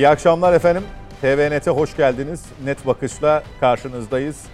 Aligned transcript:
İyi 0.00 0.08
akşamlar 0.08 0.52
efendim. 0.52 0.84
TVNet'e 1.20 1.70
hoş 1.70 1.96
geldiniz. 1.96 2.44
Net 2.64 2.86
bakışla 2.86 3.42
karşınızdayız. 3.60 4.44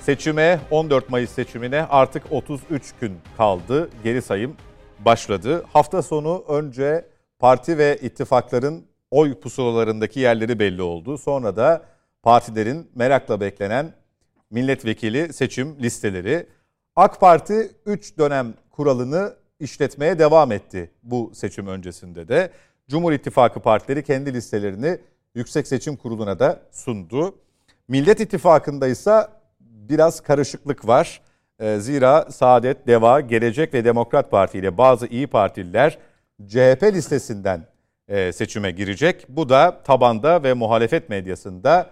Seçime 0.00 0.60
14 0.70 1.10
Mayıs 1.10 1.30
seçimine 1.30 1.82
artık 1.82 2.32
33 2.32 2.92
gün 3.00 3.18
kaldı. 3.36 3.90
Geri 4.04 4.22
sayım 4.22 4.56
başladı. 4.98 5.64
Hafta 5.72 6.02
sonu 6.02 6.44
önce 6.48 7.04
parti 7.38 7.78
ve 7.78 7.98
ittifakların 8.02 8.84
oy 9.10 9.40
pusulalarındaki 9.40 10.20
yerleri 10.20 10.58
belli 10.58 10.82
oldu. 10.82 11.18
Sonra 11.18 11.56
da 11.56 11.82
partilerin 12.22 12.90
merakla 12.94 13.40
beklenen 13.40 13.92
milletvekili 14.50 15.32
seçim 15.32 15.76
listeleri. 15.82 16.46
AK 16.96 17.20
Parti 17.20 17.70
3 17.86 18.18
dönem 18.18 18.54
kuralını 18.70 19.34
işletmeye 19.60 20.18
devam 20.18 20.52
etti 20.52 20.90
bu 21.02 21.30
seçim 21.34 21.66
öncesinde 21.66 22.28
de. 22.28 22.50
Cumhur 22.88 23.12
İttifakı 23.12 23.60
partileri 23.60 24.02
kendi 24.02 24.34
listelerini 24.34 24.98
Yüksek 25.34 25.66
Seçim 25.66 25.96
Kurulu'na 25.96 26.38
da 26.38 26.60
sundu. 26.70 27.34
Millet 27.88 28.20
İttifakı'nda 28.20 28.88
ise 28.88 29.26
biraz 29.60 30.20
karışıklık 30.20 30.88
var. 30.88 31.20
Ee, 31.60 31.76
zira 31.80 32.30
Saadet, 32.30 32.86
Deva, 32.86 33.20
Gelecek 33.20 33.74
ve 33.74 33.84
Demokrat 33.84 34.30
Parti 34.30 34.58
ile 34.58 34.78
bazı 34.78 35.06
iyi 35.06 35.26
Partililer 35.26 35.98
CHP 36.46 36.82
listesinden 36.82 37.66
e, 38.08 38.32
seçime 38.32 38.70
girecek. 38.70 39.26
Bu 39.28 39.48
da 39.48 39.82
tabanda 39.84 40.42
ve 40.42 40.52
muhalefet 40.52 41.08
medyasında 41.08 41.90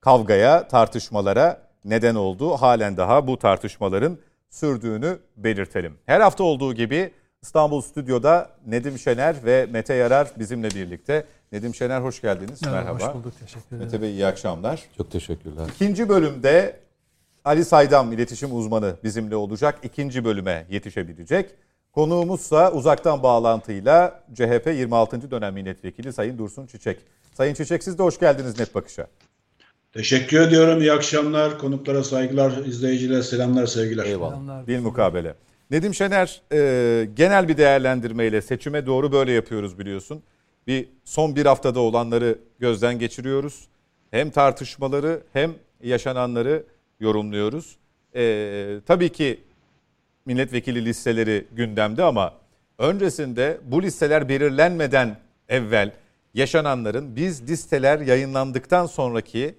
kavgaya, 0.00 0.68
tartışmalara 0.68 1.62
neden 1.84 2.14
oldu. 2.14 2.50
Halen 2.50 2.96
daha 2.96 3.26
bu 3.26 3.38
tartışmaların 3.38 4.18
sürdüğünü 4.50 5.18
belirtelim. 5.36 5.98
Her 6.06 6.20
hafta 6.20 6.44
olduğu 6.44 6.74
gibi 6.74 7.12
İstanbul 7.42 7.80
Stüdyo'da 7.80 8.50
Nedim 8.66 8.98
Şener 8.98 9.36
ve 9.44 9.66
Mete 9.70 9.94
Yarar 9.94 10.28
bizimle 10.38 10.70
birlikte. 10.70 11.24
Nedim 11.52 11.74
Şener 11.74 12.00
hoş 12.00 12.20
geldiniz. 12.22 12.62
Merhaba. 12.62 12.80
Merhaba. 12.80 13.08
Hoş 13.08 13.14
bulduk. 13.14 13.32
Teşekkür 13.40 13.66
ederim. 13.76 13.84
Mete 13.84 14.02
Bey 14.02 14.10
iyi 14.10 14.26
akşamlar. 14.26 14.82
Çok 14.96 15.10
teşekkürler. 15.10 15.66
İkinci 15.74 16.08
bölümde 16.08 16.76
Ali 17.44 17.64
Saydam 17.64 18.12
iletişim 18.12 18.56
uzmanı 18.56 18.96
bizimle 19.04 19.36
olacak. 19.36 19.78
İkinci 19.82 20.24
bölüme 20.24 20.66
yetişebilecek. 20.70 21.50
Konuğumuzsa 21.92 22.72
uzaktan 22.72 23.22
bağlantıyla 23.22 24.20
CHP 24.34 24.66
26. 24.66 25.30
dönem 25.30 25.54
milletvekili 25.54 26.12
Sayın 26.12 26.38
Dursun 26.38 26.66
Çiçek. 26.66 26.98
Sayın 27.34 27.54
Çiçek 27.54 27.84
siz 27.84 27.98
de 27.98 28.02
hoş 28.02 28.18
geldiniz 28.20 28.58
Net 28.58 28.74
Bakış'a. 28.74 29.06
Teşekkür 29.92 30.40
ediyorum. 30.40 30.80
İyi 30.80 30.92
akşamlar. 30.92 31.58
Konuklara 31.58 32.04
saygılar, 32.04 32.52
izleyicilere 32.66 33.22
selamlar, 33.22 33.66
sevgiler. 33.66 34.04
Eyvallah. 34.04 34.30
Selamlar. 34.30 34.66
Bir 34.66 34.78
mukabele. 34.78 35.34
Nedim 35.70 35.94
Şener 35.94 36.42
e, 36.52 37.08
genel 37.14 37.48
bir 37.48 37.56
değerlendirmeyle 37.56 38.42
seçime 38.42 38.86
doğru 38.86 39.12
böyle 39.12 39.32
yapıyoruz 39.32 39.78
biliyorsun. 39.78 40.22
Bir 40.66 40.88
son 41.04 41.36
bir 41.36 41.46
haftada 41.46 41.80
olanları 41.80 42.38
gözden 42.58 42.98
geçiriyoruz. 42.98 43.68
Hem 44.10 44.30
tartışmaları 44.30 45.22
hem 45.32 45.54
yaşananları 45.82 46.64
yorumluyoruz. 47.00 47.76
E, 48.14 48.80
tabii 48.86 49.08
ki 49.08 49.40
milletvekili 50.26 50.84
listeleri 50.84 51.46
gündemde 51.52 52.04
ama 52.04 52.34
öncesinde 52.78 53.60
bu 53.64 53.82
listeler 53.82 54.28
belirlenmeden 54.28 55.16
evvel 55.48 55.92
yaşananların 56.34 57.16
biz 57.16 57.50
listeler 57.50 58.00
yayınlandıktan 58.00 58.86
sonraki 58.86 59.54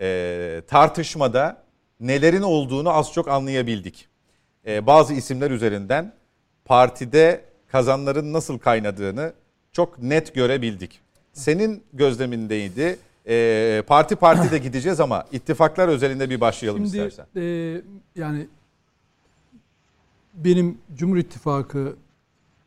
e, 0.00 0.62
tartışmada 0.66 1.62
nelerin 2.00 2.42
olduğunu 2.42 2.90
az 2.90 3.12
çok 3.12 3.28
anlayabildik. 3.28 4.08
E, 4.66 4.86
bazı 4.86 5.14
isimler 5.14 5.50
üzerinden 5.50 6.12
partide 6.64 7.44
kazanların 7.68 8.32
nasıl 8.32 8.58
kaynadığını 8.58 9.32
çok 9.72 10.02
net 10.02 10.34
görebildik. 10.34 11.00
Senin 11.32 11.82
gözlemindeydi. 11.92 12.98
E, 13.28 13.82
parti 13.86 14.16
partide 14.16 14.58
gideceğiz 14.58 15.00
ama 15.00 15.24
ittifaklar 15.32 15.88
özelinde 15.88 16.30
bir 16.30 16.40
başlayalım 16.40 16.86
Şimdi 16.86 17.06
istersen. 17.06 17.26
e, 17.36 17.82
yani 18.16 18.46
benim 20.34 20.78
Cumhur 20.96 21.16
İttifakı 21.16 21.96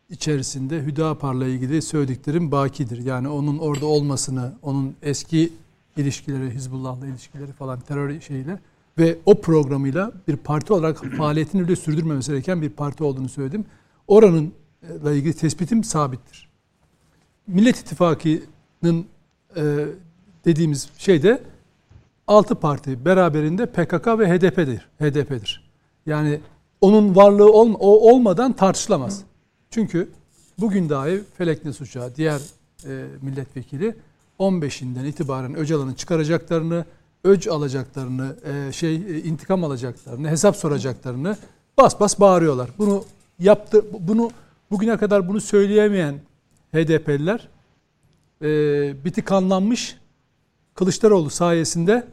içerisinde 0.09 0.81
Hüdapar'la 0.85 1.47
ilgili 1.47 1.81
söylediklerim 1.81 2.51
bakidir. 2.51 3.05
Yani 3.05 3.27
onun 3.27 3.57
orada 3.57 3.85
olmasını, 3.85 4.53
onun 4.61 4.95
eski 5.01 5.53
ilişkileri, 5.97 6.51
Hizbullah'la 6.51 7.07
ilişkileri 7.07 7.51
falan 7.51 7.79
terör 7.79 8.21
şeyiyle 8.21 8.59
ve 8.99 9.17
o 9.25 9.41
programıyla 9.41 10.11
bir 10.27 10.35
parti 10.35 10.73
olarak 10.73 11.05
faaliyetini 11.17 11.61
öyle 11.61 11.75
sürdürmemesi 11.75 12.31
gereken 12.31 12.61
bir 12.61 12.69
parti 12.69 13.03
olduğunu 13.03 13.29
söyledim. 13.29 13.65
Oranınla 14.07 15.13
ilgili 15.13 15.33
tespitim 15.33 15.83
sabittir. 15.83 16.49
Millet 17.47 17.77
İttifakı'nın 17.77 19.05
e, 19.55 19.85
dediğimiz 20.45 20.89
şey 20.97 21.23
de 21.23 21.43
altı 22.27 22.55
parti 22.55 23.05
beraberinde 23.05 23.65
PKK 23.65 24.07
ve 24.07 24.29
HDP'dir. 24.29 24.89
HDP'dir. 24.99 25.69
Yani 26.05 26.39
onun 26.81 27.15
varlığı 27.15 27.51
olma, 27.51 27.77
o 27.77 28.11
olmadan 28.13 28.53
tartışılamaz. 28.53 29.21
Çünkü 29.71 30.09
bugün 30.59 30.89
dahi 30.89 31.21
Felek 31.37 31.65
Nesuç'a 31.65 32.15
diğer 32.15 32.41
e, 32.85 33.05
milletvekili 33.21 33.95
15'inden 34.39 35.05
itibaren 35.05 35.55
Öcalan'ın 35.55 35.93
çıkaracaklarını, 35.93 36.85
öc 37.23 37.51
alacaklarını, 37.51 38.35
e, 38.43 38.71
şey 38.71 38.95
e, 38.95 39.23
intikam 39.23 39.63
alacaklarını, 39.63 40.29
hesap 40.29 40.55
soracaklarını 40.55 41.37
bas 41.77 41.99
bas 41.99 42.19
bağırıyorlar. 42.19 42.69
Bunu 42.77 43.03
yaptı 43.39 43.85
bunu 43.99 44.31
bugüne 44.71 44.97
kadar 44.97 45.27
bunu 45.27 45.41
söyleyemeyen 45.41 46.19
HDP'liler 46.73 47.47
e, 48.41 48.47
biti 49.05 49.21
kanlanmış 49.21 49.97
Kılıçdaroğlu 50.73 51.29
sayesinde 51.29 52.07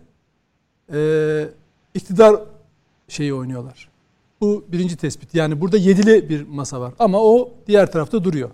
e, 0.93 1.49
iktidar 1.95 2.41
şeyi 3.09 3.35
oynuyorlar. 3.35 3.89
Bu 4.41 4.65
birinci 4.69 4.97
tespit. 4.97 5.35
Yani 5.35 5.61
burada 5.61 5.77
yedili 5.77 6.29
bir 6.29 6.49
masa 6.49 6.81
var. 6.81 6.95
Ama 6.99 7.23
o 7.23 7.53
diğer 7.67 7.93
tarafta 7.93 8.25
duruyor. 8.25 8.51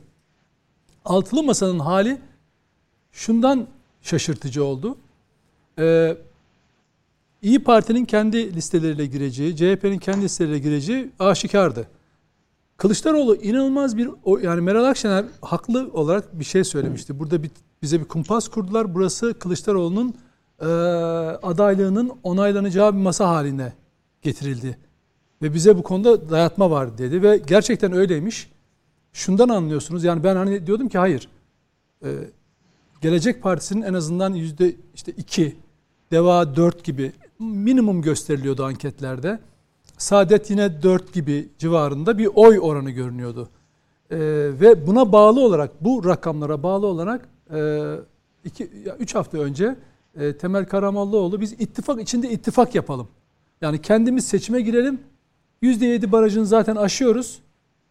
Altılı 1.05 1.43
masanın 1.43 1.79
hali 1.79 2.19
şundan 3.13 3.67
şaşırtıcı 4.03 4.65
oldu. 4.65 4.97
Ee, 5.79 6.17
İyi 7.43 7.65
Parti'nin 7.65 8.05
kendi 8.05 8.55
listeleriyle 8.55 9.07
gireceği, 9.07 9.57
CHP'nin 9.57 9.99
kendi 9.99 10.25
listeleriyle 10.25 10.59
gireceği 10.59 11.11
aşikardı. 11.19 11.89
Kılıçdaroğlu 12.77 13.37
inanılmaz 13.37 13.97
bir 13.97 14.11
yani 14.43 14.61
Meral 14.61 14.85
Akşener 14.85 15.25
haklı 15.41 15.91
olarak 15.93 16.39
bir 16.39 16.45
şey 16.45 16.65
söylemişti. 16.65 17.19
Burada 17.19 17.43
bir, 17.43 17.51
bize 17.83 18.01
bir 18.01 18.05
kumpas 18.05 18.49
kurdular. 18.49 18.95
Burası 18.95 19.39
Kılıçdaroğlu'nun 19.39 20.15
e, 20.61 20.67
adaylığının 21.43 22.13
onaylanacağı 22.23 22.93
bir 22.93 22.99
masa 22.99 23.29
haline 23.29 23.73
getirildi. 24.23 24.79
Ve 25.43 25.55
bize 25.55 25.79
bu 25.79 25.83
konuda 25.83 26.31
dayatma 26.31 26.71
var 26.71 26.99
dedi 26.99 27.23
ve 27.23 27.43
gerçekten 27.47 27.93
öyleymiş. 27.93 28.51
Şundan 29.13 29.49
anlıyorsunuz 29.49 30.05
yani 30.05 30.25
ben 30.25 30.37
hani 30.37 30.67
diyordum 30.67 30.89
ki 30.89 30.99
hayır. 30.99 31.29
E, 32.05 32.09
Gelecek 33.01 33.43
Partisi'nin 33.43 33.83
en 33.83 33.95
azından 33.95 34.35
yüzde 34.35 34.77
işte 34.95 35.13
iki, 35.13 35.57
Deva 36.11 36.57
dört 36.57 36.85
gibi 36.85 37.13
minimum 37.45 38.03
gösteriliyordu 38.03 38.65
anketlerde. 38.65 39.39
Saadet 39.99 40.51
yine 40.51 40.83
4 40.83 41.13
gibi 41.13 41.49
civarında 41.59 42.19
bir 42.19 42.29
oy 42.35 42.59
oranı 42.61 42.91
görünüyordu. 42.91 43.49
Ee, 44.11 44.19
ve 44.61 44.87
buna 44.87 45.13
bağlı 45.13 45.41
olarak, 45.41 45.85
bu 45.85 46.05
rakamlara 46.05 46.63
bağlı 46.63 46.87
olarak 46.87 47.29
3 48.45 49.15
e, 49.15 49.19
hafta 49.19 49.39
önce 49.39 49.77
e, 50.17 50.37
Temel 50.37 50.67
Karamollaoğlu 50.67 51.41
biz 51.41 51.53
ittifak 51.53 52.03
içinde 52.03 52.31
ittifak 52.31 52.75
yapalım. 52.75 53.09
Yani 53.61 53.83
kendimiz 53.83 54.27
seçime 54.27 54.61
girelim. 54.61 55.01
%7 55.63 56.13
barajını 56.13 56.47
zaten 56.47 56.77
aşıyoruz. 56.77 57.39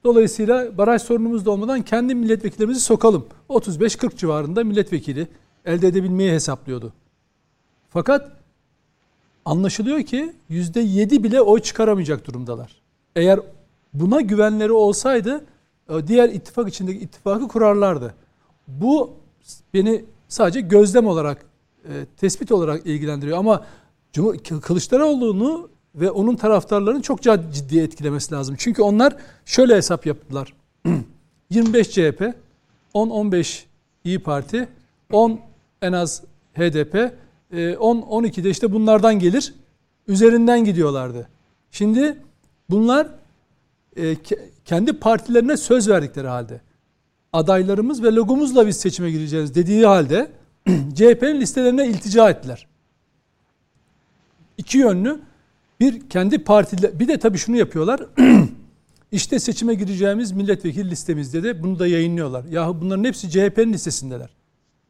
Dolayısıyla 0.03 0.77
baraj 0.77 1.01
sorunumuz 1.01 1.45
da 1.45 1.51
olmadan 1.51 1.81
kendi 1.81 2.15
milletvekillerimizi 2.15 2.79
sokalım. 2.79 3.25
35-40 3.49 4.17
civarında 4.17 4.63
milletvekili 4.63 5.27
elde 5.65 5.87
edebilmeyi 5.87 6.31
hesaplıyordu. 6.31 6.93
Fakat 7.89 8.40
anlaşılıyor 9.45 10.03
ki 10.03 10.33
%7 10.49 11.23
bile 11.23 11.41
oy 11.41 11.59
çıkaramayacak 11.59 12.27
durumdalar. 12.27 12.81
Eğer 13.15 13.39
buna 13.93 14.21
güvenleri 14.21 14.71
olsaydı 14.71 15.45
e, 15.89 16.07
diğer 16.07 16.29
ittifak 16.29 16.69
içindeki 16.69 16.99
ittifakı 16.99 17.47
kurarlardı. 17.47 18.15
Bu 18.67 19.13
beni 19.73 20.05
sadece 20.27 20.61
gözlem 20.61 21.07
olarak, 21.07 21.45
e, 21.85 22.05
tespit 22.17 22.51
olarak 22.51 22.85
ilgilendiriyor. 22.85 23.37
Ama 23.37 23.65
Kılıçdaroğlu'nu 24.61 25.69
ve 25.95 26.11
onun 26.11 26.35
taraftarlarını 26.35 27.01
çok 27.01 27.21
ciddi 27.53 27.79
etkilemesi 27.79 28.33
lazım. 28.33 28.55
Çünkü 28.59 28.81
onlar 28.81 29.15
şöyle 29.45 29.75
hesap 29.75 30.05
yaptılar. 30.05 30.53
25 31.49 31.91
CHP, 31.91 32.33
10-15 32.93 33.63
İyi 34.03 34.19
Parti, 34.19 34.67
10 35.11 35.39
en 35.81 35.93
az 35.93 36.23
HDP, 36.53 37.13
10-12'de 37.51 38.47
e, 38.47 38.51
işte 38.51 38.71
bunlardan 38.71 39.19
gelir. 39.19 39.53
Üzerinden 40.07 40.65
gidiyorlardı. 40.65 41.29
Şimdi 41.71 42.17
bunlar 42.69 43.07
e, 43.97 44.15
kendi 44.65 44.93
partilerine 44.93 45.57
söz 45.57 45.89
verdikleri 45.89 46.27
halde 46.27 46.61
adaylarımız 47.33 48.03
ve 48.03 48.15
logomuzla 48.15 48.67
biz 48.67 48.77
seçime 48.77 49.11
gireceğiz 49.11 49.55
dediği 49.55 49.85
halde 49.85 50.31
CHP'nin 50.67 51.41
listelerine 51.41 51.87
iltica 51.87 52.29
ettiler. 52.29 52.67
İki 54.57 54.77
yönlü. 54.77 55.19
Bir 55.79 56.09
kendi 56.09 56.43
partiler 56.43 56.99
bir 56.99 57.07
de 57.07 57.19
tabii 57.19 57.37
şunu 57.37 57.57
yapıyorlar. 57.57 58.05
İşte 59.11 59.39
seçime 59.39 59.73
gireceğimiz 59.73 60.31
milletvekili 60.31 60.89
listemizde 60.89 61.43
de 61.43 61.63
bunu 61.63 61.79
da 61.79 61.87
yayınlıyorlar. 61.87 62.45
Yahu 62.45 62.81
bunların 62.81 63.03
hepsi 63.03 63.29
CHP'nin 63.29 63.73
listesindeler. 63.73 64.29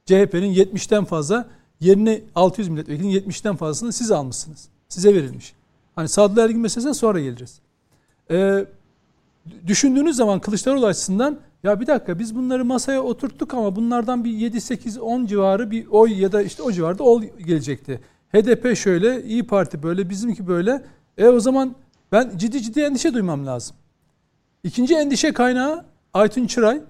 CHP'nin 0.06 0.54
70'ten 0.54 1.06
fazla 1.06 1.50
yerine 1.82 2.22
600 2.36 2.70
milletvekilinin 2.70 3.20
70'ten 3.20 3.56
fazlasını 3.56 3.94
siz 3.94 4.12
almışsınız. 4.12 4.68
Size 4.90 5.16
verilmiş. 5.16 5.54
Hani 5.96 6.08
Sadullah 6.10 6.44
Ergin 6.44 6.60
meselesine 6.60 6.94
sonra 6.94 7.20
geliriz. 7.20 7.60
Ee, 8.32 8.66
düşündüğünüz 9.68 10.16
zaman 10.16 10.40
Kılıçdaroğlu 10.40 10.86
açısından 10.86 11.40
ya 11.64 11.80
bir 11.80 11.88
dakika 11.88 12.20
biz 12.20 12.36
bunları 12.36 12.66
masaya 12.66 13.02
oturttuk 13.02 13.54
ama 13.54 13.76
bunlardan 13.76 14.24
bir 14.24 14.32
7 14.32 14.62
8 14.62 14.98
10 14.98 15.26
civarı 15.26 15.72
bir 15.72 15.88
oy 15.88 16.22
ya 16.22 16.32
da 16.32 16.42
işte 16.42 16.64
o 16.64 16.72
civarda 16.72 17.04
oy 17.04 17.30
gelecekti. 17.46 18.00
HDP 18.34 18.78
şöyle, 18.78 19.24
İyi 19.24 19.44
Parti 19.44 19.84
böyle, 19.84 20.10
bizimki 20.10 20.48
böyle. 20.48 20.84
E 21.18 21.28
o 21.28 21.40
zaman 21.40 21.76
ben 22.12 22.32
ciddi 22.38 22.62
ciddi 22.62 22.80
endişe 22.80 23.14
duymam 23.14 23.46
lazım. 23.46 23.76
İkinci 24.64 24.96
endişe 24.96 25.34
kaynağı 25.34 25.86
Aytun 26.14 26.48
Çıray 26.48 26.82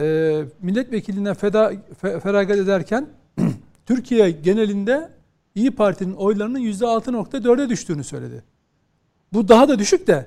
e, 0.00 0.44
milletvekilinden 0.62 1.34
feda, 1.34 1.72
fe, 2.00 2.20
feragat 2.20 2.58
ederken 2.58 3.06
Türkiye 3.86 4.30
genelinde 4.30 5.10
İyi 5.54 5.70
Parti'nin 5.70 6.14
oylarının 6.14 6.60
%6.4'e 6.60 7.68
düştüğünü 7.68 8.04
söyledi. 8.04 8.42
Bu 9.32 9.48
daha 9.48 9.68
da 9.68 9.78
düşük 9.78 10.06
de 10.06 10.26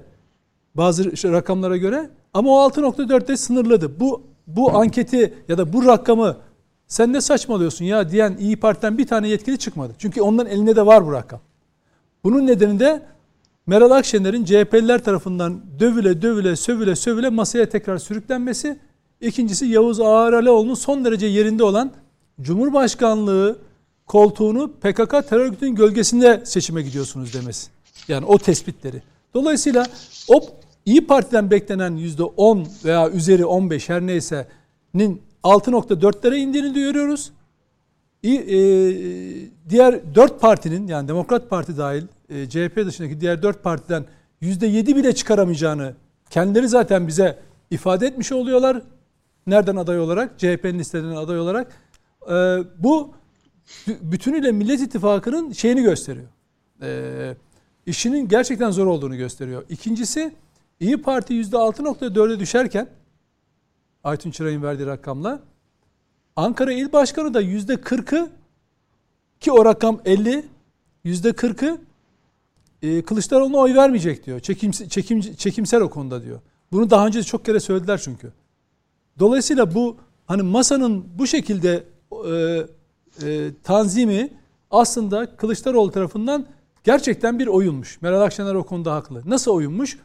bazı 0.76 1.32
rakamlara 1.32 1.78
göre 1.78 2.10
ama 2.34 2.50
o 2.50 2.70
6.4'te 2.70 3.38
sınırladı. 3.38 4.00
Bu 4.00 4.22
bu 4.48 4.78
anketi 4.78 5.34
ya 5.48 5.58
da 5.58 5.74
bu 5.74 5.86
rakamı 5.86 6.38
sen 6.88 7.14
ne 7.14 7.22
saçmalıyorsun 7.22 7.86
ya 7.86 8.10
diyen 8.10 8.38
İyi 8.40 8.56
Parti'den 8.56 8.98
bir 8.98 9.08
tane 9.08 9.28
yetkili 9.28 9.58
çıkmadı. 9.58 9.94
Çünkü 9.98 10.22
onların 10.22 10.52
elinde 10.52 10.76
de 10.76 10.86
var 10.86 11.08
bu 11.08 11.12
rakam. 11.12 11.40
Bunun 12.24 12.48
nedeni 12.48 12.80
de 12.80 13.02
Meral 13.68 13.92
Akşener'in 13.92 14.46
CHP'liler 14.46 15.04
tarafından 15.04 15.62
dövüle 15.80 16.22
dövüle 16.22 16.56
sövüle 16.56 16.96
sövüle 16.96 17.30
masaya 17.30 17.70
tekrar 17.70 17.98
sürüklenmesi. 17.98 18.80
İkincisi 19.22 19.66
Yavuz 19.66 20.00
Ağaralioğlu'nun 20.00 20.74
son 20.74 21.06
derece 21.06 21.26
yerinde 21.28 21.64
olan 21.64 21.92
Cumhurbaşkanlığı 22.42 23.58
koltuğunu 24.06 24.72
PKK 24.72 25.30
terör 25.30 25.40
örgütünün 25.40 25.76
gölgesinde 25.76 26.42
seçime 26.46 26.82
gidiyorsunuz 26.82 27.34
demesi. 27.34 27.70
Yani 28.08 28.26
o 28.26 28.38
tespitleri. 28.38 29.02
Dolayısıyla 29.34 29.86
o 30.28 30.42
İyi 30.86 31.08
Parti'den 31.08 31.52
beklenen 31.52 31.98
%10 31.98 32.86
veya 32.86 33.10
üzeri 33.10 33.46
15 33.46 33.90
her 33.90 34.02
neyse'nin 34.02 35.22
6.4'lere 35.44 36.36
indiğini 36.36 36.74
görüyoruz. 36.74 37.32
E, 38.24 38.32
diğer 39.70 40.16
4 40.16 40.42
partinin 40.42 40.88
yani 40.88 41.08
Demokrat 41.08 41.50
Parti 41.50 41.78
dahil 41.78 42.04
e, 42.30 42.50
CHP 42.50 42.78
dışındaki 42.86 43.22
diğer 43.22 43.44
4 43.44 43.64
partiden 43.64 44.06
%7 44.42 44.96
bile 44.96 45.16
çıkaramayacağını 45.16 45.94
kendileri 46.30 46.68
zaten 46.68 47.08
bize 47.08 47.40
ifade 47.72 48.08
etmiş 48.08 48.32
oluyorlar. 48.32 48.82
Nereden 49.48 49.76
aday 49.76 50.00
olarak? 50.00 50.40
CHP'nin 50.40 50.80
listelerinden 50.80 51.16
aday 51.16 51.40
olarak. 51.40 51.72
E, 52.30 52.34
bu 52.78 53.12
bütünüyle 53.88 54.52
Millet 54.52 54.82
İttifakı'nın 54.82 55.52
şeyini 55.52 55.82
gösteriyor. 55.82 56.28
E, 56.82 57.36
işinin 57.86 58.28
gerçekten 58.28 58.72
zor 58.72 58.86
olduğunu 58.86 59.18
gösteriyor. 59.18 59.64
İkincisi 59.70 60.36
İyi 60.80 61.02
Parti 61.02 61.34
%6.4'e 61.34 62.40
düşerken 62.40 62.88
Aytun 64.04 64.32
Çıray'ın 64.32 64.64
verdiği 64.64 64.86
rakamla 64.86 65.40
Ankara 66.36 66.74
İl 66.74 66.92
Başkanı 66.92 67.34
da 67.34 67.42
%40'ı 67.42 68.30
ki 69.40 69.52
o 69.52 69.66
rakam 69.66 70.02
50 70.06 70.46
%40'ı 71.06 71.78
e, 72.82 73.02
Kılıçdaroğlu'na 73.02 73.58
oy 73.58 73.76
vermeyecek 73.76 74.26
diyor. 74.26 74.40
Çekim, 74.40 74.72
çekim, 74.72 75.22
çekimsel 75.22 75.82
o 75.82 75.90
konuda 75.90 76.24
diyor. 76.24 76.40
Bunu 76.72 76.90
daha 76.90 77.08
önce 77.08 77.24
çok 77.24 77.46
kere 77.46 77.60
söylediler 77.60 78.02
çünkü. 78.04 78.34
Dolayısıyla 79.20 79.76
bu 79.76 79.98
hani 80.26 80.42
masanın 80.42 81.06
bu 81.20 81.28
şekilde 81.28 81.84
e, 82.28 82.66
e, 83.28 83.52
tanzimi 83.64 84.30
aslında 84.72 85.36
Kılıçdaroğlu 85.36 85.92
tarafından 85.92 86.46
gerçekten 86.84 87.40
bir 87.40 87.48
oyunmuş. 87.48 88.02
Meral 88.02 88.22
Akşener 88.22 88.56
o 88.56 88.64
konuda 88.64 88.96
haklı. 88.96 89.22
Nasıl 89.26 89.52
oyunmuş? 89.52 89.98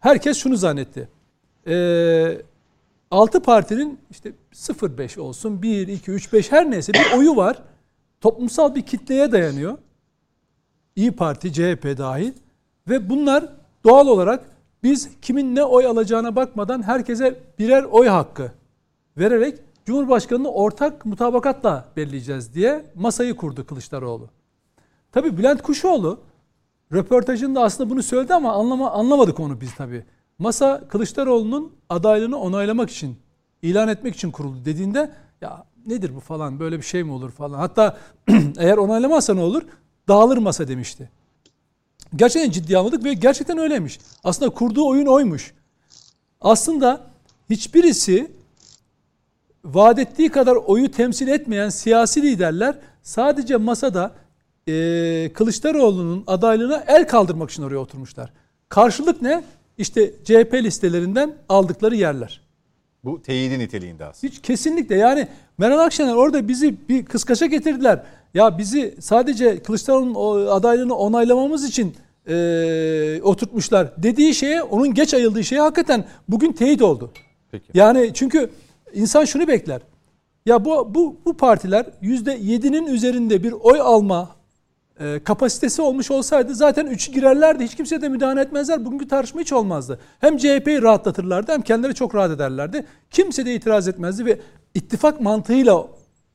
Herkes 0.00 0.38
şunu 0.38 0.56
zannetti. 0.56 1.08
E, 1.66 2.42
6 3.10 3.40
partinin 3.40 3.98
işte 4.10 4.32
0-5 4.52 5.20
olsun, 5.20 5.62
1, 5.62 5.88
2, 5.88 6.10
3, 6.10 6.32
5 6.32 6.52
her 6.52 6.70
neyse 6.70 6.92
bir 6.92 7.18
oyu 7.18 7.36
var. 7.36 7.62
Toplumsal 8.20 8.74
bir 8.74 8.82
kitleye 8.82 9.32
dayanıyor. 9.32 9.78
İyi 10.96 11.12
Parti, 11.12 11.52
CHP 11.52 11.98
dahil. 11.98 12.32
Ve 12.88 13.10
bunlar 13.10 13.44
doğal 13.84 14.06
olarak 14.06 14.44
biz 14.82 15.08
kimin 15.22 15.54
ne 15.54 15.64
oy 15.64 15.86
alacağına 15.86 16.36
bakmadan 16.36 16.82
herkese 16.82 17.38
birer 17.58 17.84
oy 17.84 18.06
hakkı 18.06 18.52
vererek 19.16 19.58
Cumhurbaşkanı'nı 19.86 20.52
ortak 20.52 21.06
mutabakatla 21.06 21.88
belirleyeceğiz 21.96 22.54
diye 22.54 22.92
masayı 22.94 23.36
kurdu 23.36 23.66
Kılıçdaroğlu. 23.66 24.28
Tabi 25.12 25.38
Bülent 25.38 25.62
Kuşoğlu 25.62 26.20
röportajında 26.92 27.62
aslında 27.62 27.90
bunu 27.90 28.02
söyledi 28.02 28.34
ama 28.34 28.52
anlama, 28.52 28.90
anlamadık 28.90 29.40
onu 29.40 29.60
biz 29.60 29.74
tabi. 29.74 30.04
Masa 30.38 30.88
Kılıçdaroğlu'nun 30.88 31.72
adaylığını 31.88 32.38
onaylamak 32.38 32.90
için, 32.90 33.16
ilan 33.62 33.88
etmek 33.88 34.14
için 34.14 34.30
kuruldu 34.30 34.64
dediğinde 34.64 35.12
ya 35.40 35.64
nedir 35.86 36.14
bu 36.14 36.20
falan 36.20 36.60
böyle 36.60 36.78
bir 36.78 36.82
şey 36.82 37.04
mi 37.04 37.12
olur 37.12 37.30
falan. 37.30 37.58
Hatta 37.58 37.98
eğer 38.58 38.76
onaylamazsa 38.76 39.34
ne 39.34 39.40
olur? 39.40 39.62
Dağılır 40.08 40.36
masa 40.36 40.68
demişti. 40.68 41.10
Gerçekten 42.16 42.50
ciddi 42.50 42.78
almadık 42.78 43.04
ve 43.04 43.14
gerçekten 43.14 43.58
öyleymiş. 43.58 43.98
Aslında 44.24 44.50
kurduğu 44.50 44.88
oyun 44.88 45.06
oymuş. 45.06 45.54
Aslında 46.40 47.06
hiçbirisi 47.50 48.32
vaat 49.64 49.98
ettiği 49.98 50.28
kadar 50.28 50.56
oyu 50.56 50.90
temsil 50.90 51.28
etmeyen 51.28 51.68
siyasi 51.68 52.22
liderler 52.22 52.78
sadece 53.02 53.56
masada 53.56 54.12
e, 54.68 55.30
Kılıçdaroğlu'nun 55.34 56.24
adaylığına 56.26 56.84
el 56.86 57.08
kaldırmak 57.08 57.50
için 57.50 57.62
oraya 57.62 57.78
oturmuşlar. 57.78 58.32
Karşılık 58.68 59.22
ne? 59.22 59.42
İşte 59.78 60.10
CHP 60.24 60.54
listelerinden 60.54 61.34
aldıkları 61.48 61.96
yerler. 61.96 62.40
Bu 63.04 63.22
teyidi 63.22 63.58
niteliğinde 63.58 64.04
aslında. 64.04 64.32
Hiç 64.32 64.42
kesinlikle 64.42 64.96
yani 64.96 65.28
Meral 65.58 65.78
Akşener 65.78 66.14
orada 66.14 66.48
bizi 66.48 66.88
bir 66.88 67.04
kıskaça 67.04 67.46
getirdiler. 67.46 68.02
Ya 68.34 68.58
bizi 68.58 68.94
sadece 69.00 69.62
Kılıçdaroğlu'nun 69.62 70.46
adaylığını 70.46 70.94
onaylamamız 70.94 71.64
için 71.64 71.94
e, 72.28 73.20
oturtmuşlar 73.22 74.02
dediği 74.02 74.34
şeye 74.34 74.62
onun 74.62 74.94
geç 74.94 75.14
ayıldığı 75.14 75.44
şeye 75.44 75.60
hakikaten 75.60 76.04
bugün 76.28 76.52
teyit 76.52 76.82
oldu. 76.82 77.12
Peki. 77.50 77.64
Yani 77.74 78.10
çünkü 78.14 78.50
insan 78.94 79.24
şunu 79.24 79.48
bekler. 79.48 79.80
Ya 80.46 80.64
bu 80.64 80.94
bu 80.94 81.16
bu 81.24 81.36
partiler 81.36 81.86
yüzde 82.00 82.32
yedinin 82.32 82.86
üzerinde 82.86 83.42
bir 83.42 83.52
oy 83.52 83.80
alma 83.80 84.28
e, 85.00 85.20
kapasitesi 85.24 85.82
olmuş 85.82 86.10
olsaydı 86.10 86.54
zaten 86.54 86.86
üç 86.86 87.12
girerlerdi. 87.12 87.64
Hiç 87.64 87.74
kimse 87.74 88.02
de 88.02 88.08
müdahale 88.08 88.40
etmezler. 88.40 88.84
Bugünkü 88.84 89.08
tartışma 89.08 89.40
hiç 89.40 89.52
olmazdı. 89.52 90.00
Hem 90.20 90.36
CHP'yi 90.36 90.82
rahatlatırlardı 90.82 91.52
hem 91.52 91.62
kendileri 91.62 91.94
çok 91.94 92.14
rahat 92.14 92.30
ederlerdi. 92.30 92.86
Kimse 93.10 93.46
de 93.46 93.54
itiraz 93.54 93.88
etmezdi 93.88 94.26
ve 94.26 94.40
ittifak 94.74 95.20
mantığıyla 95.20 95.86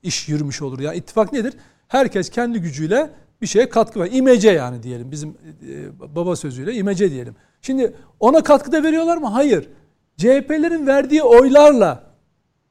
iş 0.04 0.30
yürümüş 0.30 0.62
olur. 0.62 0.80
Yani 0.80 0.98
ittifak 0.98 1.34
nedir? 1.34 1.54
Herkes 1.88 2.30
kendi 2.30 2.60
gücüyle 2.60 3.10
bir 3.42 3.48
şeye 3.48 3.70
katkı 3.70 4.00
ver. 4.00 4.10
İmece 4.12 4.50
yani 4.50 4.84
diyelim 4.84 5.12
bizim 5.12 5.30
e, 5.30 6.16
baba 6.16 6.36
sözüyle 6.36 6.74
imece 6.74 7.12
diyelim. 7.12 7.36
Şimdi 7.62 7.94
ona 8.20 8.44
katkı 8.44 8.72
da 8.72 8.84
veriyorlar 8.84 9.18
mı? 9.18 9.28
Hayır. 9.28 9.70
CHP'lerin 10.18 10.88
verdiği 10.88 11.24
oylarla 11.24 12.04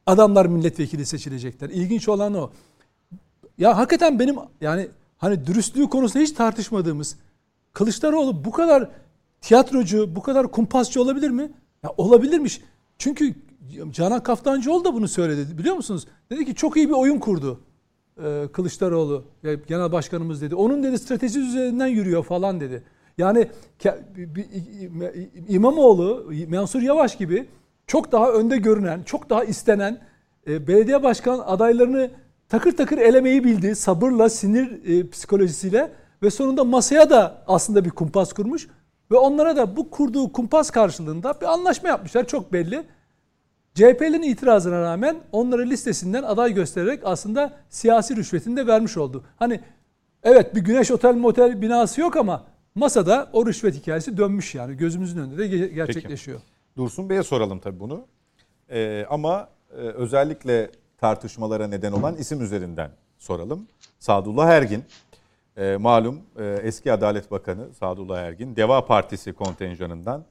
adamlar 0.06 0.46
milletvekili 0.46 1.06
seçilecekler. 1.06 1.70
İlginç 1.70 2.08
olan 2.08 2.34
o. 2.34 2.50
Ya 3.58 3.76
hakikaten 3.76 4.18
benim 4.18 4.36
yani 4.60 4.88
hani 5.18 5.46
dürüstlüğü 5.46 5.88
konusunda 5.88 6.24
hiç 6.24 6.32
tartışmadığımız 6.32 7.16
Kılıçdaroğlu 7.72 8.44
bu 8.44 8.50
kadar 8.50 8.90
tiyatrocu, 9.40 10.16
bu 10.16 10.22
kadar 10.22 10.50
kumpasçı 10.50 11.02
olabilir 11.02 11.30
mi? 11.30 11.52
Ya 11.82 11.90
olabilirmiş. 11.96 12.60
Çünkü 12.98 13.34
Canan 13.90 14.22
Kaftancıoğlu 14.22 14.84
da 14.84 14.94
bunu 14.94 15.08
söyledi 15.08 15.58
biliyor 15.58 15.76
musunuz? 15.76 16.06
Dedi 16.30 16.44
ki 16.44 16.54
çok 16.54 16.76
iyi 16.76 16.88
bir 16.88 16.94
oyun 16.94 17.18
kurdu 17.18 17.60
e, 18.24 18.48
Kılıçdaroğlu. 18.52 19.24
Genel 19.66 19.92
başkanımız 19.92 20.42
dedi. 20.42 20.54
Onun 20.54 20.82
dedi 20.82 20.98
stratejisi 20.98 21.40
üzerinden 21.40 21.86
yürüyor 21.86 22.24
falan 22.24 22.60
dedi. 22.60 22.82
Yani 23.18 23.48
İmamoğlu, 25.48 26.32
Mansur 26.48 26.82
Yavaş 26.82 27.18
gibi 27.18 27.46
çok 27.86 28.12
daha 28.12 28.32
önde 28.32 28.56
görünen, 28.56 29.02
çok 29.02 29.30
daha 29.30 29.44
istenen 29.44 30.00
e, 30.46 30.66
belediye 30.66 31.02
başkan 31.02 31.38
adaylarını 31.38 32.10
takır 32.48 32.76
takır 32.76 32.98
elemeyi 32.98 33.44
bildi. 33.44 33.76
Sabırla, 33.76 34.28
sinir 34.28 34.98
e, 34.98 35.10
psikolojisiyle 35.10 35.92
ve 36.22 36.30
sonunda 36.30 36.64
masaya 36.64 37.10
da 37.10 37.42
aslında 37.46 37.84
bir 37.84 37.90
kumpas 37.90 38.32
kurmuş 38.32 38.68
ve 39.10 39.16
onlara 39.16 39.56
da 39.56 39.76
bu 39.76 39.90
kurduğu 39.90 40.32
kumpas 40.32 40.70
karşılığında 40.70 41.40
bir 41.40 41.46
anlaşma 41.52 41.88
yapmışlar 41.88 42.26
çok 42.26 42.52
belli. 42.52 42.82
CHP'lerin 43.74 44.22
itirazına 44.22 44.80
rağmen 44.80 45.16
onları 45.32 45.70
listesinden 45.70 46.22
aday 46.22 46.54
göstererek 46.54 47.00
aslında 47.04 47.52
siyasi 47.68 48.16
rüşvetini 48.16 48.56
de 48.56 48.66
vermiş 48.66 48.96
oldu. 48.96 49.24
Hani 49.36 49.60
evet 50.22 50.54
bir 50.54 50.60
güneş 50.60 50.90
otel 50.90 51.14
motel 51.14 51.62
binası 51.62 52.00
yok 52.00 52.16
ama 52.16 52.44
masada 52.74 53.28
o 53.32 53.46
rüşvet 53.46 53.74
hikayesi 53.74 54.16
dönmüş 54.16 54.54
yani 54.54 54.76
gözümüzün 54.76 55.20
önünde 55.20 55.38
de 55.38 55.46
ge- 55.46 55.66
gerçekleşiyor. 55.74 56.40
Dursun 56.76 57.10
Bey'e 57.10 57.22
soralım 57.22 57.58
tabii 57.58 57.80
bunu. 57.80 58.06
Ee, 58.70 59.06
ama 59.10 59.48
e, 59.70 59.74
özellikle 59.74 60.70
tartışmalara 60.98 61.66
neden 61.66 61.92
olan 61.92 62.16
isim 62.16 62.40
üzerinden 62.40 62.90
soralım. 63.18 63.68
Sadullah 63.98 64.48
Ergin, 64.48 64.84
e, 65.56 65.76
malum 65.76 66.22
e, 66.38 66.58
eski 66.62 66.92
Adalet 66.92 67.30
Bakanı 67.30 67.74
Sadullah 67.74 68.18
Ergin, 68.18 68.56
Deva 68.56 68.84
Partisi 68.84 69.32
kontenjanından 69.32 70.24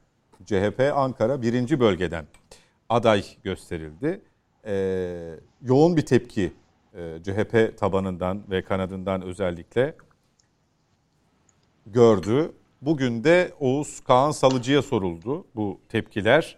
CHP 0.46 0.92
Ankara 0.96 1.42
1. 1.42 1.80
bölgeden 1.80 2.26
aday 2.90 3.26
gösterildi. 3.44 4.22
E, 4.66 5.40
yoğun 5.62 5.98
bir 5.98 6.06
tepki 6.06 6.54
e, 6.94 7.18
CHP 7.24 7.78
tabanından 7.78 8.44
ve 8.50 8.62
kanadından 8.64 9.22
özellikle 9.22 9.96
gördü. 11.86 12.52
Bugün 12.86 13.24
de 13.24 13.52
Oğuz 13.60 14.00
Kaan 14.00 14.32
Salıcı'ya 14.32 14.82
soruldu 14.82 15.46
bu 15.56 15.80
tepkiler. 15.90 16.58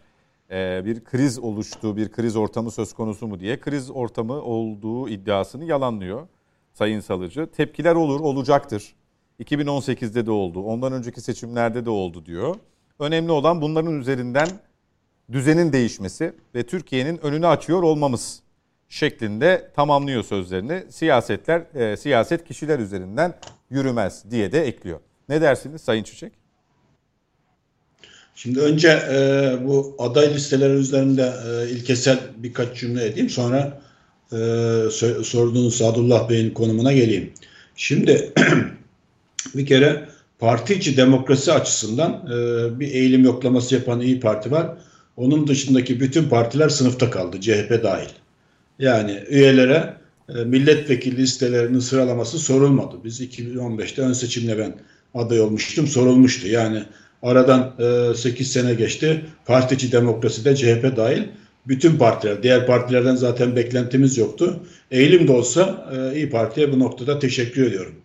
Ee, 0.52 0.82
bir 0.86 1.04
kriz 1.04 1.40
oluştu, 1.40 1.98
bir 1.98 2.12
kriz 2.12 2.36
ortamı 2.36 2.72
söz 2.72 2.94
konusu 2.94 3.28
mu 3.28 3.40
diye. 3.40 3.60
Kriz 3.60 3.92
ortamı 3.92 4.34
olduğu 4.34 5.10
iddiasını 5.10 5.66
yalanlıyor 5.66 6.28
Sayın 6.74 7.00
Salıcı. 7.00 7.48
Tepkiler 7.48 7.96
olur, 7.96 8.20
olacaktır. 8.20 8.96
2018'de 9.40 10.26
de 10.26 10.32
oldu, 10.32 10.62
ondan 10.62 10.94
önceki 10.94 11.22
seçimlerde 11.22 11.86
de 11.86 11.90
oldu 11.90 12.26
diyor. 12.26 12.56
Önemli 13.00 13.32
olan 13.32 13.62
bunların 13.62 14.00
üzerinden 14.00 14.48
düzenin 15.32 15.74
değişmesi 15.74 16.34
ve 16.56 16.64
Türkiye'nin 16.66 17.18
önünü 17.18 17.48
açıyor 17.48 17.84
olmamız 17.84 18.44
şeklinde 18.90 19.72
tamamlıyor 19.76 20.24
sözlerini. 20.24 20.84
Siyasetler, 20.90 21.76
e, 21.76 21.98
siyaset 21.98 22.44
kişiler 22.44 22.80
üzerinden 22.80 23.34
yürümez 23.70 24.32
diye 24.32 24.52
de 24.52 24.62
ekliyor. 24.62 25.00
Ne 25.30 25.42
dersiniz 25.42 25.82
Sayın 25.82 26.04
Çiçek? 26.04 26.32
Şimdi 28.36 28.60
önce 28.60 28.90
e, 28.90 29.58
bu 29.68 29.96
aday 30.00 30.34
listeleri 30.34 30.74
üzerinde 30.74 31.34
e, 31.48 31.70
ilkesel 31.70 32.20
birkaç 32.38 32.80
cümle 32.80 33.06
edeyim. 33.06 33.30
Sonra 33.30 33.82
e, 34.32 34.36
so- 34.36 35.24
sorduğunuz 35.24 35.78
Sadullah 35.78 36.30
Bey'in 36.30 36.50
konumuna 36.54 36.94
geleyim. 36.94 37.34
Şimdi 37.76 38.34
bir 39.56 39.66
kere 39.66 40.10
parti 40.40 40.74
içi 40.74 40.98
demokrasi 40.98 41.54
açısından 41.54 42.12
e, 42.12 42.80
bir 42.80 42.88
eğilim 42.88 43.24
yoklaması 43.24 43.76
yapan 43.76 44.02
İyi 44.02 44.20
Parti 44.20 44.52
var. 44.52 44.78
Onun 45.18 45.48
dışındaki 45.48 46.00
bütün 46.00 46.30
partiler 46.30 46.70
sınıfta 46.70 47.10
kaldı. 47.10 47.42
CHP 47.42 47.84
dahil. 47.84 48.10
Yani 48.80 49.24
üyelere 49.30 49.98
e, 50.30 50.34
milletvekili 50.34 51.18
listelerinin 51.18 51.80
sıralaması 51.80 52.40
sorulmadı. 52.40 52.96
Biz 53.04 53.22
2015'te 53.22 54.02
ön 54.02 54.14
seçimle 54.14 54.58
ben 54.58 54.76
aday 55.16 55.42
olmuştum. 55.42 55.88
Sorulmuştu. 55.88 56.48
Yani 56.48 56.84
aradan 57.24 57.74
e, 58.12 58.16
8 58.16 58.52
sene 58.52 58.74
geçti. 58.74 59.26
Parti 59.46 59.76
içi 59.76 59.92
demokraside 59.92 60.56
CHP 60.56 60.98
dahil 60.98 61.24
bütün 61.68 61.98
partiler, 61.98 62.44
diğer 62.44 62.68
partilerden 62.68 63.16
zaten 63.16 63.56
beklentimiz 63.56 64.18
yoktu. 64.18 64.60
Eğilim 64.92 65.28
de 65.28 65.32
olsa 65.32 65.90
e, 65.96 66.16
İyi 66.16 66.30
Parti'ye 66.30 66.72
bu 66.72 66.80
noktada 66.80 67.20
teşekkür 67.20 67.68
ediyorum. 67.68 67.96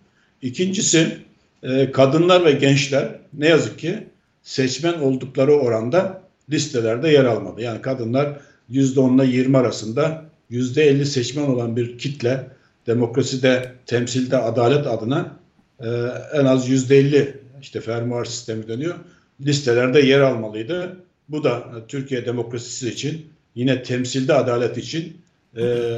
İkincisi 0.43 1.17
e, 1.63 1.93
kadınlar 1.93 2.45
ve 2.45 2.53
gençler 2.53 3.09
ne 3.33 3.49
yazık 3.49 3.79
ki 3.79 4.07
seçmen 4.43 5.01
oldukları 5.01 5.53
oranda 5.53 6.23
listelerde 6.51 7.09
yer 7.09 7.25
almadı. 7.25 7.63
Yani 7.63 7.83
kadınlar 7.83 8.41
%10 8.71 9.25
ile 9.25 9.37
20 9.37 9.57
arasında 9.57 10.25
%50 10.51 11.05
seçmen 11.05 11.47
olan 11.47 11.77
bir 11.77 11.99
kitle 11.99 12.47
demokraside, 12.87 13.73
temsilde 13.87 14.37
adalet 14.37 14.87
adına 14.87 15.37
e, 15.81 15.89
en 16.33 16.45
az 16.45 16.69
%50 16.69 17.33
işte 17.61 17.81
fermuar 17.81 18.25
sistemi 18.25 18.69
dönüyor. 18.69 18.95
Listelerde 19.41 20.01
yer 20.01 20.21
almalıydı. 20.21 20.97
Bu 21.29 21.45
da 21.45 21.57
e, 21.59 21.87
Türkiye 21.89 22.27
demokrasisi 22.27 22.89
için 22.89 23.27
yine 23.55 23.83
temsilde 23.83 24.35
adalet 24.35 24.79
için 24.79 25.17
e, 25.57 25.97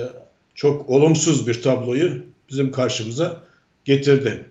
çok 0.54 0.90
olumsuz 0.90 1.46
bir 1.46 1.62
tabloyu 1.62 2.22
bizim 2.50 2.72
karşımıza 2.72 3.40
getirdi. 3.84 4.44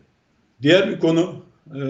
Diğer 0.61 0.89
bir 0.89 0.99
konu 0.99 1.45
e, 1.75 1.81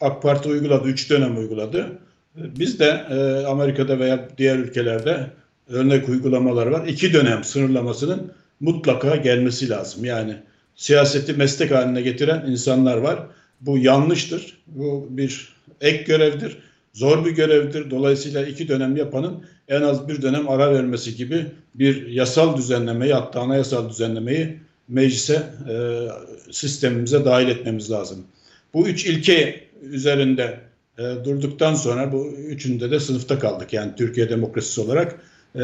AK 0.00 0.22
Parti 0.22 0.48
uyguladı, 0.48 0.88
üç 0.88 1.10
dönem 1.10 1.38
uyguladı. 1.38 1.98
Biz 2.36 2.78
de 2.78 3.06
e, 3.10 3.46
Amerika'da 3.46 3.98
veya 3.98 4.28
diğer 4.38 4.56
ülkelerde 4.56 5.30
örnek 5.68 6.08
uygulamalar 6.08 6.66
var. 6.66 6.86
İki 6.86 7.12
dönem 7.12 7.44
sınırlamasının 7.44 8.32
mutlaka 8.60 9.16
gelmesi 9.16 9.68
lazım. 9.68 10.04
Yani 10.04 10.36
siyaseti 10.80 11.32
meslek 11.32 11.70
haline 11.70 12.00
getiren 12.02 12.46
insanlar 12.46 12.96
var. 12.96 13.26
Bu 13.60 13.78
yanlıştır. 13.78 14.58
Bu 14.66 15.06
bir 15.10 15.48
ek 15.80 16.02
görevdir. 16.02 16.58
Zor 16.92 17.24
bir 17.24 17.30
görevdir. 17.30 17.90
Dolayısıyla 17.90 18.46
iki 18.46 18.68
dönem 18.68 18.96
yapanın 18.96 19.44
en 19.68 19.82
az 19.82 20.08
bir 20.08 20.22
dönem 20.22 20.48
ara 20.48 20.74
vermesi 20.74 21.16
gibi 21.16 21.46
bir 21.74 22.06
yasal 22.06 22.56
düzenlemeyi 22.56 23.14
hatta 23.14 23.40
anayasal 23.40 23.90
düzenlemeyi 23.90 24.56
meclise 24.88 25.42
e, 25.68 25.74
sistemimize 26.52 27.24
dahil 27.24 27.48
etmemiz 27.48 27.90
lazım. 27.90 28.18
Bu 28.74 28.88
üç 28.88 29.06
ilke 29.06 29.60
üzerinde 29.82 30.60
e, 30.98 31.02
durduktan 31.24 31.74
sonra 31.74 32.12
bu 32.12 32.26
üçünde 32.26 32.90
de 32.90 33.00
sınıfta 33.00 33.38
kaldık. 33.38 33.72
Yani 33.72 33.92
Türkiye 33.96 34.28
demokrasisi 34.28 34.80
olarak 34.80 35.20
e, 35.56 35.62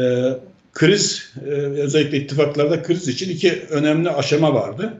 kriz 0.73 1.33
e, 1.45 1.49
özellikle 1.49 2.17
ittifaklarda 2.17 2.83
kriz 2.83 3.07
için 3.07 3.29
iki 3.29 3.61
önemli 3.69 4.09
aşama 4.09 4.53
vardı. 4.53 4.93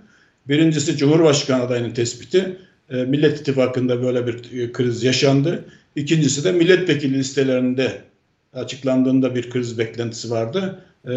Birincisi 0.49 0.97
Cumhurbaşkanı 0.97 1.63
adayının 1.63 1.93
tespiti. 1.93 2.57
E, 2.89 2.95
Millet 2.95 3.39
İttifakı'nda 3.39 4.03
böyle 4.03 4.27
bir 4.27 4.61
e, 4.61 4.71
kriz 4.71 5.03
yaşandı. 5.03 5.65
İkincisi 5.95 6.43
de 6.43 6.51
milletvekili 6.51 7.17
listelerinde 7.17 8.01
açıklandığında 8.53 9.35
bir 9.35 9.49
kriz 9.49 9.77
beklentisi 9.77 10.31
vardı. 10.31 10.79
E, 11.07 11.11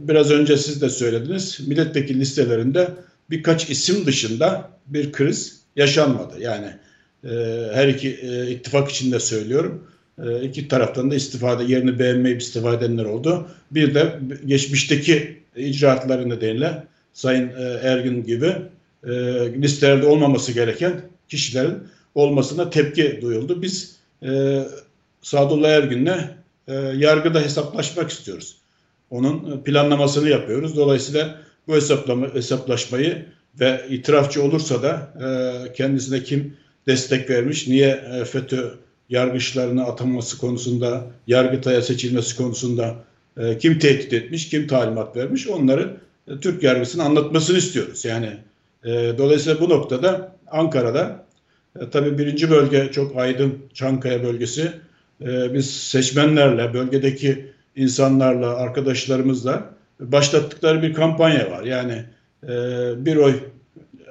biraz 0.00 0.30
önce 0.30 0.56
siz 0.56 0.82
de 0.82 0.88
söylediniz. 0.88 1.60
Milletvekili 1.66 2.20
listelerinde 2.20 2.88
birkaç 3.30 3.70
isim 3.70 4.06
dışında 4.06 4.70
bir 4.86 5.12
kriz 5.12 5.60
yaşanmadı. 5.76 6.34
Yani 6.40 6.66
e, 7.24 7.30
her 7.74 7.88
iki 7.88 8.08
e, 8.08 8.50
ittifak 8.50 8.90
içinde 8.90 9.20
söylüyorum. 9.20 9.86
E, 10.26 10.42
iki 10.42 10.68
taraftan 10.68 11.10
da 11.10 11.14
istifade 11.14 11.64
yerini 11.64 11.98
beğenmeyip 11.98 12.40
istifa 12.40 12.74
edenler 12.74 13.04
oldu. 13.04 13.48
Bir 13.70 13.94
de 13.94 14.18
geçmişteki 14.46 15.38
icraatları 15.56 16.28
nedeniyle 16.28 16.84
Sayın 17.14 17.48
e, 17.48 17.62
Ergin 17.82 18.24
gibi 18.24 18.52
e, 19.06 19.12
listelerde 19.62 20.06
olmaması 20.06 20.52
gereken 20.52 21.00
kişilerin 21.28 21.78
olmasına 22.14 22.70
tepki 22.70 23.18
duyuldu. 23.22 23.62
Biz 23.62 23.96
e, 24.22 24.62
Sadullah 25.22 25.68
Ergin'le 25.68 26.16
e, 26.68 26.74
yargıda 26.74 27.40
hesaplaşmak 27.40 28.10
istiyoruz. 28.10 28.56
Onun 29.10 29.62
planlamasını 29.64 30.28
yapıyoruz. 30.28 30.76
Dolayısıyla 30.76 31.40
bu 31.68 31.74
hesaplama, 31.74 32.34
hesaplaşmayı 32.34 33.26
ve 33.60 33.86
itirafçı 33.90 34.42
olursa 34.42 34.82
da 34.82 35.12
e, 35.24 35.72
kendisine 35.72 36.22
kim 36.22 36.56
destek 36.86 37.30
vermiş, 37.30 37.68
niye 37.68 38.04
e, 38.12 38.24
FETÖ 38.24 38.74
yargıçlarını 39.08 39.84
ataması 39.84 40.38
konusunda, 40.38 41.06
yargıtaya 41.26 41.82
seçilmesi 41.82 42.36
konusunda 42.36 43.04
e, 43.36 43.58
kim 43.58 43.78
tehdit 43.78 44.12
etmiş, 44.12 44.48
kim 44.48 44.66
talimat 44.66 45.16
vermiş 45.16 45.48
onları 45.48 45.96
e, 46.28 46.40
Türk 46.40 46.62
yargısının 46.62 47.04
anlatmasını 47.04 47.58
istiyoruz. 47.58 48.04
Yani 48.04 48.36
e, 48.84 49.18
dolayısıyla 49.18 49.60
bu 49.60 49.68
noktada 49.68 50.36
Ankara'da 50.50 51.24
e, 51.80 51.90
tabii 51.90 52.18
birinci 52.18 52.50
bölge 52.50 52.90
çok 52.92 53.16
aydın 53.16 53.58
Çankaya 53.74 54.22
bölgesi. 54.22 54.72
E, 55.20 55.54
biz 55.54 55.70
seçmenlerle, 55.70 56.74
bölgedeki 56.74 57.52
insanlarla, 57.76 58.56
arkadaşlarımızla 58.56 59.74
başlattıkları 60.00 60.82
bir 60.82 60.94
kampanya 60.94 61.50
var. 61.50 61.64
Yani 61.64 62.04
e, 62.42 62.48
bir 63.04 63.16
oy 63.16 63.34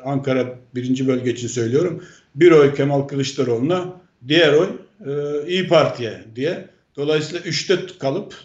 Ankara 0.06 0.56
birinci 0.76 1.08
bölge 1.08 1.32
için 1.32 1.48
söylüyorum. 1.48 2.04
Bir 2.36 2.52
oy 2.52 2.76
Kemal 2.76 3.02
Kılıçdaroğlu'na, 3.02 3.94
diğer 4.28 4.54
oy 4.54 4.70
e, 5.06 5.48
İyi 5.48 5.68
Parti'ye 5.68 6.24
diye. 6.36 6.68
Dolayısıyla 6.96 7.42
üçte 7.42 7.76
kalıp 8.00 8.36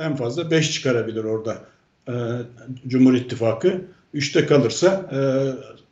en 0.00 0.16
fazla 0.16 0.50
beş 0.50 0.72
çıkarabilir 0.72 1.24
orada 1.24 1.58
e, 2.08 2.14
Cumhur 2.86 3.14
İttifakı. 3.14 3.80
Üçte 4.14 4.46
kalırsa 4.46 5.10
e, 5.12 5.18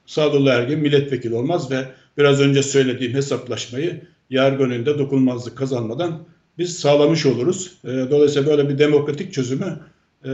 Sadullah 0.07 0.55
Ergin 0.55 0.79
milletvekili 0.79 1.35
olmaz 1.35 1.71
ve 1.71 1.85
biraz 2.19 2.41
önce 2.41 2.63
söylediğim 2.63 3.15
hesaplaşmayı 3.15 4.03
yargı 4.31 4.65
önünde 4.65 4.99
dokunulmazlık 4.99 5.59
kazanmadan 5.59 6.19
biz 6.59 6.79
sağlamış 6.79 7.27
oluruz. 7.27 7.73
E, 7.85 7.89
dolayısıyla 7.89 8.51
böyle 8.51 8.69
bir 8.69 8.79
demokratik 8.79 9.33
çözümü 9.33 9.79
e, 10.25 10.31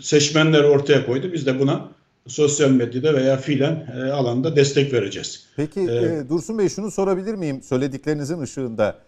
seçmenler 0.00 0.64
ortaya 0.64 1.06
koydu. 1.06 1.32
Biz 1.32 1.46
de 1.46 1.60
buna 1.60 1.88
sosyal 2.26 2.70
medyada 2.70 3.14
veya 3.14 3.36
fiilen 3.36 3.86
e, 3.96 4.10
alanda 4.12 4.56
destek 4.56 4.92
vereceğiz. 4.92 5.46
Peki 5.56 5.80
e, 5.80 6.28
Dursun 6.28 6.58
Bey 6.58 6.68
şunu 6.68 6.90
sorabilir 6.90 7.34
miyim 7.34 7.62
söylediklerinizin 7.62 8.40
ışığında? 8.40 8.98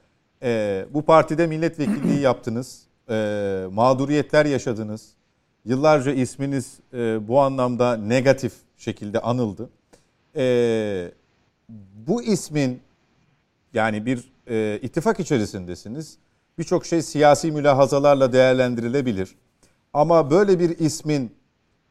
E, 0.43 0.85
bu 0.91 1.03
partide 1.03 1.47
milletvekilliği 1.47 2.21
yaptınız. 2.21 2.83
e, 3.11 3.15
mağduriyetler 3.73 4.47
yaşadınız. 4.47 5.09
Yıllarca 5.65 6.13
isminiz 6.13 6.79
e, 6.93 7.29
bu 7.29 7.41
anlamda 7.41 7.97
negatif 7.97 8.53
şekilde 8.77 9.21
anıldı. 9.21 9.71
E, 10.37 11.13
bu 12.07 12.23
ismin 12.23 12.81
yani 13.75 14.07
bir 14.07 14.33
e, 14.49 14.79
ittifak 14.83 15.21
içerisindesiniz. 15.21 16.19
Birçok 16.59 16.87
şey 16.87 17.03
siyasi 17.03 17.53
mülahazalarla 17.53 18.33
değerlendirilebilir. 18.33 19.35
Ama 19.93 20.31
böyle 20.31 20.59
bir 20.59 20.79
ismin 20.79 21.33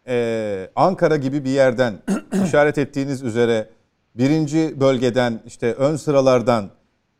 e, 0.07 0.69
Ankara 0.75 1.17
gibi 1.17 1.45
bir 1.45 1.49
yerden 1.49 1.93
işaret 2.45 2.77
ettiğiniz 2.77 3.23
üzere 3.23 3.69
birinci 4.15 4.79
bölgeden 4.79 5.41
işte 5.45 5.73
ön 5.73 5.95
sıralardan 5.95 6.69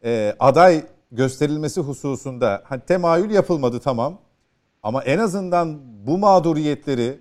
e, 0.04 0.36
aday 0.40 0.84
gösterilmesi 1.12 1.82
hususunda 1.82 2.64
hani 2.66 2.82
temayül 2.82 3.30
yapılmadı 3.30 3.80
tamam 3.80 4.20
ama 4.84 5.04
en 5.04 5.20
azından 5.20 5.80
bu 6.08 6.18
mağduriyetleri 6.18 7.20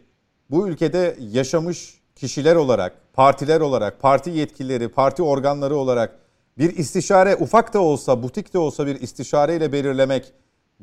bu 0.50 0.68
ülkede 0.68 1.16
yaşamış 1.20 2.00
kişiler 2.16 2.56
olarak, 2.56 2.92
partiler 3.12 3.60
olarak, 3.60 4.00
parti 4.00 4.30
yetkilileri, 4.30 4.88
parti 4.88 5.22
organları 5.22 5.76
olarak 5.76 6.18
bir 6.58 6.76
istişare 6.76 7.36
ufak 7.36 7.74
da 7.74 7.80
olsa, 7.80 8.22
butik 8.22 8.54
de 8.54 8.58
olsa 8.58 8.86
bir 8.86 9.00
istişareyle 9.00 9.72
belirlemek 9.72 10.32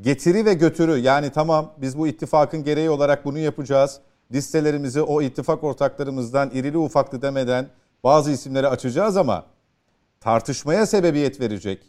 getiri 0.02 0.46
ve 0.46 0.54
götürü 0.54 0.98
yani 0.98 1.30
tamam 1.30 1.74
biz 1.78 1.98
bu 1.98 2.08
ittifakın 2.08 2.64
gereği 2.64 2.90
olarak 2.90 3.26
bunu 3.26 3.40
yapacağız. 3.40 4.00
Listelerimizi 4.32 5.02
o 5.02 5.22
ittifak 5.22 5.64
ortaklarımızdan 5.64 6.50
irili 6.54 6.78
ufaklı 6.78 7.22
demeden 7.22 7.68
bazı 8.04 8.32
isimleri 8.32 8.68
açacağız 8.68 9.18
ama 9.18 9.46
tartışmaya 10.20 10.86
sebebiyet 10.86 11.40
verecek. 11.40 11.84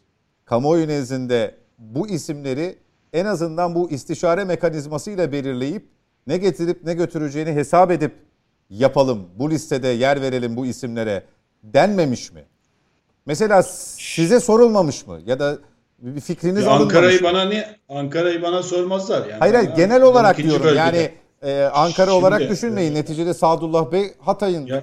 Kamuoyu 0.44 0.88
nezdinde 0.88 1.54
bu 1.78 2.08
isimleri 2.08 2.78
en 3.12 3.24
azından 3.24 3.74
bu 3.74 3.90
istişare 3.90 4.44
mekanizmasıyla 4.44 5.32
belirleyip 5.32 5.88
ne 6.26 6.36
getirip 6.36 6.84
ne 6.84 6.94
götüreceğini 6.94 7.52
hesap 7.52 7.90
edip 7.90 8.12
yapalım. 8.70 9.28
Bu 9.38 9.50
listede 9.50 9.88
yer 9.88 10.22
verelim 10.22 10.56
bu 10.56 10.66
isimlere 10.66 11.22
denmemiş 11.62 12.32
mi? 12.32 12.44
Mesela 13.26 13.62
size 13.62 14.40
sorulmamış 14.40 15.06
mı? 15.06 15.18
Ya 15.26 15.38
da 15.38 15.58
bir 15.98 16.20
fikriniz 16.20 16.64
ya 16.64 16.70
Ankara'yı 16.70 17.22
bana 17.22 17.44
ne 17.44 17.76
Ankara'yı 17.88 18.42
bana 18.42 18.62
sormazlar 18.62 19.20
yani. 19.20 19.38
Hayır 19.38 19.54
hayır 19.54 19.70
genel 19.76 20.02
olarak 20.02 20.38
diyorum. 20.38 20.64
Bölgede. 20.64 20.78
Yani 20.78 21.10
e, 21.42 21.62
Ankara 21.62 22.10
Şimdi, 22.10 22.10
olarak 22.10 22.50
düşünmeyin. 22.50 22.92
E, 22.92 22.94
Neticede 22.94 23.34
Sadullah 23.34 23.92
Bey 23.92 24.14
Hatay'ın 24.18 24.68
e, 24.68 24.82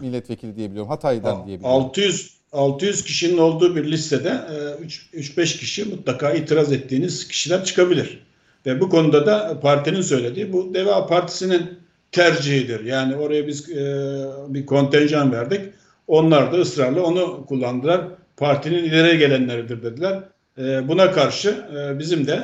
milletvekili 0.00 0.56
diyebiliyorum. 0.56 0.90
Hatay'dan 0.90 1.46
diyebiliyorum. 1.46 1.82
600 1.82 2.41
600 2.52 3.04
kişinin 3.04 3.38
olduğu 3.38 3.76
bir 3.76 3.90
listede 3.90 4.28
3-5 5.14 5.40
e, 5.40 5.44
kişi 5.44 5.84
mutlaka 5.84 6.32
itiraz 6.32 6.72
ettiğiniz 6.72 7.28
kişiler 7.28 7.64
çıkabilir. 7.64 8.18
Ve 8.66 8.80
bu 8.80 8.88
konuda 8.88 9.26
da 9.26 9.60
partinin 9.60 10.00
söylediği 10.00 10.52
bu 10.52 10.74
Deva 10.74 11.06
Partisi'nin 11.06 11.78
tercihidir. 12.12 12.84
Yani 12.84 13.16
oraya 13.16 13.46
biz 13.46 13.70
e, 13.70 13.84
bir 14.48 14.66
kontenjan 14.66 15.32
verdik. 15.32 15.60
Onlar 16.06 16.52
da 16.52 16.56
ısrarla 16.56 17.02
onu 17.02 17.46
kullandılar. 17.46 18.00
Partinin 18.36 18.84
ileri 18.84 19.18
gelenleridir 19.18 19.82
dediler. 19.82 20.20
E, 20.58 20.88
buna 20.88 21.12
karşı 21.12 21.66
bizim 21.98 22.26
de 22.26 22.42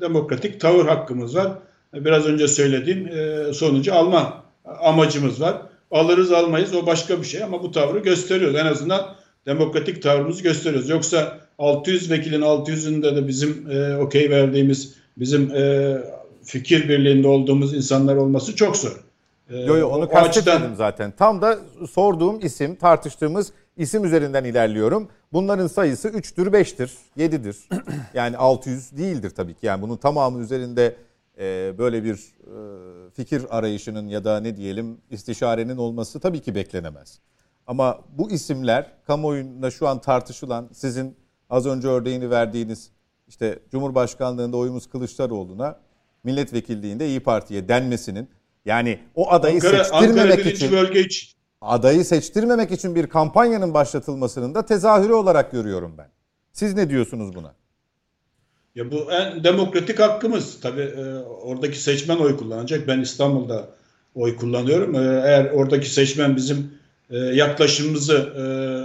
demokratik 0.00 0.60
tavır 0.60 0.86
hakkımız 0.86 1.36
var. 1.36 1.52
Biraz 1.94 2.26
önce 2.26 2.48
söylediğim 2.48 3.10
sonucu 3.54 3.94
alma 3.94 4.44
amacımız 4.64 5.40
var. 5.40 5.56
Alırız 5.90 6.32
almayız 6.32 6.74
o 6.74 6.86
başka 6.86 7.20
bir 7.20 7.26
şey 7.26 7.42
ama 7.42 7.62
bu 7.62 7.70
tavrı 7.70 7.98
gösteriyoruz. 7.98 8.56
En 8.56 8.66
azından 8.66 9.16
demokratik 9.46 10.02
tavrımızı 10.02 10.42
gösteriyoruz. 10.42 10.88
Yoksa 10.88 11.38
600 11.58 12.10
vekilin 12.10 12.40
600'ünde 12.40 13.16
de 13.16 13.28
bizim 13.28 13.70
e, 13.70 13.96
okey 13.96 14.30
verdiğimiz, 14.30 14.94
bizim 15.18 15.50
e, 15.54 15.96
fikir 16.44 16.88
birliğinde 16.88 17.28
olduğumuz 17.28 17.74
insanlar 17.74 18.16
olması 18.16 18.56
çok 18.56 18.76
zor. 18.76 19.04
E, 19.50 19.56
yo 19.56 19.76
yo 19.76 19.88
onu 19.88 20.08
kastetmedim 20.08 20.62
açıdan... 20.62 20.74
zaten. 20.74 21.12
Tam 21.18 21.42
da 21.42 21.58
sorduğum 21.90 22.40
isim, 22.40 22.76
tartıştığımız 22.76 23.52
isim 23.76 24.04
üzerinden 24.04 24.44
ilerliyorum. 24.44 25.08
Bunların 25.32 25.66
sayısı 25.66 26.08
3'tür, 26.08 26.46
5'tir, 26.46 26.90
7'dir. 27.18 27.56
Yani 28.14 28.36
600 28.36 28.96
değildir 28.96 29.30
tabii 29.30 29.54
ki. 29.54 29.66
Yani 29.66 29.82
bunun 29.82 29.96
tamamı 29.96 30.42
üzerinde 30.42 30.96
e, 31.38 31.74
böyle 31.78 32.04
bir 32.04 32.14
e, 32.14 32.56
fikir 33.10 33.42
arayışının 33.50 34.08
ya 34.08 34.24
da 34.24 34.40
ne 34.40 34.56
diyelim 34.56 34.98
istişarenin 35.10 35.76
olması 35.76 36.20
tabii 36.20 36.40
ki 36.40 36.54
beklenemez. 36.54 37.20
Ama 37.66 38.00
bu 38.18 38.30
isimler 38.30 38.92
kamuoyunda 39.06 39.70
şu 39.70 39.88
an 39.88 40.00
tartışılan 40.00 40.68
sizin 40.72 41.16
az 41.50 41.66
önce 41.66 41.88
örneğini 41.88 42.30
verdiğiniz 42.30 42.90
işte 43.28 43.58
Cumhurbaşkanlığında 43.70 44.56
oyumuz 44.56 44.86
Kılıçdaroğlu'na 44.86 45.80
milletvekilliğinde 46.24 47.08
İyi 47.08 47.20
Parti'ye 47.20 47.68
denmesinin 47.68 48.28
yani 48.64 49.00
o 49.14 49.30
adayı 49.30 49.54
Ankara, 49.54 49.84
seçtirmemek 49.84 50.38
Ankara 50.38 50.50
için 50.50 50.72
bölge 50.72 51.00
için 51.00 51.36
adayı 51.60 52.04
seçtirmemek 52.04 52.72
için 52.72 52.94
bir 52.94 53.06
kampanyanın 53.06 53.74
başlatılmasının 53.74 54.54
da 54.54 54.66
tezahürü 54.66 55.12
olarak 55.12 55.52
görüyorum 55.52 55.94
ben. 55.98 56.08
Siz 56.52 56.74
ne 56.74 56.90
diyorsunuz 56.90 57.34
buna? 57.34 57.54
Ya 58.74 58.92
bu 58.92 59.12
en 59.12 59.44
demokratik 59.44 60.00
hakkımız. 60.00 60.60
Tabii 60.60 60.82
e, 60.82 61.14
oradaki 61.18 61.82
seçmen 61.82 62.16
oy 62.16 62.36
kullanacak. 62.36 62.88
Ben 62.88 63.00
İstanbul'da 63.00 63.68
oy 64.14 64.36
kullanıyorum. 64.36 64.94
E, 64.94 64.98
eğer 64.98 65.50
oradaki 65.50 65.90
seçmen 65.90 66.36
bizim 66.36 66.70
e, 67.10 67.18
yaklaşımımızı 67.18 68.16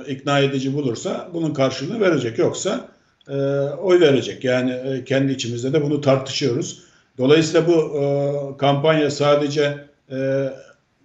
e, 0.08 0.12
ikna 0.12 0.40
edici 0.40 0.74
bulursa 0.74 1.30
bunun 1.34 1.54
karşılığını 1.54 2.00
verecek. 2.02 2.38
Yoksa 2.38 2.90
e, 3.28 3.36
oy 3.62 4.00
verecek. 4.00 4.44
Yani 4.44 4.72
e, 4.72 5.04
kendi 5.04 5.32
içimizde 5.32 5.74
de 5.74 5.82
bunu 5.84 6.02
tartışıyoruz. 6.02 6.84
Dolayısıyla 7.18 7.68
bu 7.68 7.98
e, 7.98 8.58
kampanya 8.58 9.12
sadece 9.12 9.78
e, 10.12 10.50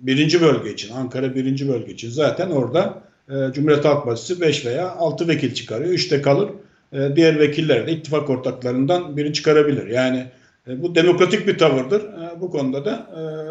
birinci 0.01 0.41
bölge 0.41 0.73
için, 0.73 0.95
Ankara 0.95 1.35
birinci 1.35 1.69
bölge 1.69 1.93
için 1.93 2.11
zaten 2.11 2.51
orada 2.51 3.03
e, 3.29 3.53
Cumhuriyet 3.53 3.85
Halk 3.85 4.05
Partisi 4.05 4.41
5 4.41 4.67
veya 4.67 4.91
6 4.91 5.29
vekil 5.29 5.55
çıkarıyor. 5.55 5.91
3'te 5.91 6.23
kalır. 6.23 6.49
E, 6.93 7.17
diğer 7.17 7.39
vekiller 7.39 7.87
de 7.87 7.93
ittifak 7.93 8.31
ortaklarından 8.31 9.17
biri 9.17 9.33
çıkarabilir. 9.33 9.87
Yani 9.87 10.27
e, 10.69 10.83
bu 10.83 10.95
demokratik 10.95 11.47
bir 11.47 11.59
tavırdır. 11.59 12.01
E, 12.01 12.41
bu 12.41 12.51
konuda 12.51 12.85
da 12.85 13.07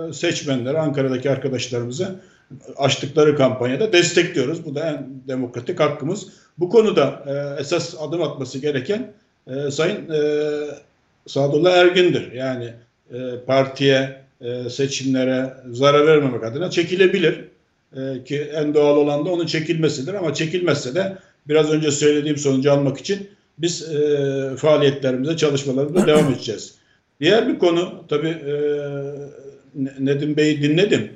e, 0.09 0.13
seçmenler, 0.13 0.75
Ankara'daki 0.75 1.31
arkadaşlarımızı 1.31 2.15
açtıkları 2.77 3.35
kampanyada 3.35 3.93
destekliyoruz. 3.93 4.65
Bu 4.65 4.75
da 4.75 4.89
en 4.89 5.07
demokratik 5.27 5.79
hakkımız. 5.79 6.27
Bu 6.57 6.69
konuda 6.69 7.23
e, 7.27 7.61
esas 7.61 7.95
adım 8.01 8.21
atması 8.21 8.59
gereken 8.59 9.13
e, 9.47 9.71
Sayın 9.71 10.09
e, 10.09 10.19
Sadullah 11.27 11.71
Ergin'dir. 11.71 12.31
Yani 12.31 12.73
e, 13.13 13.17
partiye, 13.47 14.21
e, 14.41 14.69
seçimlere 14.69 15.53
zarar 15.71 16.07
vermemek 16.07 16.43
adına 16.43 16.69
çekilebilir. 16.69 17.45
E, 17.95 18.23
ki 18.23 18.41
en 18.41 18.73
doğal 18.73 18.97
olan 18.97 19.25
da 19.25 19.29
onun 19.29 19.45
çekilmesidir 19.45 20.13
ama 20.13 20.33
çekilmezse 20.33 20.95
de 20.95 21.17
biraz 21.47 21.71
önce 21.71 21.91
söylediğim 21.91 22.37
sonucu 22.37 22.71
almak 22.71 22.97
için 22.97 23.29
biz 23.57 23.93
e, 23.93 24.55
faaliyetlerimize, 24.57 25.37
çalışmalarımıza 25.37 26.07
devam 26.07 26.33
edeceğiz. 26.33 26.75
Diğer 27.19 27.47
bir 27.47 27.59
konu 27.59 28.03
tabii 28.09 28.27
e, 28.27 28.53
Nedim 29.99 30.37
Bey'i 30.37 30.61
dinledim. 30.61 31.11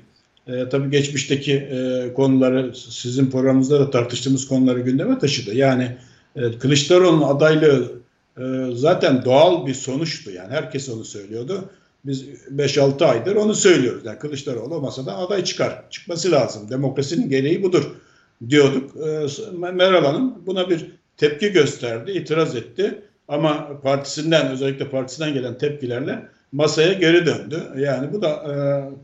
E, 0.50 0.70
tabii 0.70 0.90
geçmişteki 0.90 1.54
e, 1.54 2.14
konuları 2.14 2.76
sizin 2.76 3.32
programınızda 3.32 3.80
da 3.80 3.90
tartıştığımız 3.92 4.48
konuları 4.48 4.80
gündeme 4.80 5.20
taşıdı. 5.20 5.56
Yani 5.56 5.98
e, 6.36 6.52
Kılıçdaroğlu'nun 6.60 7.28
adaylığı 7.28 7.92
e, 8.38 8.44
zaten 8.74 9.26
doğal 9.26 9.68
bir 9.68 9.74
sonuçtu. 9.74 10.32
Yani 10.32 10.54
herkes 10.54 10.90
onu 10.90 11.06
söylüyordu. 11.06 11.70
Biz 12.06 12.26
5-6 12.56 13.06
aydır 13.06 13.36
onu 13.36 13.56
söylüyoruz. 13.56 14.06
Yani 14.06 14.20
Kılıçdaroğlu 14.20 14.82
masada 14.82 15.18
aday 15.18 15.44
çıkar. 15.44 15.84
Çıkması 15.90 16.32
lazım. 16.32 16.70
Demokrasinin 16.70 17.30
gereği 17.30 17.64
budur 17.64 17.92
diyorduk. 18.50 18.98
E, 18.98 19.28
Meral 19.72 20.06
Hanım 20.06 20.46
buna 20.46 20.70
bir 20.70 20.86
tepki 21.18 21.52
gösterdi, 21.52 22.12
itiraz 22.12 22.56
etti. 22.56 23.02
Ama 23.28 23.82
partisinden 23.82 24.52
özellikle 24.52 24.90
partisinden 24.90 25.34
gelen 25.34 25.58
tepkilerle 25.58 26.28
masaya 26.52 26.94
geri 26.94 27.26
döndü. 27.26 27.64
Yani 27.78 28.14
bu 28.14 28.22
da 28.22 28.30
e, 28.30 28.54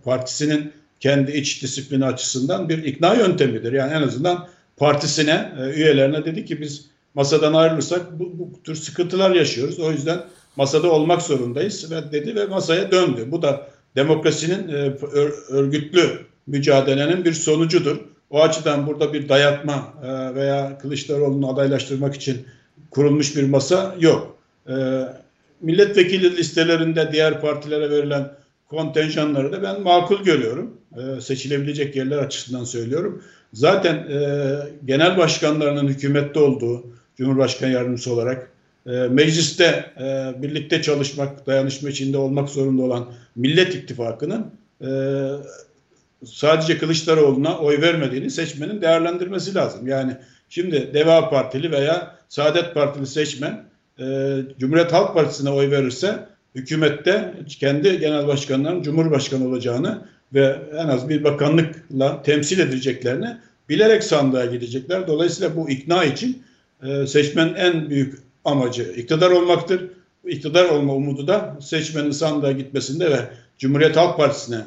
partisinin 0.03 0.71
kendi 1.05 1.31
iç 1.31 1.63
disiplini 1.63 2.05
açısından 2.05 2.69
bir 2.69 2.83
ikna 2.83 3.13
yöntemidir. 3.13 3.73
Yani 3.73 3.93
en 3.93 4.01
azından 4.01 4.47
partisine, 4.77 5.51
e, 5.59 5.69
üyelerine 5.69 6.25
dedi 6.25 6.45
ki 6.45 6.61
biz 6.61 6.85
masadan 7.13 7.53
ayrılırsak 7.53 8.19
bu, 8.19 8.39
bu 8.39 8.63
tür 8.63 8.75
sıkıntılar 8.75 9.31
yaşıyoruz. 9.31 9.79
O 9.79 9.91
yüzden 9.91 10.19
masada 10.55 10.91
olmak 10.91 11.21
zorundayız 11.21 11.91
ve 11.91 12.11
dedi 12.11 12.35
ve 12.35 12.45
masaya 12.45 12.91
döndü. 12.91 13.27
Bu 13.27 13.41
da 13.41 13.67
demokrasinin 13.95 14.67
e, 14.69 14.93
örgütlü 15.49 16.19
mücadelenin 16.47 17.25
bir 17.25 17.33
sonucudur. 17.33 17.97
O 18.29 18.41
açıdan 18.41 18.87
burada 18.87 19.13
bir 19.13 19.29
dayatma 19.29 19.93
e, 20.03 20.35
veya 20.35 20.77
Kılıçdaroğlu'nu 20.77 21.53
adaylaştırmak 21.53 22.15
için 22.15 22.45
kurulmuş 22.91 23.35
bir 23.35 23.43
masa 23.49 23.95
yok. 23.99 24.37
Milletvekili 25.61 26.37
listelerinde 26.37 27.09
diğer 27.11 27.41
partilere 27.41 27.89
verilen 27.89 28.31
kontenjanları 28.67 29.51
da 29.51 29.63
ben 29.63 29.81
makul 29.81 30.23
görüyorum. 30.23 30.77
E, 30.97 31.21
seçilebilecek 31.21 31.95
yerler 31.95 32.17
açısından 32.17 32.63
söylüyorum. 32.63 33.23
Zaten 33.53 33.95
e, 33.95 34.19
genel 34.85 35.17
başkanlarının 35.17 35.87
hükümette 35.87 36.39
olduğu, 36.39 36.83
Cumhurbaşkanı 37.17 37.71
yardımcısı 37.71 38.13
olarak 38.13 38.51
e, 38.85 38.91
mecliste 38.91 39.93
e, 39.99 40.33
birlikte 40.41 40.81
çalışmak, 40.81 41.47
dayanışma 41.47 41.89
içinde 41.89 42.17
olmak 42.17 42.49
zorunda 42.49 42.81
olan 42.81 43.13
Millet 43.35 43.75
İttifakı'nın 43.75 44.45
e, 44.81 44.89
sadece 46.25 46.77
Kılıçdaroğlu'na 46.77 47.57
oy 47.57 47.81
vermediğini 47.81 48.31
seçmenin 48.31 48.81
değerlendirmesi 48.81 49.55
lazım. 49.55 49.87
Yani 49.87 50.17
şimdi 50.49 50.93
Deva 50.93 51.29
Partili 51.29 51.71
veya 51.71 52.15
Saadet 52.29 52.73
Partili 52.73 53.07
seçmen 53.07 53.63
e, 53.99 54.03
Cumhuriyet 54.59 54.93
Halk 54.93 55.13
Partisi'ne 55.13 55.49
oy 55.49 55.71
verirse 55.71 56.19
hükümette 56.55 57.33
kendi 57.59 57.99
genel 57.99 58.27
başkanların 58.27 58.81
cumhurbaşkanı 58.81 59.47
olacağını 59.47 60.01
ve 60.33 60.61
en 60.73 60.87
az 60.87 61.09
bir 61.09 61.23
bakanlıkla 61.23 62.23
temsil 62.23 62.59
edileceklerini 62.59 63.37
bilerek 63.69 64.03
sandığa 64.03 64.45
gidecekler. 64.45 65.07
Dolayısıyla 65.07 65.55
bu 65.55 65.69
ikna 65.69 66.05
için 66.05 66.43
e, 66.83 67.07
seçmenin 67.07 67.53
en 67.53 67.89
büyük 67.89 68.19
amacı 68.45 68.83
iktidar 68.83 69.31
olmaktır. 69.31 69.89
İktidar 70.25 70.65
olma 70.65 70.93
umudu 70.93 71.27
da 71.27 71.57
seçmenin 71.61 72.11
sandığa 72.11 72.51
gitmesinde 72.51 73.11
ve 73.11 73.19
Cumhuriyet 73.57 73.97
Halk 73.97 74.17
Partisi'ne 74.17 74.61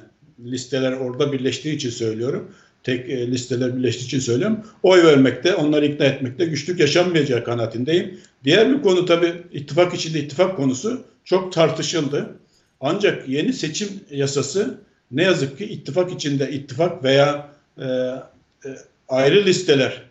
listeler 0.44 0.92
orada 0.92 1.32
birleştiği 1.32 1.76
için 1.76 1.90
söylüyorum. 1.90 2.50
Tek 2.82 3.10
e, 3.10 3.30
listeler 3.30 3.76
birleştiği 3.76 4.04
için 4.04 4.18
söylüyorum. 4.18 4.58
Oy 4.82 5.04
vermekte, 5.04 5.54
onları 5.54 5.86
ikna 5.86 6.06
etmekte 6.06 6.44
güçlük 6.44 6.80
yaşanmayacağı 6.80 7.44
kanaatindeyim. 7.44 8.20
Diğer 8.44 8.70
bir 8.70 8.82
konu 8.82 9.06
tabii 9.06 9.34
ittifak 9.52 9.94
içinde 9.94 10.20
ittifak 10.20 10.56
konusu 10.56 11.04
çok 11.24 11.52
tartışıldı. 11.52 12.36
Ancak 12.80 13.28
yeni 13.28 13.52
seçim 13.52 13.88
yasası 14.10 14.80
ne 15.10 15.22
yazık 15.22 15.58
ki 15.58 15.64
ittifak 15.64 16.12
içinde 16.12 16.50
ittifak 16.50 17.04
veya 17.04 17.50
e, 17.78 17.84
e, 17.84 18.68
ayrı 19.08 19.44
listeler 19.44 20.02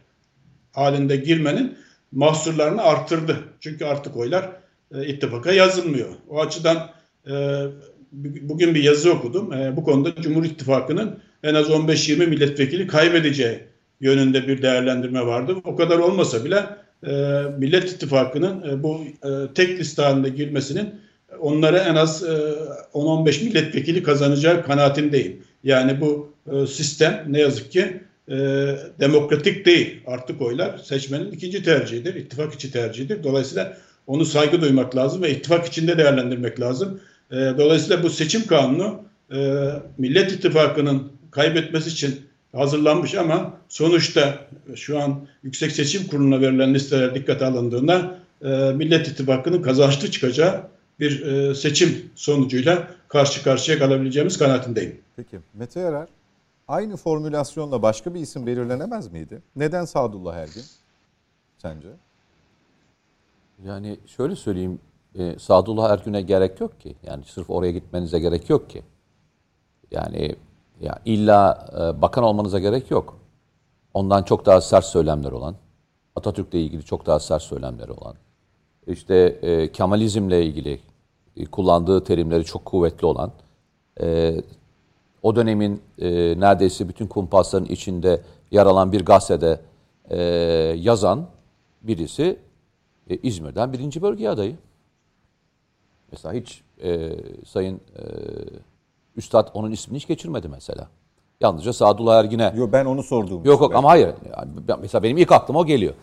halinde 0.71 1.15
girmenin 1.15 1.77
mahsurlarını 2.11 2.81
arttırdı. 2.81 3.37
Çünkü 3.59 3.85
artık 3.85 4.17
oylar 4.17 4.49
e, 4.95 5.07
ittifaka 5.07 5.51
yazılmıyor. 5.51 6.09
O 6.29 6.41
açıdan 6.41 6.89
e, 7.29 7.63
bugün 8.41 8.75
bir 8.75 8.83
yazı 8.83 9.13
okudum. 9.13 9.53
E, 9.53 9.77
bu 9.77 9.83
konuda 9.83 10.21
Cumhur 10.21 10.43
İttifakı'nın 10.43 11.19
en 11.43 11.53
az 11.53 11.69
15-20 11.69 12.27
milletvekili 12.27 12.87
kaybedeceği 12.87 13.59
yönünde 14.01 14.47
bir 14.47 14.61
değerlendirme 14.61 15.25
vardı. 15.25 15.55
O 15.63 15.75
kadar 15.75 15.97
olmasa 15.97 16.45
bile 16.45 16.65
e, 17.07 17.43
Millet 17.57 17.91
İttifakı'nın 17.91 18.69
e, 18.69 18.83
bu 18.83 19.01
e, 19.23 19.53
tek 19.53 19.79
liste 19.79 20.01
halinde 20.01 20.29
girmesinin 20.29 20.89
onlara 21.39 21.77
en 21.77 21.95
az 21.95 22.23
e, 22.23 22.27
10-15 22.93 23.43
milletvekili 23.43 24.03
kazanacağı 24.03 24.63
kanaatindeyim. 24.63 25.43
Yani 25.63 26.01
bu 26.01 26.33
e, 26.51 26.67
sistem 26.67 27.25
ne 27.27 27.39
yazık 27.39 27.71
ki 27.71 28.01
e, 28.29 28.35
demokratik 28.99 29.65
değil. 29.65 30.01
Artık 30.07 30.41
oylar 30.41 30.77
seçmenin 30.77 31.31
ikinci 31.31 31.63
tercihidir, 31.63 32.15
ittifak 32.15 32.53
içi 32.53 32.71
tercihidir. 32.71 33.23
Dolayısıyla 33.23 33.77
onu 34.07 34.25
saygı 34.25 34.61
duymak 34.61 34.95
lazım 34.95 35.21
ve 35.21 35.31
ittifak 35.31 35.65
içinde 35.65 35.97
değerlendirmek 35.97 36.59
lazım. 36.59 36.99
E, 37.31 37.35
dolayısıyla 37.35 38.03
bu 38.03 38.09
seçim 38.09 38.47
kanunu 38.47 39.01
e, 39.31 39.67
Millet 39.97 40.31
İttifakı'nın 40.31 41.11
kaybetmesi 41.37 41.89
için 41.89 42.21
hazırlanmış 42.55 43.15
ama 43.15 43.53
sonuçta 43.69 44.47
şu 44.75 44.99
an 45.01 45.27
Yüksek 45.43 45.71
Seçim 45.71 46.07
Kurulu'na 46.07 46.41
verilen 46.41 46.73
listeler 46.73 47.15
dikkate 47.15 47.45
alındığında 47.45 48.19
e, 48.41 48.47
Millet 48.75 49.07
İttifakı'nın 49.07 49.61
kazançlı 49.61 50.11
çıkacağı 50.11 50.61
bir 50.99 51.25
e, 51.25 51.55
seçim 51.55 52.09
sonucuyla 52.15 52.87
karşı 53.07 53.43
karşıya 53.43 53.79
kalabileceğimiz 53.79 54.37
kanaatindeyim. 54.37 54.99
Peki 55.15 55.39
Mete 55.53 55.79
Yarar 55.79 56.07
aynı 56.67 56.97
formülasyonla 56.97 57.81
başka 57.81 58.13
bir 58.13 58.19
isim 58.19 58.45
belirlenemez 58.45 59.11
miydi? 59.11 59.41
Neden 59.55 59.85
Sadullah 59.85 60.35
Ergin 60.35 60.63
sence? 61.57 61.87
Yani 63.65 63.97
şöyle 64.07 64.35
söyleyeyim, 64.35 64.79
e, 65.15 65.39
Sadullah 65.39 65.91
Ergün'e 65.91 66.21
gerek 66.21 66.61
yok 66.61 66.81
ki. 66.81 66.95
Yani 67.03 67.23
sırf 67.25 67.49
oraya 67.49 67.71
gitmenize 67.71 68.19
gerek 68.19 68.49
yok 68.49 68.69
ki. 68.69 68.81
Yani 69.91 70.35
ya 70.81 70.99
illa 71.05 71.67
e, 71.73 72.01
bakan 72.01 72.23
olmanıza 72.23 72.59
gerek 72.59 72.91
yok. 72.91 73.19
Ondan 73.93 74.23
çok 74.23 74.45
daha 74.45 74.61
sert 74.61 74.85
söylemler 74.85 75.31
olan, 75.31 75.55
Atatürk'le 76.15 76.53
ilgili 76.53 76.83
çok 76.83 77.05
daha 77.05 77.19
sert 77.19 77.41
söylemleri 77.41 77.91
olan, 77.91 78.15
işte 78.87 79.15
e, 79.15 79.71
Kemalizmle 79.71 80.45
ilgili 80.45 80.79
e, 81.37 81.45
kullandığı 81.45 82.03
terimleri 82.03 82.45
çok 82.45 82.65
kuvvetli 82.65 83.05
olan, 83.05 83.31
e, 84.01 84.35
o 85.23 85.35
dönemin 85.35 85.81
e, 85.99 86.09
neredeyse 86.39 86.89
bütün 86.89 87.07
kumpasların 87.07 87.65
içinde 87.65 88.21
yer 88.51 88.65
alan 88.65 88.91
bir 88.91 89.05
gazetede 89.05 89.59
e, 90.09 90.17
yazan 90.77 91.27
birisi 91.81 92.39
e, 93.09 93.17
İzmir'den 93.17 93.73
birinci 93.73 94.01
bölge 94.01 94.29
adayı. 94.29 94.55
Mesela 96.11 96.33
hiç 96.33 96.61
e, 96.83 97.11
Sayın 97.45 97.75
e, 97.75 98.03
Üstad 99.17 99.47
onun 99.53 99.71
ismini 99.71 99.99
hiç 99.99 100.07
geçirmedi 100.07 100.47
mesela. 100.47 100.89
Yalnızca 101.41 101.73
Sadullah 101.73 102.19
Ergin'e. 102.19 102.53
Yok 102.57 102.73
ben 102.73 102.85
onu 102.85 103.03
sordum. 103.03 103.45
Yok 103.45 103.61
yok 103.61 103.75
ama 103.75 103.89
hayır. 103.89 104.09
Yani 104.37 104.51
mesela 104.81 105.03
benim 105.03 105.17
ilk 105.17 105.31
aklıma 105.31 105.59
o 105.59 105.65
geliyor. 105.65 105.93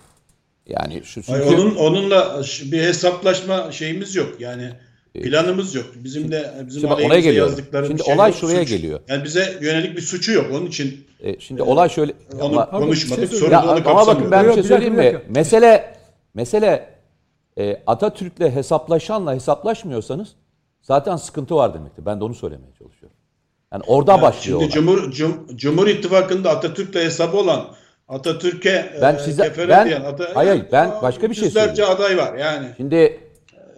Yani 0.67 1.03
şu 1.05 1.23
çünkü... 1.23 1.45
Hayır, 1.45 1.59
onun 1.59 1.75
onunla 1.75 2.43
bir 2.73 2.83
hesaplaşma 2.83 3.73
şeyimiz 3.73 4.17
yok. 4.17 4.41
Yani 4.41 4.71
planımız 5.15 5.75
yok. 5.75 5.87
Bizim 5.97 6.33
de 6.33 6.55
bizim 6.67 6.81
Şimdi 6.81 6.95
oraya 6.95 7.21
geliyor. 7.21 7.59
Şimdi 7.87 8.05
şey 8.05 8.15
olay 8.15 8.31
yok, 8.31 8.39
şuraya 8.39 8.61
suç. 8.61 8.69
geliyor. 8.69 9.01
Yani 9.09 9.25
bize 9.25 9.59
yönelik 9.61 9.97
bir 9.97 10.03
suçu 10.03 10.33
yok. 10.33 10.47
Onun 10.53 10.67
için 10.67 11.07
e, 11.21 11.41
şimdi 11.41 11.61
e, 11.61 11.65
olay 11.65 11.89
şöyle 11.89 12.13
onu 12.41 12.45
ama, 12.45 12.71
konuşmadık. 12.71 13.31
Şey 13.31 13.49
ya, 13.49 13.65
onu 13.65 13.89
ama 13.89 14.07
bakın 14.07 14.31
ben 14.31 14.49
bir 14.49 14.55
şey 14.55 14.63
söyleyeyim 14.63 14.95
mi? 14.95 15.23
Mesele 15.29 15.95
mesele 16.35 16.95
e, 17.59 17.83
Atatürk'le 17.87 18.41
hesaplaşanla 18.55 19.35
hesaplaşmıyorsanız 19.35 20.29
zaten 20.83 21.17
sıkıntı 21.17 21.55
var 21.55 21.75
demektir. 21.75 22.07
Ben 22.07 22.21
de 22.21 22.25
onu 22.25 22.35
söylemeye 22.35 22.73
çalışıyorum. 22.79 22.94
Yani 23.75 23.85
orada 23.87 24.13
yani 24.13 24.23
başlıyor. 24.23 24.61
Şimdi 24.61 24.73
Cumhur, 24.73 25.11
Cum, 25.11 25.47
Cumhur 25.57 25.89
İttifakı'nda 25.89 26.51
Atatürk'le 26.51 26.95
hesabı 26.95 27.37
olan 27.37 27.67
Atatürk'e 28.09 28.99
ben 29.03 29.17
size 29.17 29.55
ben 29.69 29.89
diyen 29.89 30.05
aday, 30.05 30.35
hayır 30.35 30.65
ben 30.73 30.91
başka 31.03 31.31
bir 31.31 31.35
şey 31.35 31.51
söyleyeyim. 31.51 31.91
aday 31.91 32.17
var 32.17 32.35
yani. 32.35 32.67
Şimdi 32.77 33.21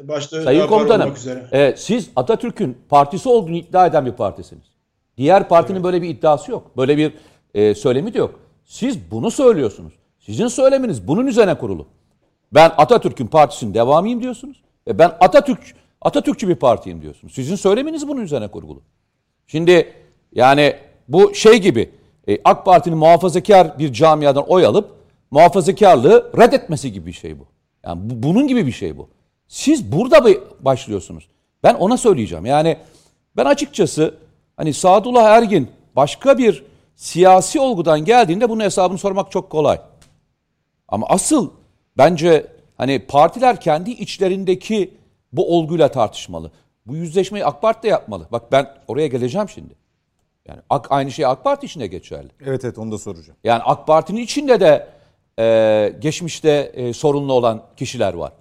başta 0.03 0.43
Sayın 0.43 0.67
Komutanım 0.67 1.15
e, 1.53 1.75
siz 1.77 2.11
Atatürk'ün 2.17 2.79
partisi 2.89 3.29
olduğunu 3.29 3.57
iddia 3.57 3.87
eden 3.87 4.07
bir 4.07 4.13
partisiniz. 4.13 4.65
Diğer 5.17 5.49
partinin 5.49 5.77
evet. 5.77 5.85
böyle 5.85 6.03
bir 6.03 6.09
iddiası 6.09 6.51
yok. 6.51 6.77
Böyle 6.77 6.97
bir 6.97 7.13
e, 7.55 7.75
söylemi 7.75 8.15
de 8.15 8.19
yok. 8.19 8.41
Siz 8.65 9.11
bunu 9.11 9.31
söylüyorsunuz. 9.31 9.93
Sizin 10.19 10.49
söyleminiz 10.49 11.09
bunun 11.09 11.27
üzerine 11.27 11.59
kurulu. 11.59 11.87
Ben 12.53 12.73
Atatürk'ün 12.77 13.27
partisinin 13.27 13.75
devamıyım 13.75 14.23
diyorsunuz. 14.23 14.63
Ve 14.89 14.99
ben 14.99 15.13
Atatürk 15.21 15.61
Atatürkçü 16.01 16.49
bir 16.49 16.57
partiyim 16.57 17.03
diyorsunuz. 17.03 17.35
Sizin 17.35 17.57
söyleminiz 17.57 18.09
bunun 18.09 18.21
üzerine 18.21 18.49
kurulu. 18.49 18.83
Şimdi 19.47 19.93
yani 20.33 20.77
bu 21.09 21.35
şey 21.35 21.59
gibi 21.59 21.91
e, 22.29 22.39
AK 22.45 22.65
Parti'nin 22.65 22.99
muhafazakar 22.99 23.79
bir 23.79 23.93
camiadan 23.93 24.49
oy 24.49 24.67
alıp 24.67 24.97
muhafazakarlığı 25.31 26.33
reddetmesi 26.39 26.93
gibi 26.93 27.07
bir 27.07 27.13
şey 27.13 27.39
bu. 27.39 27.47
Yani 27.85 28.11
bu, 28.11 28.23
bunun 28.23 28.49
gibi 28.49 28.67
bir 28.67 28.73
şey 28.73 28.99
bu. 28.99 29.09
Siz 29.49 29.93
burada 29.93 30.25
başlıyorsunuz. 30.61 31.29
Ben 31.63 31.75
ona 31.75 31.97
söyleyeceğim. 31.97 32.47
Yani 32.47 32.77
ben 33.37 33.45
açıkçası 33.45 34.15
hani 34.57 34.73
Sadullah 34.73 35.25
Ergin 35.25 35.69
başka 35.97 36.39
bir 36.39 36.65
siyasi 36.97 37.61
olgudan 37.61 38.05
geldiğinde 38.05 38.49
bunun 38.49 38.65
hesabını 38.65 38.99
sormak 38.99 39.31
çok 39.31 39.51
kolay. 39.51 39.81
Ama 40.89 41.07
asıl 41.09 41.51
bence 41.99 42.47
hani 42.77 42.99
partiler 42.99 43.61
kendi 43.61 43.91
içlerindeki 43.91 44.95
bu 45.33 45.57
olguyla 45.57 45.89
tartışmalı. 45.89 46.51
Bu 46.87 46.97
yüzleşmeyi 46.97 47.45
AK 47.45 47.63
Parti 47.63 47.83
de 47.83 47.89
yapmalı. 47.89 48.27
Bak 48.33 48.53
ben 48.53 48.75
oraya 48.89 49.07
geleceğim 49.07 49.49
şimdi. 49.49 49.75
Yani 50.49 50.61
AK, 50.71 50.93
aynı 50.93 51.11
şey 51.11 51.27
AK 51.27 51.45
Parti 51.45 51.67
içinde 51.67 51.87
geçerli. 51.87 52.29
Evet 52.45 52.65
evet 52.65 52.79
onu 52.79 52.93
da 52.93 52.99
soracağım. 52.99 53.39
Yani 53.45 53.63
AK 53.63 53.87
Parti'nin 53.87 54.21
içinde 54.21 54.61
de 54.61 54.89
e, 55.39 55.95
geçmişte 56.01 56.51
e, 56.75 56.93
sorunlu 56.93 57.33
olan 57.33 57.63
kişiler 57.77 58.15
var. 58.15 58.33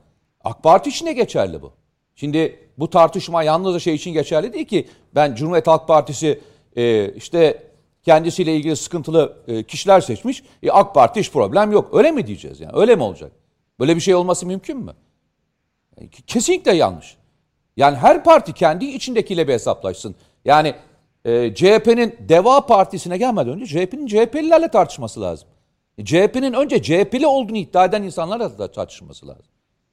AK 0.44 0.64
Parti 0.64 0.90
içinde 0.90 1.14
geçerli 1.14 1.62
bu. 1.62 1.72
Şimdi 2.16 2.60
bu 2.78 2.90
tartışma 2.90 3.44
yalnızca 3.44 3.80
şey 3.80 3.96
için 3.96 4.14
geçerli 4.14 4.54
değil 4.54 4.66
ki. 4.66 4.88
Ben 5.16 5.36
Cumhuriyet 5.36 5.68
Halk 5.68 5.88
Partisi 5.88 6.40
e, 6.76 7.14
işte 7.14 7.64
kendisiyle 8.04 8.56
ilgili 8.56 8.76
sıkıntılı 8.76 9.38
e, 9.48 9.64
kişiler 9.64 10.02
seçmiş. 10.02 10.44
E, 10.64 10.72
AK 10.72 10.94
Parti 10.96 11.20
hiç 11.20 11.32
problem 11.32 11.72
yok. 11.72 11.90
Öyle 11.94 12.12
mi 12.12 12.28
diyeceğiz 12.28 12.60
yani? 12.60 12.72
Öyle 12.76 12.96
mi 12.96 13.04
olacak? 13.04 13.32
Böyle 13.80 13.96
bir 13.96 14.02
şey 14.02 14.16
olması 14.16 14.46
mümkün 14.46 14.78
mü? 14.78 14.94
E, 15.98 16.08
kesinlikle 16.08 16.76
yanlış. 16.76 17.18
Yani 17.78 17.98
her 17.98 18.24
parti 18.24 18.54
kendi 18.54 18.86
içindekiyle 18.86 19.48
bir 19.48 19.54
hesaplaşsın. 19.54 20.16
Yani 20.46 20.76
e, 21.26 21.56
CHP'nin 21.56 22.16
Deva 22.20 22.66
Partisi'ne 22.66 23.18
gelmeden 23.18 23.54
önce 23.54 23.66
CHP'nin 23.66 24.08
CHP'lilerle 24.08 24.68
tartışması 24.68 25.22
lazım. 25.22 25.48
E, 25.98 26.06
CHP'nin 26.06 26.54
önce 26.54 26.82
CHP'li 26.82 27.28
olduğunu 27.28 27.58
iddia 27.58 27.86
eden 27.86 28.04
insanlarla 28.04 28.58
da 28.60 28.72
tartışması 28.72 29.28
lazım. 29.28 29.46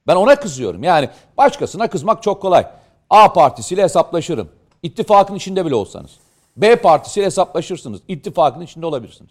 Ben 0.06 0.16
ona 0.16 0.36
kızıyorum. 0.36 0.82
Yani 0.82 1.08
başkasına 1.36 1.90
kızmak 1.90 2.22
çok 2.22 2.42
kolay. 2.42 2.66
A 3.10 3.32
partisiyle 3.32 3.82
hesaplaşırım. 3.82 4.48
İttifakın 4.82 5.34
içinde 5.34 5.66
bile 5.66 5.74
olsanız. 5.74 6.10
B 6.56 6.76
partisiyle 6.76 7.26
hesaplaşırsınız. 7.26 8.00
İttifakın 8.08 8.60
içinde 8.60 8.86
olabilirsiniz. 8.86 9.30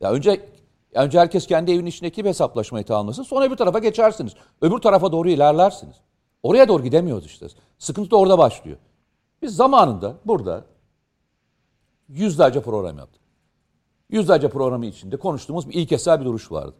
Ya 0.00 0.10
önce 0.10 0.40
Önce 0.94 1.20
herkes 1.20 1.46
kendi 1.46 1.72
evinin 1.72 1.86
içindeki 1.86 2.24
bir 2.24 2.28
hesaplaşmayı 2.28 2.84
tamamlasın. 2.84 3.22
Sonra 3.22 3.44
öbür 3.44 3.56
tarafa 3.56 3.78
geçersiniz. 3.78 4.32
Öbür 4.60 4.78
tarafa 4.78 5.12
doğru 5.12 5.28
ilerlersiniz. 5.28 5.96
Oraya 6.42 6.68
doğru 6.68 6.82
gidemiyoruz 6.82 7.26
işte. 7.26 7.46
Sıkıntı 7.78 8.10
da 8.10 8.16
orada 8.16 8.38
başlıyor. 8.38 8.76
Biz 9.42 9.56
zamanında 9.56 10.14
burada 10.24 10.64
yüzlerce 12.08 12.62
program 12.62 12.98
yaptık. 12.98 13.22
Yüzlerce 14.10 14.48
programı 14.48 14.86
içinde 14.86 15.16
konuştuğumuz 15.16 15.68
bir 15.68 15.74
ilkesel 15.74 16.20
bir 16.20 16.24
duruş 16.24 16.52
vardı. 16.52 16.74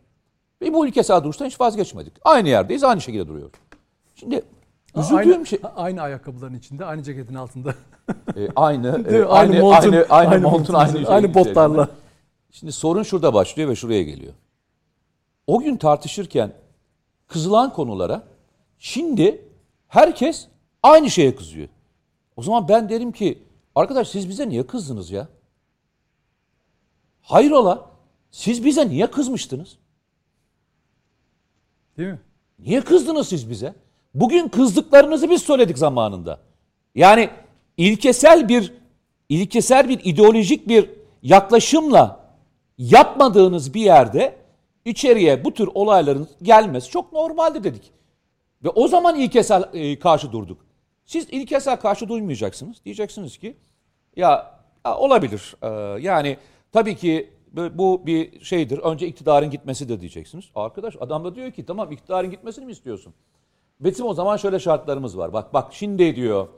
Ve 0.63 0.75
bu 0.75 0.87
ilkesel 0.87 1.25
duruştan 1.25 1.47
hiç 1.47 1.61
vazgeçmedik. 1.61 2.13
Aynı 2.25 2.49
yerdeyiz, 2.49 2.85
aynı 2.85 3.01
şekilde 3.01 3.29
duruyoruz. 3.29 3.53
Şimdi 4.15 4.43
üzüldüğüm 4.97 5.33
aynı, 5.33 5.47
şey... 5.47 5.61
Aynı 5.77 6.03
ayakkabıların 6.03 6.55
içinde, 6.55 6.85
aynı 6.85 7.03
ceketin 7.03 7.35
altında. 7.35 7.75
E, 8.37 8.49
aynı, 8.57 8.89
e, 9.09 9.25
aynı, 9.25 9.61
montun, 9.61 9.93
aynı, 9.93 10.07
aynı, 10.11 10.31
aynı 10.31 10.41
montun, 10.41 10.75
aynı, 10.75 10.93
şey 10.93 11.05
aynı 11.09 11.35
botlarla. 11.35 11.89
Şimdi 12.51 12.73
sorun 12.73 13.03
şurada 13.03 13.35
başlıyor 13.35 13.69
ve 13.69 13.77
şuraya 13.77 14.03
geliyor. 14.03 14.33
O 15.47 15.59
gün 15.59 15.77
tartışırken 15.77 16.53
kızılan 17.27 17.73
konulara 17.73 18.23
şimdi 18.79 19.52
herkes 19.93 20.49
aynı 20.83 21.11
şeye 21.11 21.37
kızıyor. 21.37 21.69
O 22.37 22.43
zaman 22.43 22.69
ben 22.69 22.89
derim 22.89 23.13
ki 23.13 23.43
arkadaş 23.75 24.09
siz 24.09 24.29
bize 24.29 24.49
niye 24.49 24.67
kızdınız 24.67 25.11
ya? 25.11 25.29
Hayrola? 27.23 27.91
Siz 28.31 28.65
bize 28.65 28.89
niye 28.89 29.11
kızmıştınız? 29.11 29.79
Değil 31.99 32.09
mi? 32.09 32.21
Niye 32.59 32.81
kızdınız 32.81 33.29
siz 33.29 33.51
bize? 33.51 33.75
Bugün 34.15 34.49
kızdıklarınızı 34.49 35.31
biz 35.31 35.43
söyledik 35.43 35.79
zamanında. 35.79 36.41
Yani 36.95 37.31
ilkesel 37.77 38.49
bir 38.49 38.73
ilkesel 39.29 39.89
bir 39.89 40.01
ideolojik 40.05 40.69
bir 40.69 40.91
yaklaşımla 41.23 42.21
yapmadığınız 42.79 43.75
bir 43.75 43.81
yerde 43.81 44.37
içeriye 44.85 45.45
bu 45.45 45.55
tür 45.55 45.69
olayların 45.75 46.29
gelmesi 46.43 46.91
çok 46.91 47.13
normaldi 47.13 47.65
dedik. 47.65 47.93
Ve 48.65 48.69
o 48.69 48.89
zaman 48.89 49.17
ilkesel 49.17 49.65
e, 49.73 49.99
karşı 49.99 50.33
durduk. 50.33 50.59
Siz 51.05 51.29
ilkesel 51.31 51.77
karşı 51.77 52.09
duymayacaksınız. 52.09 52.85
Diyeceksiniz 52.85 53.39
ki 53.39 53.57
ya, 54.17 54.61
ya 54.87 54.97
olabilir. 54.97 55.55
Ee, 55.63 55.69
yani 56.03 56.37
tabii 56.73 56.97
ki 56.97 57.31
bu 57.53 58.07
bir 58.07 58.45
şeydir. 58.45 58.79
Önce 58.79 59.07
iktidarın 59.07 59.51
gitmesi 59.51 59.89
de 59.89 60.01
diyeceksiniz. 60.01 60.45
Arkadaş 60.55 60.97
adam 61.01 61.25
da 61.25 61.35
diyor 61.35 61.51
ki 61.51 61.67
tamam 61.67 61.93
iktidarın 61.93 62.31
gitmesini 62.31 62.67
mi 62.67 62.73
istiyorsun? 62.73 63.15
Betim 63.81 64.07
o 64.07 64.15
zaman 64.15 64.37
şöyle 64.37 64.59
şartlarımız 64.59 65.19
var. 65.19 65.33
Bak 65.33 65.55
bak 65.55 65.73
şimdi 65.75 66.17
diyor 66.17 66.49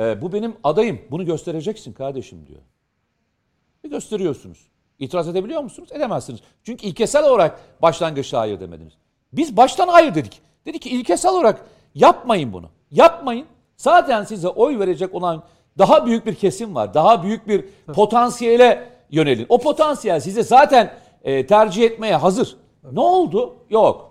e, 0.00 0.22
bu 0.22 0.32
benim 0.32 0.56
adayım. 0.64 1.00
Bunu 1.10 1.24
göstereceksin 1.24 1.92
kardeşim 1.92 2.46
diyor. 2.46 2.60
Ve 3.84 3.88
gösteriyorsunuz. 3.88 4.58
İtiraz 4.98 5.28
edebiliyor 5.28 5.62
musunuz? 5.62 5.88
Edemezsiniz. 5.92 6.40
Çünkü 6.62 6.86
ilkesel 6.86 7.24
olarak 7.24 7.60
başlangıçta 7.82 8.40
hayır 8.40 8.60
demediniz. 8.60 8.92
Biz 9.32 9.56
baştan 9.56 9.88
hayır 9.88 10.14
dedik. 10.14 10.40
Dedik 10.66 10.82
ki 10.82 10.90
ilkesel 10.90 11.32
olarak 11.32 11.64
yapmayın 11.94 12.52
bunu. 12.52 12.66
Yapmayın. 12.90 13.46
Zaten 13.76 14.24
size 14.24 14.48
oy 14.48 14.78
verecek 14.78 15.14
olan 15.14 15.42
daha 15.78 16.06
büyük 16.06 16.26
bir 16.26 16.34
kesim 16.34 16.74
var. 16.74 16.94
Daha 16.94 17.22
büyük 17.22 17.48
bir 17.48 17.64
potansiyele 17.94 18.88
yönelin. 19.10 19.46
O 19.48 19.58
potansiyel 19.58 20.20
size 20.20 20.42
zaten 20.42 20.94
e, 21.24 21.46
tercih 21.46 21.82
etmeye 21.82 22.16
hazır. 22.16 22.56
Ne 22.92 23.00
oldu? 23.00 23.56
Yok. 23.70 24.10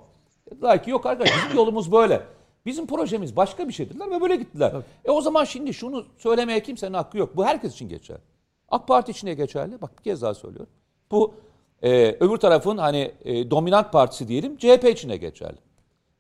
Dediler 0.52 0.84
ki 0.84 0.92
yok 0.92 1.06
arkadaş 1.06 1.32
bizim 1.46 1.58
yolumuz 1.58 1.92
böyle. 1.92 2.22
Bizim 2.66 2.88
projemiz 2.88 3.36
başka 3.36 3.68
bir 3.68 3.74
şeydirler 3.74 4.12
ve 4.12 4.22
böyle 4.22 4.36
gittiler. 4.36 4.72
Tabii. 4.72 4.84
E 5.06 5.12
o 5.12 5.22
zaman 5.22 5.44
şimdi 5.44 5.74
şunu 5.74 6.06
söylemeye 6.18 6.64
kimsenin 6.64 6.94
hakkı 6.94 7.18
yok. 7.18 7.36
Bu 7.36 7.46
herkes 7.46 7.74
için 7.74 7.90
geçer. 7.90 8.18
AK 8.70 8.88
Parti 8.88 9.12
için 9.12 9.28
de 9.28 9.34
geçerli. 9.34 9.82
Bak 9.82 9.98
bir 9.98 10.04
kez 10.04 10.22
daha 10.22 10.34
söylüyorum. 10.34 10.74
Bu 11.12 11.34
e, 11.82 12.18
öbür 12.20 12.38
tarafın 12.38 12.78
hani 12.78 13.12
e, 13.26 13.52
dominant 13.52 13.92
partisi 13.92 14.28
diyelim 14.28 14.58
CHP 14.58 14.84
için 14.84 15.10
de 15.10 15.18
geçerli. 15.18 15.58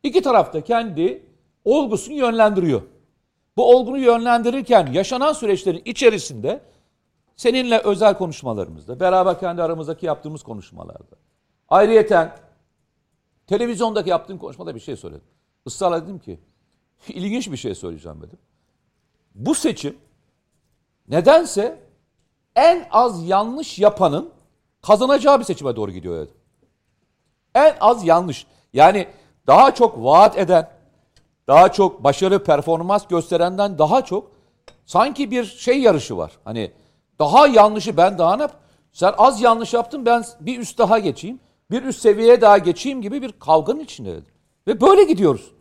İki 0.04 0.22
tarafta 0.22 0.62
kendi 0.62 1.26
olgusunu 1.66 2.16
yönlendiriyor. 2.16 2.82
Bu 3.58 3.76
olgunu 3.76 3.98
yönlendirirken 3.98 4.88
yaşanan 4.94 5.34
süreçlerin 5.34 5.82
içerisinde 5.86 6.62
seninle 7.36 7.80
özel 7.80 8.18
konuşmalarımızda, 8.18 9.00
beraber 9.00 9.40
kendi 9.40 9.64
aramızdaki 9.64 10.06
yaptığımız 10.06 10.44
konuşmalarda, 10.44 11.16
ayrıyeten 11.70 12.38
televizyondaki 13.48 14.10
yaptığım 14.10 14.38
konuşmada 14.38 14.76
bir 14.76 14.80
şey 14.80 14.96
söyledim. 14.96 15.28
Israrla 15.66 16.04
dedim 16.04 16.20
ki, 16.20 16.40
ilginç 17.08 17.52
bir 17.52 17.58
şey 17.58 17.76
söyleyeceğim 17.76 18.22
dedim. 18.22 18.40
Bu 19.36 19.56
seçim 19.56 19.98
nedense 21.08 21.80
en 22.56 22.88
az 22.92 23.28
yanlış 23.28 23.80
yapanın 23.80 24.32
kazanacağı 24.82 25.40
bir 25.40 25.46
seçime 25.46 25.76
doğru 25.76 25.92
gidiyor 25.92 26.16
dedim. 26.16 26.36
En 27.56 27.76
az 27.80 28.06
yanlış. 28.06 28.48
Yani 28.74 29.08
daha 29.48 29.74
çok 29.74 30.04
vaat 30.04 30.38
eden, 30.38 30.70
daha 31.48 31.72
çok 31.72 32.04
başarı 32.04 32.44
performans 32.44 33.08
gösterenden 33.08 33.78
daha 33.78 34.06
çok 34.06 34.32
sanki 34.86 35.32
bir 35.32 35.44
şey 35.46 35.82
yarışı 35.82 36.18
var. 36.18 36.32
Hani 36.44 36.72
daha 37.20 37.48
yanlışı 37.48 37.98
ben 37.98 38.18
daha 38.18 38.36
ne 38.36 38.48
Sen 38.92 39.14
az 39.18 39.42
yanlış 39.42 39.74
yaptın 39.74 40.06
ben 40.06 40.24
bir 40.40 40.60
üst 40.60 40.78
daha 40.78 41.00
geçeyim. 41.00 41.40
Bir 41.72 41.84
üst 41.84 42.02
seviyeye 42.02 42.42
daha 42.42 42.58
geçeyim 42.58 43.02
gibi 43.02 43.22
bir 43.22 43.32
kavganın 43.32 43.80
içinde. 43.80 44.20
Ve 44.68 44.82
böyle 44.82 45.04
gidiyoruz. 45.04 45.52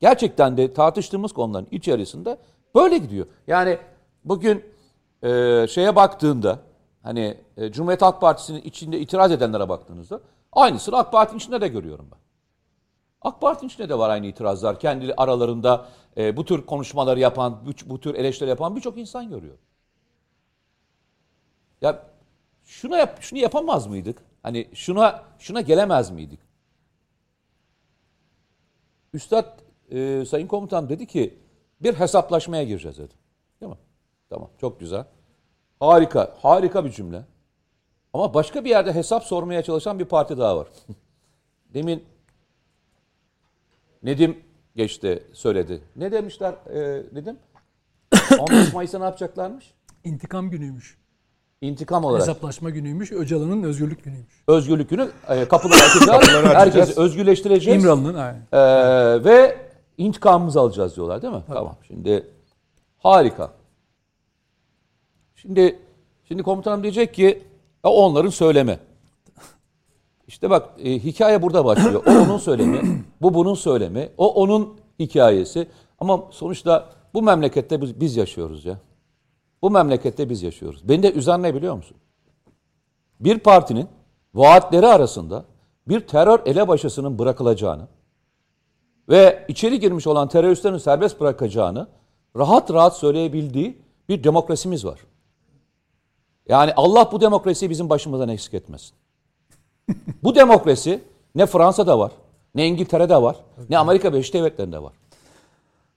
Gerçekten 0.00 0.56
de 0.56 0.74
tartıştığımız 0.74 1.32
konuların 1.32 1.68
içerisinde 1.70 2.38
böyle 2.74 2.98
gidiyor. 2.98 3.26
Yani 3.46 3.78
bugün 4.24 4.64
e, 5.22 5.66
şeye 5.68 5.96
baktığında 5.96 6.58
hani 7.02 7.36
e, 7.56 7.72
Cumhuriyet 7.72 8.02
Halk 8.02 8.20
Partisi'nin 8.20 8.62
içinde 8.62 9.00
itiraz 9.00 9.32
edenlere 9.32 9.68
baktığınızda 9.68 10.20
aynısını 10.52 10.96
AK 10.96 11.12
Parti'nin 11.12 11.38
içinde 11.38 11.60
de 11.60 11.68
görüyorum 11.68 12.08
ben. 12.12 12.21
AK 13.24 13.40
Parti'nin 13.40 13.68
içinde 13.68 13.88
de 13.88 13.98
var 13.98 14.10
aynı 14.10 14.26
itirazlar. 14.26 14.80
Kendi 14.80 15.14
aralarında 15.14 15.88
e, 16.16 16.36
bu 16.36 16.44
tür 16.44 16.66
konuşmaları 16.66 17.20
yapan, 17.20 17.66
bu, 17.66 17.90
bu 17.90 18.00
tür 18.00 18.14
eleştiri 18.14 18.48
yapan 18.48 18.76
birçok 18.76 18.98
insan 18.98 19.28
görüyor. 19.28 19.58
Ya 21.80 22.06
şuna 22.64 22.98
yap, 22.98 23.18
şunu 23.20 23.38
yapamaz 23.38 23.86
mıydık? 23.86 24.22
Hani 24.42 24.68
şuna 24.74 25.24
şuna 25.38 25.60
gelemez 25.60 26.10
miydik? 26.10 26.40
Üstad 29.12 29.58
e, 29.90 30.24
Sayın 30.24 30.46
Komutan 30.46 30.88
dedi 30.88 31.06
ki 31.06 31.38
bir 31.80 31.94
hesaplaşmaya 31.94 32.64
gireceğiz 32.64 32.98
dedi. 32.98 33.14
Değil 33.60 33.72
mi? 33.72 33.78
Tamam 34.30 34.50
çok 34.60 34.80
güzel. 34.80 35.04
Harika, 35.80 36.36
harika 36.42 36.84
bir 36.84 36.90
cümle. 36.90 37.22
Ama 38.12 38.34
başka 38.34 38.64
bir 38.64 38.70
yerde 38.70 38.92
hesap 38.92 39.24
sormaya 39.24 39.62
çalışan 39.62 39.98
bir 39.98 40.04
parti 40.04 40.38
daha 40.38 40.56
var. 40.56 40.68
Demin 41.74 42.04
Nedim 44.02 44.36
geçti 44.76 45.22
söyledi. 45.32 45.80
Ne 45.96 46.12
demişler 46.12 46.52
e, 46.52 47.02
Nedim? 47.12 47.36
15 48.38 48.72
Mayıs'ta 48.72 48.98
ne 48.98 49.04
yapacaklarmış? 49.04 49.74
İntikam 50.04 50.50
günüymüş. 50.50 50.98
İntikam 51.60 52.04
olarak. 52.04 52.22
Hesaplaşma 52.22 52.70
günüymüş. 52.70 53.12
Öcalan'ın 53.12 53.62
özgürlük 53.62 54.04
günüymüş. 54.04 54.44
Özgürlük 54.48 54.90
günü 54.90 55.10
e, 55.28 55.48
kapıları 55.48 55.80
açacağız. 55.80 56.44
Herkesi 56.54 57.00
özgürleştireceğiz. 57.00 57.84
İmralı'nın 57.84 58.14
aynen. 58.14 58.42
E, 58.52 59.24
ve 59.24 59.56
intikamımızı 59.98 60.60
alacağız 60.60 60.96
diyorlar 60.96 61.22
değil 61.22 61.32
mi? 61.34 61.42
Tabii. 61.46 61.56
Tamam. 61.56 61.76
Şimdi 61.86 62.26
harika. 62.98 63.52
Şimdi 65.34 65.78
şimdi 66.24 66.42
komutanım 66.42 66.82
diyecek 66.82 67.14
ki 67.14 67.42
onların 67.82 68.30
söylemi. 68.30 68.78
İşte 70.26 70.50
bak 70.50 70.68
e, 70.78 70.98
hikaye 70.98 71.42
burada 71.42 71.64
başlıyor. 71.64 72.02
O 72.06 72.10
onun 72.10 72.38
söylemi, 72.38 73.04
bu 73.22 73.34
bunun 73.34 73.54
söylemi, 73.54 74.10
o 74.18 74.34
onun 74.34 74.76
hikayesi. 74.98 75.68
Ama 75.98 76.24
sonuçta 76.30 76.88
bu 77.14 77.22
memlekette 77.22 77.82
biz, 77.82 78.00
biz 78.00 78.16
yaşıyoruz 78.16 78.64
ya. 78.64 78.78
Bu 79.62 79.70
memlekette 79.70 80.30
biz 80.30 80.42
yaşıyoruz. 80.42 80.88
Beni 80.88 81.02
de 81.02 81.12
üzen 81.12 81.42
ne 81.42 81.54
biliyor 81.54 81.74
musun? 81.74 81.96
Bir 83.20 83.38
partinin 83.38 83.88
vaatleri 84.34 84.86
arasında 84.86 85.44
bir 85.88 86.00
terör 86.00 86.40
elebaşısının 86.46 87.18
bırakılacağını 87.18 87.88
ve 89.08 89.44
içeri 89.48 89.80
girmiş 89.80 90.06
olan 90.06 90.28
teröristlerin 90.28 90.78
serbest 90.78 91.20
bırakacağını 91.20 91.88
rahat 92.36 92.70
rahat 92.70 92.96
söyleyebildiği 92.96 93.78
bir 94.08 94.24
demokrasimiz 94.24 94.84
var. 94.84 95.00
Yani 96.48 96.72
Allah 96.76 97.08
bu 97.12 97.20
demokrasiyi 97.20 97.70
bizim 97.70 97.90
başımızdan 97.90 98.28
eksik 98.28 98.54
etmesin. 98.54 98.96
Bu 100.22 100.34
demokrasi 100.34 101.00
ne 101.34 101.46
Fransa'da 101.46 101.98
var, 101.98 102.12
ne 102.54 102.66
İngiltere'de 102.66 103.22
var, 103.22 103.36
ne 103.70 103.78
Amerika 103.78 104.12
Birleşik 104.12 104.34
Devletleri'nde 104.34 104.82
var. 104.82 104.92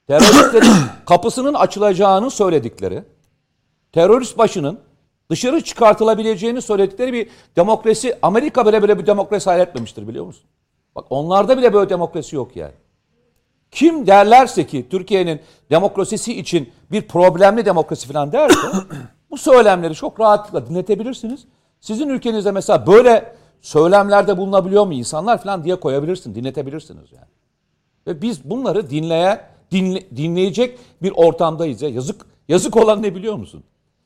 Teröristlerin 0.08 0.74
kapısının 1.06 1.54
açılacağını 1.54 2.32
söyledikleri, 2.32 3.04
terörist 3.92 4.38
başının 4.38 4.80
dışarı 5.32 5.64
çıkartılabileceğini 5.64 6.62
söyledikleri 6.62 7.14
bir 7.14 7.30
demokrasi, 7.56 8.18
Amerika 8.22 8.66
bile 8.66 8.84
bile 8.84 9.00
bir 9.00 9.06
demokrasi 9.06 9.50
hayal 9.50 9.68
etmemiştir 9.68 10.08
biliyor 10.08 10.26
musun? 10.26 10.44
Bak 10.96 11.06
onlarda 11.10 11.58
bile 11.58 11.74
böyle 11.74 11.90
demokrasi 11.90 12.36
yok 12.36 12.56
yani. 12.56 12.74
Kim 13.72 14.08
derlerse 14.08 14.68
ki 14.68 14.88
Türkiye'nin 14.90 15.42
demokrasisi 15.70 16.40
için 16.40 16.70
bir 16.92 17.02
problemli 17.02 17.66
demokrasi 17.66 18.08
falan 18.08 18.32
derse 18.32 18.68
bu 19.30 19.38
söylemleri 19.38 19.96
çok 19.96 20.20
rahatlıkla 20.20 20.70
dinletebilirsiniz. 20.70 21.46
Sizin 21.82 22.10
ülkenizde 22.10 22.52
mesela 22.52 22.88
böyle 22.88 23.36
söylemlerde 23.62 24.38
bulunabiliyor 24.38 24.86
mu 24.86 24.94
insanlar 24.94 25.44
falan 25.44 25.64
diye 25.64 25.76
koyabilirsin, 25.76 26.36
dinletebilirsiniz 26.36 27.12
yani. 27.12 27.28
Ve 28.08 28.22
biz 28.22 28.50
bunları 28.50 28.90
dinleye, 28.90 29.42
dinle, 29.72 30.04
dinleyecek 30.16 30.80
bir 31.02 31.12
ortamdayız 31.16 31.82
ya. 31.82 31.90
Yazık 31.90 32.26
yazık 32.48 32.78
olan 32.78 33.04
ne 33.04 33.16
biliyor 33.16 33.36
musun? 33.36 33.64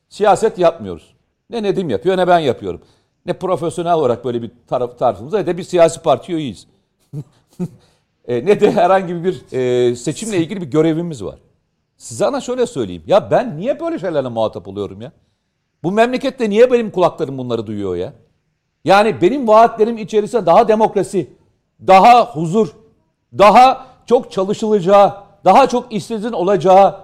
Siyaset 0.10 0.60
yapmıyoruz. 0.60 1.14
Ne 1.50 1.64
Nedim 1.64 1.90
yapıyor 1.90 2.18
ne 2.18 2.28
ben 2.28 2.40
yapıyorum. 2.40 2.82
Ne 3.26 3.34
profesyonel 3.34 3.94
olarak 3.94 4.26
böyle 4.26 4.42
bir 4.42 4.52
taraf, 4.68 5.00
tarafımız 5.00 5.34
ne 5.34 5.46
de 5.46 5.58
bir 5.58 5.64
siyasi 5.64 6.02
parti 6.02 6.34
üyeyiz. 6.34 6.68
e, 8.28 8.46
ne 8.46 8.62
de 8.62 8.72
herhangi 8.72 9.24
bir 9.24 9.52
e, 9.52 9.96
seçimle 9.96 10.38
ilgili 10.38 10.62
bir 10.62 10.68
görevimiz 10.68 11.24
var. 11.24 11.40
Size 11.98 12.26
ana 12.26 12.42
şöyle 12.42 12.66
söyleyeyim. 12.66 13.04
Ya 13.08 13.32
ben 13.32 13.58
niye 13.58 13.80
böyle 13.80 14.00
şeylerle 14.00 14.30
muhatap 14.30 14.68
oluyorum 14.68 15.02
ya? 15.02 15.12
Bu 15.84 15.92
memlekette 15.92 16.50
niye 16.50 16.72
benim 16.72 16.92
kulaklarım 16.92 17.38
bunları 17.38 17.68
duyuyor 17.68 17.96
ya? 17.96 18.14
Yani 18.86 19.22
benim 19.22 19.48
vaatlerim 19.48 19.98
içerisinde 19.98 20.46
daha 20.46 20.68
demokrasi, 20.68 21.30
daha 21.88 22.36
huzur, 22.36 22.76
daha 23.38 23.88
çok 24.06 24.32
çalışılacağı, 24.32 25.24
daha 25.46 25.68
çok 25.68 25.94
işsizin 25.94 26.32
olacağı, 26.32 27.00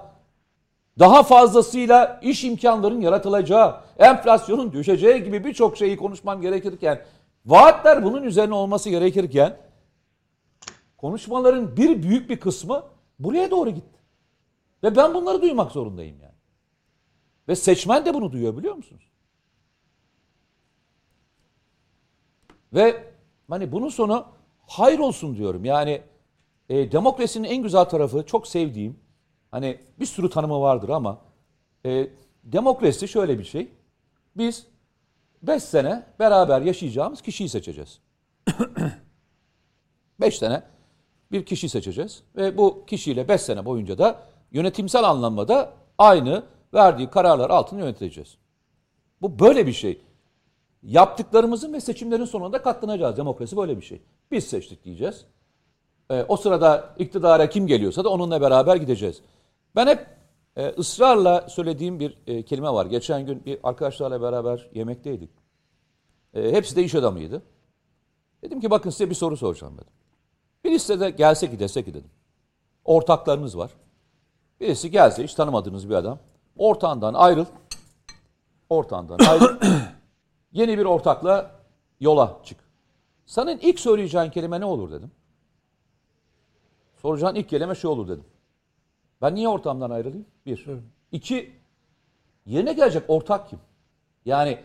daha 0.99 1.23
fazlasıyla 1.23 2.19
iş 2.23 2.43
imkanlarının 2.43 3.01
yaratılacağı, 3.01 3.81
enflasyonun 3.97 4.73
düşeceği 4.73 5.23
gibi 5.23 5.43
birçok 5.43 5.77
şeyi 5.77 5.97
konuşmam 5.97 6.41
gerekirken, 6.41 7.01
vaatler 7.45 8.03
bunun 8.03 8.23
üzerine 8.23 8.53
olması 8.53 8.89
gerekirken, 8.89 9.57
konuşmaların 10.97 11.77
bir 11.77 12.03
büyük 12.03 12.29
bir 12.29 12.39
kısmı 12.39 12.83
buraya 13.19 13.51
doğru 13.51 13.69
gitti. 13.69 13.99
Ve 14.83 14.95
ben 14.95 15.13
bunları 15.13 15.41
duymak 15.41 15.71
zorundayım 15.71 16.17
yani. 16.21 16.35
Ve 17.47 17.55
seçmen 17.55 18.05
de 18.05 18.13
bunu 18.13 18.31
duyuyor 18.31 18.57
biliyor 18.57 18.75
musunuz? 18.75 19.03
Ve 22.75 23.03
hani 23.49 23.71
bunun 23.71 23.89
sonu 23.89 24.25
hayır 24.67 24.99
olsun 24.99 25.38
diyorum. 25.38 25.65
Yani 25.65 26.01
e, 26.69 26.91
demokrasinin 26.91 27.47
en 27.47 27.63
güzel 27.63 27.85
tarafı 27.85 28.25
çok 28.25 28.47
sevdiğim 28.47 28.99
hani 29.51 29.79
bir 29.99 30.05
sürü 30.05 30.29
tanımı 30.29 30.61
vardır 30.61 30.89
ama 30.89 31.21
e, 31.85 32.07
demokrasi 32.43 33.07
şöyle 33.07 33.39
bir 33.39 33.43
şey. 33.43 33.67
Biz 34.38 34.67
5 35.41 35.63
sene 35.63 36.03
beraber 36.19 36.61
yaşayacağımız 36.61 37.21
kişiyi 37.21 37.49
seçeceğiz. 37.49 37.99
5 40.19 40.38
sene 40.38 40.63
bir 41.31 41.45
kişi 41.45 41.69
seçeceğiz 41.69 42.23
ve 42.35 42.57
bu 42.57 42.85
kişiyle 42.85 43.27
5 43.27 43.41
sene 43.41 43.65
boyunca 43.65 43.97
da 43.97 44.23
yönetimsel 44.51 45.03
anlamda 45.03 45.73
aynı 45.97 46.43
verdiği 46.73 47.09
kararlar 47.09 47.49
altında 47.49 47.79
yöneteceğiz. 47.79 48.38
Bu 49.21 49.39
böyle 49.39 49.67
bir 49.67 49.73
şey. 49.73 50.01
Yaptıklarımızın 50.86 51.74
ve 51.74 51.82
seçimlerin 51.82 52.26
sonunda 52.26 52.62
katlanacağız. 52.62 53.17
Demokrasi 53.17 53.58
böyle 53.58 53.78
bir 53.78 53.82
şey. 53.82 54.02
Biz 54.32 54.43
seçtik 54.48 54.84
diyeceğiz. 54.84 55.26
E, 56.10 56.24
o 56.24 56.38
sırada 56.38 56.95
iktidara 57.00 57.50
kim 57.50 57.67
geliyorsa 57.67 58.04
da 58.04 58.10
onunla 58.10 58.41
beraber 58.41 58.76
gideceğiz. 58.76 59.21
Ben 59.76 59.88
hep 59.88 60.08
e, 60.56 60.67
ısrarla 60.69 61.50
söylediğim 61.50 62.00
bir 62.00 62.17
e, 62.28 62.43
kelime 62.43 62.69
var. 62.69 62.86
Geçen 62.86 63.26
gün 63.26 63.45
bir 63.45 63.60
arkadaşlarla 63.63 64.21
beraber 64.21 64.69
yemekteydik. 64.74 65.30
E, 66.34 66.52
hepsi 66.52 66.76
de 66.76 66.84
iş 66.84 66.95
adamıydı. 66.95 67.41
Dedim 68.43 68.62
ki 68.62 68.69
bakın 68.69 68.89
size 68.89 69.10
bir 69.10 69.15
soru 69.15 69.38
soracağım 69.38 69.74
dedim. 69.74 69.93
Birisi 70.63 71.00
de 71.00 71.10
gelse 71.10 71.52
ki 71.52 71.58
ki 71.58 71.93
dedim. 71.93 72.12
Ortaklarınız 72.86 73.58
var. 73.58 73.71
Birisi 74.60 74.91
gelse 74.91 75.24
hiç 75.24 75.34
tanımadığınız 75.34 75.89
bir 75.89 75.95
adam. 75.95 76.19
Ortağından 76.58 77.13
ayrıl. 77.13 77.45
Ortağından 78.69 79.19
ayrıl. 79.19 79.60
Yeni 80.55 80.77
bir 80.77 80.85
ortakla 80.85 81.51
yola 81.99 82.37
çık. 82.43 82.57
Senin 83.25 83.57
ilk 83.57 83.79
söyleyeceğin 83.79 84.29
kelime 84.29 84.59
ne 84.59 84.65
olur 84.65 84.91
dedim. 84.91 85.11
Soracağın 87.01 87.35
ilk 87.35 87.49
kelime 87.49 87.75
şu 87.75 87.87
olur 87.89 88.07
dedim. 88.07 88.23
Ben 89.21 89.35
niye 89.35 89.47
ortamdan 89.47 89.89
ayrılayım? 89.89 90.25
Bir. 90.45 90.65
Evet. 90.69 90.83
İki, 91.11 91.51
yerine 92.45 92.73
gelecek 92.73 93.03
ortak 93.07 93.49
kim? 93.49 93.59
Yani 94.25 94.59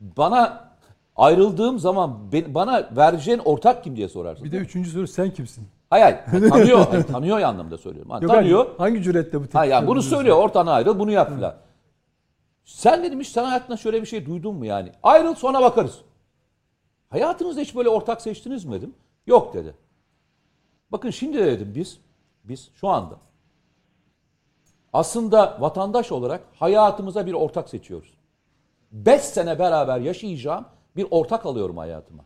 bana 0.00 0.70
ayrıldığım 1.16 1.78
zaman 1.78 2.18
bana 2.48 2.88
vereceğin 2.96 3.40
ortak 3.44 3.84
kim 3.84 3.96
diye 3.96 4.08
sorarsın. 4.08 4.44
Bir 4.44 4.52
de 4.52 4.56
üçüncü 4.56 4.90
soru 4.90 5.06
sen 5.06 5.30
kimsin? 5.30 5.68
Hayır, 5.90 6.16
hayır 6.26 6.50
tanıyor, 6.50 6.92
yani 6.92 7.06
tanıyor 7.06 7.40
anlamda 7.40 7.78
söylüyorum. 7.78 8.10
Yani 8.12 8.24
Yok, 8.24 8.32
tanıyor. 8.32 8.66
Hangi 8.78 9.02
cüretle 9.02 9.38
bu 9.38 9.42
teklif? 9.42 9.54
Hayır, 9.54 9.72
yani 9.72 9.86
bunu 9.86 10.02
söylüyor, 10.02 10.36
ortadan 10.36 10.66
ayrıl, 10.66 10.98
bunu 10.98 11.10
yap 11.10 11.34
filan. 11.34 11.54
Sen 12.66 13.02
dedim 13.02 13.20
hiç 13.20 13.28
sen 13.28 13.44
hayatında 13.44 13.76
şöyle 13.76 14.00
bir 14.02 14.06
şey 14.06 14.26
duydun 14.26 14.54
mu 14.54 14.66
yani? 14.66 14.92
Ayrıl 15.02 15.34
sonra 15.34 15.62
bakarız. 15.62 16.00
Hayatınızda 17.10 17.60
hiç 17.60 17.76
böyle 17.76 17.88
ortak 17.88 18.22
seçtiniz 18.22 18.64
mi 18.64 18.72
dedim. 18.72 18.94
Yok 19.26 19.54
dedi. 19.54 19.74
Bakın 20.92 21.10
şimdi 21.10 21.38
de 21.38 21.46
dedim 21.46 21.72
biz, 21.74 22.00
biz 22.44 22.70
şu 22.74 22.88
anda 22.88 23.16
aslında 24.92 25.56
vatandaş 25.60 26.12
olarak 26.12 26.44
hayatımıza 26.54 27.26
bir 27.26 27.32
ortak 27.32 27.68
seçiyoruz. 27.68 28.14
Beş 28.92 29.22
sene 29.22 29.58
beraber 29.58 29.98
yaşayacağım 29.98 30.66
bir 30.96 31.06
ortak 31.10 31.46
alıyorum 31.46 31.76
hayatıma. 31.76 32.24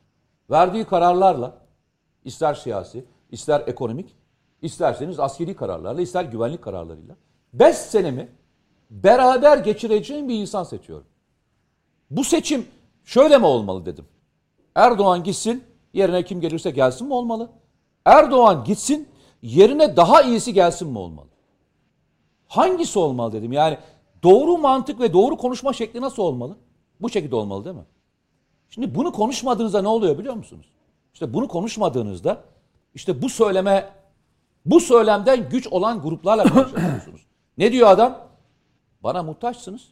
Verdiği 0.51 0.85
kararlarla, 0.85 1.59
ister 2.25 2.55
siyasi, 2.55 3.05
ister 3.31 3.63
ekonomik, 3.67 4.17
isterseniz 4.63 5.21
askeri 5.21 5.57
kararlarla, 5.57 6.01
ister 6.01 6.25
güvenlik 6.25 6.63
kararlarıyla. 6.63 7.17
Beş 7.53 7.77
senemi 7.77 8.29
beraber 8.91 9.59
geçireceğim 9.59 10.29
bir 10.29 10.35
insan 10.35 10.65
seçiyorum. 10.65 11.07
Bu 12.11 12.25
seçim 12.25 12.67
şöyle 13.05 13.39
mi 13.39 13.47
olmalı 13.47 13.87
dedim. 13.87 14.05
Erdoğan 14.75 15.25
gitsin, 15.25 15.65
yerine 15.93 16.25
kim 16.25 16.41
gelirse 16.41 16.71
gelsin 16.71 17.07
mi 17.07 17.15
olmalı? 17.15 17.51
Erdoğan 18.05 18.65
gitsin, 18.65 19.09
yerine 19.43 19.97
daha 19.97 20.23
iyisi 20.23 20.55
gelsin 20.55 20.89
mi 20.89 20.99
olmalı? 20.99 21.27
Hangisi 22.49 22.99
olmalı 22.99 23.33
dedim. 23.33 23.53
Yani 23.53 23.79
doğru 24.23 24.59
mantık 24.59 25.01
ve 25.01 25.13
doğru 25.13 25.37
konuşma 25.37 25.73
şekli 25.73 26.01
nasıl 26.01 26.23
olmalı? 26.23 26.57
Bu 27.01 27.11
şekilde 27.11 27.37
olmalı 27.37 27.65
değil 27.65 27.77
mi? 27.77 27.85
Şimdi 28.71 28.95
bunu 28.95 29.13
konuşmadığınızda 29.13 29.83
ne 29.83 29.89
oluyor 29.89 30.19
biliyor 30.19 30.35
musunuz? 30.35 30.67
İşte 31.13 31.35
bunu 31.35 31.49
konuşmadığınızda 31.49 32.45
işte 32.95 33.23
bu 33.23 33.29
söyleme 33.29 33.89
bu 34.65 34.81
söylemden 34.81 35.49
güç 35.49 35.67
olan 35.67 36.03
gruplarla 36.03 36.43
konuşuyorsunuz. 36.43 37.27
ne 37.59 37.73
diyor 37.73 37.89
adam? 37.89 38.30
Bana 39.03 39.23
muhtaçsınız. 39.23 39.89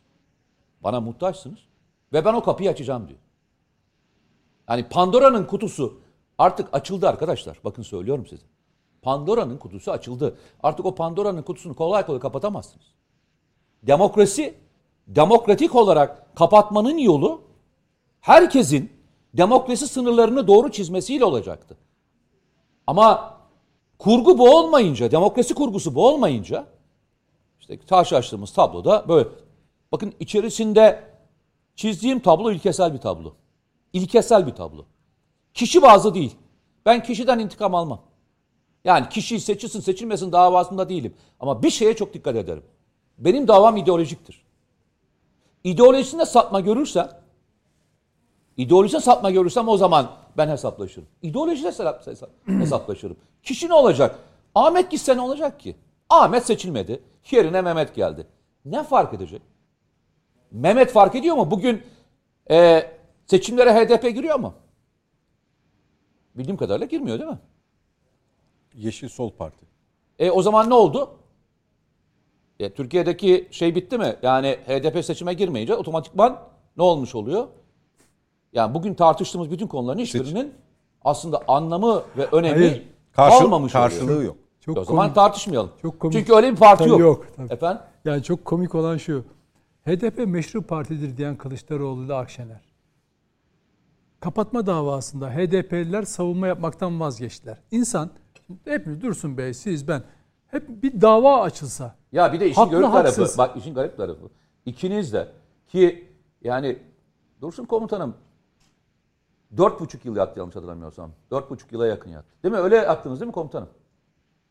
Bana 0.80 1.00
muhtaçsınız. 1.00 1.58
Ve 2.12 2.24
ben 2.24 2.34
o 2.34 2.42
kapıyı 2.42 2.70
açacağım 2.70 3.08
diyor. 3.08 3.18
Yani 4.68 4.88
Pandora'nın 4.88 5.44
kutusu 5.44 6.00
artık 6.38 6.68
açıldı 6.72 7.08
arkadaşlar. 7.08 7.60
Bakın 7.64 7.82
söylüyorum 7.82 8.26
size. 8.26 8.46
Pandora'nın 9.02 9.56
kutusu 9.56 9.90
açıldı. 9.90 10.38
Artık 10.62 10.86
o 10.86 10.94
Pandora'nın 10.94 11.42
kutusunu 11.42 11.76
kolay 11.76 12.06
kolay 12.06 12.20
kapatamazsınız. 12.20 12.86
Demokrasi, 13.82 14.54
demokratik 15.06 15.74
olarak 15.74 16.36
kapatmanın 16.36 16.98
yolu 16.98 17.40
herkesin 18.20 18.92
demokrasi 19.34 19.88
sınırlarını 19.88 20.46
doğru 20.46 20.70
çizmesiyle 20.72 21.24
olacaktı. 21.24 21.76
Ama 22.86 23.34
kurgu 23.98 24.38
bu 24.38 24.56
olmayınca, 24.56 25.10
demokrasi 25.10 25.54
kurgusu 25.54 25.94
bu 25.94 26.08
olmayınca 26.08 26.66
işte 27.68 27.86
karşılaştığımız 27.86 28.52
tabloda 28.52 29.08
böyle. 29.08 29.28
Bakın 29.92 30.14
içerisinde 30.20 31.04
çizdiğim 31.76 32.20
tablo 32.20 32.52
ilkesel 32.52 32.94
bir 32.94 32.98
tablo. 32.98 33.34
İlkesel 33.92 34.46
bir 34.46 34.54
tablo. 34.54 34.84
Kişi 35.54 35.82
bazı 35.82 36.14
değil. 36.14 36.36
Ben 36.86 37.02
kişiden 37.02 37.38
intikam 37.38 37.74
almam. 37.74 38.00
Yani 38.84 39.08
kişi 39.08 39.40
seçilsin 39.40 39.80
seçilmesin 39.80 40.32
davasında 40.32 40.88
değilim. 40.88 41.14
Ama 41.40 41.62
bir 41.62 41.70
şeye 41.70 41.96
çok 41.96 42.14
dikkat 42.14 42.36
ederim. 42.36 42.62
Benim 43.18 43.48
davam 43.48 43.76
ideolojiktir. 43.76 44.42
İdeolojisinde 45.64 46.26
sapma 46.26 46.60
görürsem, 46.60 47.10
ideolojisinde 48.56 49.02
sapma 49.02 49.30
görürsem 49.30 49.68
o 49.68 49.76
zaman 49.76 50.10
ben 50.36 50.48
hesaplaşırım. 50.48 51.08
İdeolojide 51.22 51.68
hesaplaşırım. 52.46 53.16
Kişi 53.42 53.68
ne 53.68 53.74
olacak? 53.74 54.18
Ahmet 54.54 54.90
gitse 54.90 55.16
ne 55.16 55.20
olacak 55.20 55.60
ki? 55.60 55.76
Ahmet 56.10 56.46
seçilmedi. 56.46 57.02
Yerine 57.32 57.62
Mehmet 57.62 57.94
geldi. 57.94 58.26
Ne 58.64 58.82
fark 58.82 59.14
edecek? 59.14 59.42
Mehmet 60.50 60.90
fark 60.92 61.14
ediyor 61.14 61.36
mu? 61.36 61.50
Bugün 61.50 61.82
e, 62.50 62.86
seçimlere 63.26 63.72
HDP 63.74 64.02
giriyor 64.14 64.38
mu? 64.38 64.54
Bildiğim 66.34 66.56
kadarıyla 66.56 66.86
girmiyor 66.86 67.18
değil 67.18 67.30
mi? 67.30 67.38
Yeşil 68.74 69.08
Sol 69.08 69.30
Parti. 69.30 69.66
E 70.18 70.30
o 70.30 70.42
zaman 70.42 70.70
ne 70.70 70.74
oldu? 70.74 71.10
E, 72.60 72.72
Türkiye'deki 72.74 73.48
şey 73.50 73.74
bitti 73.74 73.98
mi? 73.98 74.16
Yani 74.22 74.58
HDP 74.66 75.04
seçime 75.04 75.34
girmeyince 75.34 75.74
otomatikman 75.74 76.38
ne 76.76 76.82
olmuş 76.82 77.14
oluyor? 77.14 77.48
Yani 78.52 78.74
bugün 78.74 78.94
tartıştığımız 78.94 79.50
bütün 79.50 79.66
konuların 79.66 79.98
hiçbirinin 79.98 80.54
aslında 81.02 81.42
anlamı 81.48 82.02
ve 82.16 82.26
önemi 82.26 82.68
Hayır, 82.68 82.82
karşı, 83.12 83.38
kalmamış 83.38 83.72
karşılığı 83.72 84.04
oluyor. 84.04 84.22
yok. 84.22 84.36
Çok 84.74 84.78
o 84.78 84.84
zaman 84.84 85.02
komik, 85.02 85.14
tartışmayalım. 85.14 85.70
Çok 85.82 86.00
komik, 86.00 86.12
Çünkü 86.12 86.34
öyle 86.34 86.52
bir 86.52 86.56
parti 86.56 86.78
tabii 86.78 86.90
yok. 86.90 87.00
yok 87.00 87.26
tabii. 87.36 87.52
Efendim? 87.52 87.82
Yani 88.04 88.22
çok 88.22 88.44
komik 88.44 88.74
olan 88.74 88.96
şu. 88.96 89.24
HDP 89.86 90.26
meşru 90.26 90.62
partidir 90.62 91.16
diyen 91.16 91.36
Kılıçdaroğlu 91.36 92.04
ile 92.04 92.14
Akşener. 92.14 92.60
kapatma 94.20 94.66
davasında 94.66 95.30
HDP'liler 95.30 96.02
savunma 96.02 96.46
yapmaktan 96.46 97.00
vazgeçtiler. 97.00 97.58
İnsan 97.70 98.10
hepimiz 98.64 99.02
Dursun 99.02 99.38
Bey, 99.38 99.54
siz, 99.54 99.88
ben 99.88 100.02
hep 100.46 100.82
bir 100.82 101.00
dava 101.00 101.40
açılsa. 101.40 101.94
Ya 102.12 102.32
bir 102.32 102.40
de 102.40 102.50
işin 102.50 102.64
garip 102.64 102.92
tarafı. 102.92 103.38
Bak 103.38 103.56
işin 103.56 103.74
garip 103.74 103.96
tarafı. 103.96 104.28
İkiniz 104.66 105.12
de 105.12 105.28
ki 105.66 106.08
yani 106.42 106.78
Dursun 107.40 107.64
komutanım 107.64 108.14
dört 109.56 109.80
buçuk 109.80 110.04
yıl 110.04 110.16
yattı 110.16 110.38
yanlış 110.38 110.56
hatırlamıyorsam. 110.56 111.10
Dört 111.30 111.50
buçuk 111.50 111.72
yıla 111.72 111.86
yakın 111.86 112.10
yattı. 112.10 112.28
Değil 112.42 112.54
mi? 112.54 112.60
Öyle 112.60 112.76
yattınız 112.76 113.20
değil 113.20 113.26
mi 113.26 113.32
komutanım? 113.32 113.68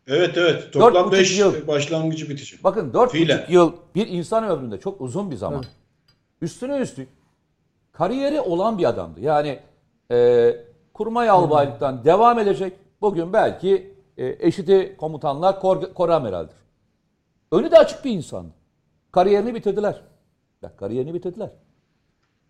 Evet 0.07 0.37
evet. 0.37 0.73
Toplam 0.73 1.11
5 1.11 1.39
yıl 1.39 1.67
başlangıcı 1.67 2.29
bitecek. 2.29 2.63
Bakın 2.63 2.91
4,5 2.91 3.51
yıl 3.51 3.73
bir 3.95 4.07
insan 4.07 4.43
ömründe 4.43 4.79
çok 4.79 5.01
uzun 5.01 5.31
bir 5.31 5.35
zaman. 5.35 5.59
Evet. 5.59 5.71
Üstüne 6.41 6.77
üstlük 6.77 7.09
kariyeri 7.91 8.41
olan 8.41 8.77
bir 8.77 8.89
adamdı. 8.89 9.21
Yani 9.21 9.59
e, 10.11 10.55
kurmay 10.93 11.29
albaylıktan 11.29 12.05
devam 12.05 12.39
edecek. 12.39 12.73
Bugün 13.01 13.33
belki 13.33 13.93
e, 14.17 14.47
eşiti 14.47 14.95
komutanlar 14.97 15.59
kor, 15.59 15.93
kor 15.93 16.09
amiraldir. 16.09 16.55
Önü 17.51 17.71
de 17.71 17.77
açık 17.77 18.05
bir 18.05 18.11
insandı. 18.11 18.51
Kariyerini 19.11 19.55
bitirdiler. 19.55 20.01
Bak 20.63 20.77
kariyerini 20.77 21.13
bitirdiler. 21.13 21.49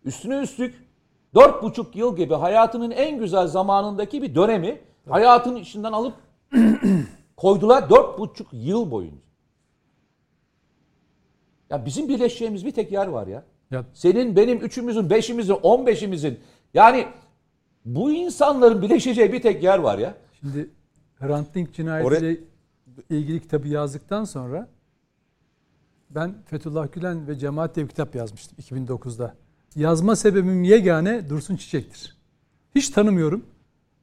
Üstüne 0.06 0.40
üstlük 0.40 0.88
dört 1.36 1.64
buçuk 1.64 1.96
yıl 1.96 2.16
gibi 2.16 2.34
hayatının 2.34 2.92
en 2.92 3.20
güzel 3.20 3.48
zamanındaki 3.48 4.22
bir 4.22 4.36
dönemi 4.36 4.82
hayatının 5.10 5.56
içinden 5.56 5.92
alıp 5.92 6.14
koydular 7.38 7.90
dört 7.90 8.20
buçuk 8.20 8.48
yıl 8.52 8.92
boyunca. 8.92 9.28
Ya 11.70 11.86
bizim 11.86 12.10
birleşeceğimiz 12.10 12.66
bir 12.66 12.72
tek 12.72 12.92
yer 12.92 13.08
var 13.08 13.28
ya. 13.28 13.44
ya. 13.72 13.86
Senin, 13.94 14.36
benim, 14.36 14.58
üçümüzün, 14.58 15.10
beşimizin, 15.10 15.54
on 15.54 15.88
beşimizin. 15.88 16.40
Yani 16.74 17.08
bu 17.86 18.12
insanların 18.12 18.82
birleşeceği 18.82 19.34
bir 19.34 19.42
tek 19.42 19.64
yer 19.64 19.80
var 19.80 19.98
ya. 19.98 20.18
Şimdi 20.40 20.70
Hrant 21.20 21.56
Dink 21.56 21.74
cinayetiyle 21.74 22.18
Oraya... 22.18 22.38
ilgili 23.10 23.42
kitabı 23.42 23.68
yazdıktan 23.68 24.24
sonra 24.24 24.70
ben 26.10 26.36
Fethullah 26.46 26.92
Gülen 26.92 27.28
ve 27.28 27.40
Cemaat 27.40 27.76
diye 27.76 27.86
bir 27.86 27.90
kitap 27.90 28.16
yazmıştım 28.16 28.58
2009'da. 28.62 29.36
Yazma 29.76 30.16
sebebim 30.16 30.64
yegane 30.64 31.30
Dursun 31.30 31.56
Çiçek'tir. 31.56 32.18
Hiç 32.76 32.90
tanımıyorum 32.90 33.46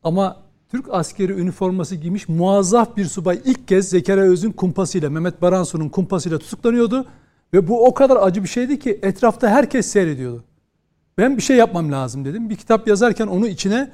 ama 0.02 0.42
Türk 0.68 0.86
askeri 0.90 1.32
üniforması 1.32 1.96
giymiş 1.96 2.28
muazzaf 2.28 2.96
bir 2.96 3.04
subay 3.04 3.40
ilk 3.44 3.68
kez 3.68 3.88
Zekeriya 3.88 4.24
Öz'ün 4.24 4.52
kumpasıyla, 4.52 5.10
Mehmet 5.10 5.42
Baransu'nun 5.42 5.88
kumpasıyla 5.88 6.38
tutuklanıyordu. 6.38 7.06
Ve 7.54 7.68
bu 7.68 7.86
o 7.86 7.94
kadar 7.94 8.16
acı 8.16 8.42
bir 8.42 8.48
şeydi 8.48 8.78
ki 8.78 8.98
etrafta 9.02 9.48
herkes 9.48 9.86
seyrediyordu. 9.86 10.44
Ben 11.18 11.36
bir 11.36 11.42
şey 11.42 11.56
yapmam 11.56 11.92
lazım 11.92 12.24
dedim. 12.24 12.50
Bir 12.50 12.56
kitap 12.56 12.88
yazarken 12.88 13.26
onu 13.26 13.48
içine 13.48 13.90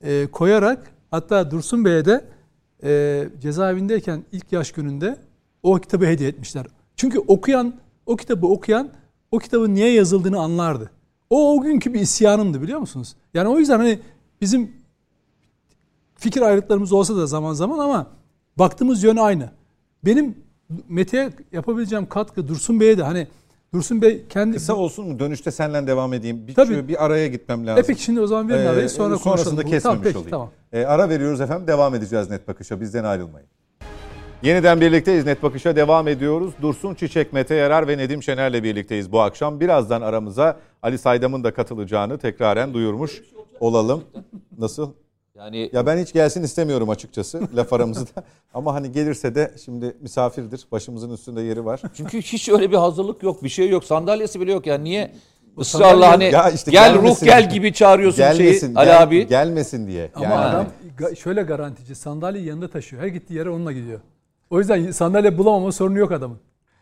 e, 0.00 0.26
koyarak 0.26 0.90
hatta 1.10 1.50
Dursun 1.50 1.84
Bey'e 1.84 2.04
de 2.04 2.24
e, 2.82 3.24
cezaevindeyken 3.40 4.24
ilk 4.32 4.52
yaş 4.52 4.72
gününde 4.72 5.16
o 5.62 5.74
kitabı 5.74 6.06
hediye 6.06 6.28
etmişler. 6.28 6.66
Çünkü 6.96 7.18
okuyan, 7.18 7.74
o 8.06 8.16
kitabı 8.16 8.46
okuyan 8.46 8.88
o 9.30 9.38
kitabın 9.38 9.74
niye 9.74 9.92
yazıldığını 9.92 10.38
anlardı. 10.38 10.90
O 11.30 11.56
o 11.56 11.62
günkü 11.62 11.94
bir 11.94 12.00
isyanımdı 12.00 12.62
biliyor 12.62 12.80
musunuz? 12.80 13.16
Yani 13.34 13.48
o 13.48 13.58
yüzden 13.58 13.78
hani 13.78 13.98
bizim 14.40 14.72
fikir 16.18 16.42
ayrılıklarımız 16.42 16.92
olsa 16.92 17.16
da 17.16 17.26
zaman 17.26 17.52
zaman 17.52 17.78
ama 17.78 18.06
baktığımız 18.56 19.02
yön 19.02 19.16
aynı. 19.16 19.50
Benim 20.04 20.34
Mete'ye 20.88 21.30
yapabileceğim 21.52 22.08
katkı 22.08 22.48
Dursun 22.48 22.80
Bey'e 22.80 22.98
de 22.98 23.02
hani 23.02 23.28
Dursun 23.74 24.02
Bey 24.02 24.24
kendi... 24.28 24.56
Kısa 24.56 24.74
olsun 24.74 25.08
mu? 25.08 25.18
Dönüşte 25.18 25.50
senden 25.50 25.86
devam 25.86 26.12
edeyim. 26.12 26.46
Bir, 26.46 26.54
Tabii. 26.54 26.88
bir 26.88 27.04
araya 27.04 27.28
gitmem 27.28 27.66
lazım. 27.66 27.84
E 27.84 27.86
peki 27.86 28.02
şimdi 28.02 28.20
o 28.20 28.26
zaman 28.26 28.48
verin 28.48 28.64
ee, 28.64 28.68
arayı 28.68 28.90
sonra 28.90 29.08
konuşalım. 29.08 29.38
Sonrasında 29.38 29.62
kesmemiş 29.62 29.82
tamam, 29.82 30.00
peki, 30.02 30.18
olayım. 30.18 30.30
Tamam. 30.30 30.50
E, 30.72 30.84
ara 30.84 31.08
veriyoruz 31.08 31.40
efendim. 31.40 31.66
Devam 31.66 31.94
edeceğiz 31.94 32.30
Net 32.30 32.48
Bakış'a. 32.48 32.80
Bizden 32.80 33.04
ayrılmayın. 33.04 33.48
Yeniden 34.42 34.80
birlikteyiz. 34.80 35.26
Net 35.26 35.42
Bakış'a 35.42 35.76
devam 35.76 36.08
ediyoruz. 36.08 36.54
Dursun 36.62 36.94
Çiçek, 36.94 37.32
Mete 37.32 37.54
Yarar 37.54 37.88
ve 37.88 37.98
Nedim 37.98 38.22
Şener'le 38.22 38.62
birlikteyiz 38.62 39.12
bu 39.12 39.20
akşam. 39.20 39.60
Birazdan 39.60 40.02
aramıza 40.02 40.56
Ali 40.82 40.98
Saydam'ın 40.98 41.44
da 41.44 41.54
katılacağını 41.54 42.18
tekraren 42.18 42.74
duyurmuş 42.74 43.22
olalım. 43.60 44.04
Nasıl? 44.58 44.92
Yani 45.36 45.70
ya 45.72 45.86
ben 45.86 45.98
hiç 45.98 46.12
gelsin 46.12 46.42
istemiyorum 46.42 46.90
açıkçası 46.90 47.40
laf 47.56 47.72
aramızda. 47.72 48.24
Ama 48.54 48.74
hani 48.74 48.92
gelirse 48.92 49.34
de 49.34 49.54
şimdi 49.64 49.96
misafirdir. 50.00 50.66
Başımızın 50.72 51.10
üstünde 51.10 51.40
yeri 51.40 51.64
var. 51.64 51.80
Çünkü 51.94 52.22
hiç 52.22 52.48
öyle 52.48 52.70
bir 52.70 52.76
hazırlık 52.76 53.22
yok, 53.22 53.42
bir 53.42 53.48
şey 53.48 53.68
yok. 53.68 53.84
Sandalyesi 53.84 54.40
bile 54.40 54.52
yok 54.52 54.66
yani. 54.66 54.84
Niye 54.84 55.12
ısrarla 55.58 56.10
hani 56.10 56.24
ya 56.24 56.50
işte 56.50 56.70
gel 56.70 56.94
gelmesin, 56.94 57.26
ruh 57.26 57.30
gel 57.30 57.50
gibi 57.50 57.72
çağırıyorsun 57.72 58.18
gelmesin, 58.18 58.66
şeyi 58.66 58.76
Ali 58.76 58.86
gel, 58.86 59.02
abi. 59.02 59.26
Gelmesin 59.26 59.86
diye. 59.86 60.10
Ama 60.14 60.26
yani. 60.26 60.44
adam 60.44 60.66
şöyle 61.16 61.42
garantici 61.42 61.94
sandalyeyi 61.94 62.46
yanında 62.46 62.70
taşıyor. 62.70 63.02
Her 63.02 63.08
gittiği 63.08 63.34
yere 63.34 63.50
onunla 63.50 63.72
gidiyor. 63.72 64.00
O 64.50 64.58
yüzden 64.58 64.90
sandalye 64.90 65.38
bulamama 65.38 65.72
sorunu 65.72 65.98
yok 65.98 66.12
adamın. 66.12 66.38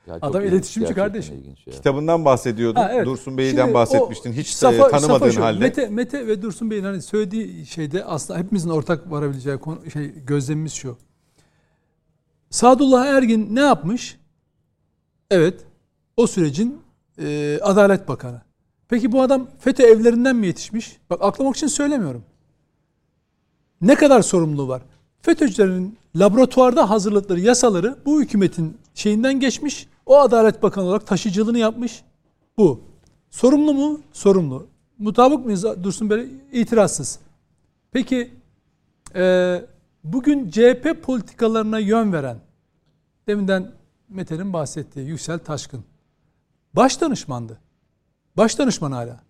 Ya 0.06 0.18
Adam 0.22 0.44
iletişimci 0.44 0.94
kardeşim. 0.94 1.56
Kitabından 1.70 2.24
bahsediyordun. 2.24 2.80
Ha, 2.80 2.90
evet. 2.94 3.06
Dursun 3.06 3.38
Bey'den 3.38 3.74
bahsetmiştin. 3.74 4.32
Hiç 4.32 4.48
safa, 4.48 4.88
tanımadığın 4.88 5.18
safa 5.18 5.30
şu, 5.30 5.44
halde. 5.44 5.58
Mete, 5.58 5.88
Mete 5.88 6.26
ve 6.26 6.42
Dursun 6.42 6.70
Bey'in 6.70 6.84
hani 6.84 7.02
söylediği 7.02 7.66
şeyde 7.66 8.04
aslında 8.04 8.38
hepimizin 8.38 8.70
ortak 8.70 9.10
varabileceği 9.10 9.58
konu, 9.58 9.90
şey 9.90 10.24
gözlemimiz 10.26 10.72
şu. 10.72 10.96
Sadullah 12.50 13.06
Ergin 13.06 13.54
ne 13.54 13.60
yapmış? 13.60 14.18
Evet. 15.30 15.60
O 16.16 16.26
sürecin 16.26 16.80
e, 17.18 17.58
Adalet 17.62 18.08
Bakanı. 18.08 18.42
Peki 18.88 19.12
bu 19.12 19.22
adam 19.22 19.48
FETÖ 19.58 19.82
evlerinden 19.82 20.36
mi 20.36 20.46
yetişmiş? 20.46 20.96
Bak 21.10 21.18
aklamak 21.22 21.56
için 21.56 21.66
söylemiyorum. 21.66 22.24
Ne 23.80 23.94
kadar 23.94 24.22
sorumluluğu 24.22 24.68
var? 24.68 24.82
FETÖ'cülerin 25.22 25.98
laboratuvarda 26.16 26.90
hazırladıkları 26.90 27.40
yasaları 27.40 27.96
bu 28.06 28.22
hükümetin 28.22 28.76
şeyinden 28.94 29.40
geçmiş. 29.40 29.88
O 30.06 30.18
Adalet 30.18 30.62
Bakanı 30.62 30.84
olarak 30.84 31.06
taşıyıcılığını 31.06 31.58
yapmış. 31.58 32.02
Bu. 32.58 32.80
Sorumlu 33.30 33.74
mu? 33.74 34.00
Sorumlu. 34.12 34.66
Mutabık 34.98 35.44
mıyız 35.44 35.64
Dursun 35.64 36.10
Bey? 36.10 36.28
İtirazsız. 36.52 37.18
Peki 37.92 38.30
e, 39.14 39.62
bugün 40.04 40.50
CHP 40.50 41.02
politikalarına 41.02 41.78
yön 41.78 42.12
veren 42.12 42.38
deminden 43.28 43.72
Mete'nin 44.08 44.52
bahsettiği 44.52 45.06
Yüksel 45.06 45.38
Taşkın 45.38 45.84
baş 46.74 47.00
danışmandı. 47.00 47.58
Baş 48.36 48.58
danışman 48.58 48.92
hala. 48.92 49.20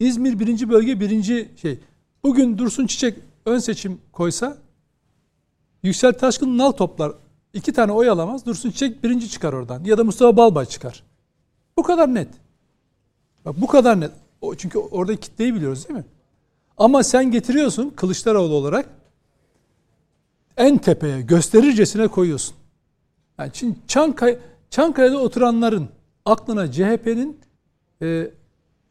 İzmir 0.00 0.38
birinci 0.38 0.68
bölge 0.68 1.00
birinci 1.00 1.50
şey. 1.56 1.80
Bugün 2.24 2.58
Dursun 2.58 2.86
Çiçek 2.86 3.18
ön 3.46 3.58
seçim 3.58 4.00
koysa 4.12 4.58
Yüksel 5.82 6.12
Taşkın 6.12 6.58
nal 6.58 6.72
toplar. 6.72 7.12
İki 7.56 7.72
tane 7.72 7.92
oy 7.92 8.08
alamaz. 8.10 8.46
Dursun 8.46 8.70
Çiçek 8.70 9.04
birinci 9.04 9.30
çıkar 9.30 9.52
oradan. 9.52 9.84
Ya 9.84 9.98
da 9.98 10.04
Mustafa 10.04 10.36
Balbay 10.36 10.66
çıkar. 10.66 11.02
Bu 11.78 11.82
kadar 11.82 12.14
net. 12.14 12.28
Bak 13.44 13.54
bu 13.60 13.66
kadar 13.66 14.00
net. 14.00 14.10
O, 14.40 14.54
çünkü 14.54 14.78
orada 14.78 15.16
kitleyi 15.16 15.54
biliyoruz 15.54 15.88
değil 15.88 15.98
mi? 15.98 16.04
Ama 16.78 17.02
sen 17.02 17.30
getiriyorsun 17.30 17.90
Kılıçdaroğlu 17.90 18.54
olarak 18.54 18.88
en 20.56 20.78
tepeye 20.78 21.20
gösterircesine 21.20 22.08
koyuyorsun. 22.08 22.54
Yani 23.38 23.50
şimdi 23.54 23.76
Çankaya, 23.88 24.36
Çankaya'da 24.70 25.18
oturanların 25.18 25.88
aklına 26.24 26.72
CHP'nin 26.72 27.40
e, 28.02 28.30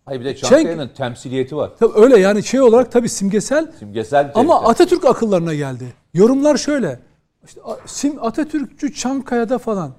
Hayır 0.06 0.20
bir 0.20 0.26
de 0.26 0.36
Çankaya'nın 0.36 0.88
Çenk, 0.88 0.96
temsiliyeti 0.96 1.56
var. 1.56 1.72
Tabii 1.80 2.00
öyle 2.00 2.20
yani 2.20 2.44
şey 2.44 2.62
olarak 2.62 2.92
tabii 2.92 3.10
simgesel. 3.10 3.72
Simgesel. 3.80 4.32
Ama 4.36 4.64
Atatürk 4.64 5.06
akıllarına 5.06 5.54
geldi. 5.54 5.94
Yorumlar 6.14 6.58
şöyle. 6.58 7.00
İşte 7.46 7.62
Sim 7.86 8.24
Atatürkçü 8.24 8.94
Çankaya'da 8.94 9.58
falan. 9.58 9.94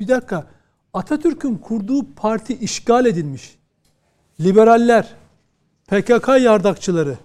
Bir 0.00 0.08
dakika. 0.08 0.46
Atatürk'ün 0.94 1.54
kurduğu 1.54 2.14
parti 2.14 2.58
işgal 2.58 3.06
edilmiş. 3.06 3.58
Liberaller, 4.40 5.14
PKK 5.86 6.28
yardakçıları 6.28 7.18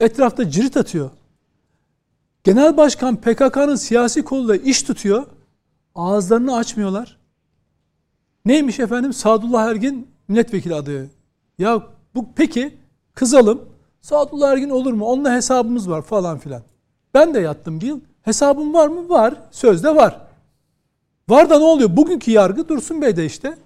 etrafta 0.00 0.50
cirit 0.50 0.76
atıyor. 0.76 1.10
Genel 2.44 2.76
başkan 2.76 3.16
PKK'nın 3.16 3.76
siyasi 3.76 4.24
koluyla 4.24 4.56
iş 4.56 4.82
tutuyor. 4.82 5.26
Ağızlarını 5.94 6.56
açmıyorlar. 6.56 7.18
Neymiş 8.44 8.80
efendim? 8.80 9.12
Sadullah 9.12 9.68
Ergin 9.68 10.08
milletvekili 10.28 10.74
adayı. 10.74 11.10
Ya 11.58 11.82
bu 12.14 12.26
peki 12.36 12.78
kızalım. 13.14 13.68
Sadullah 14.00 14.52
Ergin 14.52 14.70
olur 14.70 14.92
mu? 14.92 15.04
Onunla 15.04 15.34
hesabımız 15.34 15.90
var 15.90 16.02
falan 16.02 16.38
filan. 16.38 16.62
Ben 17.14 17.34
de 17.34 17.40
yattım 17.40 17.80
bir 17.80 17.86
yıl. 17.86 18.00
Hesabım 18.26 18.74
var 18.74 18.88
mı? 18.88 19.08
Var. 19.08 19.34
Sözde 19.50 19.96
var. 19.96 20.20
Var 21.28 21.50
da 21.50 21.58
ne 21.58 21.64
oluyor? 21.64 21.96
Bugünkü 21.96 22.30
yargı 22.30 22.68
Dursun 22.68 23.02
Bey 23.02 23.16
de 23.16 23.26
işte 23.26 23.58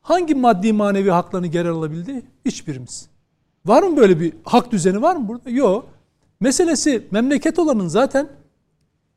hangi 0.00 0.34
maddi 0.34 0.72
manevi 0.72 1.10
haklarını 1.10 1.46
geri 1.46 1.68
alabildi? 1.68 2.22
Hiçbirimiz. 2.44 3.08
Var 3.66 3.82
mı 3.82 3.96
böyle 3.96 4.20
bir 4.20 4.32
hak 4.44 4.72
düzeni 4.72 5.02
var 5.02 5.16
mı 5.16 5.28
burada? 5.28 5.50
Yok. 5.50 5.88
Meselesi 6.40 7.06
memleket 7.10 7.58
olanın 7.58 7.88
zaten 7.88 8.28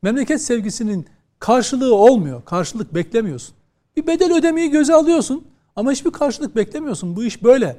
memleket 0.01 0.41
sevgisinin 0.41 1.05
karşılığı 1.39 1.95
olmuyor. 1.95 2.45
Karşılık 2.45 2.95
beklemiyorsun. 2.95 3.55
Bir 3.97 4.07
bedel 4.07 4.33
ödemeyi 4.33 4.69
göze 4.69 4.93
alıyorsun 4.93 5.45
ama 5.75 5.91
hiçbir 5.91 6.11
karşılık 6.11 6.55
beklemiyorsun. 6.55 7.15
Bu 7.15 7.23
iş 7.23 7.43
böyle. 7.43 7.77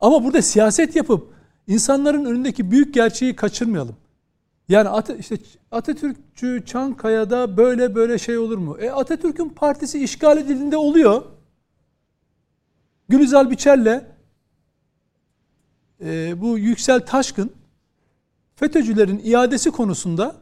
Ama 0.00 0.24
burada 0.24 0.42
siyaset 0.42 0.96
yapıp 0.96 1.32
insanların 1.66 2.24
önündeki 2.24 2.70
büyük 2.70 2.94
gerçeği 2.94 3.36
kaçırmayalım. 3.36 3.96
Yani 4.68 4.88
At 4.88 5.10
işte 5.18 5.36
Atatürkçü 5.70 6.62
Çankaya'da 6.66 7.56
böyle 7.56 7.94
böyle 7.94 8.18
şey 8.18 8.38
olur 8.38 8.58
mu? 8.58 8.78
E 8.80 8.90
Atatürk'ün 8.90 9.48
partisi 9.48 10.04
işgal 10.04 10.38
edildiğinde 10.38 10.76
oluyor. 10.76 11.22
Gülizar 13.08 13.50
Biçer'le 13.50 14.04
e, 16.00 16.40
bu 16.40 16.58
Yüksel 16.58 17.06
Taşkın 17.06 17.50
FETÖ'cülerin 18.56 19.20
iadesi 19.24 19.70
konusunda 19.70 20.36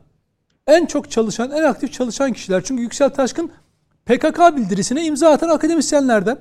en 0.66 0.87
çok 0.87 1.11
çalışan, 1.11 1.51
en 1.51 1.62
aktif 1.62 1.93
çalışan 1.93 2.33
kişiler. 2.33 2.64
Çünkü 2.64 2.83
Yüksel 2.83 3.11
Taşkın 3.11 3.51
PKK 4.07 4.57
bildirisine 4.57 5.05
imza 5.05 5.31
atan 5.31 5.49
akademisyenlerden. 5.49 6.39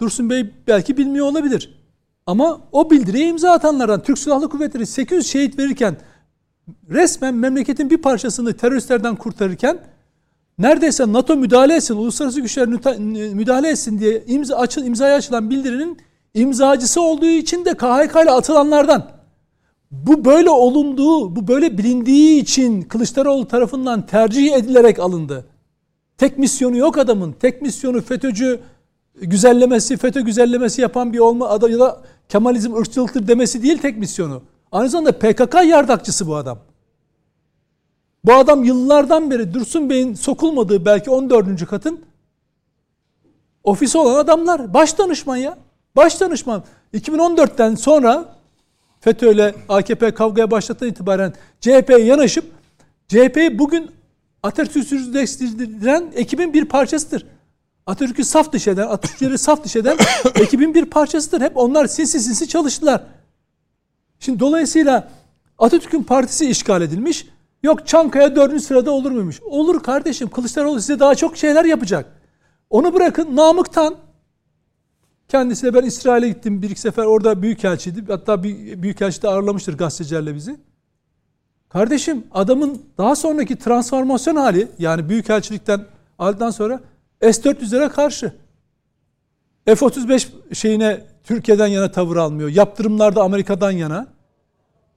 Dursun 0.00 0.30
Bey 0.30 0.54
belki 0.66 0.96
bilmiyor 0.96 1.26
olabilir. 1.26 1.82
Ama 2.26 2.60
o 2.72 2.90
bildiriye 2.90 3.28
imza 3.28 3.52
atanlardan 3.52 4.02
Türk 4.02 4.18
Silahlı 4.18 4.48
Kuvvetleri 4.48 4.86
800 4.86 5.26
şehit 5.26 5.58
verirken 5.58 5.96
resmen 6.90 7.34
memleketin 7.34 7.90
bir 7.90 7.96
parçasını 7.96 8.56
teröristlerden 8.56 9.16
kurtarırken 9.16 9.78
neredeyse 10.58 11.12
NATO 11.12 11.36
müdahale 11.36 11.74
etsin, 11.74 11.96
uluslararası 11.96 12.40
güçler 12.40 12.68
müdahale 13.34 13.68
etsin 13.68 13.98
diye 13.98 14.24
imza 14.26 14.56
açıl, 14.56 14.84
imzaya 14.84 15.16
açılan 15.16 15.50
bildirinin 15.50 15.98
imzacısı 16.34 17.00
olduğu 17.00 17.26
için 17.26 17.64
de 17.64 17.74
KHK 17.74 18.22
ile 18.22 18.30
atılanlardan. 18.30 19.10
Bu 19.90 20.24
böyle 20.24 20.50
olunduğu, 20.50 21.36
bu 21.36 21.48
böyle 21.48 21.78
bilindiği 21.78 22.40
için 22.40 22.82
Kılıçdaroğlu 22.82 23.48
tarafından 23.48 24.06
tercih 24.06 24.52
edilerek 24.52 24.98
alındı. 24.98 25.46
Tek 26.18 26.38
misyonu 26.38 26.76
yok 26.76 26.98
adamın. 26.98 27.32
Tek 27.32 27.62
misyonu 27.62 28.00
FETÖ'cü 28.00 28.60
güzellemesi, 29.14 29.96
FETÖ 29.96 30.20
güzellemesi 30.20 30.82
yapan 30.82 31.12
bir 31.12 31.18
olma 31.18 31.58
ya 31.68 31.78
da 31.78 32.02
Kemalizm 32.28 32.74
ırkçılıktır 32.74 33.28
demesi 33.28 33.62
değil 33.62 33.78
tek 33.78 33.98
misyonu. 33.98 34.42
Aynı 34.72 34.88
zamanda 34.88 35.18
PKK 35.18 35.54
yardakçısı 35.64 36.26
bu 36.26 36.36
adam. 36.36 36.58
Bu 38.24 38.34
adam 38.34 38.64
yıllardan 38.64 39.30
beri 39.30 39.54
Dursun 39.54 39.90
Bey'in 39.90 40.14
sokulmadığı 40.14 40.84
belki 40.84 41.10
14. 41.10 41.66
katın 41.66 42.00
ofisi 43.64 43.98
olan 43.98 44.18
adamlar. 44.18 44.74
Baş 44.74 44.98
danışman 44.98 45.36
ya. 45.36 45.58
Baş 45.96 46.20
danışman. 46.20 46.64
2014'ten 46.94 47.74
sonra 47.74 48.36
FETÖ 49.00 49.32
ile 49.32 49.54
AKP 49.68 50.14
kavgaya 50.14 50.50
başlattığı 50.50 50.86
itibaren 50.86 51.34
CHP'ye 51.60 51.98
yanaşıp 51.98 52.44
CHP'yi 53.08 53.58
bugün 53.58 53.90
Atatürk'süzleştiren 54.42 56.12
ekibin 56.14 56.54
bir 56.54 56.64
parçasıdır. 56.64 57.26
Atatürk'ü 57.86 58.24
saf 58.24 58.52
dışı 58.52 58.70
eden, 58.70 58.86
Atatürk'leri 58.86 59.38
saf 59.38 59.64
dışı 59.64 59.78
eden 59.78 59.96
ekibin 60.34 60.74
bir 60.74 60.84
parçasıdır. 60.84 61.40
Hep 61.40 61.56
onlar 61.56 61.86
sinsi 61.86 62.20
sinsi 62.20 62.48
çalıştılar. 62.48 63.02
Şimdi 64.22 64.40
dolayısıyla 64.40 65.08
Atatürk'ün 65.58 66.02
partisi 66.02 66.50
işgal 66.50 66.82
edilmiş. 66.82 67.26
Yok 67.62 67.86
Çankaya 67.86 68.36
dördüncü 68.36 68.62
sırada 68.62 68.90
olur 68.90 69.10
muymuş? 69.10 69.40
Olur 69.42 69.82
kardeşim. 69.82 70.30
Kılıçdaroğlu 70.30 70.80
size 70.80 71.00
daha 71.00 71.14
çok 71.14 71.36
şeyler 71.36 71.64
yapacak. 71.64 72.06
Onu 72.70 72.94
bırakın 72.94 73.36
Namık'tan 73.36 73.94
kendisiyle 75.28 75.74
ben 75.74 75.82
İsrail'e 75.82 76.28
gittim 76.28 76.62
bir 76.62 76.70
iki 76.70 76.80
sefer 76.80 77.04
orada 77.04 77.42
büyükelçiydi. 77.42 78.04
Hatta 78.08 78.42
büyükelçi 78.42 79.22
de 79.22 79.28
ağırlamıştır 79.28 79.78
gazetecilerle 79.78 80.34
bizi. 80.34 80.56
Kardeşim 81.68 82.26
adamın 82.32 82.82
daha 82.98 83.16
sonraki 83.16 83.56
transformasyon 83.56 84.36
hali 84.36 84.68
yani 84.78 85.08
büyükelçilikten 85.08 85.84
aldıktan 86.18 86.50
sonra 86.50 86.80
S-400'lere 87.20 87.88
karşı. 87.88 88.32
F-35 89.66 90.54
şeyine 90.54 91.11
Türkiye'den 91.24 91.66
yana 91.66 91.90
tavır 91.90 92.16
almıyor. 92.16 92.48
Yaptırımlarda 92.48 93.22
Amerika'dan 93.22 93.70
yana. 93.70 94.06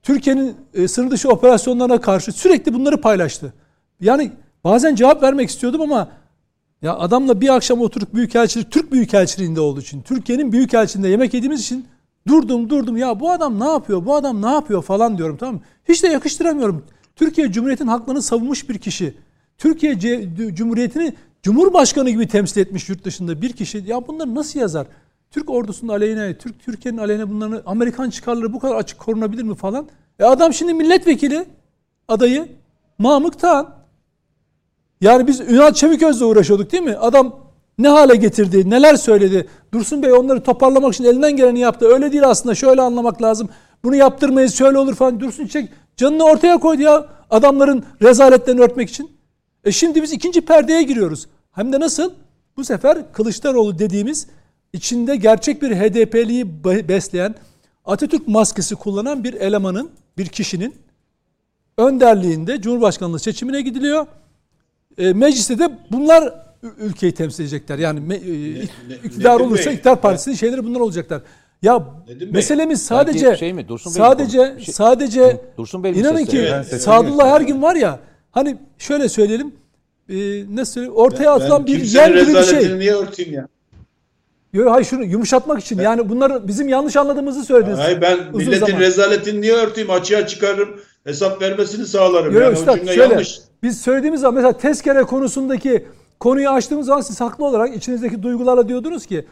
Türkiye'nin 0.02 0.56
e, 0.74 0.88
sınır 0.88 1.10
dışı 1.10 1.28
operasyonlarına 1.28 2.00
karşı 2.00 2.32
sürekli 2.32 2.74
bunları 2.74 3.00
paylaştı. 3.00 3.52
Yani 4.00 4.32
bazen 4.64 4.94
cevap 4.94 5.22
vermek 5.22 5.50
istiyordum 5.50 5.80
ama 5.80 6.08
ya 6.82 6.96
adamla 6.96 7.40
bir 7.40 7.54
akşam 7.54 7.80
oturup 7.80 8.14
büyükelçilik 8.14 8.70
Türk 8.70 8.92
büyükelçiliğinde 8.92 9.60
olduğu 9.60 9.80
için, 9.80 10.02
Türkiye'nin 10.02 10.52
büyükelçiliğinde 10.52 11.08
yemek 11.08 11.34
yediğimiz 11.34 11.60
için 11.60 11.86
durdum 12.28 12.70
durdum 12.70 12.96
ya 12.96 13.20
bu 13.20 13.30
adam 13.30 13.60
ne 13.60 13.68
yapıyor? 13.68 14.06
Bu 14.06 14.14
adam 14.14 14.42
ne 14.42 14.46
yapıyor 14.46 14.82
falan 14.82 15.18
diyorum 15.18 15.36
tamam 15.36 15.54
mı? 15.54 15.60
Hiç 15.88 16.02
de 16.02 16.08
yakıştıramıyorum. 16.08 16.84
Türkiye 17.16 17.52
Cumhuriyeti'nin 17.52 17.88
haklarını 17.88 18.22
savunmuş 18.22 18.68
bir 18.68 18.78
kişi. 18.78 19.14
Türkiye 19.58 19.98
Cumhuriyeti'ni 20.54 21.14
Cumhurbaşkanı 21.42 22.10
gibi 22.10 22.28
temsil 22.28 22.60
etmiş 22.60 22.88
yurt 22.88 23.04
dışında 23.04 23.42
bir 23.42 23.52
kişi. 23.52 23.84
Ya 23.86 24.08
bunları 24.08 24.34
nasıl 24.34 24.60
yazar? 24.60 24.86
Türk 25.30 25.50
ordusunun 25.50 25.92
aleyhine, 25.92 26.38
Türk 26.38 26.60
Türkiye'nin 26.60 26.98
aleyhine 26.98 27.30
bunları 27.30 27.62
Amerikan 27.66 28.10
çıkarları 28.10 28.52
bu 28.52 28.58
kadar 28.58 28.74
açık 28.74 28.98
korunabilir 28.98 29.42
mi 29.42 29.54
falan? 29.54 29.88
E 30.18 30.24
adam 30.24 30.52
şimdi 30.52 30.74
milletvekili 30.74 31.44
adayı 32.08 32.48
Mahmut 32.98 33.40
Tağan. 33.40 33.74
Yani 35.00 35.26
biz 35.26 35.40
Ünal 35.40 35.72
Çeviköz'le 35.72 36.22
uğraşıyorduk 36.22 36.72
değil 36.72 36.82
mi? 36.82 36.96
Adam 36.96 37.40
ne 37.78 37.88
hale 37.88 38.16
getirdi, 38.16 38.70
neler 38.70 38.96
söyledi. 38.96 39.48
Dursun 39.72 40.02
Bey 40.02 40.12
onları 40.12 40.42
toparlamak 40.42 40.94
için 40.94 41.04
elinden 41.04 41.36
geleni 41.36 41.60
yaptı. 41.60 41.86
Öyle 41.86 42.12
değil 42.12 42.28
aslında 42.28 42.54
şöyle 42.54 42.82
anlamak 42.82 43.22
lazım. 43.22 43.48
Bunu 43.84 43.96
yaptırmayız 43.96 44.54
şöyle 44.54 44.78
olur 44.78 44.94
falan. 44.94 45.20
Dursun 45.20 45.46
Çek 45.46 45.68
canını 45.96 46.24
ortaya 46.24 46.58
koydu 46.58 46.82
ya 46.82 47.06
adamların 47.30 47.84
rezaletlerini 48.02 48.60
örtmek 48.60 48.88
için. 48.90 49.10
E 49.64 49.72
şimdi 49.72 50.02
biz 50.02 50.12
ikinci 50.12 50.40
perdeye 50.40 50.82
giriyoruz. 50.82 51.26
Hem 51.52 51.72
de 51.72 51.80
nasıl? 51.80 52.12
Bu 52.56 52.64
sefer 52.64 53.12
Kılıçdaroğlu 53.12 53.78
dediğimiz 53.78 54.26
içinde 54.76 55.16
gerçek 55.16 55.62
bir 55.62 55.70
HDP'liyi 55.70 56.64
besleyen 56.88 57.34
Atatürk 57.84 58.28
maskesi 58.28 58.74
kullanan 58.74 59.24
bir 59.24 59.34
elemanın, 59.34 59.90
bir 60.18 60.26
kişinin 60.26 60.74
önderliğinde 61.78 62.60
Cumhurbaşkanlığı 62.60 63.18
seçimine 63.18 63.60
gidiliyor. 63.60 64.06
E, 64.98 65.12
mecliste 65.12 65.58
de 65.58 65.78
bunlar 65.90 66.34
ülkeyi 66.78 67.12
temsil 67.12 67.42
edecekler. 67.42 67.78
Yani 67.78 68.00
me, 68.00 68.14
e, 68.14 68.62
iktidar 69.04 69.40
olursa 69.40 69.70
iktidar 69.70 70.00
partisinin 70.00 70.34
şeyleri 70.34 70.64
bunlar 70.64 70.80
olacaklar. 70.80 71.22
Ya 71.62 71.84
Nedim 72.08 72.32
meselemiz 72.32 72.78
Bey. 72.78 72.84
sadece 72.84 73.36
şey 73.36 73.52
mi? 73.52 73.68
Dursun 73.68 73.90
sadece 73.90 74.56
şey, 74.64 74.74
sadece 74.74 75.40
Dursun 75.56 75.84
Bey 75.84 75.92
inanın 75.92 76.24
ki 76.24 76.38
evet, 76.38 76.82
Sadullah 76.82 77.28
her 77.28 77.40
gün 77.40 77.62
var 77.62 77.76
ya 77.76 78.00
hani 78.30 78.56
şöyle 78.78 79.08
söyleyelim 79.08 79.54
e, 80.08 80.16
nasıl 80.56 80.72
söyleyeyim 80.72 80.96
ortaya 80.96 81.24
ben, 81.24 81.36
atılan 81.40 81.66
ben 81.66 81.74
bir 81.74 81.84
yer 81.84 82.10
gibi 82.10 82.34
bir 82.34 82.42
şey. 82.42 82.78
niye 82.78 82.94
örteyim 82.94 83.32
ya? 83.32 83.48
Yok 84.52 84.70
hayır 84.70 84.84
şunu 84.86 85.04
yumuşatmak 85.04 85.60
için. 85.60 85.78
Yani 85.78 86.08
bunları 86.08 86.48
bizim 86.48 86.68
yanlış 86.68 86.96
anladığımızı 86.96 87.44
söylediniz. 87.44 87.78
Hayır 87.78 88.00
ben 88.00 88.18
milletin 88.34 88.66
zaman. 88.66 88.80
rezaletini 88.80 89.40
niye 89.40 89.54
örteyim? 89.54 89.90
Açığa 89.90 90.26
çıkarırım. 90.26 90.68
Hesap 91.04 91.42
vermesini 91.42 91.86
sağlarım. 91.86 92.34
Yok, 92.34 92.42
yani 92.42 92.52
üstad, 92.52 92.86
şöyle, 92.86 93.02
yanlış. 93.02 93.38
Biz 93.62 93.80
söylediğimiz 93.80 94.20
zaman 94.20 94.34
mesela 94.34 94.52
tezkere 94.52 95.02
konusundaki 95.02 95.86
konuyu 96.20 96.48
açtığımız 96.48 96.86
zaman 96.86 97.00
siz 97.00 97.20
haklı 97.20 97.44
olarak 97.44 97.76
içinizdeki 97.76 98.22
duygularla 98.22 98.68
diyordunuz 98.68 99.06
ki 99.06 99.26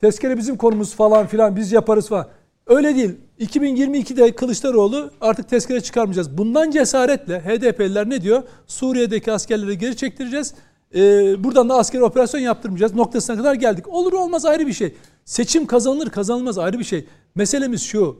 tezkere 0.00 0.36
bizim 0.36 0.56
konumuz 0.56 0.94
falan 0.94 1.26
filan 1.26 1.56
biz 1.56 1.72
yaparız 1.72 2.08
falan. 2.08 2.26
Öyle 2.66 2.96
değil. 2.96 3.10
2022'de 3.40 4.32
Kılıçdaroğlu 4.32 5.10
artık 5.20 5.48
tezkere 5.48 5.80
çıkarmayacağız. 5.80 6.38
Bundan 6.38 6.70
cesaretle 6.70 7.40
HDP'liler 7.40 8.10
ne 8.10 8.22
diyor? 8.22 8.42
Suriye'deki 8.66 9.32
askerleri 9.32 9.78
geri 9.78 9.96
çektireceğiz 9.96 10.54
e, 10.94 11.00
buradan 11.44 11.68
da 11.68 11.74
askeri 11.74 12.04
operasyon 12.04 12.40
yaptırmayacağız 12.40 12.94
noktasına 12.94 13.36
kadar 13.36 13.54
geldik. 13.54 13.88
Olur 13.88 14.12
olmaz 14.12 14.44
ayrı 14.44 14.66
bir 14.66 14.72
şey. 14.72 14.94
Seçim 15.24 15.66
kazanılır 15.66 16.10
kazanılmaz 16.10 16.58
ayrı 16.58 16.78
bir 16.78 16.84
şey. 16.84 17.06
Meselemiz 17.34 17.82
şu. 17.82 18.16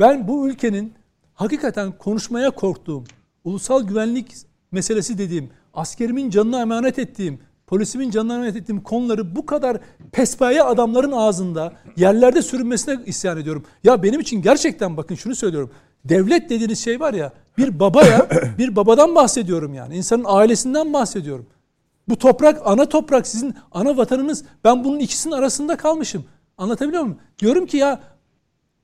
Ben 0.00 0.28
bu 0.28 0.48
ülkenin 0.48 0.94
hakikaten 1.34 1.92
konuşmaya 1.98 2.50
korktuğum, 2.50 3.04
ulusal 3.44 3.82
güvenlik 3.82 4.34
meselesi 4.72 5.18
dediğim, 5.18 5.50
askerimin 5.74 6.30
canına 6.30 6.60
emanet 6.60 6.98
ettiğim, 6.98 7.38
polisimin 7.66 8.10
canına 8.10 8.34
emanet 8.34 8.56
ettiğim 8.56 8.82
konuları 8.82 9.36
bu 9.36 9.46
kadar 9.46 9.78
pespaye 10.12 10.62
adamların 10.62 11.12
ağzında 11.12 11.72
yerlerde 11.96 12.42
sürünmesine 12.42 12.98
isyan 13.06 13.38
ediyorum. 13.38 13.64
Ya 13.84 14.02
benim 14.02 14.20
için 14.20 14.42
gerçekten 14.42 14.96
bakın 14.96 15.14
şunu 15.14 15.34
söylüyorum. 15.34 15.70
Devlet 16.04 16.50
dediğiniz 16.50 16.84
şey 16.84 17.00
var 17.00 17.14
ya 17.14 17.32
bir 17.58 17.80
babaya 17.80 18.28
bir 18.58 18.76
babadan 18.76 19.14
bahsediyorum 19.14 19.74
yani. 19.74 19.96
insanın 19.96 20.24
ailesinden 20.26 20.92
bahsediyorum. 20.92 21.46
Bu 22.08 22.18
toprak 22.18 22.62
ana 22.64 22.88
toprak 22.88 23.26
sizin 23.26 23.54
ana 23.72 23.96
vatanınız. 23.96 24.44
Ben 24.64 24.84
bunun 24.84 24.98
ikisinin 24.98 25.34
arasında 25.34 25.76
kalmışım. 25.76 26.24
Anlatabiliyor 26.58 27.02
muyum? 27.02 27.18
Diyorum 27.38 27.66
ki 27.66 27.76
ya 27.76 28.00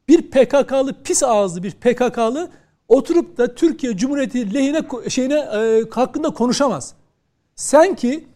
bir 0.09 0.23
PKK'lı 0.31 1.03
pis 1.03 1.23
ağızlı 1.23 1.63
bir 1.63 1.71
PKK'lı 1.71 2.49
oturup 2.89 3.39
da 3.39 3.55
Türkiye 3.55 3.97
Cumhuriyeti 3.97 4.55
lehine 4.55 5.11
şeyine 5.11 5.35
e, 5.35 5.85
hakkında 5.91 6.31
konuşamaz. 6.31 6.95
Sen 7.57 7.95
ki 7.95 8.27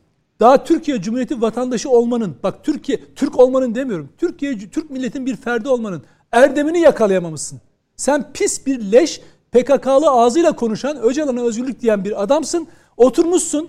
daha 0.41 0.65
Türkiye 0.65 1.03
Cumhuriyeti 1.03 1.43
vatandaşı 1.43 1.91
olmanın, 1.91 2.37
bak 2.43 2.65
Türkiye 2.65 3.15
Türk 3.15 3.39
olmanın 3.39 3.75
demiyorum. 3.75 4.09
Türkiye 4.19 4.59
Türk 4.71 4.91
milletin 4.91 5.27
bir 5.27 5.37
ferdi 5.37 5.69
olmanın 5.69 6.03
erdemini 6.33 6.81
yakalayamamışsın. 6.81 7.61
Sen 7.97 8.33
pis 8.33 8.67
bir 8.67 8.93
leş 8.93 9.21
PKK'lı 9.53 10.11
ağzıyla 10.11 10.53
konuşan 10.53 10.97
Öcalan'a 11.03 11.41
özgürlük 11.43 11.81
diyen 11.81 12.05
bir 12.05 12.23
adamsın. 12.23 12.69
Oturmuşsun 12.97 13.69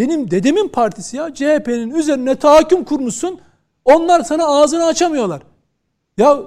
benim 0.00 0.30
dedemin 0.30 0.68
partisi 0.68 1.16
ya 1.16 1.34
CHP'nin 1.34 1.90
üzerine 1.90 2.36
tahakküm 2.36 2.84
kurmuşsun. 2.84 3.40
Onlar 3.84 4.24
sana 4.24 4.44
ağzını 4.44 4.84
açamıyorlar. 4.84 5.42
Ya 6.18 6.38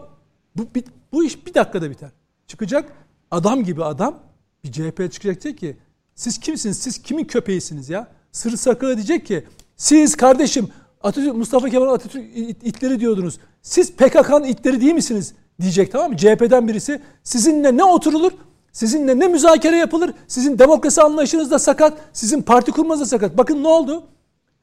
bu, 0.56 0.68
bu 1.14 1.24
iş 1.24 1.45
bir 1.47 1.54
dakikada 1.54 1.89
biter. 1.89 2.10
Çıkacak 2.47 2.91
adam 3.32 3.64
gibi 3.64 3.84
adam 3.84 4.20
bir 4.64 4.72
CHP 4.72 5.12
çıkacak 5.14 5.43
diyecek 5.43 5.58
ki 5.58 5.78
siz 6.16 6.39
kimsiniz? 6.39 6.78
Siz 6.78 7.01
kimin 7.01 7.26
köpeğisiniz 7.26 7.89
ya? 7.89 8.08
Sırrı 8.32 8.58
sakın 8.58 8.95
diyecek 8.95 9.26
ki 9.26 9.47
siz 9.76 10.16
kardeşim 10.16 10.70
Atatürk, 11.04 11.36
Mustafa 11.36 11.70
Kemal 11.70 11.93
Atatürk 11.93 12.38
itleri 12.64 12.99
diyordunuz. 12.99 13.39
Siz 13.62 13.91
PKK'nın 13.91 14.43
itleri 14.43 14.82
değil 14.82 14.93
misiniz? 14.93 15.34
Diyecek 15.62 15.91
tamam 15.91 16.12
mı? 16.12 16.18
CHP'den 16.18 16.68
birisi 16.68 17.01
sizinle 17.24 17.78
ne 17.78 17.84
oturulur? 17.84 18.32
Sizinle 18.74 19.19
ne 19.19 19.28
müzakere 19.28 19.78
yapılır? 19.78 20.13
Sizin 20.28 20.59
demokrasi 20.59 21.01
anlayışınız 21.01 21.51
da 21.51 21.59
sakat. 21.59 21.97
Sizin 22.13 22.41
parti 22.41 22.71
kurmanız 22.71 23.01
da 23.01 23.05
sakat. 23.05 23.38
Bakın 23.38 23.63
ne 23.63 23.67
oldu? 23.67 24.03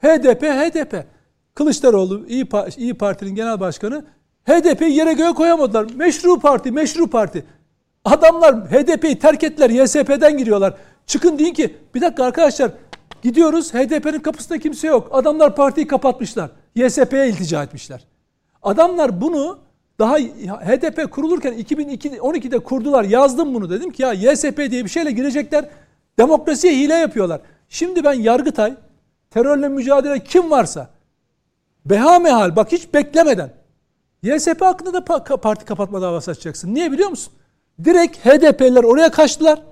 HDP, 0.02 0.42
HDP. 0.42 1.06
Kılıçdaroğlu 1.54 2.26
İyi, 2.28 2.48
İyi 2.76 2.94
Parti'nin 2.94 3.34
genel 3.34 3.60
başkanı 3.60 4.04
HDP'yi 4.44 4.96
yere 4.96 5.12
göğe 5.12 5.32
koyamadılar. 5.32 5.86
Meşru 5.96 6.40
parti, 6.40 6.72
meşru 6.72 7.10
parti. 7.10 7.44
Adamlar 8.04 8.70
HDP'yi 8.70 9.18
terk 9.18 9.44
ettiler. 9.44 9.70
YSP'den 9.70 10.38
giriyorlar. 10.38 10.74
Çıkın 11.06 11.38
deyin 11.38 11.54
ki 11.54 11.76
bir 11.94 12.00
dakika 12.00 12.24
arkadaşlar 12.24 12.70
gidiyoruz 13.22 13.74
HDP'nin 13.74 14.20
kapısında 14.20 14.58
kimse 14.58 14.86
yok. 14.86 15.08
Adamlar 15.12 15.56
partiyi 15.56 15.86
kapatmışlar. 15.86 16.50
YSP'ye 16.74 17.28
iltica 17.28 17.62
etmişler. 17.62 18.04
Adamlar 18.62 19.20
bunu 19.20 19.58
daha 20.00 20.18
HDP 20.18 21.10
kurulurken 21.10 21.52
2012'de 21.52 22.58
kurdular. 22.58 23.04
Yazdım 23.04 23.54
bunu 23.54 23.70
dedim 23.70 23.90
ki 23.90 24.02
ya 24.02 24.12
YSP 24.12 24.56
diye 24.70 24.84
bir 24.84 24.90
şeyle 24.90 25.10
girecekler. 25.10 25.68
Demokrasiye 26.18 26.74
hile 26.74 26.94
yapıyorlar. 26.94 27.40
Şimdi 27.68 28.04
ben 28.04 28.12
Yargıtay 28.12 28.74
terörle 29.30 29.68
mücadele 29.68 30.24
kim 30.24 30.50
varsa 30.50 30.90
beha 31.86 32.18
mehal 32.18 32.56
bak 32.56 32.72
hiç 32.72 32.94
beklemeden 32.94 33.50
YSP 34.22 34.60
hakkında 34.60 34.94
da 34.94 35.04
parti 35.36 35.64
kapatma 35.64 36.02
davası 36.02 36.30
açacaksın. 36.30 36.74
Niye 36.74 36.92
biliyor 36.92 37.10
musun? 37.10 37.32
Direkt 37.84 38.26
HDP'liler 38.26 38.84
oraya 38.84 39.10
kaçtılar. 39.10 39.62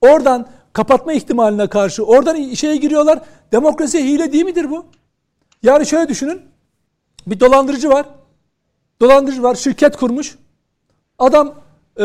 Oradan 0.00 0.46
kapatma 0.72 1.12
ihtimaline 1.12 1.68
karşı 1.68 2.04
oradan 2.04 2.54
şeye 2.54 2.76
giriyorlar. 2.76 3.18
Demokrasiye 3.52 4.04
hile 4.04 4.32
değil 4.32 4.44
midir 4.44 4.70
bu? 4.70 4.86
Yani 5.62 5.86
şöyle 5.86 6.08
düşünün. 6.08 6.42
Bir 7.26 7.40
dolandırıcı 7.40 7.88
var. 7.88 8.06
Dolandırıcı 9.02 9.42
var. 9.42 9.54
Şirket 9.54 9.96
kurmuş. 9.96 10.34
Adam 11.18 11.54
e, 11.98 12.04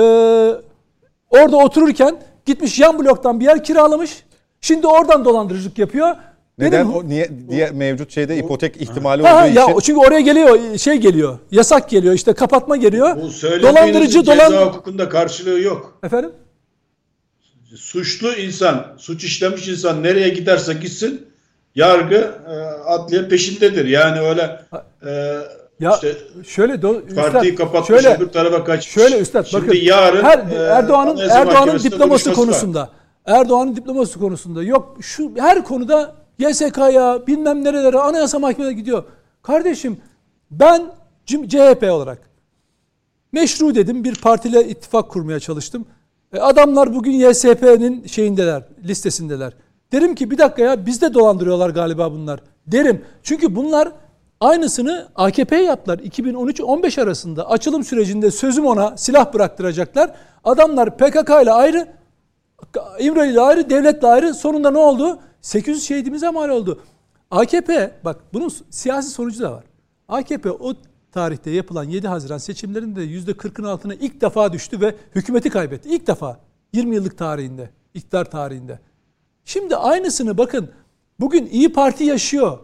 orada 1.30 1.58
otururken 1.58 2.22
gitmiş 2.45 2.80
yan 2.80 3.00
bloktan 3.00 3.39
bir 3.39 3.45
yer 3.45 3.64
kiralamış. 3.64 4.24
Şimdi 4.62 4.88
oradan 4.88 5.26
dolandırıcılık 5.26 5.78
yapıyor. 5.80 6.16
Neden 6.58 6.88
Benim, 6.88 6.95
o 6.95 7.10
niye 7.10 7.30
diye 7.50 7.72
mevcut 7.72 8.12
şeyde 8.12 8.38
ipotek 8.38 8.82
ihtimali 8.82 9.24
ha, 9.24 9.45
olduğu 9.45 9.54
ya, 9.54 9.66
için? 9.66 9.80
Çünkü 9.80 10.00
oraya 10.00 10.20
geliyor 10.20 10.78
şey 10.78 10.98
geliyor. 10.98 11.39
Yasak 11.52 11.89
geliyor. 11.89 12.14
işte 12.14 12.34
kapatma 12.34 12.78
geliyor. 12.78 13.16
Bu 13.16 13.62
dolandırıcı 13.62 14.24
ceza 14.24 14.52
dolan... 14.52 14.66
hukukunda 14.66 15.10
karşılığı 15.10 15.60
yok. 15.60 16.00
Efendim? 16.04 16.32
Suçlu 17.76 18.34
insan, 18.34 18.95
suç 18.98 19.24
işlemiş 19.24 19.68
insan 19.68 20.04
nereye 20.04 20.30
giderse 20.30 20.74
gitsin 20.74 21.28
yargı 21.76 22.32
e, 22.48 22.54
adliye 22.86 23.28
peşindedir. 23.28 23.86
Yani 23.86 24.20
öyle 24.20 24.62
e, 25.06 25.12
ya 25.80 25.93
işte 25.93 26.17
şöyle 26.45 26.82
do, 26.82 27.01
partiyi 27.15 27.51
üstad, 27.51 27.65
kapatmış 27.65 27.88
şöyle, 27.88 28.17
öbür 28.17 28.28
tarafa 28.28 28.63
kaçmış. 28.63 28.93
Şöyle 28.93 29.19
üstad 29.19 29.45
Şimdi 29.45 29.67
bakın 29.67 29.80
yarın 29.82 30.23
her, 30.23 30.38
e, 30.38 30.55
Erdoğan'ın 30.55 31.17
Erdoğan'ın 31.17 31.80
diploması 31.80 32.34
konusunda 32.34 32.82
var. 32.82 32.89
Erdoğan'ın 33.25 33.75
diploması 33.75 34.19
konusunda 34.19 34.63
yok 34.63 34.97
şu 35.01 35.32
her 35.38 35.63
konuda 35.63 36.15
YSK'ya 36.39 37.28
bilmem 37.28 37.63
nerelere 37.63 37.99
anayasa 37.99 38.39
mahkemesine 38.39 38.80
gidiyor. 38.80 39.03
Kardeşim 39.41 39.97
ben 40.51 40.91
CHP 41.25 41.84
olarak 41.91 42.19
meşru 43.32 43.75
dedim 43.75 44.03
bir 44.03 44.15
partiyle 44.15 44.67
ittifak 44.67 45.09
kurmaya 45.09 45.39
çalıştım. 45.39 45.86
E 46.34 46.39
adamlar 46.39 46.95
bugün 46.95 47.11
YSP'nin 47.11 48.07
şeyindeler, 48.07 48.63
listesindeler. 48.84 49.53
Derim 49.91 50.15
ki 50.15 50.32
bir 50.32 50.38
dakika 50.38 50.61
ya 50.61 50.86
biz 50.86 51.01
de 51.01 51.13
dolandırıyorlar 51.13 51.69
galiba 51.69 52.11
bunlar. 52.11 52.39
Derim. 52.67 53.05
Çünkü 53.23 53.55
bunlar 53.55 53.91
aynısını 54.41 55.07
AKP 55.15 55.55
yaptılar. 55.55 55.99
2013-15 55.99 57.01
arasında 57.01 57.49
açılım 57.49 57.83
sürecinde 57.83 58.31
sözüm 58.31 58.65
ona 58.65 58.97
silah 58.97 59.33
bıraktıracaklar. 59.33 60.15
Adamlar 60.43 60.97
PKK 60.97 61.29
ile 61.43 61.51
ayrı, 61.51 61.88
İmralı 62.99 63.25
ile 63.25 63.41
ayrı, 63.41 63.69
devletle 63.69 64.07
ayrı. 64.07 64.33
Sonunda 64.33 64.71
ne 64.71 64.77
oldu? 64.77 65.19
800 65.41 65.83
şehidimize 65.83 66.29
mal 66.29 66.49
oldu. 66.49 66.81
AKP 67.31 67.91
bak 68.05 68.21
bunun 68.33 68.51
siyasi 68.69 69.09
sonucu 69.09 69.43
da 69.43 69.51
var. 69.51 69.63
AKP 70.07 70.51
o 70.51 70.73
tarihte 71.11 71.51
yapılan 71.51 71.83
7 71.83 72.07
Haziran 72.07 72.38
seçimlerinde 72.38 73.05
%40'ın 73.05 73.65
altına 73.65 73.93
ilk 73.93 74.21
defa 74.21 74.53
düştü 74.53 74.81
ve 74.81 74.95
hükümeti 75.15 75.49
kaybetti. 75.49 75.89
İlk 75.89 76.07
defa 76.07 76.39
20 76.73 76.95
yıllık 76.95 77.17
tarihinde, 77.17 77.69
iktidar 77.93 78.31
tarihinde. 78.31 78.79
Şimdi 79.45 79.75
aynısını 79.75 80.38
bakın 80.38 80.69
bugün 81.19 81.45
İyi 81.45 81.73
Parti 81.73 82.03
yaşıyor. 82.03 82.59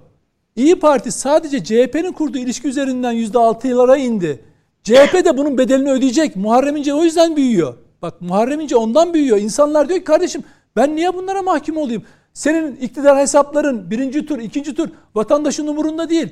İyi 0.56 0.80
Parti 0.80 1.12
sadece 1.12 1.64
CHP'nin 1.64 2.12
kurduğu 2.12 2.38
ilişki 2.38 2.68
üzerinden 2.68 3.16
%6'lara 3.16 3.98
indi. 3.98 4.44
CHP 4.84 5.26
de 5.26 5.38
bunun 5.38 5.58
bedelini 5.58 5.92
ödeyecek. 5.92 6.36
Muharrem 6.36 6.76
İnce 6.76 6.94
o 6.94 7.04
yüzden 7.04 7.36
büyüyor. 7.36 7.74
Bak 8.02 8.22
Muharrem 8.22 8.60
İnce 8.60 8.76
ondan 8.76 9.14
büyüyor. 9.14 9.38
İnsanlar 9.38 9.90
diyor 9.90 10.00
ki 10.00 10.06
kardeşim 10.06 10.44
ben 10.76 10.96
niye 10.96 11.14
bunlara 11.14 11.42
mahkum 11.42 11.78
olayım? 11.78 12.04
Senin 12.34 12.76
iktidar 12.76 13.18
hesapların 13.18 13.92
birinci 13.92 14.26
tur, 14.26 14.40
ikinci 14.40 14.74
tur 14.76 14.90
vatandaşın 15.16 15.68
umurunda 15.68 16.10
değil. 16.10 16.30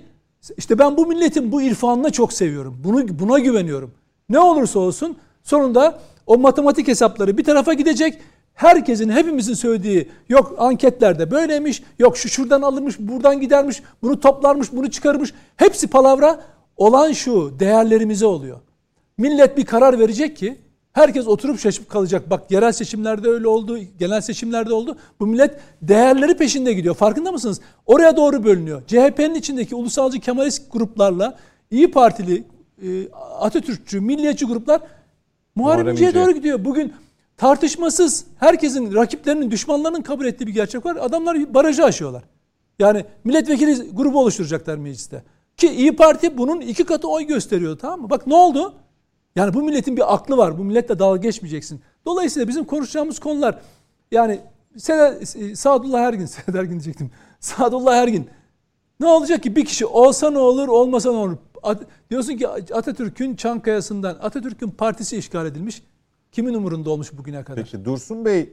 İşte 0.57 0.79
ben 0.79 0.97
bu 0.97 1.05
milletin 1.05 1.51
bu 1.51 1.61
irfanını 1.61 2.11
çok 2.11 2.33
seviyorum. 2.33 2.81
Bunu 2.83 3.19
buna 3.19 3.39
güveniyorum. 3.39 3.91
Ne 4.29 4.39
olursa 4.39 4.79
olsun 4.79 5.17
sonunda 5.43 5.99
o 6.27 6.37
matematik 6.37 6.87
hesapları 6.87 7.37
bir 7.37 7.43
tarafa 7.43 7.73
gidecek. 7.73 8.19
Herkesin, 8.53 9.09
hepimizin 9.09 9.53
söylediği 9.53 10.09
yok 10.29 10.55
anketlerde 10.57 11.31
böyleymiş, 11.31 11.83
yok 11.99 12.17
şu 12.17 12.29
şuradan 12.29 12.61
alırmış, 12.61 12.99
buradan 12.99 13.41
gidermiş, 13.41 13.83
bunu 14.01 14.19
toplarmış, 14.19 14.71
bunu 14.71 14.91
çıkarmış. 14.91 15.33
Hepsi 15.55 15.87
palavra. 15.87 16.41
Olan 16.77 17.11
şu, 17.11 17.59
değerlerimize 17.59 18.25
oluyor. 18.25 18.59
Millet 19.17 19.57
bir 19.57 19.65
karar 19.65 19.99
verecek 19.99 20.37
ki 20.37 20.57
Herkes 20.93 21.27
oturup 21.27 21.59
şaşıp 21.59 21.89
kalacak. 21.89 22.29
Bak 22.29 22.51
yerel 22.51 22.71
seçimlerde 22.71 23.29
öyle 23.29 23.47
oldu, 23.47 23.79
genel 23.99 24.21
seçimlerde 24.21 24.73
oldu. 24.73 24.97
Bu 25.19 25.27
millet 25.27 25.59
değerleri 25.81 26.37
peşinde 26.37 26.73
gidiyor. 26.73 26.95
Farkında 26.95 27.31
mısınız? 27.31 27.61
Oraya 27.85 28.17
doğru 28.17 28.43
bölünüyor. 28.43 28.81
CHP'nin 28.87 29.35
içindeki 29.35 29.75
ulusalcı 29.75 30.19
Kemalist 30.19 30.71
gruplarla 30.71 31.37
İyi 31.71 31.91
Partili, 31.91 32.43
e, 32.83 33.11
Atatürkçü, 33.39 34.01
milliyetçi 34.01 34.45
gruplar 34.45 34.81
Muharrem 35.55 35.87
İnce'ye 35.87 36.15
doğru 36.15 36.31
gidiyor. 36.31 36.65
Bugün 36.65 36.93
tartışmasız 37.41 38.25
herkesin 38.39 38.95
rakiplerinin, 38.95 39.51
düşmanlarının 39.51 40.01
kabul 40.01 40.25
ettiği 40.25 40.47
bir 40.47 40.53
gerçek 40.53 40.85
var. 40.85 40.95
Adamlar 40.95 41.53
barajı 41.53 41.83
aşıyorlar. 41.83 42.23
Yani 42.79 43.05
milletvekili 43.23 43.91
grubu 43.91 44.19
oluşturacaklar 44.19 44.77
mecliste. 44.77 45.23
Ki 45.57 45.67
İyi 45.67 45.95
Parti 45.95 46.37
bunun 46.37 46.61
iki 46.61 46.83
katı 46.83 47.07
oy 47.07 47.23
gösteriyor 47.23 47.77
tamam 47.77 48.01
mı? 48.01 48.09
Bak 48.09 48.27
ne 48.27 48.35
oldu? 48.35 48.73
Yani 49.35 49.53
bu 49.53 49.61
milletin 49.61 49.97
bir 49.97 50.13
aklı 50.13 50.37
var. 50.37 50.57
Bu 50.57 50.63
milletle 50.63 50.99
dalga 50.99 51.17
geçmeyeceksin. 51.17 51.81
Dolayısıyla 52.05 52.47
bizim 52.47 52.65
konuşacağımız 52.65 53.19
konular 53.19 53.61
yani 54.11 54.39
Seder, 54.77 55.25
Sadullah 55.55 55.99
Ergin, 55.99 56.25
Seder 56.45 56.59
Ergin 56.59 56.71
diyecektim. 56.71 57.11
Sadullah 57.39 57.95
Ergin. 57.95 58.29
Ne 58.99 59.07
olacak 59.07 59.43
ki 59.43 59.55
bir 59.55 59.65
kişi 59.65 59.85
olsa 59.85 60.29
ne 60.29 60.39
olur, 60.39 60.67
olmasa 60.67 61.11
ne 61.11 61.17
olur? 61.17 61.37
Diyorsun 62.09 62.37
ki 62.37 62.47
Atatürk'ün 62.47 63.35
Çankaya'sından 63.35 64.17
Atatürk'ün 64.21 64.69
partisi 64.69 65.17
işgal 65.17 65.45
edilmiş. 65.45 65.81
Kimin 66.31 66.53
umurunda 66.53 66.89
olmuş 66.89 67.13
bugüne 67.17 67.43
kadar? 67.43 67.63
Peki 67.63 67.85
Dursun 67.85 68.25
Bey 68.25 68.49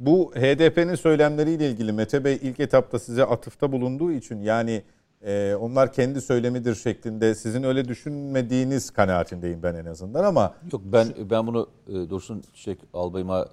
bu 0.00 0.32
HDP'nin 0.34 0.94
söylemleriyle 0.94 1.70
ilgili 1.70 1.92
Mete 1.92 2.24
Bey 2.24 2.38
ilk 2.42 2.60
etapta 2.60 2.98
size 2.98 3.24
atıfta 3.24 3.72
bulunduğu 3.72 4.12
için 4.12 4.40
yani 4.40 4.82
e, 5.26 5.54
onlar 5.60 5.92
kendi 5.92 6.20
söylemidir 6.20 6.74
şeklinde 6.74 7.34
sizin 7.34 7.62
öyle 7.62 7.88
düşünmediğiniz 7.88 8.90
kanaatindeyim 8.90 9.62
ben 9.62 9.74
en 9.74 9.84
azından 9.84 10.24
ama 10.24 10.54
yok 10.72 10.82
ben 10.84 11.08
ben 11.30 11.46
bunu 11.46 11.68
e, 11.88 11.92
Dursun 11.92 12.42
Çiçek 12.54 12.78
albayıma 12.94 13.40
e, 13.40 13.46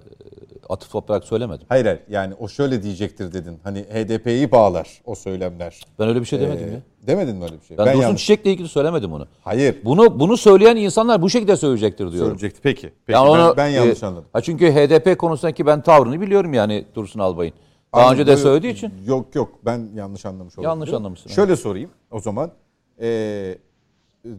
atıf 0.70 0.96
olarak 0.96 1.24
söylemedim. 1.24 1.66
Hayır 1.70 1.86
hayır 1.86 2.00
yani 2.10 2.34
o 2.40 2.48
şöyle 2.48 2.84
diyecektir 2.84 3.34
dedin. 3.34 3.60
Hani 3.64 3.80
HDP'yi 3.80 4.52
bağlar 4.52 5.02
o 5.06 5.16
söylemler. 5.16 5.82
Ben 6.00 6.08
öyle 6.08 6.20
bir 6.22 6.26
şey 6.26 6.40
demedim 6.40 6.68
ee, 6.68 6.72
ya. 6.72 6.80
Demedin 7.08 7.36
mi 7.36 7.44
öyle 7.44 7.56
bir 7.62 7.66
şey? 7.66 7.78
Ben, 7.78 7.86
ben 7.86 7.94
Dursun 7.94 8.04
yanlış... 8.04 8.22
Çiçek'le 8.22 8.46
ilgili 8.46 8.68
söylemedim 8.68 9.14
onu. 9.14 9.28
Hayır. 9.44 9.76
Bunu 9.86 10.20
bunu 10.20 10.38
söyleyen 10.38 10.76
insanlar 10.76 11.22
bu 11.22 11.30
şekilde 11.30 11.56
söyleyecektir 11.56 12.12
diyorum. 12.12 12.20
Söyleyecekti 12.20 12.60
peki. 12.64 12.94
Peki 13.06 13.18
yani 13.18 13.34
ben, 13.34 13.40
onu, 13.40 13.54
ben 13.58 13.68
yanlış 13.68 14.04
e, 14.04 14.06
anladım. 14.06 14.26
Ha 14.34 14.42
çünkü 14.42 14.72
HDP 14.72 15.18
konusundaki 15.20 15.66
ben 15.66 15.82
tavrını 15.82 16.22
biliyorum 16.22 16.54
yani 16.54 16.86
Dursun 16.96 17.20
Albay'ın. 17.20 17.54
Daha 17.96 18.12
önce 18.12 18.28
de 18.28 18.38
söylediği 18.38 18.74
için. 18.74 18.94
Yok 19.06 19.36
yok 19.36 19.60
ben 19.66 19.90
yanlış 19.96 20.26
anlamış 20.26 20.58
oldum. 20.58 20.70
Yanlış 20.70 20.94
anlamışsın. 20.94 21.30
Şöyle 21.30 21.52
evet. 21.52 21.60
sorayım 21.62 21.90
o 22.12 22.20
zaman. 22.20 22.52
Ee, 23.02 23.58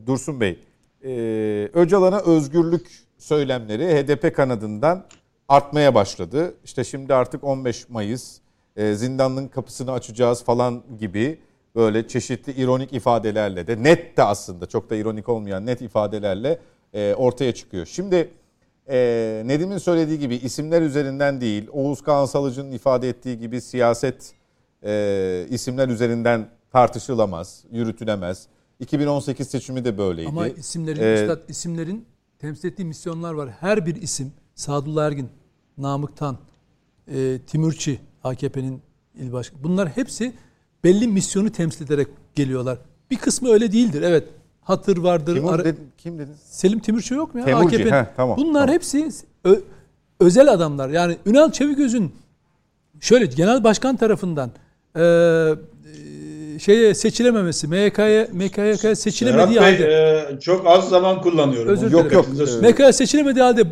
Dursun 0.06 0.40
Bey, 0.40 0.58
e, 1.04 1.70
Öcalan'a 1.74 2.20
özgürlük 2.20 3.06
söylemleri 3.18 3.86
HDP 3.86 4.36
kanadından 4.36 5.04
artmaya 5.48 5.94
başladı. 5.94 6.54
İşte 6.64 6.84
şimdi 6.84 7.14
artık 7.14 7.44
15 7.44 7.88
Mayıs 7.88 8.38
e, 8.76 8.94
zindanın 8.94 9.48
kapısını 9.48 9.92
açacağız 9.92 10.44
falan 10.44 10.82
gibi 10.98 11.38
böyle 11.74 12.08
çeşitli 12.08 12.52
ironik 12.52 12.92
ifadelerle 12.92 13.66
de 13.66 13.82
net 13.82 14.16
de 14.16 14.22
aslında 14.22 14.66
çok 14.66 14.90
da 14.90 14.96
ironik 14.96 15.28
olmayan 15.28 15.66
net 15.66 15.80
ifadelerle 15.80 16.58
e, 16.94 17.14
ortaya 17.14 17.54
çıkıyor. 17.54 17.86
Şimdi 17.86 18.30
e, 18.88 19.42
Nedim'in 19.46 19.78
söylediği 19.78 20.18
gibi 20.18 20.34
isimler 20.34 20.82
üzerinden 20.82 21.40
değil, 21.40 21.68
Oğuz 21.72 22.02
Kağan 22.02 22.26
Salıcı'nın 22.26 22.72
ifade 22.72 23.08
ettiği 23.08 23.38
gibi 23.38 23.60
siyaset 23.60 24.34
e, 24.84 25.46
isimler 25.50 25.88
üzerinden 25.88 26.48
tartışılamaz, 26.72 27.64
yürütülemez. 27.70 28.46
2018 28.80 29.48
seçimi 29.48 29.84
de 29.84 29.98
böyleydi. 29.98 30.28
Ama 30.28 30.48
isimlerin, 30.48 31.02
ee, 31.02 31.22
üstad, 31.22 31.48
isimlerin 31.48 32.04
temsil 32.38 32.68
ettiği 32.68 32.84
misyonlar 32.84 33.34
var. 33.34 33.50
Her 33.60 33.86
bir 33.86 33.94
isim, 33.94 34.32
Sadullah 34.54 35.06
Ergin, 35.06 35.28
Namık 35.78 36.16
Tan, 36.16 36.38
e, 37.08 37.38
Timurçi, 37.46 38.00
AKP'nin 38.24 38.82
il 39.14 39.32
başkanı. 39.32 39.62
Bunlar 39.62 39.88
hepsi 39.88 40.32
belli 40.84 41.08
misyonu 41.08 41.52
temsil 41.52 41.84
ederek 41.84 42.08
geliyorlar. 42.34 42.78
Bir 43.10 43.16
kısmı 43.16 43.48
öyle 43.48 43.72
değildir. 43.72 44.02
Evet 44.02 44.28
hatır 44.66 44.98
vardır. 44.98 45.34
Timur 45.34 45.54
ara... 45.54 45.64
dedin, 45.64 45.90
kim 45.98 46.18
dedin? 46.18 46.34
Selim 46.44 46.78
Timurçi 46.78 47.14
yok 47.14 47.34
mu 47.34 47.40
ya? 47.40 47.46
Temurci, 47.46 47.76
AKP'nin. 47.76 47.92
Heh, 47.92 48.04
tamam, 48.16 48.36
Bunlar 48.36 48.60
tamam. 48.60 48.74
hepsi 48.74 49.10
ö, 49.44 49.54
özel 50.20 50.52
adamlar. 50.52 50.88
Yani 50.88 51.16
Ünal 51.26 51.52
Çeviköz'ün 51.52 52.12
şöyle 53.00 53.26
genel 53.26 53.64
başkan 53.64 53.96
tarafından 53.96 54.50
e, 54.96 55.02
şeye 56.58 56.94
seçilememesi, 56.94 57.68
MK'ya 57.68 58.28
MK'ya 58.32 58.96
seçilemediği 58.96 59.58
Serhat 59.58 59.74
halde 59.74 60.36
e, 60.36 60.40
çok 60.40 60.66
az 60.66 60.88
zaman 60.88 61.20
kullanıyorum. 61.20 61.72
Özür 61.72 61.90
yok 61.90 62.12
yok. 62.12 62.26
MK'ya 62.62 62.92
seçilemediği 62.92 63.44
halde 63.44 63.62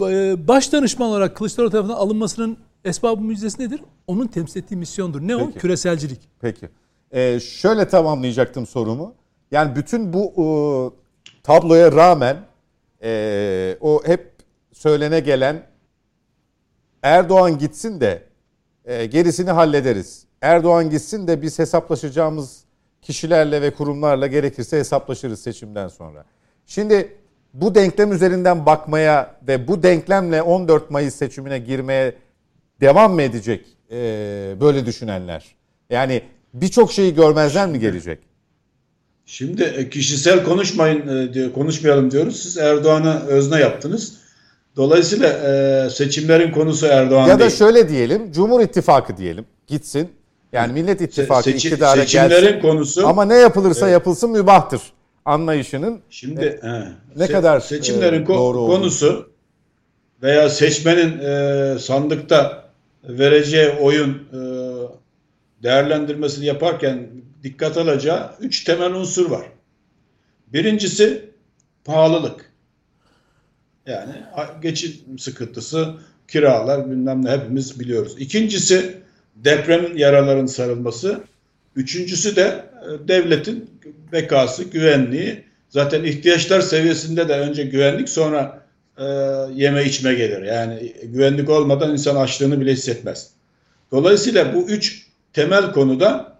e, 0.00 0.48
baş 0.48 0.72
danışman 0.72 1.08
olarak 1.08 1.36
Kılıçdaroğlu 1.36 1.70
tarafından 1.70 1.96
alınmasının 1.96 2.56
esbabı 2.84 3.22
müjdesi 3.22 3.62
nedir? 3.62 3.80
Onun 4.06 4.26
temsil 4.26 4.60
ettiği 4.60 4.76
misyondur. 4.76 5.20
Ne 5.20 5.38
Peki. 5.38 5.44
o? 5.44 5.60
Küreselcilik. 5.60 6.20
Peki. 6.40 6.68
Ee, 7.12 7.40
şöyle 7.40 7.88
tamamlayacaktım 7.88 8.66
sorumu. 8.66 9.14
Yani 9.50 9.76
bütün 9.76 10.12
bu 10.12 10.32
e, 10.36 10.46
tabloya 11.42 11.92
rağmen 11.92 12.36
e, 13.02 13.76
o 13.80 14.02
hep 14.06 14.32
söylene 14.72 15.20
gelen 15.20 15.62
Erdoğan 17.02 17.58
gitsin 17.58 18.00
de 18.00 18.22
e, 18.84 19.06
gerisini 19.06 19.50
hallederiz. 19.50 20.24
Erdoğan 20.40 20.90
gitsin 20.90 21.28
de 21.28 21.42
biz 21.42 21.58
hesaplaşacağımız 21.58 22.64
kişilerle 23.02 23.62
ve 23.62 23.70
kurumlarla 23.70 24.26
gerekirse 24.26 24.78
hesaplaşırız 24.78 25.40
seçimden 25.40 25.88
sonra. 25.88 26.24
Şimdi 26.66 27.16
bu 27.54 27.74
denklem 27.74 28.12
üzerinden 28.12 28.66
bakmaya 28.66 29.34
ve 29.48 29.68
bu 29.68 29.82
denklemle 29.82 30.42
14 30.42 30.90
Mayıs 30.90 31.14
seçimine 31.14 31.58
girmeye 31.58 32.14
devam 32.80 33.14
mı 33.14 33.22
edecek 33.22 33.66
e, 33.90 33.96
böyle 34.60 34.86
düşünenler? 34.86 35.56
Yani 35.90 36.22
birçok 36.54 36.92
şeyi 36.92 37.14
görmezden 37.14 37.70
mi 37.70 37.78
gelecek? 37.78 38.27
Şimdi 39.30 39.62
e, 39.62 39.90
kişisel 39.90 40.44
konuşmayın 40.44 41.08
e, 41.08 41.34
diyor, 41.34 41.52
konuşmayalım 41.52 42.10
diyoruz. 42.10 42.42
Siz 42.42 42.56
Erdoğan'ı 42.56 43.26
özne 43.26 43.60
yaptınız. 43.60 44.12
Dolayısıyla 44.76 45.28
e, 45.28 45.90
seçimlerin 45.90 46.52
konusu 46.52 46.86
Erdoğan 46.86 47.20
ya 47.20 47.26
değil. 47.26 47.40
Ya 47.40 47.46
da 47.46 47.50
şöyle 47.50 47.88
diyelim, 47.88 48.32
Cumhur 48.32 48.60
İttifakı 48.60 49.16
diyelim. 49.16 49.44
Gitsin. 49.66 50.10
Yani 50.52 50.72
Millet 50.72 51.00
İttifakı 51.00 51.42
Seçi, 51.42 51.68
iktidara 51.68 52.00
seçimlerin 52.00 52.44
gelsin. 52.44 52.60
konusu 52.60 53.06
ama 53.08 53.24
ne 53.24 53.34
yapılırsa 53.34 53.86
evet. 53.86 53.92
yapılsın 53.92 54.30
mübahtır 54.30 54.80
anlayışının. 55.24 56.00
Şimdi 56.10 56.60
e, 56.62 56.70
ne 57.16 57.26
se, 57.26 57.32
kadar 57.32 57.60
seçimlerin 57.60 58.24
e, 58.24 58.28
doğru 58.28 58.66
konusu 58.66 59.30
veya 60.22 60.48
seçmenin 60.48 61.18
e, 61.18 61.78
sandıkta 61.78 62.64
vereceği 63.04 63.70
oyun 63.70 64.10
e, 64.10 64.40
değerlendirmesini 65.62 66.44
yaparken 66.44 67.08
dikkat 67.42 67.76
alacağı 67.76 68.34
üç 68.40 68.64
temel 68.64 68.94
unsur 68.94 69.30
var. 69.30 69.46
Birincisi 70.46 71.30
pahalılık. 71.84 72.52
Yani 73.86 74.12
geçim 74.62 75.18
sıkıntısı, 75.18 75.94
kiralar 76.28 76.90
bilmem 76.90 77.24
ne 77.24 77.30
hepimiz 77.30 77.80
biliyoruz. 77.80 78.14
İkincisi 78.18 78.96
deprem 79.36 79.96
yaraların 79.96 80.46
sarılması. 80.46 81.20
Üçüncüsü 81.76 82.36
de 82.36 82.64
e, 82.82 83.08
devletin 83.08 83.70
bekası, 84.12 84.64
güvenliği. 84.64 85.44
Zaten 85.70 86.04
ihtiyaçlar 86.04 86.60
seviyesinde 86.60 87.28
de 87.28 87.32
önce 87.32 87.62
güvenlik 87.62 88.08
sonra 88.08 88.62
e, 88.98 89.04
yeme 89.54 89.84
içme 89.84 90.14
gelir. 90.14 90.42
Yani 90.42 90.92
güvenlik 91.02 91.50
olmadan 91.50 91.92
insan 91.92 92.16
açlığını 92.16 92.60
bile 92.60 92.72
hissetmez. 92.72 93.30
Dolayısıyla 93.92 94.54
bu 94.54 94.68
üç 94.68 95.06
temel 95.32 95.72
konuda 95.72 96.37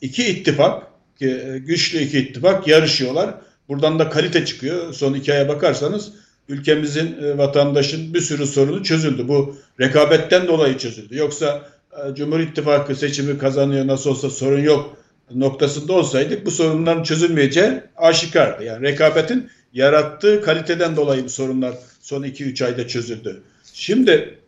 iki 0.00 0.26
ittifak, 0.28 0.82
e, 1.20 1.58
güçlü 1.58 1.98
iki 1.98 2.18
ittifak 2.18 2.68
yarışıyorlar. 2.68 3.34
Buradan 3.68 3.98
da 3.98 4.10
kalite 4.10 4.44
çıkıyor. 4.44 4.92
Son 4.92 5.14
iki 5.14 5.32
aya 5.32 5.48
bakarsanız 5.48 6.12
ülkemizin 6.48 7.22
e, 7.22 7.38
vatandaşın 7.38 8.14
bir 8.14 8.20
sürü 8.20 8.46
sorunu 8.46 8.82
çözüldü. 8.84 9.28
Bu 9.28 9.56
rekabetten 9.80 10.46
dolayı 10.46 10.78
çözüldü. 10.78 11.16
Yoksa 11.16 11.68
e, 11.92 12.14
Cumhur 12.14 12.40
İttifakı 12.40 12.94
seçimi 12.94 13.38
kazanıyor 13.38 13.86
nasıl 13.86 14.10
olsa 14.10 14.30
sorun 14.30 14.60
yok 14.60 14.98
noktasında 15.34 15.92
olsaydık 15.92 16.46
bu 16.46 16.50
sorunların 16.50 17.02
çözülmeyeceği 17.02 17.72
aşikardı. 17.96 18.64
Yani 18.64 18.82
rekabetin 18.82 19.50
yarattığı 19.72 20.42
kaliteden 20.42 20.96
dolayı 20.96 21.24
bu 21.24 21.28
sorunlar 21.28 21.74
son 22.00 22.22
2-3 22.22 22.64
ayda 22.64 22.88
çözüldü. 22.88 23.42
Şimdi 23.72 24.38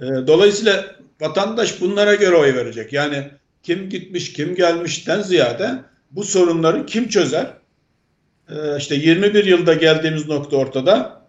e, 0.00 0.06
dolayısıyla 0.26 0.99
vatandaş 1.20 1.80
bunlara 1.80 2.14
göre 2.14 2.36
oy 2.36 2.54
verecek. 2.54 2.92
Yani 2.92 3.30
kim 3.62 3.88
gitmiş 3.88 4.32
kim 4.32 4.54
gelmişten 4.54 5.22
ziyade 5.22 5.70
bu 6.10 6.24
sorunları 6.24 6.86
kim 6.86 7.08
çözer? 7.08 7.46
Ee, 8.50 8.76
işte 8.78 8.94
21 8.94 9.44
yılda 9.44 9.74
geldiğimiz 9.74 10.28
nokta 10.28 10.56
ortada. 10.56 11.20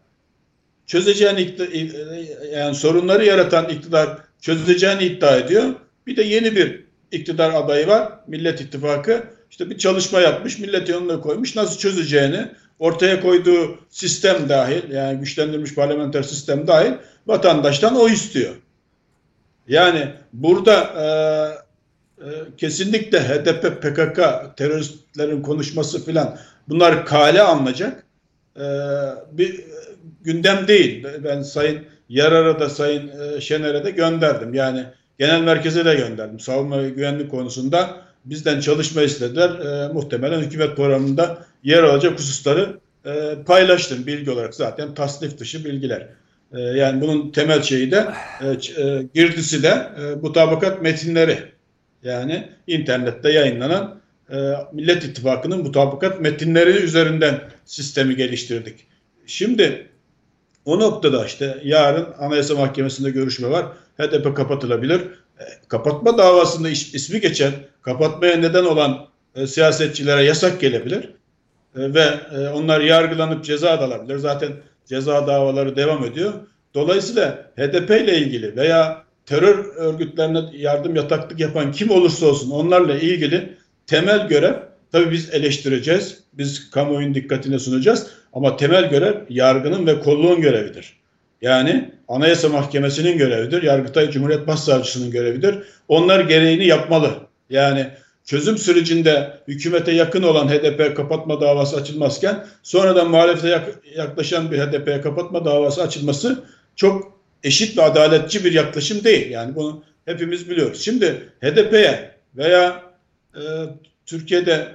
Çözeceğini 0.88 1.56
yani 2.54 2.76
sorunları 2.76 3.26
yaratan 3.26 3.70
iktidar 3.70 4.18
çözeceğini 4.42 5.04
iddia 5.04 5.38
ediyor. 5.38 5.64
Bir 6.08 6.16
de 6.16 6.24
yeni 6.24 6.56
bir 6.56 6.84
iktidar 7.12 7.54
adayı 7.54 7.88
var. 7.88 8.12
Millet 8.28 8.62
İttifakı. 8.62 9.24
İşte 9.52 9.70
bir 9.70 9.78
çalışma 9.78 10.20
yapmış. 10.20 10.60
Millet 10.60 10.90
yanına 10.90 11.22
koymuş. 11.22 11.56
Nasıl 11.56 11.80
çözeceğini 11.80 12.48
ortaya 12.80 13.22
koyduğu 13.22 13.80
sistem 13.90 14.50
dahil 14.50 14.92
yani 14.92 15.20
güçlendirilmiş 15.20 15.76
parlamenter 15.76 16.24
sistem 16.24 16.68
dahil 16.68 16.92
vatandaştan 17.28 17.96
o 17.96 18.10
istiyor. 18.10 18.56
Yani 19.72 20.08
burada 20.34 20.84
e, 20.84 21.06
e, 22.26 22.30
kesinlikle 22.58 23.20
HDP, 23.20 23.82
PKK 23.82 24.20
teröristlerin 24.58 25.42
konuşması 25.42 26.06
filan 26.06 26.38
bunlar 26.70 27.06
kale 27.06 27.42
alınacak 27.42 28.06
e, 28.58 28.66
bir 29.32 29.64
gündem 30.22 30.68
değil. 30.68 31.08
Ben 31.24 31.42
Sayın 31.42 31.86
Yarar'a 32.10 32.60
da 32.60 32.70
Sayın 32.70 33.12
e, 33.20 33.42
Şener'e 33.42 33.84
de 33.84 33.92
gönderdim. 33.92 34.54
Yani 34.54 34.86
genel 35.20 35.42
merkeze 35.42 35.86
de 35.86 35.96
gönderdim. 35.96 36.40
Savunma 36.40 36.84
ve 36.84 36.90
güvenlik 36.90 37.32
konusunda 37.32 37.98
bizden 38.26 38.60
çalışma 38.60 39.02
istediler. 39.02 39.50
E, 39.50 39.94
muhtemelen 39.94 40.40
hükümet 40.40 40.76
programında 40.76 41.46
yer 41.64 41.84
alacak 41.84 42.20
hususları 42.20 42.80
e, 43.06 43.38
paylaştım 43.46 44.08
bilgi 44.08 44.32
olarak 44.32 44.56
zaten 44.56 44.94
tasnif 44.94 45.38
dışı 45.38 45.66
bilgiler. 45.66 46.08
E, 46.54 46.60
yani 46.60 47.02
bunun 47.02 47.32
temel 47.32 47.62
şeyi 47.62 47.92
de 47.92 48.08
e, 48.42 48.48
e, 48.84 49.04
girdisi 49.14 49.64
de 49.64 49.88
e, 50.02 50.16
mutabakat 50.22 50.82
metinleri. 50.82 51.40
Yani 52.04 52.50
internette 52.68 53.32
yayınlanan 53.32 54.02
e, 54.32 54.36
Millet 54.74 55.04
İttifakı'nın 55.04 55.60
mutabakat 55.60 56.22
metinleri 56.22 56.70
üzerinden 56.70 57.42
sistemi 57.66 58.16
geliştirdik. 58.16 58.88
Şimdi 59.26 59.88
o 60.66 60.80
noktada 60.80 61.26
işte 61.26 61.58
yarın 61.64 62.08
Anayasa 62.20 62.56
Mahkemesi'nde 62.56 63.10
görüşme 63.10 63.50
var. 63.50 63.66
HDP 63.98 64.36
kapatılabilir. 64.36 65.02
E, 65.40 65.44
kapatma 65.68 66.18
davasında 66.18 66.70
is, 66.70 66.94
ismi 66.94 67.22
geçen, 67.22 67.52
kapatmaya 67.82 68.38
neden 68.38 68.66
olan 68.66 69.08
siyasetçilere 69.46 70.24
yasak 70.24 70.62
gelebilir. 70.62 71.10
Ve 71.76 72.10
onlar 72.54 72.82
yargılanıp 72.82 73.46
ceza 73.46 73.80
da 73.80 73.86
alabilir. 73.86 74.18
Zaten 74.18 74.52
ceza 74.92 75.28
davaları 75.28 75.76
devam 75.76 76.06
ediyor. 76.06 76.34
Dolayısıyla 76.74 77.52
HDP 77.56 77.90
ile 77.90 78.18
ilgili 78.18 78.56
veya 78.56 79.04
terör 79.26 79.76
örgütlerine 79.76 80.42
yardım 80.54 80.96
yataklık 80.96 81.40
yapan 81.40 81.72
kim 81.72 81.90
olursa 81.90 82.26
olsun 82.26 82.52
onlarla 82.52 82.96
ilgili 82.96 83.58
temel 83.88 84.28
görev 84.28 84.54
tabii 84.92 85.12
biz 85.12 85.34
eleştireceğiz. 85.34 86.20
Biz 86.34 86.70
kamuoyunun 86.72 87.16
dikkatine 87.16 87.60
sunacağız. 87.60 88.08
Ama 88.34 88.58
temel 88.58 88.90
görev 88.90 89.16
yargının 89.30 89.88
ve 89.88 90.00
kolluğun 90.00 90.42
görevidir. 90.42 90.94
Yani 91.42 91.92
Anayasa 92.08 92.50
Mahkemesi'nin 92.50 93.18
görevidir. 93.18 93.64
Yargıtay 93.64 94.12
Cumhuriyet 94.12 94.48
Başsavcısının 94.48 95.12
görevidir. 95.12 95.56
Onlar 95.88 96.20
gereğini 96.20 96.66
yapmalı. 96.66 97.12
Yani 97.50 97.88
çözüm 98.26 98.58
sürecinde 98.58 99.40
hükümete 99.48 99.92
yakın 99.92 100.24
olan 100.24 100.48
HDP 100.48 100.98
kapatma 100.98 101.42
davası 101.42 101.76
açılmazken 101.76 102.46
sonradan 102.64 103.10
muhalefete 103.10 103.64
yaklaşan 103.96 104.52
bir 104.52 104.60
HDP'ye 104.60 105.02
kapatma 105.02 105.46
davası 105.46 105.84
açılması 105.84 106.44
çok 106.76 107.20
eşit 107.44 107.78
ve 107.78 107.82
adaletçi 107.82 108.46
bir 108.46 108.52
yaklaşım 108.52 109.04
değil. 109.04 109.32
Yani 109.32 109.56
bunu 109.56 109.84
hepimiz 110.06 110.50
biliyoruz. 110.50 110.82
Şimdi 110.82 111.30
HDP'ye 111.42 112.12
veya 112.38 112.84
e, 113.36 113.42
Türkiye'de 114.06 114.68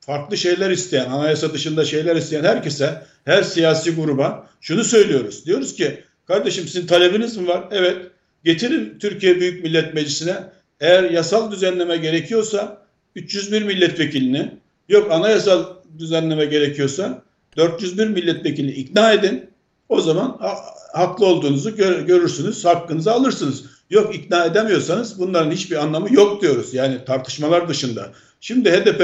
farklı 0.00 0.36
şeyler 0.36 0.70
isteyen, 0.70 1.10
anayasa 1.10 1.52
dışında 1.52 1.84
şeyler 1.84 2.16
isteyen 2.16 2.44
herkese, 2.44 3.02
her 3.24 3.42
siyasi 3.42 3.94
gruba 3.94 4.50
şunu 4.60 4.84
söylüyoruz. 4.84 5.46
Diyoruz 5.46 5.74
ki 5.74 6.04
kardeşim 6.26 6.64
sizin 6.64 6.86
talebiniz 6.86 7.36
mi 7.36 7.48
var? 7.48 7.64
Evet. 7.70 7.96
Getirin 8.44 8.98
Türkiye 8.98 9.40
Büyük 9.40 9.64
Millet 9.64 9.94
Meclisi'ne 9.94 10.36
eğer 10.80 11.10
yasal 11.10 11.50
düzenleme 11.50 11.96
gerekiyorsa 11.96 12.82
301 13.16 13.62
milletvekilini 13.62 14.50
yok 14.88 15.12
anayasal 15.12 15.64
düzenleme 15.98 16.44
gerekiyorsa 16.44 17.22
401 17.56 18.06
milletvekilini 18.06 18.72
ikna 18.72 19.12
edin. 19.12 19.50
O 19.88 20.00
zaman 20.00 20.36
ha, 20.40 20.56
haklı 20.92 21.26
olduğunuzu 21.26 21.76
gör, 21.76 22.00
görürsünüz, 22.00 22.64
hakkınızı 22.64 23.12
alırsınız. 23.12 23.64
Yok 23.90 24.14
ikna 24.14 24.44
edemiyorsanız 24.44 25.18
bunların 25.18 25.50
hiçbir 25.50 25.76
anlamı 25.76 26.14
yok 26.14 26.42
diyoruz. 26.42 26.74
Yani 26.74 27.04
tartışmalar 27.04 27.68
dışında. 27.68 28.12
Şimdi 28.40 28.70
HDP 28.70 29.00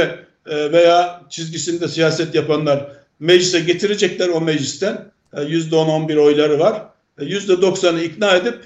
e, 0.47 0.73
veya 0.73 1.23
çizgisinde 1.31 1.89
siyaset 1.89 2.35
yapanlar 2.35 2.93
meclise 3.21 3.61
getirecekler 3.61 4.29
o 4.29 4.41
meclisten. 4.41 5.11
%10-11 5.33 6.13
e, 6.13 6.19
oyları 6.19 6.59
var. 6.59 6.83
%90'ı 7.19 8.01
e, 8.01 8.05
ikna 8.05 8.37
edip 8.37 8.59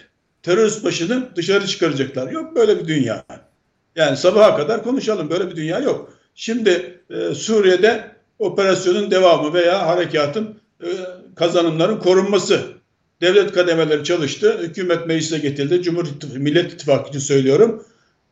terörist 0.42 0.84
başını 0.84 1.28
dışarı 1.36 1.66
çıkaracaklar. 1.66 2.30
Yok 2.30 2.56
böyle 2.56 2.78
bir 2.78 2.88
dünya. 2.88 3.24
Yani 3.96 4.16
sabaha 4.16 4.56
kadar 4.56 4.82
konuşalım. 4.82 5.30
Böyle 5.30 5.50
bir 5.50 5.56
dünya 5.56 5.78
yok. 5.78 6.12
Şimdi 6.34 7.00
Suriye'de 7.34 8.10
operasyonun 8.38 9.10
devamı 9.10 9.54
veya 9.54 9.86
harekatın 9.86 10.60
kazanımların 11.36 11.98
korunması 11.98 12.60
devlet 13.20 13.52
kademeleri 13.52 14.04
çalıştı. 14.04 14.58
Hükümet 14.62 15.06
meclise 15.06 15.38
getirildi. 15.38 15.82
Cumhur 15.82 16.06
Millet 16.36 16.72
İttifakı 16.72 17.08
için 17.08 17.18
söylüyorum. 17.18 17.84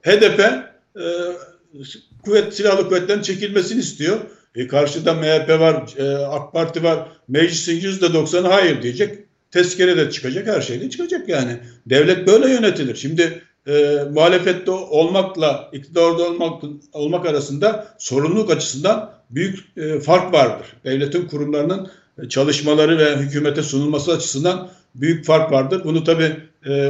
HDP 0.02 0.40
e, 0.40 1.04
kuvvet 2.24 2.54
silahlı 2.54 2.88
kuvvetlerin 2.88 3.22
çekilmesini 3.22 3.80
istiyor. 3.80 4.18
E, 4.54 4.66
karşıda 4.66 5.14
MHP 5.14 5.60
var, 5.60 5.94
e, 5.96 6.16
AK 6.16 6.52
Parti 6.52 6.82
var. 6.82 7.08
Meclisin 7.28 7.80
yüzde 7.80 8.12
doksanı 8.12 8.48
hayır 8.48 8.82
diyecek. 8.82 9.18
Tezkere 9.50 9.96
de 9.96 10.10
çıkacak, 10.10 10.46
her 10.46 10.60
şey 10.60 10.80
de 10.80 10.90
çıkacak 10.90 11.28
yani. 11.28 11.56
Devlet 11.86 12.26
böyle 12.26 12.50
yönetilir. 12.50 12.96
Şimdi 12.96 13.42
e, 13.66 14.04
muhalefette 14.12 14.70
olmakla 14.70 15.70
iktidarda 15.72 16.22
olmak, 16.22 16.62
olmak 16.92 17.26
arasında 17.26 17.94
sorumluluk 17.98 18.50
açısından 18.50 19.12
büyük 19.30 19.58
e, 19.76 20.00
fark 20.00 20.34
vardır. 20.34 20.66
Devletin 20.84 21.26
kurumlarının 21.26 21.90
çalışmaları 22.28 22.98
ve 22.98 23.16
hükümete 23.16 23.62
sunulması 23.62 24.12
açısından 24.12 24.70
büyük 24.94 25.24
fark 25.24 25.52
vardır. 25.52 25.84
Bunu 25.84 26.04
tabi 26.04 26.36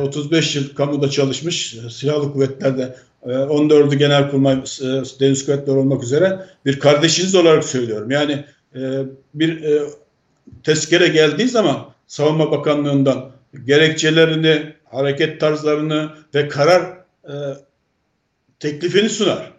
35 0.02 0.56
yıl 0.56 0.74
kamuda 0.74 1.10
çalışmış 1.10 1.76
silahlı 1.90 2.32
kuvvetlerde 2.32 2.94
14'ü 3.26 3.94
Genelkurmay 3.94 4.54
e, 4.54 4.84
Deniz 5.20 5.46
Kuvvetleri 5.46 5.76
olmak 5.76 6.02
üzere 6.02 6.46
bir 6.66 6.78
kardeşiniz 6.80 7.34
olarak 7.34 7.64
söylüyorum. 7.64 8.10
Yani 8.10 8.44
e, 8.74 8.80
bir 9.34 9.62
e, 9.62 9.82
tezkere 10.62 11.08
geldiği 11.08 11.48
zaman 11.48 11.76
Savunma 12.08 12.50
Bakanlığı'ndan 12.50 13.30
gerekçelerini, 13.64 14.74
hareket 14.84 15.40
tarzlarını 15.40 16.10
ve 16.34 16.48
karar 16.48 16.98
teklifini 18.60 19.08
sunar. 19.08 19.52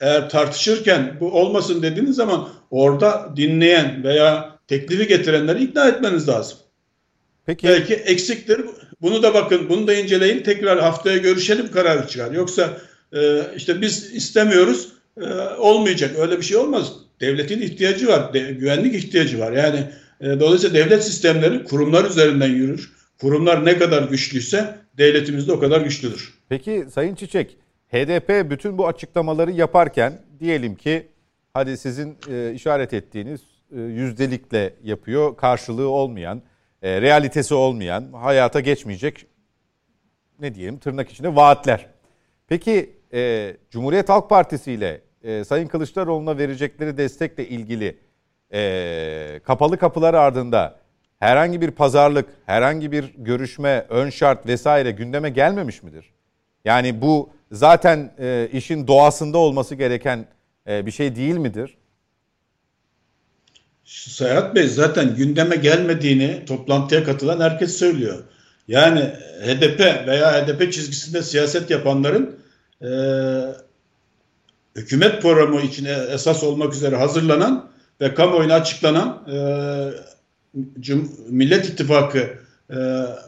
Eğer 0.00 0.30
tartışırken 0.30 1.16
bu 1.20 1.32
olmasın 1.32 1.82
dediğiniz 1.82 2.16
zaman 2.16 2.48
orada 2.70 3.32
dinleyen 3.36 4.04
veya 4.04 4.58
teklifi 4.68 5.06
getirenleri 5.06 5.64
ikna 5.64 5.88
etmeniz 5.88 6.28
lazım. 6.28 6.58
Peki. 7.46 7.68
Belki 7.68 7.94
eksiktir. 7.94 8.60
Bunu 9.02 9.22
da 9.22 9.34
bakın, 9.34 9.68
bunu 9.68 9.86
da 9.86 9.94
inceleyin. 9.94 10.42
Tekrar 10.42 10.80
haftaya 10.80 11.16
görüşelim 11.16 11.70
kararı 11.70 12.08
çıkar. 12.08 12.30
Yoksa 12.30 12.78
e, 13.12 13.40
işte 13.56 13.80
biz 13.80 14.14
istemiyoruz 14.14 14.88
e, 15.20 15.24
olmayacak. 15.58 16.10
Öyle 16.18 16.38
bir 16.38 16.42
şey 16.42 16.56
olmaz. 16.56 16.92
Devletin 17.20 17.60
ihtiyacı 17.62 18.08
var. 18.08 18.34
De, 18.34 18.38
güvenlik 18.40 18.94
ihtiyacı 18.94 19.38
var. 19.38 19.52
Yani 19.52 19.78
e, 19.78 19.90
dolayısıyla 20.22 20.84
devlet 20.84 21.04
sistemleri 21.04 21.64
kurumlar 21.64 22.04
üzerinden 22.04 22.48
yürür. 22.48 22.92
Kurumlar 23.20 23.64
ne 23.64 23.78
kadar 23.78 24.02
güçlüyse 24.02 24.78
devletimiz 24.98 25.48
de 25.48 25.52
o 25.52 25.60
kadar 25.60 25.80
güçlüdür. 25.80 26.34
Peki 26.48 26.86
Sayın 26.94 27.14
Çiçek, 27.14 27.56
HDP 27.88 28.50
bütün 28.50 28.78
bu 28.78 28.86
açıklamaları 28.86 29.52
yaparken 29.52 30.22
diyelim 30.40 30.74
ki 30.74 31.08
hadi 31.54 31.76
sizin 31.76 32.16
e, 32.30 32.52
işaret 32.54 32.92
ettiğiniz 32.94 33.40
e, 33.76 33.80
yüzdelikle 33.80 34.74
yapıyor, 34.82 35.36
karşılığı 35.36 35.88
olmayan 35.88 36.42
e, 36.82 37.00
realitesi 37.00 37.54
olmayan, 37.54 38.12
hayata 38.12 38.60
geçmeyecek 38.60 39.26
ne 40.40 40.54
diyelim 40.54 40.78
tırnak 40.78 41.10
içinde 41.10 41.36
vaatler. 41.36 41.86
Peki 42.48 42.92
e, 43.14 43.52
Cumhuriyet 43.70 44.08
Halk 44.08 44.30
Partisi 44.30 44.72
ile 44.72 45.00
e, 45.22 45.44
Sayın 45.44 45.66
Kılıçdaroğlu'na 45.66 46.38
verecekleri 46.38 46.96
destekle 46.96 47.48
ilgili 47.48 47.98
e, 48.52 49.40
kapalı 49.44 49.78
kapılar 49.78 50.14
ardında 50.14 50.76
herhangi 51.18 51.60
bir 51.60 51.70
pazarlık, 51.70 52.28
herhangi 52.46 52.92
bir 52.92 53.04
görüşme, 53.18 53.86
ön 53.88 54.10
şart 54.10 54.46
vesaire 54.46 54.90
gündeme 54.90 55.30
gelmemiş 55.30 55.82
midir? 55.82 56.04
Yani 56.64 57.00
bu 57.02 57.30
zaten 57.52 58.12
e, 58.18 58.48
işin 58.52 58.86
doğasında 58.86 59.38
olması 59.38 59.74
gereken 59.74 60.26
e, 60.68 60.86
bir 60.86 60.90
şey 60.90 61.16
değil 61.16 61.36
midir? 61.36 61.76
Serhat 63.84 64.54
Bey 64.54 64.68
zaten 64.68 65.16
gündeme 65.16 65.56
gelmediğini 65.56 66.44
toplantıya 66.46 67.04
katılan 67.04 67.40
herkes 67.40 67.76
söylüyor. 67.76 68.24
Yani 68.68 69.00
HDP 69.44 69.80
veya 70.06 70.32
HDP 70.32 70.72
çizgisinde 70.72 71.22
siyaset 71.22 71.70
yapanların 71.70 72.38
e, 72.82 72.90
hükümet 74.76 75.22
programı 75.22 75.60
için 75.60 75.84
esas 75.84 76.44
olmak 76.44 76.74
üzere 76.74 76.96
hazırlanan 76.96 77.70
ve 78.00 78.14
kamuoyuna 78.14 78.54
açıklanan 78.54 79.28
e, 79.32 79.36
Millet 81.28 81.68
İttifakı 81.68 82.18
e, 82.70 82.76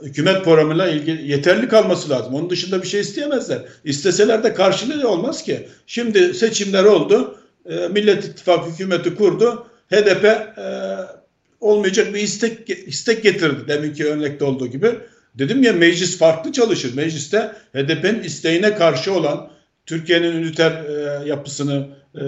hükümet 0.03 0.45
programıyla 0.45 0.89
ilgili 0.89 1.31
yeterli 1.31 1.69
kalması 1.69 2.11
lazım. 2.11 2.35
Onun 2.35 2.51
dışında 2.51 2.83
bir 2.83 2.89
şey 2.89 3.01
isteyemezler. 3.01 3.63
İsteseler 3.85 4.43
de 4.43 4.55
karşılığı 4.55 5.09
olmaz 5.09 5.43
ki. 5.43 5.69
Şimdi 5.87 6.35
seçimler 6.35 6.85
oldu. 6.85 7.39
E, 7.67 7.89
Millet 7.89 8.25
İttifakı 8.25 8.71
hükümeti 8.71 9.15
kurdu 9.15 9.67
HDP 9.91 10.25
e, 10.25 10.65
olmayacak 11.61 12.15
bir 12.15 12.21
istek 12.21 12.71
istek 12.71 13.23
getirdi 13.23 13.69
deminki 13.69 14.07
örnekte 14.07 14.45
olduğu 14.45 14.67
gibi. 14.67 14.95
Dedim 15.35 15.63
ya 15.63 15.73
meclis 15.73 16.19
farklı 16.19 16.53
çalışır. 16.53 16.95
Mecliste 16.95 17.53
HDP'nin 17.75 18.23
isteğine 18.23 18.75
karşı 18.75 19.13
olan 19.13 19.51
Türkiye'nin 19.87 20.33
üniter 20.33 20.71
e, 20.71 21.29
yapısını 21.29 21.89
e, 22.15 22.23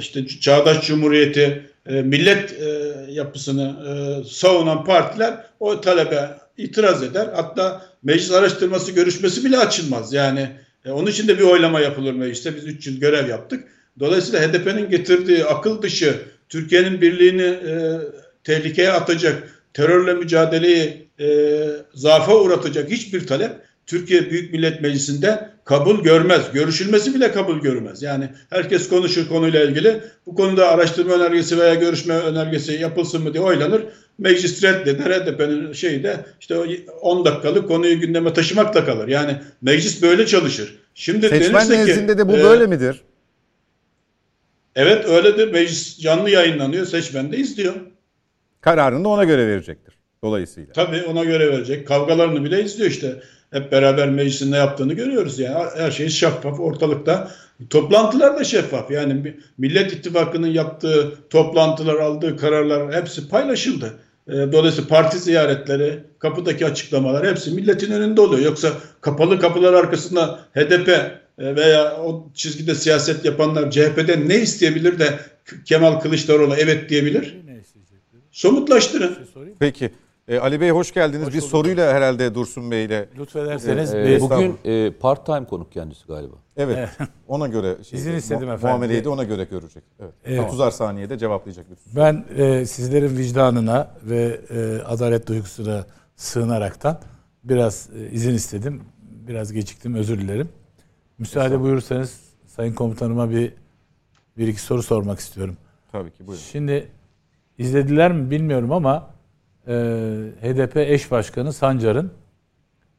işte 0.00 0.26
çağdaş 0.26 0.86
cumhuriyeti 0.86 1.69
e, 1.86 2.02
millet 2.02 2.52
e, 2.52 2.66
yapısını 3.08 3.76
e, 3.88 4.24
savunan 4.28 4.84
partiler 4.84 5.46
o 5.60 5.80
talebe 5.80 6.30
itiraz 6.56 7.02
eder. 7.02 7.28
Hatta 7.34 7.86
meclis 8.02 8.30
araştırması 8.30 8.92
görüşmesi 8.92 9.44
bile 9.44 9.58
açılmaz. 9.58 10.12
Yani 10.12 10.48
onun 10.86 11.06
için 11.06 11.28
de 11.28 11.38
bir 11.38 11.44
oylama 11.44 11.80
yapılır 11.80 12.12
mecliste. 12.12 12.56
Biz 12.56 12.64
3 12.66 12.86
yıl 12.86 13.00
görev 13.00 13.28
yaptık. 13.28 13.64
Dolayısıyla 14.00 14.48
HDP'nin 14.48 14.90
getirdiği 14.90 15.44
akıl 15.44 15.82
dışı 15.82 16.16
Türkiye'nin 16.48 17.00
birliğini 17.00 17.42
e, 17.42 17.98
tehlikeye 18.44 18.92
atacak, 18.92 19.62
terörle 19.74 20.14
mücadeleyi 20.14 21.08
e, 21.20 21.58
zaafa 21.94 22.36
uğratacak 22.36 22.90
hiçbir 22.90 23.26
talep 23.26 23.52
Türkiye 23.86 24.30
Büyük 24.30 24.52
Millet 24.52 24.80
Meclisi'nde 24.80 25.50
kabul 25.64 26.02
görmez. 26.02 26.52
Görüşülmesi 26.52 27.14
bile 27.14 27.32
kabul 27.32 27.60
görmez. 27.60 28.02
Yani 28.02 28.28
herkes 28.50 28.88
konuşur 28.88 29.28
konuyla 29.28 29.64
ilgili. 29.64 30.00
Bu 30.26 30.34
konuda 30.34 30.68
araştırma 30.68 31.14
önergesi 31.14 31.58
veya 31.58 31.74
görüşme 31.74 32.14
önergesi 32.14 32.72
yapılsın 32.72 33.22
mı 33.22 33.34
diye 33.34 33.42
oylanır. 33.42 33.82
Meclis 34.18 34.62
reddeder. 34.62 35.10
HDP'nin 35.10 35.72
şeyi 35.72 36.02
de 36.02 36.16
işte 36.40 36.56
10 37.00 37.24
dakikalık 37.24 37.68
konuyu 37.68 38.00
gündeme 38.00 38.32
taşımakla 38.32 38.84
kalır. 38.84 39.08
Yani 39.08 39.36
meclis 39.62 40.02
böyle 40.02 40.26
çalışır. 40.26 40.78
Şimdi 40.94 41.28
Seçmen 41.28 41.70
nezdinde 41.70 42.18
de 42.18 42.28
bu 42.28 42.32
e, 42.32 42.42
böyle 42.42 42.66
midir? 42.66 43.00
Evet 44.76 45.08
öyledir. 45.08 45.52
Meclis 45.52 45.98
canlı 45.98 46.30
yayınlanıyor. 46.30 46.86
Seçmen 46.86 47.32
de 47.32 47.36
izliyor. 47.36 47.74
Kararını 48.60 49.04
da 49.04 49.08
ona 49.08 49.24
göre 49.24 49.46
verecektir. 49.46 49.94
Dolayısıyla. 50.24 50.72
Tabii 50.72 51.02
ona 51.02 51.24
göre 51.24 51.52
verecek. 51.52 51.88
Kavgalarını 51.88 52.44
bile 52.44 52.64
izliyor 52.64 52.90
işte. 52.90 53.22
Hep 53.50 53.72
beraber 53.72 54.08
meclisin 54.08 54.52
ne 54.52 54.56
yaptığını 54.56 54.92
görüyoruz 54.92 55.38
yani. 55.38 55.64
Her 55.76 55.90
şey 55.90 56.08
şeffaf 56.08 56.60
ortalıkta. 56.60 57.30
Toplantılar 57.70 58.38
da 58.38 58.44
şeffaf. 58.44 58.90
Yani 58.90 59.36
Millet 59.58 59.92
İttifakı'nın 59.92 60.46
yaptığı 60.46 61.14
toplantılar, 61.30 61.94
aldığı 61.94 62.36
kararlar 62.36 62.94
hepsi 62.94 63.28
paylaşıldı. 63.28 63.98
Ee, 64.28 64.32
dolayısıyla 64.32 64.88
parti 64.88 65.18
ziyaretleri, 65.18 65.98
kapıdaki 66.18 66.66
açıklamalar 66.66 67.26
hepsi 67.26 67.50
milletin 67.50 67.92
önünde 67.92 68.20
oluyor. 68.20 68.42
Yoksa 68.44 68.72
kapalı 69.00 69.40
kapılar 69.40 69.72
arkasında 69.72 70.40
HDP 70.54 70.88
e, 70.88 71.56
veya 71.56 71.96
o 71.96 72.30
çizgide 72.34 72.74
siyaset 72.74 73.24
yapanlar 73.24 73.70
CHP'den 73.70 74.28
ne 74.28 74.36
isteyebilir 74.36 74.98
de 74.98 75.18
Kemal 75.64 76.00
Kılıçdaroğlu 76.00 76.54
evet 76.54 76.88
diyebilir? 76.88 77.36
Somutlaştırın. 78.30 79.16
Peki. 79.58 79.90
E, 80.30 80.38
Ali 80.38 80.60
Bey 80.60 80.70
hoş 80.70 80.94
geldiniz. 80.94 81.26
Hoş 81.26 81.34
bir 81.34 81.40
soruyla 81.40 81.92
herhalde 81.92 82.34
Dursun 82.34 82.70
Bey 82.70 82.84
ile. 82.84 83.08
Lütfederseniz. 83.18 83.94
E, 83.94 84.14
e, 84.14 84.20
bugün 84.20 84.58
e, 84.64 84.90
part 84.92 85.26
time 85.26 85.44
konuk 85.44 85.72
kendisi 85.72 86.06
galiba. 86.06 86.34
Evet. 86.56 86.88
ona 87.28 87.46
göre 87.46 87.84
şey, 87.84 87.98
İzin 87.98 88.14
istedim 88.14 88.48
mu- 88.48 88.54
efendim. 88.54 88.68
muameleyi 88.68 89.04
de 89.04 89.08
ona 89.08 89.24
göre 89.24 89.44
görecek. 89.44 89.82
Evet. 90.00 90.12
evet. 90.24 90.40
30'ar 90.40 90.70
saniyede 90.70 91.18
cevaplayacak 91.18 91.66
lütfen. 91.70 91.92
Ben 91.96 92.42
e, 92.44 92.66
sizlerin 92.66 93.16
vicdanına 93.16 93.90
ve 94.02 94.40
e, 94.50 94.82
adalet 94.82 95.26
duygusuna 95.26 95.86
sığınaraktan 96.16 97.00
biraz 97.44 97.88
e, 97.96 98.10
izin 98.10 98.34
istedim. 98.34 98.82
Biraz 99.28 99.52
geciktim 99.52 99.94
özür 99.94 100.18
dilerim. 100.18 100.48
Müsaade 101.18 101.60
buyurursanız 101.60 102.20
Sayın 102.46 102.74
Komutanıma 102.74 103.30
bir 103.30 103.52
bir 104.38 104.48
iki 104.48 104.60
soru 104.60 104.82
sormak 104.82 105.18
istiyorum. 105.18 105.56
Tabii 105.92 106.10
ki 106.10 106.26
buyurun. 106.26 106.42
Şimdi 106.42 106.88
izlediler 107.58 108.12
mi 108.12 108.30
bilmiyorum 108.30 108.72
ama 108.72 109.19
e, 109.66 109.72
HDP 110.42 110.76
eş 110.76 111.10
başkanı 111.10 111.52
Sancar'ın 111.52 112.12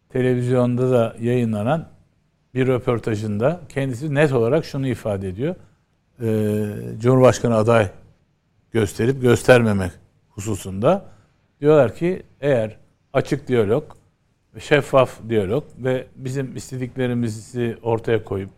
televizyonda 0.10 0.92
da 0.92 1.16
yayınlanan 1.22 1.88
bir 2.54 2.68
röportajında 2.68 3.60
kendisi 3.70 4.16
net 4.16 4.34
olarak 4.34 4.66
şunu 4.66 4.88
ifade 4.88 5.30
ediyor. 5.30 5.56
E, 6.22 7.00
Cumhurbaşkanı 7.00 7.56
aday 7.56 7.90
gösterip 8.72 9.22
göstermemek 9.22 9.92
hususunda 10.30 11.06
diyorlar 11.62 11.96
ki 11.96 12.24
eğer 12.42 12.78
açık 13.14 13.48
diyalog, 13.48 13.84
şeffaf 14.60 15.20
diyalog 15.30 15.64
ve 15.78 16.08
bizim 16.16 16.56
istediklerimizi 16.56 17.78
ortaya 17.84 18.24
koyup 18.24 18.50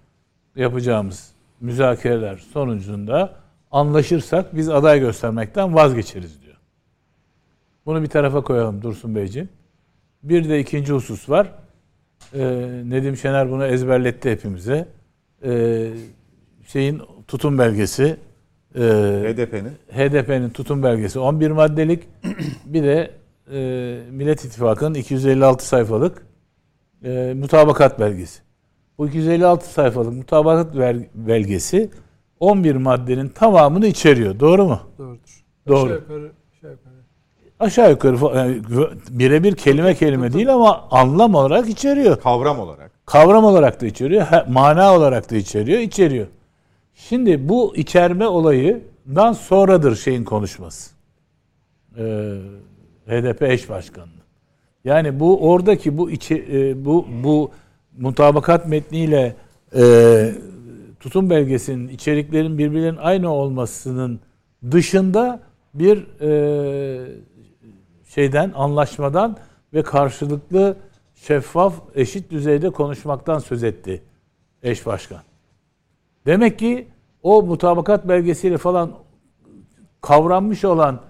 yapacağımız 0.56 1.32
müzakereler 1.62 2.38
sonucunda 2.38 3.36
anlaşırsak 3.72 4.56
biz 4.56 4.70
aday 4.70 5.00
göstermekten 5.00 5.76
vazgeçeriz. 5.76 6.43
Bunu 7.86 8.02
bir 8.02 8.08
tarafa 8.08 8.44
koyalım 8.44 8.82
Dursun 8.82 9.16
Beyciğim. 9.16 9.50
Bir 10.24 10.50
de 10.50 10.60
ikinci 10.60 10.94
husus 10.94 11.30
var. 11.30 11.52
Ee, 12.34 12.40
Nedim 12.86 13.18
Şener 13.18 13.52
bunu 13.52 13.66
ezberletti 13.66 14.32
hepimize. 14.32 14.88
Ee, 15.46 15.90
şeyin 16.68 17.02
tutum 17.28 17.58
belgesi 17.58 18.18
e, 18.76 18.80
HDP'nin 18.80 19.72
HDP'nin 19.92 20.50
tutum 20.50 20.84
belgesi 20.84 21.20
11 21.20 21.52
maddelik 21.52 22.04
bir 22.66 22.84
de 22.84 23.12
e, 23.52 23.58
Millet 24.12 24.46
İttifakı'nın 24.46 24.94
256 24.94 25.68
sayfalık 25.68 26.26
e, 27.04 27.34
mutabakat 27.38 28.00
belgesi. 28.00 28.42
Bu 28.98 29.08
256 29.08 29.74
sayfalık 29.74 30.14
mutabakat 30.14 30.76
belgesi 31.16 31.90
11 32.40 32.76
maddenin 32.76 33.28
tamamını 33.28 33.88
içeriyor. 33.88 34.40
Doğru 34.40 34.66
mu? 34.66 34.80
Doğrudur. 34.98 35.44
Doğru. 35.68 35.94
Yukarı. 35.94 36.32
Aşağı 37.64 37.90
yukarı 37.90 38.38
yani 38.38 38.62
birebir 39.10 39.56
kelime 39.56 39.96
kelime 39.96 40.34
değil 40.34 40.54
ama 40.54 40.88
anlam 40.92 41.36
olarak 41.36 41.70
içeriyor. 41.70 42.22
Kavram 42.22 42.60
olarak. 42.60 42.92
Kavram 43.06 43.46
olarak 43.46 43.82
da 43.82 43.86
içeriyor. 43.86 44.28
Mana 44.48 44.96
olarak 44.96 45.32
da 45.32 45.36
içeriyor. 45.36 45.80
içeriyor. 45.80 46.28
Şimdi 46.96 47.50
bu 47.50 47.76
içerme 47.76 48.28
olayından 48.28 49.34
sonradır 49.34 49.96
şeyin 49.96 50.24
konuşması. 50.24 50.92
Ee, 51.98 52.04
HDP 53.08 53.44
eş 53.44 53.70
başkanlığı. 53.70 54.24
Yani 54.86 55.20
bu 55.20 55.50
oradaki 55.50 55.98
bu 55.98 56.12
içi, 56.12 56.46
e, 56.52 56.86
bu 56.86 57.08
bu 57.24 57.52
mutabakat 57.98 58.68
metniyle 58.68 59.36
e, 59.76 60.32
tutum 61.00 61.30
belgesinin 61.30 61.88
içeriklerin 61.88 62.58
birbirlerinin 62.58 63.00
aynı 63.02 63.34
olmasının 63.34 64.20
dışında 64.72 65.40
bir 65.74 66.22
e, 66.22 67.24
şeyden 68.16 68.52
anlaşmadan 68.56 69.38
ve 69.74 69.84
karşılıklı 69.84 70.76
şeffaf 71.16 71.74
eşit 71.96 72.32
düzeyde 72.32 72.70
konuşmaktan 72.70 73.40
söz 73.40 73.64
etti 73.64 74.04
eş 74.64 74.86
başkan. 74.86 75.22
Demek 76.26 76.60
ki 76.60 76.88
o 77.24 77.44
mutabakat 77.44 78.08
belgesiyle 78.08 78.58
falan 78.58 78.92
kavranmış 80.02 80.66
olan 80.66 81.02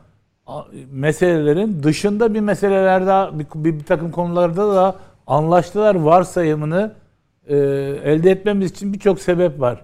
meselelerin 0.92 1.84
dışında 1.84 2.34
bir 2.34 2.40
meselelerde 2.40 3.40
bir, 3.40 3.80
bir, 3.80 3.86
takım 3.86 4.12
konularda 4.12 4.76
da 4.76 4.96
anlaştılar 5.28 5.96
varsayımını 5.96 6.94
e, 7.48 7.56
elde 8.04 8.32
etmemiz 8.32 8.72
için 8.72 8.94
birçok 8.94 9.20
sebep 9.20 9.60
var. 9.60 9.82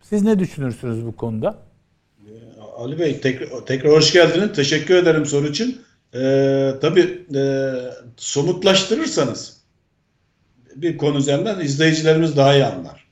Siz 0.00 0.22
ne 0.22 0.38
düşünürsünüz 0.38 1.06
bu 1.06 1.16
konuda? 1.16 1.71
Ali 2.76 2.98
Bey 2.98 3.20
tekrar, 3.20 3.66
tekrar 3.66 3.92
hoş 3.92 4.12
geldiniz. 4.12 4.52
Teşekkür 4.56 4.94
ederim 4.94 5.26
soru 5.26 5.46
için. 5.48 5.80
Ee, 6.14 6.72
tabii 6.80 7.24
e, 7.34 7.72
somutlaştırırsanız 8.16 9.56
bir 10.76 10.98
konu 10.98 11.18
üzerinden 11.18 11.60
izleyicilerimiz 11.60 12.36
daha 12.36 12.54
iyi 12.54 12.64
anlar. 12.64 13.04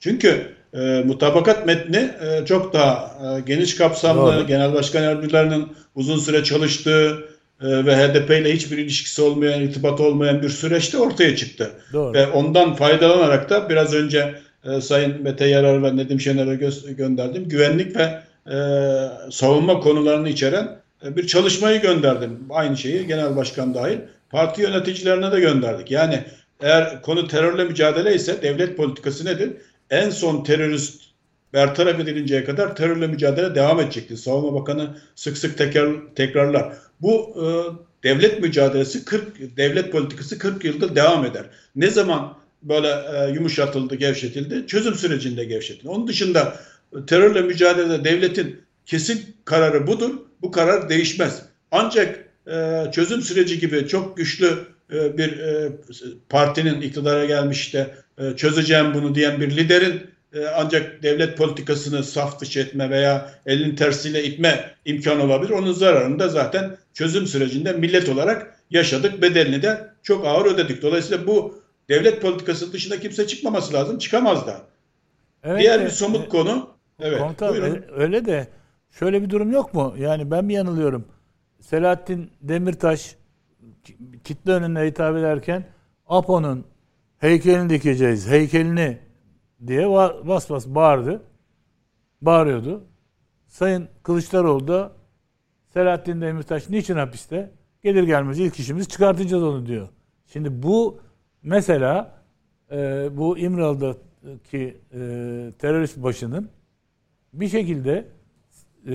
Çünkü 0.00 0.56
e, 0.74 1.02
mutabakat 1.06 1.66
metni 1.66 2.10
e, 2.20 2.46
çok 2.46 2.72
daha 2.72 3.18
e, 3.22 3.40
geniş 3.40 3.76
kapsamlı, 3.76 4.36
Doğru. 4.36 4.46
genel 4.46 4.72
başkan 4.72 5.02
yardımcılarının 5.02 5.72
uzun 5.94 6.18
süre 6.18 6.44
çalıştığı 6.44 7.24
e, 7.60 7.86
ve 7.86 7.96
HDP 7.96 8.30
ile 8.30 8.54
hiçbir 8.54 8.78
ilişkisi 8.78 9.22
olmayan, 9.22 9.62
irtibat 9.62 10.00
olmayan 10.00 10.42
bir 10.42 10.48
süreçte 10.48 10.98
ortaya 10.98 11.36
çıktı. 11.36 11.70
Doğru. 11.92 12.12
Ve 12.12 12.26
ondan 12.26 12.74
faydalanarak 12.74 13.50
da 13.50 13.68
biraz 13.68 13.94
önce 13.94 14.34
e, 14.64 14.80
Sayın 14.80 15.22
Mete 15.22 15.46
Yarar 15.46 15.82
ve 15.82 15.96
Nedim 15.96 16.20
Şener'e 16.20 16.54
gö- 16.54 16.92
gönderdim. 16.92 17.48
Güvenlik 17.48 17.96
ve 17.96 18.20
e, 18.52 18.56
savunma 19.30 19.80
konularını 19.80 20.28
içeren 20.28 20.78
e, 21.04 21.16
bir 21.16 21.26
çalışmayı 21.26 21.80
gönderdim. 21.80 22.38
Aynı 22.50 22.76
şeyi 22.76 23.06
genel 23.06 23.36
başkan 23.36 23.74
dahil 23.74 23.98
parti 24.30 24.62
yöneticilerine 24.62 25.32
de 25.32 25.40
gönderdik. 25.40 25.90
Yani 25.90 26.24
eğer 26.60 27.02
konu 27.02 27.28
terörle 27.28 27.64
mücadele 27.64 28.14
ise 28.14 28.42
devlet 28.42 28.76
politikası 28.76 29.24
nedir? 29.24 29.52
En 29.90 30.10
son 30.10 30.44
terörist 30.44 31.02
bertaraf 31.52 32.00
edilinceye 32.00 32.44
kadar 32.44 32.76
terörle 32.76 33.06
mücadele 33.06 33.54
devam 33.54 33.80
edecektir. 33.80 34.16
Savunma 34.16 34.60
Bakanı 34.60 34.96
sık 35.14 35.38
sık 35.38 35.58
tekrar, 35.58 36.14
tekrarlar. 36.14 36.72
Bu 37.00 37.34
e, 37.36 37.46
devlet 38.08 38.42
mücadelesi 38.42 39.04
40 39.04 39.56
devlet 39.56 39.92
politikası 39.92 40.38
40 40.38 40.64
yıldır 40.64 40.96
devam 40.96 41.24
eder. 41.24 41.44
Ne 41.76 41.90
zaman 41.90 42.36
böyle 42.62 42.88
e, 42.88 43.30
yumuşatıldı, 43.34 43.94
gevşetildi? 43.94 44.66
Çözüm 44.66 44.94
sürecinde 44.94 45.44
gevşetildi. 45.44 45.88
Onun 45.88 46.08
dışında 46.08 46.56
terörle 47.06 47.42
mücadelede 47.42 48.04
devletin 48.04 48.60
kesin 48.86 49.36
kararı 49.44 49.86
budur. 49.86 50.10
Bu 50.42 50.50
karar 50.50 50.88
değişmez. 50.88 51.42
Ancak 51.70 52.24
e, 52.46 52.84
çözüm 52.92 53.22
süreci 53.22 53.58
gibi 53.58 53.88
çok 53.88 54.16
güçlü 54.16 54.58
e, 54.92 55.18
bir 55.18 55.38
e, 55.38 55.72
partinin 56.28 56.80
iktidara 56.80 57.24
gelmiş 57.24 57.74
de 57.74 57.94
e, 58.18 58.36
çözeceğim 58.36 58.94
bunu 58.94 59.14
diyen 59.14 59.40
bir 59.40 59.56
liderin 59.56 60.02
e, 60.34 60.46
ancak 60.46 61.02
devlet 61.02 61.36
politikasını 61.36 62.04
saf 62.04 62.40
dışı 62.40 62.60
etme 62.60 62.90
veya 62.90 63.30
elin 63.46 63.76
tersiyle 63.76 64.24
itme 64.24 64.74
imkanı 64.84 65.22
olabilir. 65.22 65.50
Onun 65.50 65.72
zararını 65.72 66.18
da 66.18 66.28
zaten 66.28 66.76
çözüm 66.94 67.26
sürecinde 67.26 67.72
millet 67.72 68.08
olarak 68.08 68.60
yaşadık. 68.70 69.22
Bedelini 69.22 69.62
de 69.62 69.90
çok 70.02 70.26
ağır 70.26 70.46
ödedik. 70.46 70.82
Dolayısıyla 70.82 71.26
bu 71.26 71.62
devlet 71.88 72.22
politikası 72.22 72.72
dışında 72.72 73.00
kimse 73.00 73.26
çıkmaması 73.26 73.72
lazım. 73.72 73.98
Çıkamaz 73.98 74.46
da. 74.46 74.60
Evet, 75.44 75.60
Diğer 75.60 75.84
bir 75.84 75.90
somut 75.90 76.28
konu. 76.28 76.75
Evet. 77.00 77.18
Komutan, 77.18 77.50
buyurun. 77.50 77.84
öyle 77.96 78.24
de 78.24 78.48
şöyle 78.90 79.22
bir 79.22 79.30
durum 79.30 79.52
yok 79.52 79.74
mu? 79.74 79.94
Yani 79.98 80.30
ben 80.30 80.44
mi 80.44 80.54
yanılıyorum? 80.54 81.04
Selahattin 81.60 82.30
Demirtaş 82.42 83.16
kitle 84.24 84.52
önüne 84.52 84.86
hitap 84.86 85.16
ederken 85.16 85.64
APO'nun 86.06 86.64
heykelini 87.18 87.70
dikeceğiz, 87.70 88.28
heykelini 88.28 88.98
diye 89.66 89.90
bas 90.26 90.50
bas 90.50 90.66
bağırdı. 90.66 91.22
Bağırıyordu. 92.22 92.84
Sayın 93.46 93.88
Kılıçdaroğlu 94.02 94.68
da 94.68 94.92
Selahattin 95.68 96.20
Demirtaş 96.20 96.68
niçin 96.68 96.96
hapiste? 96.96 97.50
Gelir 97.82 98.02
gelmez 98.02 98.40
ilk 98.40 98.58
işimiz 98.58 98.88
çıkartacağız 98.88 99.42
onu 99.42 99.66
diyor. 99.66 99.88
Şimdi 100.26 100.62
bu 100.62 101.00
mesela 101.42 102.22
e, 102.70 102.76
bu 103.16 103.38
İmralı'daki 103.38 104.76
e, 104.92 104.98
terörist 105.58 105.96
başının 105.96 106.50
bir 107.40 107.48
şekilde 107.48 108.08
e, 108.88 108.94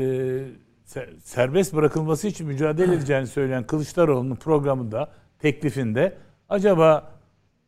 serbest 1.19 1.75
bırakılması 1.75 2.27
için 2.27 2.47
mücadele 2.47 2.93
edeceğini 2.95 3.27
söyleyen 3.27 3.67
Kılıçdaroğlu'nun 3.67 4.35
programında, 4.35 5.11
teklifinde 5.39 6.17
acaba 6.49 7.11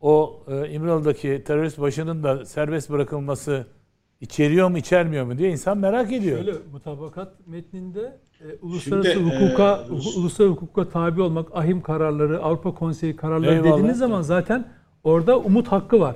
o 0.01 0.43
e, 0.47 0.69
İmralı'daki 0.69 1.43
terörist 1.45 1.80
başının 1.80 2.24
da 2.24 2.45
serbest 2.45 2.89
bırakılması 2.89 3.67
içeriyor 4.21 4.69
mu 4.69 4.78
içermiyor 4.78 5.26
mu 5.26 5.38
diye 5.38 5.51
insan 5.51 5.78
merak 5.78 6.11
ediyor. 6.11 6.38
Şöyle 6.38 6.57
mutabakat 6.71 7.47
metninde 7.47 8.19
e, 8.41 8.45
uluslararası 8.61 9.11
Şimdi, 9.11 9.36
hukuka 9.36 9.86
e, 9.89 9.91
uluslararası 9.91 10.47
hukuka 10.47 10.89
tabi 10.89 11.21
olmak, 11.21 11.55
ahim 11.55 11.82
kararları, 11.82 12.43
Avrupa 12.43 12.74
Konseyi 12.74 13.15
kararları 13.15 13.53
eyvallah. 13.55 13.71
dediğiniz 13.71 13.97
zaman 13.97 14.21
zaten 14.21 14.67
orada 15.03 15.39
umut 15.39 15.67
hakkı 15.67 15.99
var. 15.99 16.15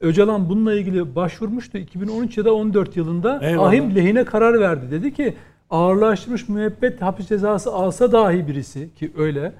Öcalan 0.00 0.48
bununla 0.48 0.74
ilgili 0.74 1.14
başvurmuştu 1.14 1.78
2013 1.78 2.38
ya 2.38 2.44
da 2.44 2.54
14 2.54 2.96
yılında 2.96 3.40
eyvallah. 3.42 3.68
ahim 3.68 3.94
lehine 3.94 4.24
karar 4.24 4.60
verdi. 4.60 4.90
Dedi 4.90 5.14
ki 5.14 5.34
ağırlaştırmış 5.70 6.48
müebbet 6.48 7.02
hapis 7.02 7.28
cezası 7.28 7.72
alsa 7.72 8.12
dahi 8.12 8.48
birisi 8.48 8.94
ki 8.94 9.12
öyle 9.18 9.52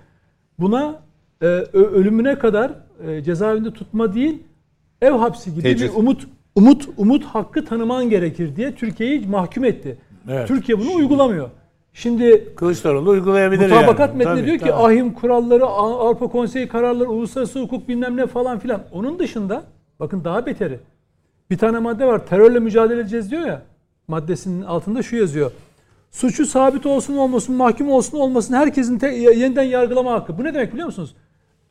buna 0.58 1.00
e, 1.42 1.46
ölümüne 1.72 2.38
kadar 2.38 2.72
e, 3.06 3.22
cezaevinde 3.22 3.70
tutma 3.70 4.14
değil 4.14 4.42
ev 5.02 5.12
hapsi 5.12 5.50
gibi 5.54 5.62
Tecrüt. 5.62 5.90
bir 5.90 5.98
umut 5.98 6.26
umut 6.54 6.88
umut 6.96 7.24
hakkı 7.24 7.64
tanıman 7.64 8.10
gerekir 8.10 8.56
diye 8.56 8.74
Türkiye'yi 8.74 9.26
mahkum 9.26 9.64
etti. 9.64 9.98
Evet. 10.28 10.48
Türkiye 10.48 10.78
bunu 10.78 10.94
uygulamıyor. 10.94 11.50
Şimdi 11.92 12.54
Kılıçdaroğlu 12.54 13.10
uygulayabilir 13.10 13.70
mutabakat 13.70 14.08
yani. 14.08 14.18
metni 14.18 14.32
tabii, 14.34 14.46
diyor 14.46 14.58
ki 14.58 14.74
ahim 14.74 15.12
kuralları, 15.12 15.64
Avrupa 15.66 16.28
Konseyi 16.28 16.68
kararları, 16.68 17.10
uluslararası 17.10 17.60
hukuk 17.60 17.88
bilmem 17.88 18.16
ne 18.16 18.26
falan 18.26 18.58
filan. 18.58 18.82
Onun 18.92 19.18
dışında 19.18 19.64
bakın 20.00 20.24
daha 20.24 20.46
beteri. 20.46 20.80
Bir 21.50 21.58
tane 21.58 21.78
madde 21.78 22.06
var. 22.06 22.26
Terörle 22.26 22.58
mücadele 22.58 23.00
edeceğiz 23.00 23.30
diyor 23.30 23.46
ya. 23.46 23.62
Maddesinin 24.08 24.62
altında 24.62 25.02
şu 25.02 25.16
yazıyor. 25.16 25.50
Suçu 26.10 26.46
sabit 26.46 26.86
olsun 26.86 27.16
olmasın, 27.16 27.54
mahkum 27.54 27.90
olsun 27.90 28.18
olmasın 28.18 28.54
herkesin 28.54 28.98
te- 28.98 29.14
yeniden 29.14 29.62
yargılama 29.62 30.12
hakkı. 30.12 30.38
Bu 30.38 30.44
ne 30.44 30.54
demek 30.54 30.72
biliyor 30.72 30.86
musunuz? 30.86 31.14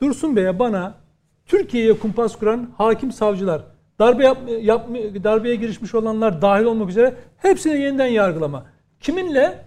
Dursun 0.02 0.36
Bey'e 0.36 0.60
bana 0.60 0.94
Türkiye'ye 1.46 1.94
kumpas 2.00 2.36
kuran 2.36 2.70
hakim 2.78 3.12
savcılar, 3.12 3.62
darbe 4.00 4.24
yap, 4.24 4.38
yap, 4.62 4.90
darbeye 5.24 5.56
girişmiş 5.56 5.96
olanlar 5.96 6.42
dahil 6.42 6.64
olmak 6.66 6.90
üzere 6.90 7.16
hepsini 7.38 7.78
yeniden 7.82 8.08
yargılama. 8.08 8.66
Kiminle? 9.00 9.66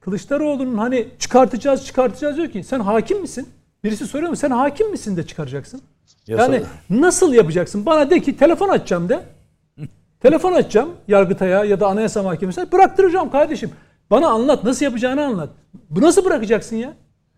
Kılıçdaroğlu'nun 0.00 0.78
hani 0.78 1.08
çıkartacağız 1.18 1.86
çıkartacağız 1.86 2.36
diyor 2.36 2.48
ki 2.48 2.64
sen 2.64 2.80
hakim 2.80 3.20
misin? 3.20 3.48
Birisi 3.84 4.06
soruyor 4.06 4.30
mu 4.30 4.36
sen 4.36 4.50
hakim 4.50 4.90
misin 4.90 5.16
de 5.16 5.26
çıkaracaksın? 5.26 5.80
Yasal. 6.26 6.52
Yani 6.52 6.64
nasıl 6.90 7.34
yapacaksın? 7.34 7.86
Bana 7.86 8.10
de 8.10 8.20
ki 8.20 8.36
telefon 8.36 8.68
açacağım 8.68 9.08
de. 9.08 9.20
telefon 10.20 10.52
açacağım 10.52 10.90
Yargıtay'a 11.08 11.64
ya 11.64 11.80
da 11.80 11.86
Anayasa 11.86 12.22
Mahkemesi'ne 12.22 12.72
bıraktıracağım 12.72 13.30
kardeşim. 13.30 13.70
Bana 14.10 14.28
anlat 14.28 14.64
nasıl 14.64 14.84
yapacağını 14.84 15.24
anlat. 15.24 15.48
Bu 15.90 16.00
nasıl 16.00 16.24
bırakacaksın 16.24 16.76
ya? 16.76 16.92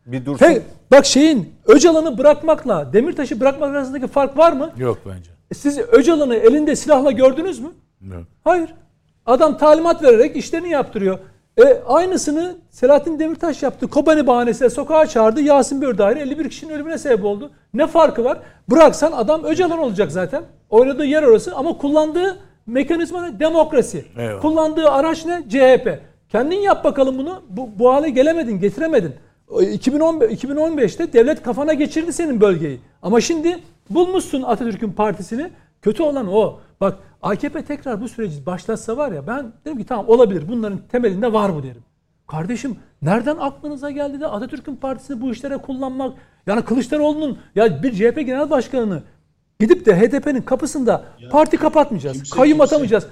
Bir 0.07 0.27
dursun. 0.27 0.47
Hey, 0.47 0.63
bak 0.91 1.07
şeyin 1.07 1.55
Öcalan'ı 1.67 2.19
bırakmakla 2.19 2.93
Demirtaş'ı 2.93 3.41
bırakmak 3.41 3.71
arasındaki 3.71 4.07
fark 4.07 4.39
var 4.39 4.53
mı? 4.53 4.71
Yok 4.77 4.99
bence. 5.07 5.31
E 5.51 5.55
siz 5.55 5.79
Öcalan'ı 5.79 6.37
elinde 6.37 6.77
silahla 6.77 7.11
gördünüz 7.11 7.61
mü? 7.61 7.69
Yok. 8.01 8.25
Hayır. 8.45 8.75
Adam 9.27 9.59
talimat 9.59 10.03
vererek 10.03 10.37
işlerini 10.37 10.71
yaptırıyor. 10.71 11.19
E, 11.59 11.83
aynısını 11.87 12.57
Selahattin 12.71 13.19
Demirtaş 13.19 13.63
yaptı. 13.63 13.89
Kobani 13.89 14.27
bahanesiyle 14.27 14.71
sokağa 14.71 15.07
çağırdı. 15.07 15.41
Yasin 15.41 15.83
Bördağ'ı 15.83 16.13
51 16.13 16.49
kişinin 16.49 16.73
ölümüne 16.73 16.99
sebep 16.99 17.25
oldu. 17.25 17.51
Ne 17.75 17.87
farkı 17.87 18.25
var? 18.25 18.39
Bıraksan 18.71 19.13
adam 19.13 19.45
Öcalan 19.45 19.79
olacak 19.79 20.13
zaten. 20.13 20.43
Oynadığı 20.71 21.05
yer 21.05 21.23
orası 21.23 21.57
ama 21.57 21.79
kullandığı 21.79 22.39
mekanizma 22.67 23.27
ne? 23.27 23.41
Demokrasi. 23.41 24.05
Eyvallah. 24.19 24.41
Kullandığı 24.41 24.91
araç 24.91 25.27
ne? 25.27 25.43
CHP. 25.49 26.01
Kendin 26.29 26.57
yap 26.57 26.85
bakalım 26.85 27.19
bunu. 27.19 27.43
Bu, 27.49 27.69
bu 27.79 27.95
hale 27.95 28.11
gelemedin, 28.11 28.61
getiremedin. 28.61 29.15
2010, 29.73 30.21
2015'te 30.21 31.13
devlet 31.13 31.43
kafana 31.43 31.75
geçirdi 31.75 32.13
senin 32.13 32.41
bölgeyi. 32.41 32.81
Ama 33.03 33.21
şimdi 33.21 33.59
bulmuşsun 33.91 34.43
Atatürk'ün 34.43 34.93
partisini. 34.93 35.51
Kötü 35.83 36.03
olan 36.03 36.29
o. 36.33 36.59
Bak 36.81 36.99
AKP 37.23 37.65
tekrar 37.65 38.01
bu 38.01 38.09
süreci 38.09 38.47
başlatsa 38.47 38.97
var 38.97 39.13
ya 39.13 39.27
ben 39.27 39.53
dedim 39.65 39.79
ki 39.79 39.87
tamam 39.87 40.09
olabilir. 40.09 40.49
Bunların 40.49 40.79
temelinde 40.79 41.33
var 41.33 41.55
bu 41.55 41.63
derim. 41.63 41.83
Kardeşim 42.27 42.77
nereden 43.03 43.37
aklınıza 43.37 43.91
geldi 43.91 44.21
de 44.21 44.27
Atatürk'ün 44.27 44.77
partisini 44.77 45.21
bu 45.21 45.33
işlere 45.33 45.57
kullanmak? 45.57 46.19
Yani 46.47 46.63
Kılıçdaroğlu'nun 46.63 47.39
ya 47.55 47.83
bir 47.83 47.93
CHP 47.93 48.17
genel 48.17 48.51
başkanını 48.51 49.03
gidip 49.61 49.87
de 49.87 50.01
HDP'nin 50.01 50.43
kapısında 50.43 51.05
ya, 51.19 51.29
parti 51.29 51.57
kapatmayacağız. 51.57 52.17
Kimse, 52.17 52.37
kayyum 52.37 52.59
kimse. 52.59 52.75
atamayacağız. 52.75 53.07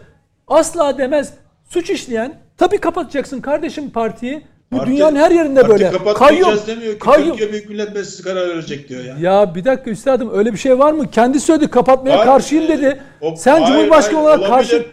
Asla 0.49 0.99
demez. 0.99 1.35
Suç 1.65 1.91
işleyen 1.91 2.35
tabii 2.57 2.79
kapatacaksın 2.79 3.41
kardeşim 3.41 3.91
partiyi. 3.91 4.47
Bu 4.73 4.77
parti, 4.77 4.91
dünyanın 4.91 5.17
her 5.17 5.31
yerinde 5.31 5.69
böyle. 5.69 5.93
Kayyum, 6.15 6.59
demiyor 6.67 6.93
ki 6.93 6.99
kayyum. 6.99 7.29
Türkiye 7.31 7.53
Büyük 7.53 7.69
Millet 7.69 7.95
Meclisi 7.95 8.23
karar 8.23 8.49
verecek 8.49 8.89
diyor 8.89 9.05
ya. 9.05 9.17
Ya 9.21 9.55
bir 9.55 9.65
dakika 9.65 9.91
üstadım 9.91 10.31
öyle 10.35 10.53
bir 10.53 10.59
şey 10.59 10.79
var 10.79 10.93
mı? 10.93 11.11
Kendi 11.11 11.41
söyledi 11.41 11.71
kapatmaya 11.71 12.17
hayır, 12.17 12.27
karşıyım 12.27 12.69
dedi. 12.69 13.03
O, 13.21 13.37
Sen 13.37 13.53
hayır, 13.53 13.67
Cumhurbaşkanı 13.67 14.15
hayır, 14.15 14.25
olarak 14.25 14.39
olabilir. 14.39 14.55
karşı... 14.55 14.87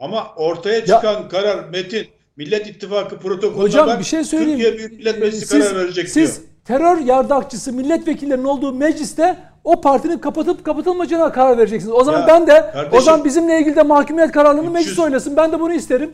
Ama 0.00 0.26
ortaya 0.36 0.80
çıkan 0.80 1.12
ya, 1.12 1.28
karar 1.28 1.68
metin 1.68 2.06
Millet 2.36 2.66
İttifakı 2.66 3.18
protokolüne 3.18 3.62
Hocam 3.62 3.98
bir 3.98 4.04
şey 4.04 4.24
söyleyeyim. 4.24 4.58
Türkiye 4.58 4.78
Büyük 4.78 4.92
Millet 4.92 5.20
Meclisi 5.20 5.46
siz, 5.46 5.68
karar 5.68 5.76
verecek 5.84 6.06
siz 6.08 6.14
diyor. 6.14 6.26
Siz 6.26 6.42
terör 6.64 6.98
yardakçısı 6.98 7.72
milletvekillerinin 7.72 8.44
olduğu 8.44 8.72
mecliste 8.72 9.36
o 9.64 9.80
partinin 9.80 10.18
kapatıp 10.18 10.64
kapatılmayacağına 10.64 11.32
karar 11.32 11.58
vereceksiniz. 11.58 11.94
O 11.94 12.04
zaman 12.04 12.20
ya, 12.20 12.26
ben 12.26 12.46
de 12.46 12.70
kardeşim, 12.72 12.98
o 12.98 13.00
zaman 13.00 13.24
bizimle 13.24 13.58
ilgili 13.60 13.76
de 13.76 13.82
mahkumiyet 13.82 14.32
kararlarını 14.32 14.70
meclis 14.70 14.98
oynasın. 14.98 15.36
Ben 15.36 15.52
de 15.52 15.60
bunu 15.60 15.74
isterim. 15.74 16.10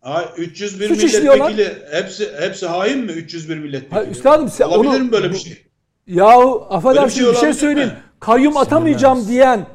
Ha, 0.00 0.24
301 0.36 0.88
Suç 0.88 1.02
milletvekili 1.02 1.78
hepsi 1.90 2.32
hepsi 2.40 2.66
hain 2.66 2.98
mi 2.98 3.12
301 3.12 3.58
milletvekili? 3.58 3.98
Ha, 3.98 4.04
üstadım 4.04 4.48
sen 4.48 4.64
olabilir 4.64 4.90
onu, 4.90 4.98
mi 4.98 5.12
böyle 5.12 5.30
bir 5.30 5.36
şey? 5.36 5.66
Yahu 6.06 6.66
affedersiniz 6.70 7.28
bir 7.28 7.32
şey, 7.32 7.40
şey 7.40 7.52
söyleyeyim. 7.52 7.88
Mi? 7.88 7.96
Kayyum 8.20 8.56
atamayacağım 8.56 9.28
diyen 9.28 9.66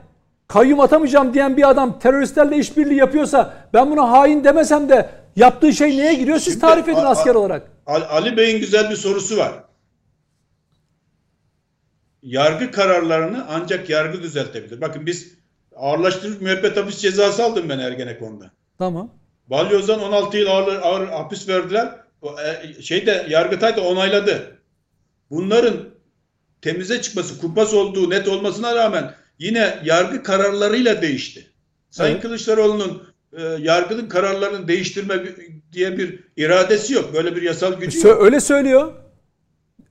kayyum 0.48 0.80
atamayacağım 0.80 1.34
diyen 1.34 1.58
bir 1.58 1.70
adam 1.70 2.00
teröristlerle 2.00 2.58
işbirliği 2.58 2.96
yapıyorsa 2.96 3.54
ben 3.74 3.92
buna 3.92 4.12
hain 4.12 4.44
demesem 4.44 4.90
de 4.90 5.10
yaptığı 5.36 5.74
şey 5.74 5.98
neye 5.98 6.14
giriyor 6.14 6.38
siz 6.38 6.54
Şimdi, 6.54 6.60
tarif 6.60 6.88
edin 6.88 6.98
a, 6.98 7.10
asker 7.10 7.36
olarak. 7.36 7.72
Ali 7.86 8.38
Bey'in 8.38 8.60
güzel 8.60 8.90
bir 8.90 8.96
sorusu 8.96 9.38
var. 9.38 9.52
Yargı 12.22 12.72
kararlarını 12.72 13.46
ancak 13.50 13.90
yargı 13.90 14.24
düzeltebilir. 14.24 14.82
Bakın 14.82 15.06
biz 15.06 15.34
ağırlaştırılmış 15.76 16.42
müebbet 16.42 16.78
hapis 16.78 16.98
cezası 16.98 17.44
aldım 17.44 17.70
ben 17.70 17.80
Ergenekon'da. 17.80 18.52
Tamam. 18.78 19.12
Balyoz'dan 19.48 20.00
16 20.00 20.38
yıl 20.38 20.48
ağır, 20.48 20.82
ağır 20.82 21.08
hapis 21.08 21.50
verdiler. 21.50 21.96
E, 22.24 22.82
şeyde 22.82 23.26
Yargıtay 23.30 23.76
da 23.78 23.82
onayladı. 23.82 24.60
Bunların 25.30 25.74
temize 26.62 27.02
çıkması, 27.02 27.42
kumpas 27.42 27.74
olduğu 27.74 28.10
net 28.10 28.28
olmasına 28.28 28.76
rağmen 28.76 29.14
yine 29.40 29.80
yargı 29.84 30.24
kararlarıyla 30.24 31.02
değişti. 31.02 31.48
Sayın 31.90 32.14
evet. 32.14 32.22
Kılıçdaroğlu'nun 32.22 33.04
e, 33.34 33.42
yargının 33.60 34.10
kararlarını 34.10 34.68
değiştirme 34.68 35.24
diye 35.74 35.98
bir 35.98 36.20
iradesi 36.38 36.94
yok. 36.94 37.14
Böyle 37.14 37.36
bir 37.36 37.42
yasal 37.42 37.74
gücü 37.74 38.00
Sö- 38.00 38.08
yok. 38.08 38.24
Öyle 38.24 38.40
söylüyor. 38.40 38.94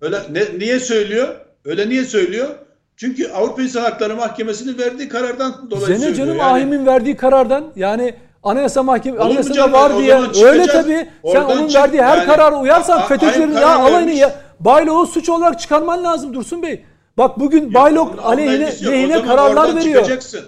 Öyle 0.01 0.21
ne, 0.31 0.59
niye 0.59 0.81
söylüyor? 0.81 1.35
Öyle 1.65 1.89
niye 1.89 2.05
söylüyor? 2.05 2.49
Çünkü 2.97 3.29
Avrupa 3.29 3.63
İnsan 3.63 3.83
Hakları 3.83 4.17
Mahkemesi'nin 4.17 4.79
verdiği 4.79 5.09
karardan 5.09 5.71
dolayı 5.71 5.87
Zene 5.87 5.99
söylüyor. 5.99 6.17
canım 6.17 6.39
yani, 6.39 6.53
Ahim'in 6.53 6.87
verdiği 6.87 7.17
karardan 7.17 7.73
yani 7.77 8.15
Anayasa 8.45 8.83
Mahkemesi 8.83 9.23
Anayasada 9.23 9.73
var 9.73 9.99
diye 9.99 10.19
öyle 10.45 10.67
tabii. 10.67 11.09
Sen 11.33 11.43
onun 11.43 11.75
verdiği 11.75 12.03
her 12.03 12.17
yani, 12.17 12.27
karara 12.27 12.61
uyarsan 12.61 13.03
FETÖ'cülerin 13.03 13.53
ya 13.53 13.79
alayını 13.79 14.11
ya 14.11 14.35
Bayloğu 14.61 15.07
suç 15.07 15.29
olarak 15.29 15.61
çıkarman 15.61 16.05
lazım 16.05 16.35
Dursun 16.35 16.63
Bey. 16.63 16.85
Bak 17.19 17.41
bugün 17.41 17.67
ya, 17.67 17.75
Baylok 17.75 18.15
aleyhine 18.25 18.91
lehine 18.91 19.23
kararlar 19.23 19.77
veriyor. 19.77 20.03
Çıkacaksın. 20.03 20.41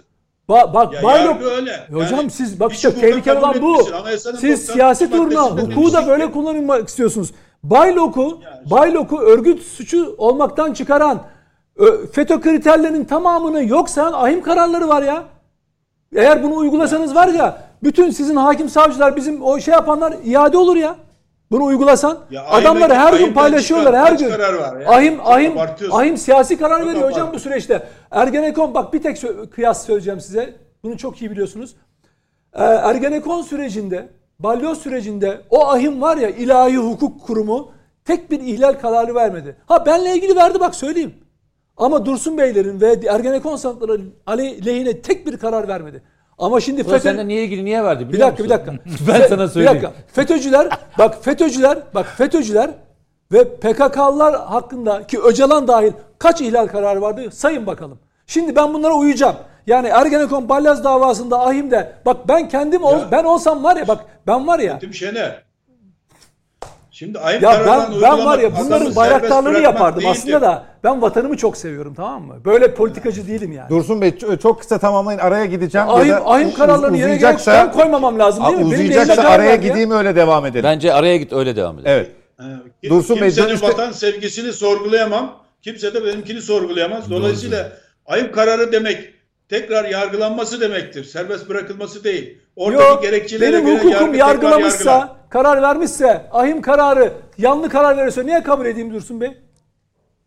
Ba 0.49 0.75
bak 0.75 0.95
ya 0.95 1.03
Baylok 1.03 1.43
öyle. 1.43 1.87
Hocam 1.93 2.19
yani, 2.19 2.31
siz 2.31 2.61
bak 2.61 2.73
işte 2.73 2.95
tehlikeli 2.95 3.39
olan 3.39 3.55
bu. 3.63 3.89
Siz 4.41 4.67
siyaset 4.67 5.15
uğruna 5.15 5.43
hukuku 5.43 5.93
da 5.93 6.07
böyle 6.07 6.33
kullanmak 6.33 6.89
istiyorsunuz. 6.89 7.33
Baylok'u 7.63 8.41
Baylok'u 8.71 9.19
örgüt 9.19 9.63
suçu 9.63 10.15
olmaktan 10.19 10.73
çıkaran 10.73 11.23
FETÖ 12.13 12.41
kriterlerinin 12.41 13.05
tamamını 13.05 13.65
yok 13.65 13.91
sayan 13.91 14.13
ahim 14.13 14.43
kararları 14.43 14.89
var 14.89 15.03
ya. 15.03 15.23
Eğer 16.17 16.43
bunu 16.43 16.57
uygulasanız 16.57 17.15
var 17.15 17.29
ya 17.29 17.59
bütün 17.87 18.11
sizin 18.11 18.37
hakim 18.37 18.69
savcılar 18.69 19.17
bizim 19.17 19.43
o 19.43 19.61
şey 19.61 19.75
yapanlar 19.75 20.15
iade 20.25 20.59
olur 20.59 20.77
ya. 20.77 20.97
Bunu 21.51 21.65
uygulasan 21.65 22.19
ya 22.31 22.47
adamları 22.47 22.95
her 22.95 23.15
gün 23.15 23.33
paylaşıyorlar 23.33 24.17
çıkar, 24.19 24.41
her 24.41 24.77
gün. 24.77 24.85
Ahim 24.87 25.21
ahim 25.25 25.53
ahim 25.93 26.17
siyasi 26.17 26.59
karar 26.59 26.87
veriyor 26.87 27.11
hocam 27.11 27.31
bu 27.35 27.39
süreçte. 27.39 27.87
Ergenekon 28.11 28.75
bak 28.75 28.93
bir 28.93 29.03
tek 29.03 29.23
kıyas 29.51 29.87
söyleyeceğim 29.87 30.21
size. 30.21 30.57
Bunu 30.85 30.99
çok 30.99 31.23
iyi 31.23 31.31
biliyorsunuz. 31.31 31.77
Ee, 32.55 32.63
Ergenekon 32.65 33.43
sürecinde, 33.43 34.09
balyoz 34.39 34.79
sürecinde 34.79 35.41
o 35.51 35.67
ahim 35.67 36.03
var 36.03 36.17
ya 36.17 36.29
ilahi 36.29 36.77
hukuk 36.77 37.27
kurumu 37.27 37.71
tek 38.05 38.31
bir 38.31 38.41
ihlal 38.41 38.73
kararı 38.73 39.15
vermedi. 39.15 39.57
Ha 39.67 39.87
benle 39.87 40.15
ilgili 40.15 40.37
verdi 40.37 40.61
bak 40.61 40.75
söyleyeyim. 40.75 41.15
Ama 41.77 42.07
Dursun 42.07 42.39
Beylerin 42.39 42.81
ve 42.81 43.01
Ergenekon 43.09 43.57
sanatları 43.57 44.01
aleyhine 44.27 45.03
tek 45.03 45.27
bir 45.27 45.37
karar 45.37 45.69
vermedi. 45.69 46.03
Ama 46.39 46.61
şimdi 46.61 46.85
FETÖ... 46.85 47.01
Senden 47.01 47.29
niye 47.29 47.45
ilgili 47.45 47.65
niye 47.65 47.85
verdi 47.85 48.13
Bir 48.13 48.21
dakika 48.21 48.43
musun? 48.43 48.45
bir 48.45 48.51
dakika. 48.51 48.73
ben 49.23 49.29
sana 49.29 49.49
söyleyeyim. 49.49 49.79
Bir 49.79 49.83
dakika. 49.83 50.03
FETÖ'cüler 50.13 50.69
bak 50.99 51.25
FETÖ'cüler 51.25 51.79
bak 51.95 52.07
FETÖ'cüler 52.07 52.71
ve 53.33 53.45
PKK'lılar 53.45 54.47
hakkında 54.47 55.07
ki 55.07 55.21
Öcalan 55.21 55.69
dahil 55.69 55.93
kaç 56.19 56.41
ihlal 56.41 56.67
kararı 56.67 57.03
vardı 57.03 57.31
sayın 57.33 57.67
bakalım. 57.67 57.99
Şimdi 58.27 58.57
ben 58.57 58.75
bunlara 58.75 58.95
uyacağım. 58.95 59.37
Yani 59.67 59.89
Ergenekon 59.89 60.49
Balyaz 60.49 60.85
davasında 60.85 61.47
Ahim'de 61.47 61.93
bak 62.07 62.29
ben 62.29 62.49
kendim 62.49 62.85
ol, 62.85 62.99
ben 63.13 63.25
olsam 63.25 63.65
var 63.65 63.77
ya 63.77 63.89
bak 63.89 64.05
ben 64.27 64.47
var 64.47 64.59
ya. 64.59 64.75
Metin 64.75 64.93
Şener. 64.93 65.46
Şimdi 66.99 67.19
ayıp 67.19 67.43
ya 67.43 67.63
ben, 67.67 68.03
ben 68.03 68.27
var 68.27 68.39
ya 68.39 68.59
bunların 68.59 68.97
bayraktarlığını 68.97 69.59
yapardım 69.59 70.01
değildir. 70.01 70.11
aslında 70.11 70.43
da 70.43 70.65
ben 70.85 71.03
vatanımı 71.03 71.37
çok 71.37 71.57
seviyorum 71.57 71.95
tamam 71.95 72.23
mı? 72.23 72.45
Böyle 72.45 72.75
politikacı 72.75 73.29
değilim 73.29 73.53
yani. 73.53 73.71
Dursun 73.71 74.01
Bey 74.01 74.19
çok 74.43 74.61
kısa 74.61 74.79
tamamlayın 74.79 75.19
araya 75.19 75.45
gideceğim. 75.45 75.89
Ahim, 75.89 76.09
ya 76.09 76.25
ahim 76.25 76.55
kararlarını 76.55 76.97
yere 76.97 77.17
gelip 77.17 77.41
ben 77.47 77.73
koymamam 77.73 78.19
lazım 78.19 78.45
değil 78.47 78.59
mi? 78.59 78.65
Uzayacaksa 78.65 79.23
araya 79.23 79.57
gideyim 79.57 79.91
ya. 79.91 79.97
öyle 79.99 80.17
devam 80.17 80.47
edelim. 80.47 80.65
Bence 80.65 80.93
araya 80.93 81.17
git 81.17 81.33
öyle 81.33 81.57
devam 81.57 81.79
edelim. 81.79 81.91
Evet. 81.91 82.11
Ee, 82.85 82.89
Dursun 82.89 83.21
Bey 83.21 83.29
kimsenin 83.29 83.55
işte... 83.55 83.69
vatan 83.69 83.93
sevgisini 83.93 84.53
sorgulayamam. 84.53 85.39
Kimse 85.63 85.95
de 85.95 86.05
benimkini 86.05 86.43
sorgulayamaz. 86.43 87.11
Dolayısıyla 87.11 87.73
ayıp 88.07 88.35
kararı 88.35 88.73
demek 88.73 89.16
tekrar 89.49 89.85
yargılanması 89.85 90.61
demektir. 90.61 91.05
Serbest 91.05 91.49
bırakılması 91.49 92.05
değil. 92.05 92.39
Oradaki 92.57 92.91
Yok, 92.91 93.03
gerekçelere 93.03 93.53
benim 93.53 93.67
göre 93.67 93.77
hukukum 93.77 94.15
yargı 94.15 94.17
yargılamışsa, 94.17 95.17
karar 95.31 95.63
vermişse, 95.63 96.27
ahim 96.33 96.63
kararı 96.63 97.13
yanlı 97.39 97.69
karar 97.69 97.97
verirse 97.97 98.27
niye 98.27 98.43
kabul 98.43 98.67
edeyim 98.67 98.95
Dursun 98.95 99.21
Bey? 99.21 99.37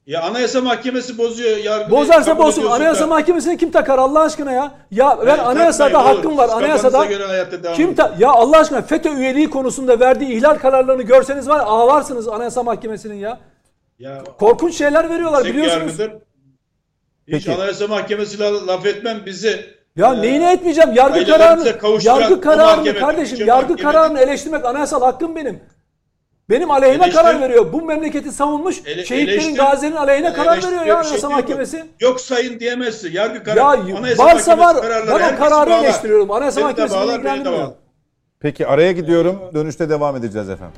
Ya 0.06 0.22
Anayasa 0.22 0.62
Mahkemesi 0.62 1.18
bozuyor. 1.18 1.58
Yargı 1.58 1.92
Bozarsa 1.92 2.38
bozsun. 2.38 2.66
Anayasa 2.66 3.04
da. 3.04 3.08
Mahkemesi'ni 3.08 3.58
kim 3.58 3.72
takar 3.72 3.98
Allah 3.98 4.22
aşkına 4.22 4.52
ya? 4.52 4.72
Ya 4.92 5.18
ben 5.22 5.28
evet, 5.28 5.40
anayasada 5.40 5.92
takmayın, 5.92 6.16
hakkım 6.16 6.38
var. 6.38 6.50
Anayasada 6.54 7.08
kim 7.76 7.96
ta 7.96 8.16
ya 8.20 8.30
Allah 8.30 8.58
aşkına 8.58 8.82
FETÖ 8.82 9.10
üyeliği 9.10 9.50
konusunda 9.50 10.00
verdiği 10.00 10.34
ihlal 10.34 10.56
kararlarını 10.56 11.04
görseniz 11.04 11.50
var 11.50 11.60
ağlarsınız 11.66 12.28
Anayasa 12.28 12.64
Mahkemesi'nin 12.64 13.16
ya. 13.16 13.40
Ya 14.00 14.24
korkunç 14.40 14.78
şeyler 14.78 15.10
veriyorlar 15.10 15.46
biliyorsunuz. 15.46 16.00
Yargıdır. 16.00 16.29
Hiç 17.34 17.46
Peki. 17.46 17.54
Anayasa 17.62 17.88
Mahkemesi 17.88 18.40
laf 18.40 18.86
etmem 18.86 19.22
bizi 19.26 19.66
ya 19.96 20.14
e, 20.14 20.22
neyine 20.22 20.52
etmeyeceğim? 20.54 20.94
Yargı 20.94 21.26
kararını, 21.26 21.68
yargı 22.04 22.42
kararını 22.42 23.00
kardeşim, 23.00 23.48
yargı 23.48 23.78
kararını 23.78 24.20
eleştirmek 24.20 24.66
anayasal 24.66 25.02
hakkım 25.02 25.36
benim. 25.36 25.60
Benim 26.50 26.72
aleyhime 26.72 27.04
Eleştir, 27.04 27.22
karar 27.22 27.42
veriyor. 27.42 27.74
Bu 27.74 27.82
memleketi 27.82 28.32
savunmuş 28.32 28.82
ele, 28.86 29.06
şehitlerin 29.06 29.56
gazilerin 29.56 29.96
aleyhine 29.96 30.34
karar 30.34 30.58
veriyor 30.58 30.86
ya 30.86 30.98
Anayasa 30.98 31.20
şey 31.20 31.30
Mahkemesi. 31.30 31.78
Yok, 31.78 31.88
yok 32.02 32.22
sayın 32.22 32.60
diyemezsin. 32.60 33.12
Yargı 33.12 33.44
kararı. 33.44 33.60
Ya 33.60 33.98
Anayasa 33.98 34.26
varsa 34.26 34.58
var. 34.58 34.78
Ben 35.08 35.36
o 35.36 35.38
kararı 35.40 35.70
bağlar. 35.70 35.84
eleştiriyorum. 35.84 36.32
Anayasa 36.32 36.62
Mahkemesi'ni 36.62 37.06
ilgilendirmiyor. 37.06 37.72
Peki 38.40 38.68
araya 38.68 38.92
gidiyorum. 38.92 39.40
Dönüşte 39.54 39.90
devam 39.90 40.16
edeceğiz 40.16 40.50
efendim. 40.50 40.76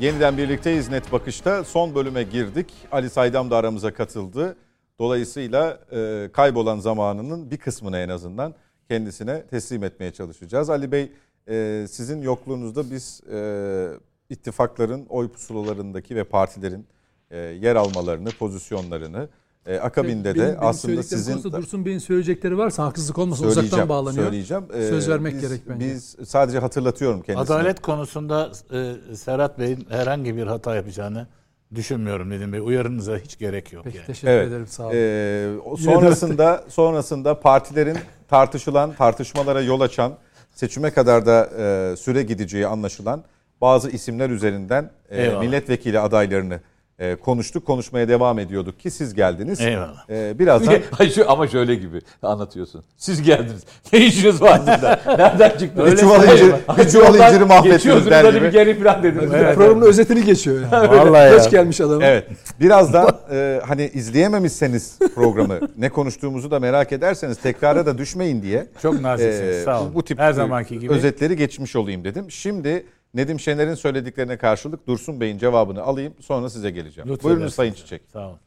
Yeniden 0.00 0.38
birlikteyiz 0.38 0.88
Net 0.88 1.12
Bakış'ta. 1.12 1.64
Son 1.64 1.94
bölüme 1.94 2.22
girdik. 2.22 2.72
Ali 2.92 3.10
Saydam 3.10 3.50
da 3.50 3.56
aramıza 3.56 3.94
katıldı. 3.94 4.56
Dolayısıyla 4.98 5.80
e, 5.92 6.30
kaybolan 6.32 6.78
zamanının 6.78 7.50
bir 7.50 7.56
kısmını 7.56 7.98
en 7.98 8.08
azından 8.08 8.54
kendisine 8.88 9.46
teslim 9.46 9.84
etmeye 9.84 10.12
çalışacağız. 10.12 10.70
Ali 10.70 10.92
Bey 10.92 11.12
e, 11.48 11.86
sizin 11.90 12.22
yokluğunuzda 12.22 12.90
biz 12.90 13.20
e, 13.32 13.88
ittifakların 14.30 15.06
oy 15.08 15.28
pusulalarındaki 15.28 16.16
ve 16.16 16.24
partilerin 16.24 16.86
e, 17.30 17.38
yer 17.38 17.76
almalarını, 17.76 18.30
pozisyonlarını 18.30 19.28
e, 19.66 19.78
akabinde 19.78 20.34
benim, 20.34 20.46
de 20.46 20.48
benim 20.48 20.58
aslında 20.60 21.02
sizin... 21.02 21.42
Dursun 21.42 21.84
Bey'in 21.84 21.98
söyleyecekleri 21.98 22.58
varsa 22.58 22.84
haksızlık 22.84 23.18
olmasın 23.18 23.46
uzaktan 23.46 23.88
bağlanıyor. 23.88 24.24
Söyleyeceğim. 24.24 24.64
Ee, 24.74 24.88
Söz 24.88 25.08
vermek 25.08 25.34
biz, 25.34 25.40
gerek 25.40 25.60
bence. 25.68 25.86
Biz 25.86 26.16
sadece 26.26 26.58
hatırlatıyorum 26.58 27.22
kendisine. 27.22 27.56
Adalet 27.56 27.82
konusunda 27.82 28.52
e, 28.72 29.14
Serhat 29.16 29.58
Bey'in 29.58 29.86
herhangi 29.90 30.36
bir 30.36 30.46
hata 30.46 30.74
yapacağını 30.76 31.26
düşünmüyorum 31.74 32.30
Nedim 32.30 32.52
Bey. 32.52 32.60
Uyarınıza 32.60 33.16
hiç 33.16 33.38
gerek 33.38 33.72
yok. 33.72 33.84
Peki 33.84 33.96
yani. 33.96 34.06
teşekkür 34.06 34.28
evet. 34.28 34.48
ederim 34.48 34.66
sağ 34.66 34.86
olun. 34.86 34.92
Ee, 34.94 35.76
sonrasında 35.78 36.64
sonrasında 36.68 37.40
partilerin 37.40 37.98
tartışılan, 38.28 38.92
tartışmalara 38.92 39.60
yol 39.60 39.80
açan, 39.80 40.12
seçime 40.50 40.90
kadar 40.90 41.26
da 41.26 41.50
e, 41.58 41.96
süre 41.96 42.22
gideceği 42.22 42.66
anlaşılan 42.66 43.24
bazı 43.60 43.90
isimler 43.90 44.30
üzerinden 44.30 44.90
e, 45.10 45.28
milletvekili 45.28 46.00
adaylarını 46.00 46.60
e, 46.98 47.14
konuştuk. 47.16 47.66
Konuşmaya 47.66 48.08
devam 48.08 48.38
ediyorduk 48.38 48.80
ki 48.80 48.90
siz 48.90 49.14
geldiniz. 49.14 49.60
Eyvallah. 49.60 50.10
E, 50.10 50.38
birazdan... 50.38 50.74
Ama 51.28 51.48
şöyle 51.48 51.74
gibi 51.74 52.00
anlatıyorsun. 52.22 52.84
Siz 52.96 53.22
geldiniz. 53.22 53.64
Ne 53.92 54.06
işiniz 54.06 54.42
var 54.42 54.60
burada? 54.60 55.00
Nereden 55.18 55.58
çıktı? 55.58 55.82
Öyle 55.82 55.92
bir 55.92 55.96
çuval, 56.00 56.24
incir, 56.24 56.52
bir 56.78 56.88
çuval 56.88 57.14
inciri 57.14 57.44
mahvettiniz 57.44 58.06
der 58.06 58.32
gibi. 58.32 58.42
bir 58.42 58.52
geri 58.52 58.78
plan 58.78 59.02
dediniz. 59.02 59.30
Evet, 59.34 59.54
Programın 59.54 59.86
özetini 59.86 60.24
geçiyor. 60.24 60.60
Yani. 60.72 60.88
Vallahi 60.98 61.36
Geç 61.36 61.50
gelmiş 61.50 61.80
adam. 61.80 62.02
Evet. 62.02 62.28
Birazdan 62.60 63.08
e, 63.30 63.60
hani 63.66 63.90
izleyememişseniz 63.94 64.98
programı 65.14 65.60
ne 65.78 65.88
konuştuğumuzu 65.88 66.50
da 66.50 66.60
merak 66.60 66.92
ederseniz 66.92 67.38
tekrara 67.38 67.86
da 67.86 67.98
düşmeyin 67.98 68.42
diye. 68.42 68.66
Çok 68.82 69.00
naziksiniz. 69.00 69.56
E, 69.56 69.62
Sağ 69.64 69.82
olun. 69.82 69.94
Bu 69.94 70.04
tip 70.04 70.18
Her 70.18 70.32
zamanki 70.32 70.78
gibi. 70.78 70.92
özetleri 70.92 71.36
geçmiş 71.36 71.76
olayım 71.76 72.04
dedim. 72.04 72.30
Şimdi 72.30 72.86
Nedim 73.14 73.40
Şener'in 73.40 73.74
söylediklerine 73.74 74.38
karşılık 74.38 74.86
Dursun 74.86 75.20
Bey'in 75.20 75.38
cevabını 75.38 75.82
alayım 75.82 76.14
sonra 76.20 76.50
size 76.50 76.70
geleceğim. 76.70 77.10
Lütfen 77.10 77.30
Buyurun 77.30 77.48
Sayın 77.48 77.72
Çiçek. 77.72 78.02
Sağ 78.12 78.28
olun. 78.28 78.38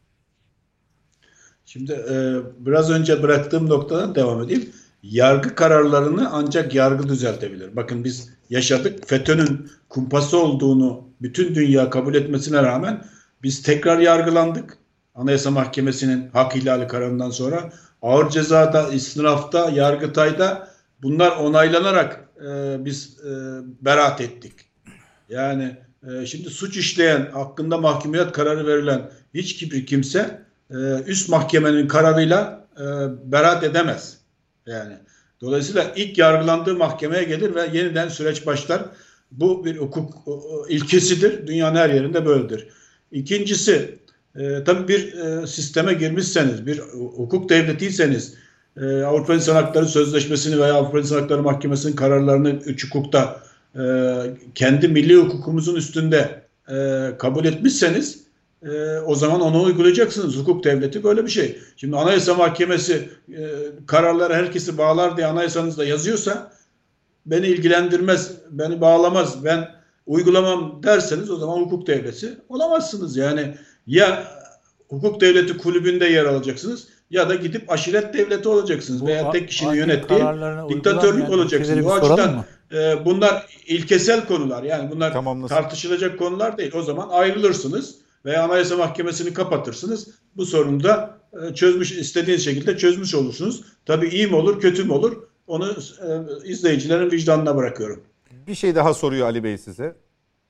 Şimdi 1.65 1.91
e, 1.91 2.35
biraz 2.59 2.91
önce 2.91 3.23
bıraktığım 3.23 3.69
noktadan 3.69 4.15
devam 4.15 4.43
edeyim. 4.43 4.69
Yargı 5.03 5.55
kararlarını 5.55 6.29
ancak 6.31 6.75
yargı 6.75 7.09
düzeltebilir. 7.09 7.75
Bakın 7.75 8.03
biz 8.03 8.29
yaşadık. 8.49 9.07
FETÖ'nün 9.07 9.71
kumpası 9.89 10.37
olduğunu 10.37 11.03
bütün 11.21 11.55
dünya 11.55 11.89
kabul 11.89 12.15
etmesine 12.15 12.63
rağmen 12.63 13.05
biz 13.43 13.61
tekrar 13.61 13.99
yargılandık. 13.99 14.77
Anayasa 15.15 15.51
Mahkemesi'nin 15.51 16.29
hak 16.29 16.55
ihlali 16.55 16.87
kararından 16.87 17.29
sonra 17.29 17.71
ağır 18.01 18.29
cezada, 18.29 18.89
istinafta, 18.89 19.69
yargıtayda 19.69 20.67
bunlar 21.01 21.37
onaylanarak 21.37 22.26
e, 22.45 22.85
biz 22.85 23.17
e, 23.19 23.31
beraat 23.81 24.21
ettik. 24.21 24.53
Yani 25.29 25.75
e, 26.07 26.25
şimdi 26.25 26.49
suç 26.49 26.77
işleyen, 26.77 27.31
hakkında 27.31 27.77
mahkumiyet 27.77 28.31
kararı 28.31 28.67
verilen 28.67 29.09
hiç 29.33 29.71
bir 29.71 29.85
kimse 29.85 30.41
e, 30.71 30.75
üst 31.07 31.29
mahkemenin 31.29 31.87
kararıyla 31.87 32.67
e, 32.77 32.85
beraat 33.31 33.63
edemez. 33.63 34.17
Yani 34.65 34.93
dolayısıyla 35.41 35.93
ilk 35.95 36.17
yargılandığı 36.17 36.75
mahkemeye 36.75 37.23
gelir 37.23 37.55
ve 37.55 37.69
yeniden 37.73 38.09
süreç 38.09 38.45
başlar. 38.45 38.85
Bu 39.31 39.65
bir 39.65 39.77
hukuk 39.77 40.13
ilkesidir. 40.69 41.47
Dünyanın 41.47 41.75
her 41.75 41.89
yerinde 41.89 42.25
böyledir. 42.25 42.67
İkincisi, 43.11 43.99
e, 44.35 44.63
tabii 44.63 44.87
bir 44.87 45.13
e, 45.13 45.47
sisteme 45.47 45.93
girmişseniz, 45.93 46.65
bir 46.65 46.79
hukuk 47.15 47.49
devletiyseniz, 47.49 48.33
e, 48.81 49.03
Avrupa 49.03 49.33
İnsan 49.33 49.55
Hakları 49.55 49.85
Sözleşmesi'ni 49.85 50.59
veya 50.59 50.73
Avrupa 50.73 50.99
İnsan 50.99 51.21
Hakları 51.21 51.43
Mahkemesi'nin 51.43 51.95
kararlarını 51.95 52.49
üç 52.49 52.87
hukukta 52.87 53.41
e, 53.75 53.81
kendi 54.55 54.87
milli 54.87 55.15
hukukumuzun 55.15 55.75
üstünde 55.75 56.43
e, 56.69 57.07
kabul 57.19 57.45
etmişseniz 57.45 58.23
e, 58.63 58.99
o 58.99 59.15
zaman 59.15 59.41
onu 59.41 59.63
uygulayacaksınız. 59.63 60.37
Hukuk 60.37 60.63
devleti 60.63 61.03
böyle 61.03 61.25
bir 61.25 61.29
şey. 61.29 61.59
Şimdi 61.77 61.97
Anayasa 61.97 62.33
Mahkemesi 62.33 63.09
e, 63.29 63.49
kararları 63.87 64.33
herkesi 64.33 64.77
bağlar 64.77 65.17
diye 65.17 65.27
anayasanızda 65.27 65.85
yazıyorsa 65.85 66.51
beni 67.25 67.47
ilgilendirmez, 67.47 68.31
beni 68.49 68.81
bağlamaz, 68.81 69.43
ben 69.43 69.67
uygulamam 70.05 70.83
derseniz 70.83 71.29
o 71.29 71.35
zaman 71.35 71.57
hukuk 71.57 71.87
devleti 71.87 72.37
olamazsınız. 72.49 73.17
Yani 73.17 73.55
ya 73.87 74.27
hukuk 74.89 75.21
devleti 75.21 75.57
kulübünde 75.57 76.05
yer 76.05 76.25
alacaksınız 76.25 76.87
ya 77.09 77.29
da 77.29 77.35
gidip 77.35 77.71
aşiret 77.71 78.13
devleti 78.13 78.49
olacaksınız 78.49 79.01
Bu 79.01 79.07
veya 79.07 79.31
tek 79.31 79.49
kişinin 79.49 79.73
yönettiği 79.73 80.19
diktatörlük 80.69 81.29
olacaksınız. 81.29 81.85
Bu 81.85 81.93
açıdan 81.93 82.45
e, 82.71 83.05
bunlar 83.05 83.45
ilkesel 83.67 84.25
konular. 84.25 84.63
Yani 84.63 84.91
bunlar 84.91 85.13
tamam, 85.13 85.47
tartışılacak 85.47 86.19
konular 86.19 86.57
değil. 86.57 86.71
O 86.75 86.81
zaman 86.81 87.09
ayrılırsınız 87.09 87.95
veya 88.25 88.43
Anayasa 88.43 88.77
Mahkemesi'ni 88.77 89.33
kapatırsınız. 89.33 90.07
Bu 90.37 90.45
sorunu 90.45 90.83
da 90.83 91.17
e, 91.33 91.53
çözmüş 91.53 91.91
istediğiniz 91.91 92.45
şekilde 92.45 92.77
çözmüş 92.77 93.15
olursunuz. 93.15 93.63
Tabii 93.85 94.07
iyi 94.07 94.27
mi 94.27 94.35
olur, 94.35 94.59
kötü 94.59 94.83
mü 94.83 94.93
olur? 94.93 95.23
Onu 95.47 95.71
e, 95.71 96.49
izleyicilerin 96.49 97.11
vicdanına 97.11 97.55
bırakıyorum. 97.55 98.03
Bir 98.47 98.55
şey 98.55 98.75
daha 98.75 98.93
soruyor 98.93 99.27
Ali 99.27 99.43
Bey 99.43 99.57
size. 99.57 99.95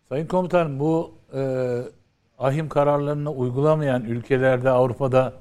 Sayın 0.09 0.25
Komutanım 0.25 0.79
bu 0.79 1.11
e, 1.33 1.41
ahim 2.37 2.69
kararlarını 2.69 3.31
uygulamayan 3.31 4.03
ülkelerde 4.03 4.69
Avrupa'da 4.69 5.33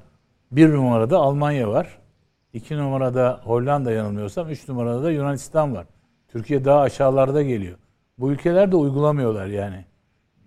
bir 0.51 0.69
numarada 0.69 1.17
Almanya 1.17 1.69
var. 1.69 1.97
iki 2.53 2.77
numarada 2.77 3.41
Hollanda 3.43 3.91
yanılmıyorsam. 3.91 4.49
Üç 4.49 4.67
numarada 4.67 5.03
da 5.03 5.11
Yunanistan 5.11 5.75
var. 5.75 5.85
Türkiye 6.27 6.65
daha 6.65 6.81
aşağılarda 6.81 7.41
geliyor. 7.41 7.77
Bu 8.17 8.31
ülkeler 8.31 8.71
de 8.71 8.75
uygulamıyorlar 8.75 9.47
yani. 9.47 9.85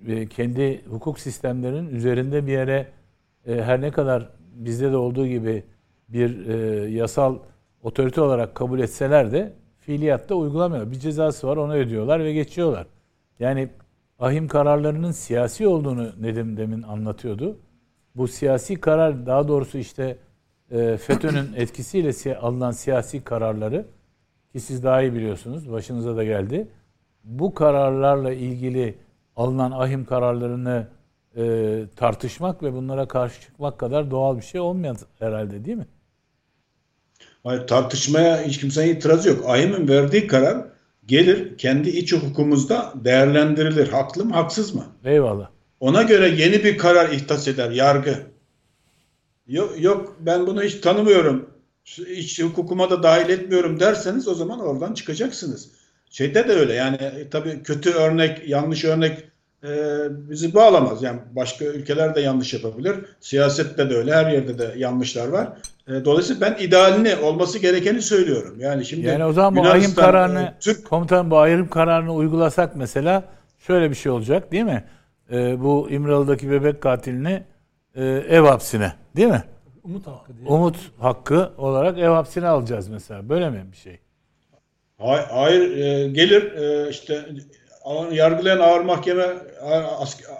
Ve 0.00 0.26
kendi 0.26 0.84
hukuk 0.84 1.18
sistemlerinin 1.18 1.94
üzerinde 1.94 2.46
bir 2.46 2.52
yere 2.52 2.86
e, 3.46 3.62
her 3.62 3.80
ne 3.80 3.90
kadar 3.90 4.28
bizde 4.54 4.92
de 4.92 4.96
olduğu 4.96 5.26
gibi 5.26 5.64
bir 6.08 6.46
e, 6.46 6.90
yasal 6.90 7.38
otorite 7.82 8.20
olarak 8.20 8.54
kabul 8.54 8.80
etseler 8.80 9.32
de 9.32 9.52
fiiliyatta 9.78 10.34
uygulamıyor. 10.34 10.90
Bir 10.90 10.98
cezası 10.98 11.46
var 11.46 11.56
onu 11.56 11.74
ödüyorlar 11.74 12.20
ve 12.20 12.32
geçiyorlar. 12.32 12.86
Yani 13.38 13.68
ahim 14.18 14.48
kararlarının 14.48 15.12
siyasi 15.12 15.66
olduğunu 15.66 16.10
Nedim 16.20 16.56
demin 16.56 16.82
anlatıyordu. 16.82 17.56
Bu 18.20 18.28
siyasi 18.28 18.80
karar 18.80 19.26
daha 19.26 19.48
doğrusu 19.48 19.78
işte 19.78 20.16
e, 20.70 20.96
FETÖ'nün 20.96 21.52
etkisiyle 21.56 22.36
alınan 22.36 22.70
siyasi 22.70 23.24
kararları 23.24 23.86
ki 24.52 24.60
siz 24.60 24.84
daha 24.84 25.02
iyi 25.02 25.14
biliyorsunuz 25.14 25.72
başınıza 25.72 26.16
da 26.16 26.24
geldi. 26.24 26.68
bu 27.24 27.54
kararlarla 27.54 28.32
ilgili 28.32 28.94
alınan 29.36 29.70
ahim 29.70 30.04
kararlarını 30.04 30.86
e, 31.36 31.84
tartışmak 31.96 32.62
ve 32.62 32.72
bunlara 32.72 33.08
karşı 33.08 33.40
çıkmak 33.40 33.78
kadar 33.78 34.10
doğal 34.10 34.36
bir 34.36 34.42
şey 34.42 34.60
olmayan 34.60 34.96
herhalde 35.18 35.64
değil 35.64 35.76
mi? 35.76 35.86
Hayır, 37.42 37.66
tartışmaya 37.66 38.42
hiç 38.42 38.60
kimsenin 38.60 38.94
itirazı 38.94 39.28
yok. 39.28 39.44
AYM'in 39.46 39.88
verdiği 39.88 40.26
karar 40.26 40.66
gelir 41.06 41.58
kendi 41.58 41.90
iç 41.90 42.12
hukukumuzda 42.12 42.92
değerlendirilir. 43.04 43.88
Haklı 43.88 44.24
mı 44.24 44.34
haksız 44.34 44.74
mı? 44.74 44.84
Eyvallah. 45.04 45.59
Ona 45.80 46.02
göre 46.02 46.28
yeni 46.28 46.64
bir 46.64 46.78
karar 46.78 47.08
ihtas 47.08 47.48
eder 47.48 47.70
yargı. 47.70 48.16
Yok, 49.46 49.74
yok 49.80 50.16
ben 50.20 50.46
bunu 50.46 50.62
hiç 50.62 50.74
tanımıyorum. 50.74 51.50
İç 52.16 52.42
hukukuma 52.42 52.90
da 52.90 53.02
dahil 53.02 53.28
etmiyorum 53.28 53.80
derseniz 53.80 54.28
o 54.28 54.34
zaman 54.34 54.60
oradan 54.60 54.94
çıkacaksınız. 54.94 55.70
Şeyde 56.10 56.48
de 56.48 56.52
öyle 56.52 56.74
yani 56.74 56.96
e, 56.96 57.30
tabii 57.30 57.62
kötü 57.62 57.90
örnek, 57.90 58.48
yanlış 58.48 58.84
örnek 58.84 59.18
e, 59.64 59.68
bizi 60.10 60.54
bağlamaz. 60.54 61.02
Yani 61.02 61.20
başka 61.30 61.64
ülkeler 61.64 62.14
de 62.14 62.20
yanlış 62.20 62.54
yapabilir. 62.54 62.96
Siyasette 63.20 63.90
de 63.90 63.94
öyle, 63.94 64.14
her 64.14 64.32
yerde 64.32 64.58
de 64.58 64.74
yanlışlar 64.76 65.28
var. 65.28 65.48
E, 65.88 66.04
dolayısıyla 66.04 66.40
ben 66.40 66.64
idealini, 66.64 67.16
olması 67.16 67.58
gerekeni 67.58 68.02
söylüyorum. 68.02 68.60
Yani 68.60 68.84
şimdi 68.84 69.06
Yani 69.06 69.24
o 69.24 69.32
zaman 69.32 69.56
bu 69.56 69.68
ayrım 69.68 69.94
kararını, 69.94 70.42
e, 70.42 70.54
Türk... 70.60 70.86
komutan 70.86 71.30
bu 71.30 71.38
ayrım 71.38 71.68
kararını 71.68 72.14
uygulasak 72.14 72.76
mesela 72.76 73.24
şöyle 73.58 73.90
bir 73.90 73.94
şey 73.94 74.12
olacak 74.12 74.52
değil 74.52 74.64
mi? 74.64 74.84
E, 75.32 75.60
bu 75.60 75.90
İmralı'daki 75.90 76.50
bebek 76.50 76.80
katilini 76.80 77.42
e, 77.94 78.04
ev 78.04 78.42
hapsine 78.42 78.92
değil 79.16 79.28
mi? 79.28 79.44
Umut 79.84 80.06
hakkı 80.06 80.38
diye. 80.38 80.48
Umut 80.48 80.76
hakkı 80.98 81.50
olarak 81.58 81.98
ev 81.98 82.08
hapsine 82.08 82.48
alacağız 82.48 82.88
mesela. 82.88 83.28
Böyle 83.28 83.50
mi 83.50 83.66
bir 83.72 83.76
şey? 83.76 83.98
Hayır, 84.98 85.24
hayır 85.30 85.76
e, 85.76 86.08
gelir 86.08 86.52
e, 86.52 86.90
işte 86.90 87.26
yargılayan 88.12 88.58
ağır 88.58 88.80
mahkeme 88.80 89.26
ağır, 89.62 89.84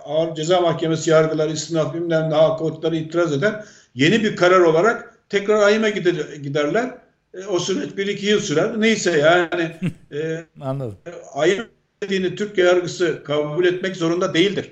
ağır 0.04 0.34
ceza 0.34 0.60
mahkemesi 0.60 1.10
yargılar 1.10 1.48
istinaf 1.48 1.94
bilmem 1.94 2.30
ne 2.30 2.34
hakikatları 2.34 2.96
itiraz 2.96 3.32
eder. 3.32 3.64
Yeni 3.94 4.22
bir 4.22 4.36
karar 4.36 4.60
olarak 4.60 5.18
tekrar 5.28 5.62
ayime 5.62 5.90
gider, 5.90 6.14
giderler. 6.42 6.94
E, 7.34 7.46
o 7.46 7.58
süreç 7.58 7.96
bir 7.96 8.06
iki 8.06 8.26
yıl 8.26 8.40
sürer. 8.40 8.80
Neyse 8.80 9.18
yani 9.18 9.72
e, 10.22 10.44
Anladım. 10.60 10.98
ayım 11.34 11.66
dediğini 12.02 12.34
Türk 12.34 12.58
yargısı 12.58 13.24
kabul 13.24 13.64
etmek 13.64 13.96
zorunda 13.96 14.34
değildir. 14.34 14.70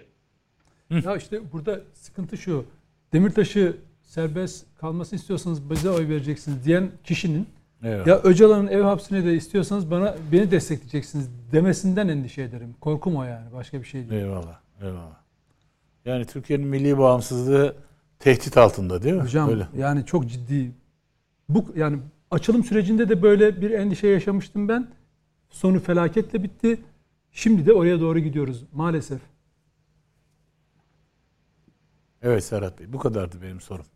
Ya 0.91 1.17
işte 1.17 1.53
burada 1.53 1.81
sıkıntı 1.95 2.37
şu. 2.37 2.65
Demirtaş'ı 3.13 3.77
serbest 4.03 4.67
kalmasını 4.81 5.19
istiyorsanız 5.19 5.71
bize 5.71 5.91
oy 5.91 6.09
vereceksiniz 6.09 6.65
diyen 6.65 6.91
kişinin 7.05 7.47
Evet. 7.83 8.07
Ya 8.07 8.19
Öcalan'ın 8.19 8.67
ev 8.67 8.83
hapsine 8.83 9.25
de 9.25 9.35
istiyorsanız 9.35 9.91
bana 9.91 10.17
beni 10.33 10.51
destekleyeceksiniz 10.51 11.29
demesinden 11.53 12.09
endişe 12.09 12.43
ederim. 12.43 12.75
Korkum 12.81 13.17
o 13.17 13.25
yani. 13.25 13.53
Başka 13.53 13.81
bir 13.81 13.85
şey 13.85 14.11
değil. 14.11 14.23
Eyvallah. 14.23 14.61
Eyvallah. 14.83 15.19
Yani 16.05 16.25
Türkiye'nin 16.25 16.67
milli 16.67 16.99
bağımsızlığı 16.99 17.77
tehdit 18.19 18.57
altında 18.57 19.03
değil 19.03 19.15
mi? 19.15 19.23
Hocam 19.23 19.51
Öyle. 19.51 19.69
yani 19.79 20.07
çok 20.07 20.29
ciddi. 20.29 20.73
Bu 21.49 21.65
yani 21.77 21.99
açılım 22.31 22.65
sürecinde 22.65 23.09
de 23.09 23.23
böyle 23.23 23.61
bir 23.61 23.71
endişe 23.71 24.09
yaşamıştım 24.09 24.69
ben. 24.69 24.89
Sonu 25.51 25.81
felaketle 25.81 26.43
bitti. 26.43 26.81
Şimdi 27.33 27.67
de 27.67 27.73
oraya 27.73 28.01
doğru 28.01 28.19
gidiyoruz 28.19 28.65
maalesef. 28.73 29.21
Evet 32.23 32.45
Serhat 32.45 32.81
Bey 32.81 32.93
bu 32.93 32.99
kadardı 32.99 33.43
benim 33.43 33.61
sorum. 33.61 33.87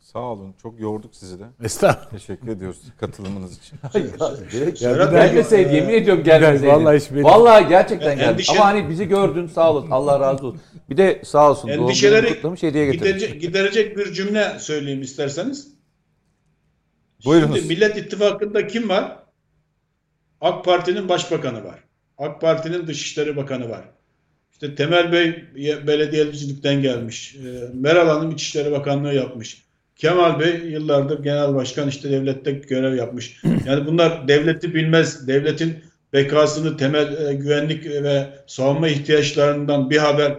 Sağ 0.00 0.18
olun. 0.18 0.54
Çok 0.62 0.80
yorduk 0.80 1.14
sizi 1.14 1.40
de. 1.40 1.44
Estağfurullah. 1.64 2.10
Teşekkür 2.10 2.48
ediyoruz 2.48 2.82
katılımınız 3.00 3.58
için. 3.58 3.78
Gelmeseydi 4.80 5.74
yemin 5.74 5.94
ediyorum 5.94 6.24
gelmeseydi. 6.24 6.72
Vallahi 6.72 6.98
hiç 6.98 7.10
benim. 7.10 7.24
Vallahi 7.24 7.68
gerçekten 7.68 8.18
geldi. 8.18 8.32
Endişe... 8.32 8.52
Ama 8.52 8.64
hani 8.64 8.88
bizi 8.88 9.08
gördün 9.08 9.46
sağ 9.46 9.72
olasın. 9.72 9.90
Allah 9.90 10.20
razı 10.20 10.46
olsun. 10.46 10.60
Bir 10.90 10.96
de 10.96 11.22
sağ 11.24 11.50
olsun. 11.50 11.68
Endişeleri 11.68 12.34
kutlamış 12.34 12.62
hediye 12.62 12.92
giderecek, 12.92 13.40
giderecek 13.40 13.96
bir 13.96 14.12
cümle 14.12 14.58
söyleyeyim 14.58 15.02
isterseniz. 15.02 15.74
Buyurunuz. 17.24 17.56
Şimdi 17.56 17.74
Millet 17.74 17.96
İttifakı'nda 17.96 18.66
kim 18.66 18.88
var? 18.88 19.18
AK 20.40 20.64
Parti'nin 20.64 21.08
başbakanı 21.08 21.64
var. 21.64 21.84
AK 22.18 22.40
Parti'nin 22.40 22.86
Dışişleri 22.86 23.36
Bakanı 23.36 23.70
var. 23.70 23.84
İşte 24.62 24.74
Temel 24.74 25.12
Bey 25.12 25.44
belediyecilikten 25.86 26.82
gelmiş. 26.82 27.36
Ee, 27.36 27.68
Meral 27.74 28.08
Hanım 28.08 28.30
İçişleri 28.30 28.72
Bakanlığı 28.72 29.14
yapmış. 29.14 29.62
Kemal 29.96 30.40
Bey 30.40 30.60
yıllardır 30.70 31.22
genel 31.22 31.54
başkan 31.54 31.88
işte 31.88 32.10
devlette 32.10 32.52
görev 32.52 32.94
yapmış. 32.94 33.42
Yani 33.66 33.86
bunlar 33.86 34.28
devleti 34.28 34.74
bilmez, 34.74 35.28
devletin 35.28 35.76
bekasını, 36.12 36.76
temel 36.76 37.28
e, 37.28 37.34
güvenlik 37.34 37.86
ve 37.86 38.26
savunma 38.46 38.88
ihtiyaçlarından 38.88 39.90
bir 39.90 39.98
haber 39.98 40.36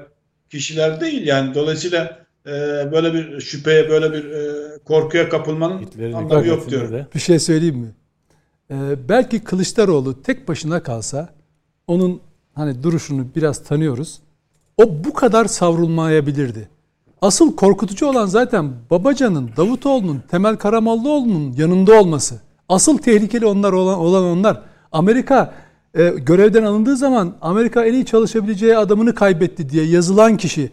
kişiler 0.50 1.02
değil. 1.02 1.28
Yani 1.28 1.56
dolayısıyla 1.56 2.20
e, 2.46 2.52
böyle 2.92 3.14
bir 3.14 3.40
şüpheye, 3.40 3.90
böyle 3.90 4.14
bir 4.14 4.32
e, 4.32 4.52
korkuya 4.86 5.30
kapılmanın 5.30 5.82
Hitler'in 5.82 6.14
anlamı 6.14 6.48
yok 6.48 6.70
diyorum. 6.70 7.06
Bir 7.16 7.20
şey 7.20 7.40
söyleyeyim 7.40 7.78
mi? 7.78 7.92
Ee, 8.72 8.76
belki 9.10 9.44
Kılıçdaroğlu 9.44 10.22
tek 10.24 10.48
başına 10.48 10.84
kalsa 10.84 11.30
onun 11.88 12.22
hani 12.56 12.84
duruşunu 12.84 13.26
biraz 13.36 13.64
tanıyoruz. 13.64 14.20
O 14.78 14.84
bu 15.04 15.14
kadar 15.14 15.46
savrulmayabilirdi. 15.46 16.70
Asıl 17.22 17.56
korkutucu 17.56 18.06
olan 18.06 18.26
zaten 18.26 18.72
Babacan'ın, 18.90 19.50
Davutoğlu'nun, 19.58 20.24
Temel 20.32 20.56
Karamollaoğlu'nun 20.56 21.54
yanında 21.58 22.00
olması. 22.00 22.42
Asıl 22.70 22.98
tehlikeli 22.98 23.46
onlar 23.46 23.74
olan, 23.74 24.00
olan 24.00 24.24
onlar. 24.24 24.62
Amerika 24.92 25.54
e, 25.94 26.10
görevden 26.10 26.64
alındığı 26.64 26.98
zaman 26.98 27.34
Amerika 27.42 27.86
en 27.86 27.94
iyi 27.94 28.06
çalışabileceği 28.06 28.78
adamını 28.78 29.16
kaybetti 29.16 29.70
diye 29.70 29.86
yazılan 29.86 30.38
kişi. 30.38 30.72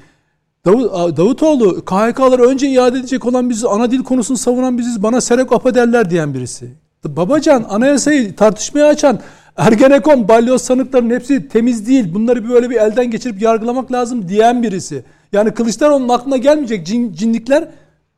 Davut, 0.65 1.17
Davutoğlu 1.17 1.85
KHK'ları 1.85 2.43
önce 2.43 2.69
iade 2.69 2.99
edecek 2.99 3.27
olan 3.27 3.51
biziz, 3.51 3.65
ana 3.65 3.91
dil 3.91 4.03
konusunu 4.03 4.37
savunan 4.37 4.79
biziz, 4.79 5.03
bana 5.03 5.21
serek 5.21 5.53
apa 5.53 5.75
derler 5.75 6.11
diyen 6.11 6.35
birisi. 6.35 6.71
Babacan 7.05 7.67
anayasayı 7.69 8.37
tartışmaya 8.37 8.87
açan 8.87 9.21
Ergenekon, 9.59 10.29
balyoz 10.29 10.63
sanıkların 10.63 11.11
hepsi 11.11 11.49
temiz 11.49 11.87
değil. 11.89 12.15
Bunları 12.15 12.49
böyle 12.49 12.71
bir 12.71 12.77
elden 12.77 13.11
geçirip 13.11 13.43
yargılamak 13.43 13.93
lazım 13.93 14.29
diyen 14.29 14.63
birisi. 14.63 15.05
Yani 15.33 15.55
Kılıçdaroğlu'nun 15.55 16.09
aklına 16.09 16.37
gelmeyecek 16.37 16.87
cin, 16.87 17.13
cinlikler 17.13 17.69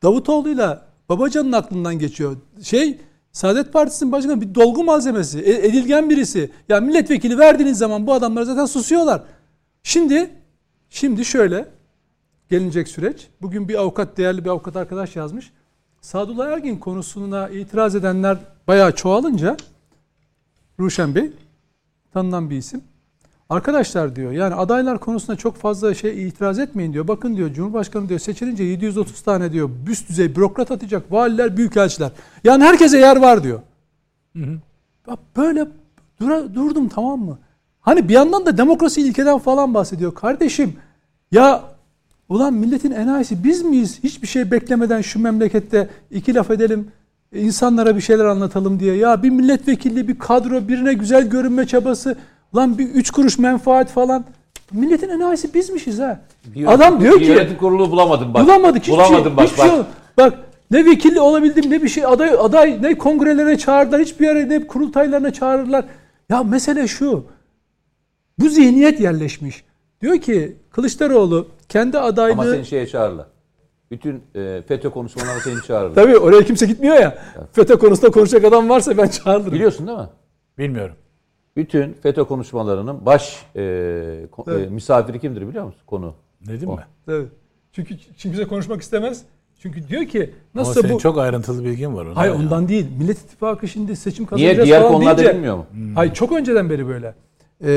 Davutoğlu'yla 0.03 0.85
Babacan'ın 1.09 1.51
aklından 1.51 1.99
geçiyor. 1.99 2.37
Şey 2.63 2.97
Saadet 3.31 3.73
Partisi'nin 3.73 4.11
başkanı 4.11 4.41
bir 4.41 4.55
dolgu 4.55 4.83
malzemesi. 4.83 5.39
E, 5.39 5.67
edilgen 5.67 6.09
birisi. 6.09 6.51
Ya 6.69 6.79
milletvekili 6.79 7.37
verdiğiniz 7.37 7.77
zaman 7.77 8.07
bu 8.07 8.13
adamlar 8.13 8.43
zaten 8.43 8.65
susuyorlar. 8.65 9.23
Şimdi 9.83 10.29
şimdi 10.89 11.25
şöyle 11.25 11.65
gelinecek 12.49 12.87
süreç. 12.87 13.27
Bugün 13.41 13.67
bir 13.67 13.75
avukat, 13.75 14.17
değerli 14.17 14.45
bir 14.45 14.49
avukat 14.49 14.75
arkadaş 14.75 15.15
yazmış. 15.15 15.51
Sadullah 16.01 16.47
Ergin 16.47 16.77
konusuna 16.77 17.49
itiraz 17.49 17.95
edenler 17.95 18.37
bayağı 18.67 18.95
çoğalınca 18.95 19.57
Ruşen 20.81 21.15
Bey 21.15 21.31
tanınan 22.13 22.49
bir 22.49 22.57
isim. 22.57 22.81
Arkadaşlar 23.49 24.15
diyor 24.15 24.31
yani 24.31 24.55
adaylar 24.55 24.99
konusunda 24.99 25.35
çok 25.35 25.55
fazla 25.55 25.93
şey 25.93 26.27
itiraz 26.27 26.59
etmeyin 26.59 26.93
diyor. 26.93 27.07
Bakın 27.07 27.37
diyor 27.37 27.53
Cumhurbaşkanı 27.53 28.09
diyor 28.09 28.19
seçilince 28.19 28.63
730 28.63 29.21
tane 29.21 29.51
diyor 29.51 29.69
büst 29.85 30.09
düzey 30.09 30.35
bürokrat 30.35 30.71
atacak. 30.71 31.11
Valiler, 31.11 31.57
büyükelçiler. 31.57 32.11
Yani 32.43 32.63
herkese 32.63 32.97
yer 32.97 33.17
var 33.17 33.43
diyor. 33.43 33.59
Hı 34.37 34.43
hı. 34.43 34.59
Böyle 35.37 35.67
dura, 36.19 36.55
durdum 36.55 36.89
tamam 36.89 37.19
mı? 37.19 37.39
Hani 37.81 38.09
bir 38.09 38.13
yandan 38.13 38.45
da 38.45 38.57
demokrasi 38.57 39.01
ilkeden 39.01 39.37
falan 39.37 39.73
bahsediyor. 39.73 40.15
Kardeşim 40.15 40.75
ya 41.31 41.63
ulan 42.29 42.53
milletin 42.53 42.91
enayisi 42.91 43.43
biz 43.43 43.61
miyiz? 43.61 43.99
Hiçbir 44.03 44.27
şey 44.27 44.51
beklemeden 44.51 45.01
şu 45.01 45.19
memlekette 45.19 45.89
iki 46.11 46.35
laf 46.35 46.51
edelim 46.51 46.91
insanlara 47.33 47.95
bir 47.95 48.01
şeyler 48.01 48.25
anlatalım 48.25 48.79
diye. 48.79 48.95
Ya 48.95 49.23
bir 49.23 49.29
milletvekilli 49.29 50.07
bir 50.07 50.19
kadro 50.19 50.67
birine 50.67 50.93
güzel 50.93 51.29
görünme 51.29 51.67
çabası 51.67 52.17
Lan 52.55 52.77
bir 52.77 52.85
üç 52.89 53.11
kuruş 53.11 53.39
menfaat 53.39 53.89
falan. 53.89 54.25
Milletin 54.71 55.09
enayisi 55.09 55.53
bizmişiz 55.53 55.99
ha. 55.99 56.19
Bir 56.45 56.73
Adam 56.73 57.01
diyor 57.01 57.19
ki. 57.19 57.25
Yönetim 57.25 57.57
kurulu 57.57 57.91
bulamadım 57.91 58.33
bak. 58.33 58.43
Bulamadık 58.43 58.81
hiçbir 58.81 58.93
Bulamadım 58.93 59.23
şey. 59.23 59.37
bak. 59.37 59.47
Hiçbir 59.47 59.57
bak. 59.59 59.67
Şey, 59.67 59.79
bak 60.17 60.33
ne 60.71 60.85
vekilli 60.85 61.19
olabildim 61.19 61.71
ne 61.71 61.83
bir 61.83 61.89
şey 61.89 62.05
aday 62.05 62.29
aday 62.39 62.81
ne 62.81 62.97
kongrelere 62.97 63.57
çağırdılar 63.57 64.01
hiçbir 64.01 64.25
yere 64.25 64.49
ne 64.49 64.67
kurultaylarına 64.67 65.33
çağırırlar. 65.33 65.85
Ya 66.29 66.43
mesele 66.43 66.87
şu. 66.87 67.25
Bu 68.39 68.49
zihniyet 68.49 68.99
yerleşmiş. 68.99 69.63
Diyor 70.01 70.17
ki 70.17 70.55
Kılıçdaroğlu 70.71 71.47
kendi 71.69 71.99
adaylığı... 71.99 72.41
Ama 72.41 72.43
seni 72.43 72.65
şeye 72.65 72.87
çağırırlar. 72.87 73.25
Bütün 73.91 74.23
e, 74.35 74.61
FETÖ 74.67 74.89
konuşmalarına 74.89 75.39
seni 75.39 75.61
çağırırlar. 75.67 75.95
Tabii 75.95 76.17
oraya 76.17 76.43
kimse 76.43 76.65
gitmiyor 76.65 76.95
ya. 76.95 77.17
FETÖ 77.51 77.77
konusunda 77.77 78.11
konuşacak 78.11 78.45
adam 78.45 78.69
varsa 78.69 78.97
ben 78.97 79.07
çağırırım. 79.07 79.51
Biliyorsun 79.51 79.87
değil 79.87 79.97
mi? 79.97 80.09
Bilmiyorum 80.57 80.95
bütün 81.55 81.93
FETÖ 81.93 82.23
konuşmalarının 82.23 83.05
baş 83.05 83.45
e, 83.55 83.61
evet. 83.61 84.67
e, 84.67 84.69
misafiri 84.69 85.19
kimdir 85.19 85.47
biliyor 85.47 85.65
musun? 85.65 85.81
Konu. 85.87 86.13
Dedim 86.47 86.69
mi? 86.69 86.85
Evet. 87.07 87.27
Çünkü 87.71 87.97
kimse 88.17 88.45
konuşmak 88.45 88.81
istemez. 88.81 89.23
Çünkü 89.59 89.87
diyor 89.87 90.05
ki 90.05 90.33
nasıl 90.55 90.71
Ama 90.71 90.81
senin 90.81 90.95
bu... 90.95 90.99
çok 90.99 91.17
ayrıntılı 91.17 91.65
bilgin 91.65 91.95
var. 91.95 92.07
Hayır 92.13 92.33
ondan 92.33 92.67
değil. 92.67 92.87
Millet 92.99 93.17
İttifakı 93.17 93.67
şimdi 93.67 93.95
seçim 93.95 94.25
kazanacağız 94.25 94.57
Niye? 94.57 94.65
Diğer 94.65 94.87
konularda 94.87 95.17
deyince... 95.17 95.35
bilmiyor 95.35 95.57
mu? 95.57 95.65
Hmm. 95.71 95.95
Hayır 95.95 96.13
çok 96.13 96.31
önceden 96.31 96.69
beri 96.69 96.87
böyle. 96.87 97.15
E, 97.63 97.71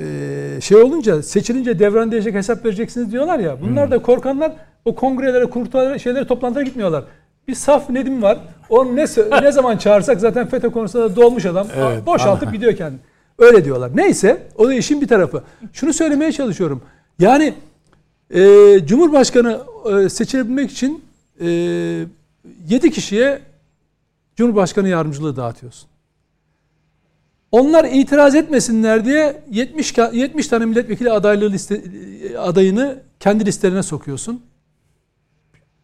e, 0.00 0.60
şey 0.60 0.76
olunca 0.76 1.22
seçilince 1.22 1.78
devran 1.78 2.12
değecek 2.12 2.34
hesap 2.34 2.64
vereceksiniz 2.64 3.12
diyorlar 3.12 3.38
ya. 3.38 3.60
Bunlar 3.62 3.90
da 3.90 4.02
korkanlar 4.02 4.52
o 4.84 4.94
kongrelere, 4.94 5.46
kurultaylara, 5.46 5.98
şeylere 5.98 6.26
toplantıya 6.26 6.64
gitmiyorlar. 6.64 7.04
Bir 7.48 7.54
saf 7.54 7.90
Nedim 7.90 8.22
var. 8.22 8.38
Onu 8.68 8.96
ne 8.96 9.04
ne 9.42 9.52
zaman 9.52 9.76
çağırsak 9.76 10.20
zaten 10.20 10.46
FETÖ 10.46 10.70
konusunda 10.70 11.10
da 11.10 11.16
dolmuş 11.16 11.46
adam. 11.46 11.66
Evet, 11.76 12.06
boşaltıp 12.06 12.48
aha. 12.48 12.54
gidiyor 12.54 12.76
kendi. 12.76 12.96
Öyle 13.38 13.64
diyorlar. 13.64 13.90
Neyse 13.94 14.42
o 14.56 14.68
da 14.68 14.74
işin 14.74 15.00
bir 15.00 15.08
tarafı. 15.08 15.42
Şunu 15.72 15.92
söylemeye 15.92 16.32
çalışıyorum. 16.32 16.82
Yani 17.18 17.54
e, 18.34 18.40
Cumhurbaşkanı 18.86 19.60
e, 19.92 20.08
seçilebilmek 20.08 20.70
için 20.70 21.04
e, 21.40 21.46
7 22.68 22.90
kişiye 22.90 23.40
Cumhurbaşkanı 24.36 24.88
yardımcılığı 24.88 25.36
dağıtıyorsun. 25.36 25.91
Onlar 27.52 27.84
itiraz 27.84 28.34
etmesinler 28.34 29.04
diye 29.04 29.42
70 29.50 29.94
70 30.12 30.48
tane 30.48 30.66
milletvekili 30.66 31.10
adaylığı 31.10 31.50
liste, 31.50 31.82
adayını 32.38 32.96
kendi 33.20 33.46
listelerine 33.46 33.82
sokuyorsun. 33.82 34.42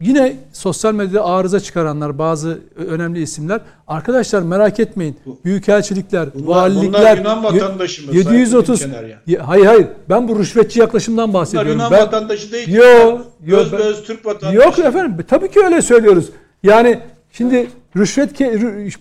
Yine 0.01 0.37
sosyal 0.53 0.95
medyada 0.95 1.25
arıza 1.25 1.61
çıkaranlar 1.61 2.19
bazı 2.19 2.59
önemli 2.77 3.23
isimler. 3.23 3.61
Arkadaşlar 3.87 4.43
merak 4.43 4.81
etmeyin. 4.81 5.17
Büyükelçilikler, 5.45 6.29
bunlar, 6.35 6.47
valilikler. 6.47 6.93
Bunlar 7.01 7.17
Yunan 7.17 7.45
vatandaşı 7.45 8.07
mı? 8.07 8.17
730. 8.17 8.87
Ya. 9.27 9.49
Hayır 9.49 9.67
hayır. 9.67 9.87
Ben 10.09 10.29
bu 10.29 10.39
rüşvetçi 10.39 10.81
yaklaşımdan 10.81 11.35
bahsediyorum. 11.35 11.73
Bunlar 11.73 11.85
Yunan 11.85 11.93
ben, 11.93 12.07
vatandaşı 12.07 12.53
değil. 12.53 12.69
Yok. 12.69 13.27
Göz 13.41 13.71
göz 13.71 14.05
Türk 14.05 14.27
vatandaşı. 14.27 14.57
Yok 14.57 14.79
efendim. 14.79 15.25
Tabii 15.29 15.51
ki 15.51 15.61
öyle 15.65 15.83
söylüyoruz. 15.83 16.31
Yani 16.63 16.99
şimdi 17.33 17.71
rüşvet 17.97 18.41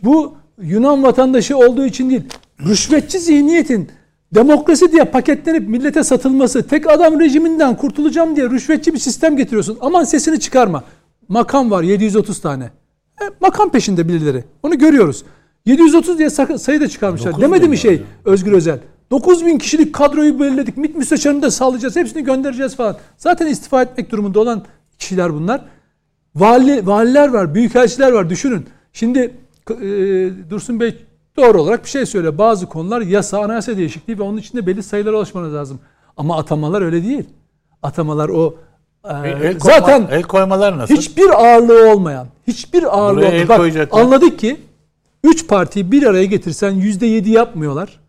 bu 0.04 0.36
Yunan 0.62 1.04
vatandaşı 1.04 1.58
olduğu 1.58 1.86
için 1.86 2.10
değil. 2.10 2.24
Rüşvetçi 2.66 3.20
zihniyetin 3.20 3.90
demokrasi 4.36 4.92
diye 4.92 5.04
paketlenip 5.04 5.70
millete 5.70 6.04
satılması, 6.04 6.68
tek 6.68 6.92
adam 6.92 7.20
rejiminden 7.20 7.78
kurtulacağım 7.78 8.36
diye 8.36 8.50
rüşvetçi 8.50 8.94
bir 8.94 9.00
sistem 9.00 9.38
getiriyorsun. 9.38 9.78
Aman 9.82 10.04
sesini 10.04 10.40
çıkarma. 10.40 10.84
Makam 11.28 11.72
var 11.72 11.84
730 11.84 12.42
tane. 12.42 12.64
E, 13.22 13.26
makam 13.40 13.72
peşinde 13.72 14.08
birileri. 14.08 14.44
Onu 14.64 14.78
görüyoruz. 14.78 15.24
730 15.66 16.18
diye 16.18 16.30
sayı 16.30 16.82
da 16.82 16.88
çıkarmışlar. 16.88 17.42
Demedi 17.42 17.68
mi 17.68 17.78
şey 17.78 17.92
yani. 17.92 18.04
Özgür 18.26 18.52
Özel? 18.52 18.80
9 19.12 19.46
bin 19.46 19.58
kişilik 19.58 19.96
kadroyu 19.96 20.40
belirledik. 20.40 20.78
MİT 20.78 20.96
müsteşarını 20.96 21.42
da 21.42 21.52
sağlayacağız. 21.52 21.96
Hepsini 21.96 22.24
göndereceğiz 22.24 22.76
falan. 22.76 22.98
Zaten 23.18 23.48
istifa 23.48 23.82
etmek 23.82 24.12
durumunda 24.12 24.40
olan 24.40 24.64
kişiler 25.00 25.34
bunlar. 25.34 25.62
Vali, 26.36 26.88
valiler 26.88 27.28
var, 27.28 27.56
büyükelçiler 27.56 28.12
var. 28.12 28.30
Düşünün. 28.30 28.66
Şimdi 28.94 29.20
e, 29.70 29.90
Dursun 30.50 30.80
Bey 30.80 30.96
Doğru 31.38 31.62
olarak 31.62 31.84
bir 31.84 31.90
şey 31.90 32.06
söyle. 32.06 32.38
Bazı 32.38 32.66
konular 32.66 33.02
yasa, 33.02 33.40
anayasa 33.40 33.78
değişikliği 33.78 34.20
ve 34.20 34.24
onun 34.24 34.38
içinde 34.38 34.68
belli 34.68 34.84
sayılara 34.84 35.16
ulaşmanız 35.18 35.54
lazım. 35.54 35.80
Ama 36.18 36.38
atamalar 36.38 36.82
öyle 36.82 37.04
değil. 37.04 37.24
Atamalar 37.84 38.30
o 38.30 38.56
e, 39.04 39.30
el 39.30 39.60
koyma, 39.60 39.60
zaten 39.60 40.08
el 40.12 40.24
koymalar 40.24 40.78
nasıl? 40.78 40.96
Hiçbir 40.96 41.30
ağırlığı 41.30 41.92
olmayan, 41.92 42.28
hiçbir 42.48 42.98
ağırlığı 42.98 43.26
olmayan. 43.26 43.50
Bak, 43.50 43.58
koyacaklar. 43.58 44.02
anladık 44.02 44.40
ki 44.40 44.58
üç 45.24 45.48
partiyi 45.48 45.92
bir 45.92 46.04
araya 46.04 46.26
getirsen 46.26 46.72
yüzde 46.72 47.06
yedi 47.06 47.30
yapmıyorlar. 47.30 48.00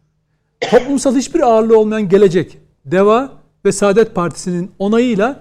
Toplumsal 0.71 1.17
hiçbir 1.17 1.41
ağırlığı 1.41 1.79
olmayan 1.79 2.09
gelecek. 2.09 2.59
Deva 2.85 3.31
ve 3.65 3.73
Saadet 3.73 4.15
Partisi'nin 4.15 4.71
onayıyla 4.79 5.41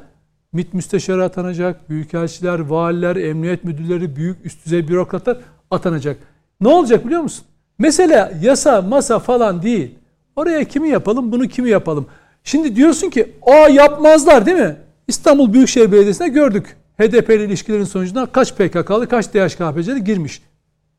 MİT 0.54 0.74
müsteşarı 0.74 1.24
atanacak, 1.24 1.90
büyükelçiler, 1.90 2.60
valiler, 2.60 3.16
emniyet 3.16 3.64
müdürleri, 3.64 4.16
büyük 4.16 4.46
üst 4.46 4.66
düzey 4.66 4.88
bürokratlar 4.88 5.38
atanacak. 5.72 6.18
Ne 6.62 6.68
olacak 6.68 7.06
biliyor 7.06 7.22
musun? 7.22 7.46
Mesele 7.80 8.34
yasa 8.42 8.82
masa 8.82 9.20
falan 9.20 9.62
değil. 9.62 9.96
Oraya 10.36 10.64
kimi 10.64 10.90
yapalım 10.90 11.32
bunu 11.32 11.48
kimi 11.48 11.70
yapalım. 11.70 12.08
Şimdi 12.44 12.76
diyorsun 12.76 13.10
ki 13.10 13.32
o 13.42 13.54
yapmazlar 13.54 14.46
değil 14.46 14.58
mi? 14.58 14.76
İstanbul 15.08 15.54
Büyükşehir 15.54 15.92
Belediyesi'nde 15.92 16.28
gördük. 16.28 16.78
HDP 17.00 17.30
ile 17.30 17.46
ilişkilerin 17.46 17.84
sonucunda 17.84 18.26
kaç 18.26 18.54
PKK'lı 18.54 19.08
kaç 19.08 19.34
DHKPC'li 19.34 20.04
girmiş. 20.04 20.42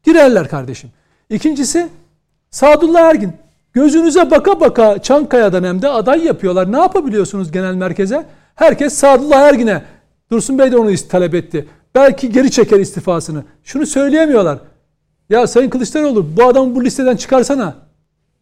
Girerler 0.02 0.48
kardeşim. 0.48 0.90
İkincisi 1.30 1.88
Sadullah 2.50 3.00
Ergin. 3.00 3.32
Gözünüze 3.72 4.30
baka 4.30 4.60
baka 4.60 5.02
Çankaya'dan 5.02 5.64
hem 5.64 5.82
de 5.82 5.88
aday 5.88 6.24
yapıyorlar. 6.24 6.72
Ne 6.72 6.78
yapabiliyorsunuz 6.78 7.52
genel 7.52 7.74
merkeze? 7.74 8.26
Herkes 8.54 8.94
Sadullah 8.94 9.40
Ergin'e. 9.40 9.82
Dursun 10.30 10.58
Bey 10.58 10.72
de 10.72 10.76
onu 10.76 10.94
talep 11.08 11.34
etti. 11.34 11.68
Belki 11.94 12.32
geri 12.32 12.50
çeker 12.50 12.80
istifasını. 12.80 13.44
Şunu 13.64 13.86
söyleyemiyorlar. 13.86 14.58
Ya 15.30 15.46
Sayın 15.46 15.70
Kılıçdaroğlu 15.70 16.36
bu 16.36 16.44
adamı 16.44 16.74
bu 16.74 16.84
listeden 16.84 17.16
çıkarsana 17.16 17.74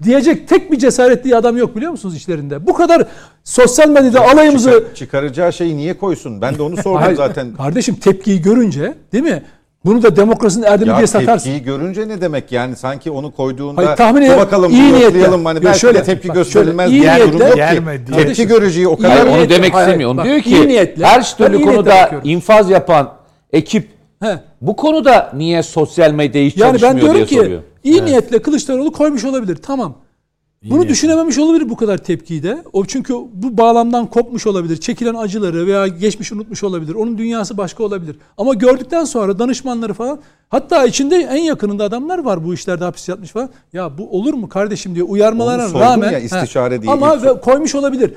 diyecek 0.02 0.48
tek 0.48 0.72
bir 0.72 0.78
cesaretli 0.78 1.36
adam 1.36 1.56
yok 1.56 1.76
biliyor 1.76 1.90
musunuz 1.90 2.16
içlerinde? 2.16 2.66
Bu 2.66 2.74
kadar 2.74 3.04
sosyal 3.44 3.88
medyada 3.88 4.18
Çıkar, 4.18 4.34
alayımızı... 4.34 4.84
çıkaracağı 4.94 5.52
şeyi 5.52 5.76
niye 5.76 5.98
koysun? 5.98 6.40
Ben 6.40 6.58
de 6.58 6.62
onu 6.62 6.76
sordum 6.76 7.02
Hayır, 7.02 7.16
zaten. 7.16 7.54
Kardeşim 7.54 7.94
tepkiyi 7.94 8.42
görünce 8.42 8.94
değil 9.12 9.24
mi? 9.24 9.42
Bunu 9.84 10.02
da 10.02 10.16
demokrasinin 10.16 10.64
erdemi 10.64 10.90
ya 10.90 10.96
diye 10.96 11.06
satarsın. 11.06 11.50
Tepkiyi 11.50 11.62
görünce 11.62 12.08
ne 12.08 12.20
demek 12.20 12.52
yani 12.52 12.76
sanki 12.76 13.10
onu 13.10 13.34
koyduğunda 13.34 13.86
Hayır, 13.86 13.96
tahmin 13.96 14.22
ederim, 14.22 14.40
bakalım 14.40 14.72
iyi 14.72 14.92
niyetle. 14.92 15.26
Hani 15.26 15.64
belki 15.64 15.78
şöyle, 15.78 15.98
de 15.98 16.02
tepki 16.02 16.28
gösterilmez 16.28 16.90
şöyle, 16.90 17.02
diye 17.02 17.32
durum 17.32 17.48
yok 17.48 18.06
ki. 18.06 18.12
Tepki 18.12 18.46
göreceği 18.46 18.88
o 18.88 18.96
kadar. 18.96 19.28
Hayır, 19.28 19.38
onu 19.38 19.48
demek 19.48 19.74
istemiyor. 19.74 20.24
Diyor 20.24 20.40
ki 20.40 20.68
niyetle, 20.68 21.06
her 21.06 21.36
türlü 21.36 21.62
konuda 21.62 22.10
infaz 22.24 22.70
yapan 22.70 23.12
ekip 23.52 23.96
He. 24.22 24.38
Bu 24.66 24.76
konuda 24.76 25.32
niye 25.34 25.62
sosyal 25.62 26.10
medya 26.10 26.42
hiç 26.42 26.56
yani 26.56 26.78
çalışmıyor 26.78 26.94
ben 26.94 27.00
diyorum 27.00 27.16
diye 27.16 27.26
ki, 27.26 27.34
soruyor. 27.34 27.62
İyi 27.84 27.94
evet. 27.94 28.04
niyetle 28.04 28.42
Kılıçdaroğlu 28.42 28.92
koymuş 28.92 29.24
olabilir. 29.24 29.56
Tamam. 29.56 29.94
İyi 30.62 30.70
Bunu 30.70 30.78
niyetle. 30.78 30.92
düşünememiş 30.92 31.38
olabilir 31.38 31.68
bu 31.68 31.76
kadar 31.76 31.98
tepkiyi 31.98 32.42
de. 32.42 32.64
O 32.72 32.84
çünkü 32.84 33.14
bu 33.14 33.58
bağlamdan 33.58 34.06
kopmuş 34.06 34.46
olabilir. 34.46 34.76
Çekilen 34.76 35.14
acıları 35.14 35.66
veya 35.66 35.86
geçmiş 35.86 36.32
unutmuş 36.32 36.64
olabilir. 36.64 36.94
Onun 36.94 37.18
dünyası 37.18 37.56
başka 37.56 37.84
olabilir. 37.84 38.16
Ama 38.38 38.54
gördükten 38.54 39.04
sonra 39.04 39.38
danışmanları 39.38 39.94
falan 39.94 40.20
hatta 40.48 40.86
içinde 40.86 41.16
en 41.16 41.42
yakınında 41.42 41.84
adamlar 41.84 42.18
var 42.18 42.44
bu 42.44 42.54
işlerde 42.54 42.84
hapis 42.84 43.08
yatmış 43.08 43.30
falan. 43.30 43.50
Ya 43.72 43.98
bu 43.98 44.10
olur 44.10 44.34
mu 44.34 44.48
kardeşim 44.48 44.94
diye 44.94 45.04
uyarmalarına 45.04 45.80
rağmen 45.80 46.12
ya, 46.12 46.18
istişare 46.18 46.74
he, 46.74 46.82
diye 46.82 46.92
ama 46.92 47.22
ve 47.22 47.40
koymuş 47.40 47.74
olabilir. 47.74 48.14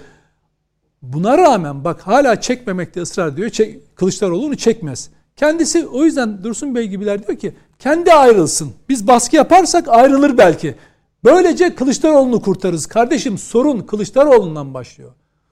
Buna 1.02 1.38
rağmen 1.38 1.84
bak 1.84 2.02
hala 2.02 2.42
çekmemekte 2.42 3.02
ısrar 3.02 3.38
diyor. 3.38 3.50
Çek, 3.50 3.96
Kılıçdaroğlu 3.96 4.46
onu 4.46 4.56
çekmez. 4.56 5.10
Kendisi 5.40 5.88
o 5.88 6.06
yüzden 6.06 6.44
Dursun 6.44 6.76
Bey 6.76 6.88
gibiler 6.88 7.28
diyor 7.28 7.40
ki 7.40 7.54
kendi 7.80 8.14
ayrılsın. 8.14 8.72
Biz 8.90 9.08
baskı 9.08 9.36
yaparsak 9.36 9.88
ayrılır 9.88 10.38
belki. 10.38 10.76
Böylece 11.24 11.76
Kılıçdaroğlu'nu 11.76 12.42
kurtarırız. 12.42 12.86
Kardeşim 12.86 13.38
sorun 13.38 13.80
Kılıçdaroğlu'ndan 13.80 14.74
başlıyor. 14.74 15.12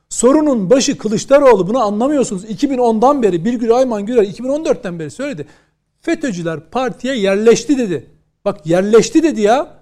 Sorunun 0.10 0.70
başı 0.70 0.98
Kılıçdaroğlu 0.98 1.68
bunu 1.68 1.80
anlamıyorsunuz. 1.80 2.46
2010'dan 2.46 3.24
beri 3.24 3.46
Birgül 3.46 3.76
Ayman 3.76 4.06
Güler 4.06 4.24
2014'ten 4.24 5.00
beri 5.00 5.12
söyledi. 5.12 5.48
FETÖ'cüler 6.02 6.60
partiye 6.60 7.16
yerleşti 7.16 7.78
dedi. 7.78 8.10
Bak 8.46 8.68
yerleşti 8.68 9.24
dedi 9.24 9.42
ya. 9.42 9.78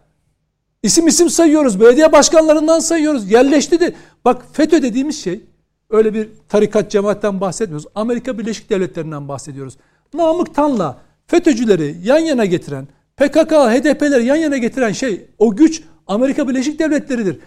İsim 0.83 1.07
isim 1.07 1.29
sayıyoruz. 1.29 1.79
Belediye 1.79 2.11
başkanlarından 2.11 2.79
sayıyoruz. 2.79 3.31
Yerleşti 3.31 3.79
dedi. 3.79 3.95
Bak 4.25 4.45
FETÖ 4.53 4.81
dediğimiz 4.81 5.23
şey 5.23 5.41
öyle 5.89 6.13
bir 6.13 6.29
tarikat 6.49 6.91
cemaatten 6.91 7.41
bahsetmiyoruz. 7.41 7.87
Amerika 7.95 8.37
Birleşik 8.37 8.69
Devletleri'nden 8.69 9.27
bahsediyoruz. 9.27 9.77
Namık 10.17 10.55
Tan'la 10.55 10.97
FETÖ'cüleri 11.27 11.95
yan 12.03 12.19
yana 12.19 12.45
getiren, 12.45 12.87
PKK, 13.17 13.51
HDP'leri 13.51 14.25
yan 14.25 14.35
yana 14.35 14.57
getiren 14.57 14.91
şey, 14.91 15.25
o 15.37 15.55
güç 15.55 15.83
Amerika 16.07 16.49
Birleşik 16.49 16.79
Devletleri'dir. 16.79 17.39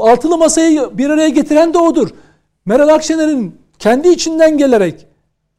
Altılı 0.00 0.38
masayı 0.38 0.90
bir 0.92 1.10
araya 1.10 1.28
getiren 1.28 1.74
de 1.74 1.78
odur. 1.78 2.08
Meral 2.66 2.88
Akşener'in 2.88 3.56
kendi 3.78 4.08
içinden 4.08 4.58
gelerek 4.58 5.06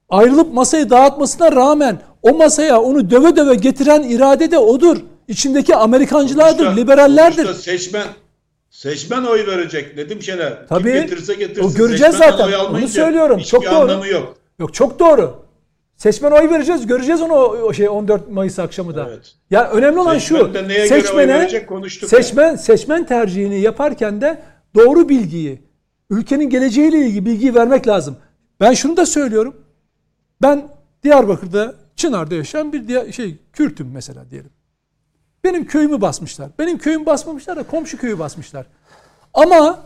ayrılıp 0.10 0.54
masayı 0.54 0.90
dağıtmasına 0.90 1.52
rağmen 1.52 2.00
o 2.22 2.34
masaya 2.34 2.82
onu 2.82 3.10
döve 3.10 3.36
döve 3.36 3.56
getiren 3.56 4.04
irade 4.04 4.52
de 4.52 4.58
odur. 4.58 4.98
İçindeki 5.28 5.76
Amerikancılardır, 5.76 6.64
sonuçta, 6.64 6.82
liberallerdir. 6.82 7.46
Sonuçta 7.46 7.62
seçmen 7.62 8.08
seçmen 8.70 9.24
oy 9.24 9.48
verecek 9.48 9.98
Nedim 9.98 10.22
Şener. 10.22 10.68
Tabii. 10.70 10.84
Kim 10.84 11.02
getirse 11.02 11.34
getirsin. 11.34 11.70
O 11.70 11.74
göreceğiz 11.74 12.16
zaten. 12.16 12.52
Onu 12.60 12.88
söylüyorum. 12.88 13.40
Çok 13.40 13.66
doğru. 13.66 13.76
anlamı 13.76 14.08
yok. 14.08 14.36
Yok 14.60 14.74
çok 14.74 15.00
doğru. 15.00 15.49
Seçmen 16.00 16.32
oy 16.32 16.50
vereceğiz. 16.50 16.88
Göreceğiz 16.88 17.22
onu 17.22 17.34
o 17.34 17.74
şey 17.74 17.90
14 17.90 18.32
Mayıs 18.32 18.60
akşamı 18.60 18.96
da. 18.96 19.08
Evet. 19.10 19.36
Yani 19.50 19.68
önemli 19.68 20.00
olan 20.00 20.18
şu. 20.18 20.54
Seçmene 20.88 21.50
seçmen 22.08 22.48
yani. 22.48 22.58
seçmen 22.58 23.06
tercihini 23.06 23.62
yaparken 23.62 24.22
de 24.22 24.42
doğru 24.76 25.10
bilgiyi, 25.10 25.64
ülkenin 26.10 26.50
geleceğiyle 26.50 26.98
ilgili 26.98 27.26
bilgiyi 27.26 27.56
vermek 27.56 27.88
lazım. 27.88 28.18
Ben 28.60 28.74
şunu 28.74 28.98
da 28.98 29.06
söylüyorum. 29.06 29.56
Ben 30.42 30.68
Diyarbakır'da 31.04 31.76
Çınar'da 31.96 32.36
yaşayan 32.36 32.74
bir 32.74 32.88
diğer, 32.88 33.12
şey 33.12 33.38
Kürt'üm 33.54 33.92
mesela 33.94 34.30
diyelim. 34.30 34.52
Benim 35.44 35.66
köyümü 35.66 36.02
basmışlar. 36.02 36.50
Benim 36.60 36.78
köyümü 36.78 37.06
basmamışlar 37.06 37.56
da 37.56 37.64
komşu 37.64 37.98
köyü 37.98 38.20
basmışlar. 38.20 38.66
Ama 39.34 39.80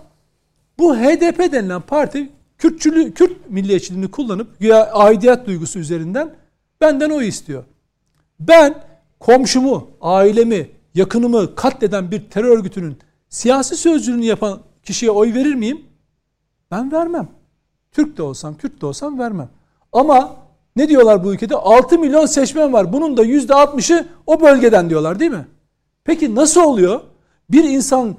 bu 0.79 0.95
HDP 0.95 1.39
denilen 1.51 1.81
parti 1.81 2.29
Kürtçülü, 2.63 3.13
Kürt 3.13 3.49
milliyetçiliğini 3.49 4.11
kullanıp 4.11 4.61
ya 4.61 4.91
aidiyet 4.91 5.47
duygusu 5.47 5.79
üzerinden 5.79 6.35
benden 6.81 7.09
o 7.09 7.21
istiyor. 7.21 7.63
Ben 8.39 8.83
komşumu, 9.19 9.91
ailemi, 10.01 10.69
yakınımı 10.95 11.55
katleden 11.55 12.11
bir 12.11 12.29
terör 12.29 12.57
örgütünün 12.57 12.97
Siyasi 13.29 13.75
sözcülüğünü 13.75 14.25
yapan 14.25 14.59
kişiye 14.83 15.11
oy 15.11 15.33
verir 15.33 15.55
miyim? 15.55 15.85
Ben 16.71 16.91
vermem. 16.91 17.27
Türk 17.91 18.17
de 18.17 18.23
olsam, 18.23 18.57
Kürt 18.57 18.81
de 18.81 18.85
olsam 18.85 19.19
vermem. 19.19 19.49
Ama 19.93 20.35
ne 20.75 20.89
diyorlar 20.89 21.23
bu 21.23 21.33
ülkede? 21.33 21.55
6 21.55 21.99
milyon 21.99 22.25
seçmen 22.25 22.73
var. 22.73 22.93
Bunun 22.93 23.17
da 23.17 23.25
%60'ı 23.25 24.07
o 24.27 24.41
bölgeden 24.41 24.89
diyorlar 24.89 25.19
değil 25.19 25.31
mi? 25.31 25.47
Peki 26.03 26.35
nasıl 26.35 26.61
oluyor? 26.61 27.01
Bir 27.49 27.63
insan 27.63 28.15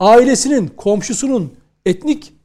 ailesinin, 0.00 0.68
komşusunun 0.76 1.52
etnik 1.86 2.35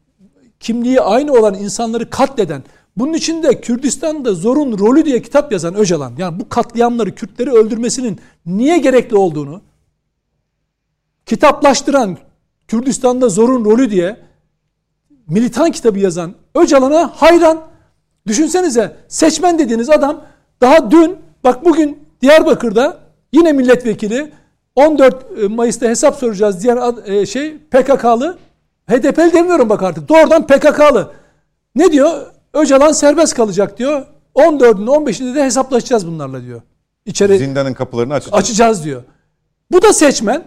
kimliği 0.62 1.02
aynı 1.02 1.34
olan 1.34 1.54
insanları 1.54 2.10
katleden, 2.10 2.64
bunun 2.98 3.14
içinde 3.14 3.62
Kürdistan'da 3.62 4.34
zorun 4.34 4.78
rolü 4.80 5.06
diye 5.06 5.22
kitap 5.22 5.52
yazan 5.52 5.76
Öcalan, 5.76 6.14
yani 6.18 6.40
bu 6.40 6.50
katliamları, 6.50 7.16
Kürtleri 7.16 7.52
öldürmesinin 7.52 8.20
niye 8.46 8.78
gerekli 8.78 9.16
olduğunu, 9.16 9.62
kitaplaştıran 11.26 12.18
Kürdistan'da 12.68 13.30
zorun 13.30 13.66
rolü 13.66 13.92
diye 13.92 14.18
militan 15.28 15.72
kitabı 15.72 16.00
yazan 16.00 16.34
Öcalan'a 16.56 17.08
hayran. 17.08 17.62
Düşünsenize 18.28 18.98
seçmen 19.08 19.60
dediğiniz 19.60 19.90
adam 19.90 20.24
daha 20.62 20.92
dün 20.92 21.18
bak 21.44 21.66
bugün 21.66 22.00
Diyarbakır'da 22.22 23.00
yine 23.32 23.52
milletvekili 23.52 24.32
14 24.76 25.26
e, 25.38 25.48
Mayıs'ta 25.48 25.88
hesap 25.88 26.16
soracağız 26.16 26.64
diyen 26.64 26.96
e, 27.06 27.26
şey 27.26 27.58
PKK'lı 27.58 28.38
HDP'li 28.90 29.34
demiyorum 29.34 29.70
bak 29.70 29.84
artık 29.84 30.10
doğrudan 30.10 30.48
PKK'lı. 30.48 31.12
Ne 31.76 31.92
diyor? 31.92 32.26
Öcalan 32.54 32.92
serbest 32.92 33.34
kalacak 33.34 33.78
diyor. 33.78 34.06
14'ünde 34.36 34.90
15'inde 34.90 35.36
de 35.36 35.44
hesaplaşacağız 35.44 36.08
bunlarla 36.08 36.44
diyor. 36.44 36.62
İçeri 37.06 37.38
zindanın 37.38 37.74
kapılarını 37.74 38.14
açacağız. 38.14 38.44
Açacağız 38.44 38.84
diyor. 38.84 39.04
Bu 39.72 39.82
da 39.82 39.94
seçmen. 39.94 40.44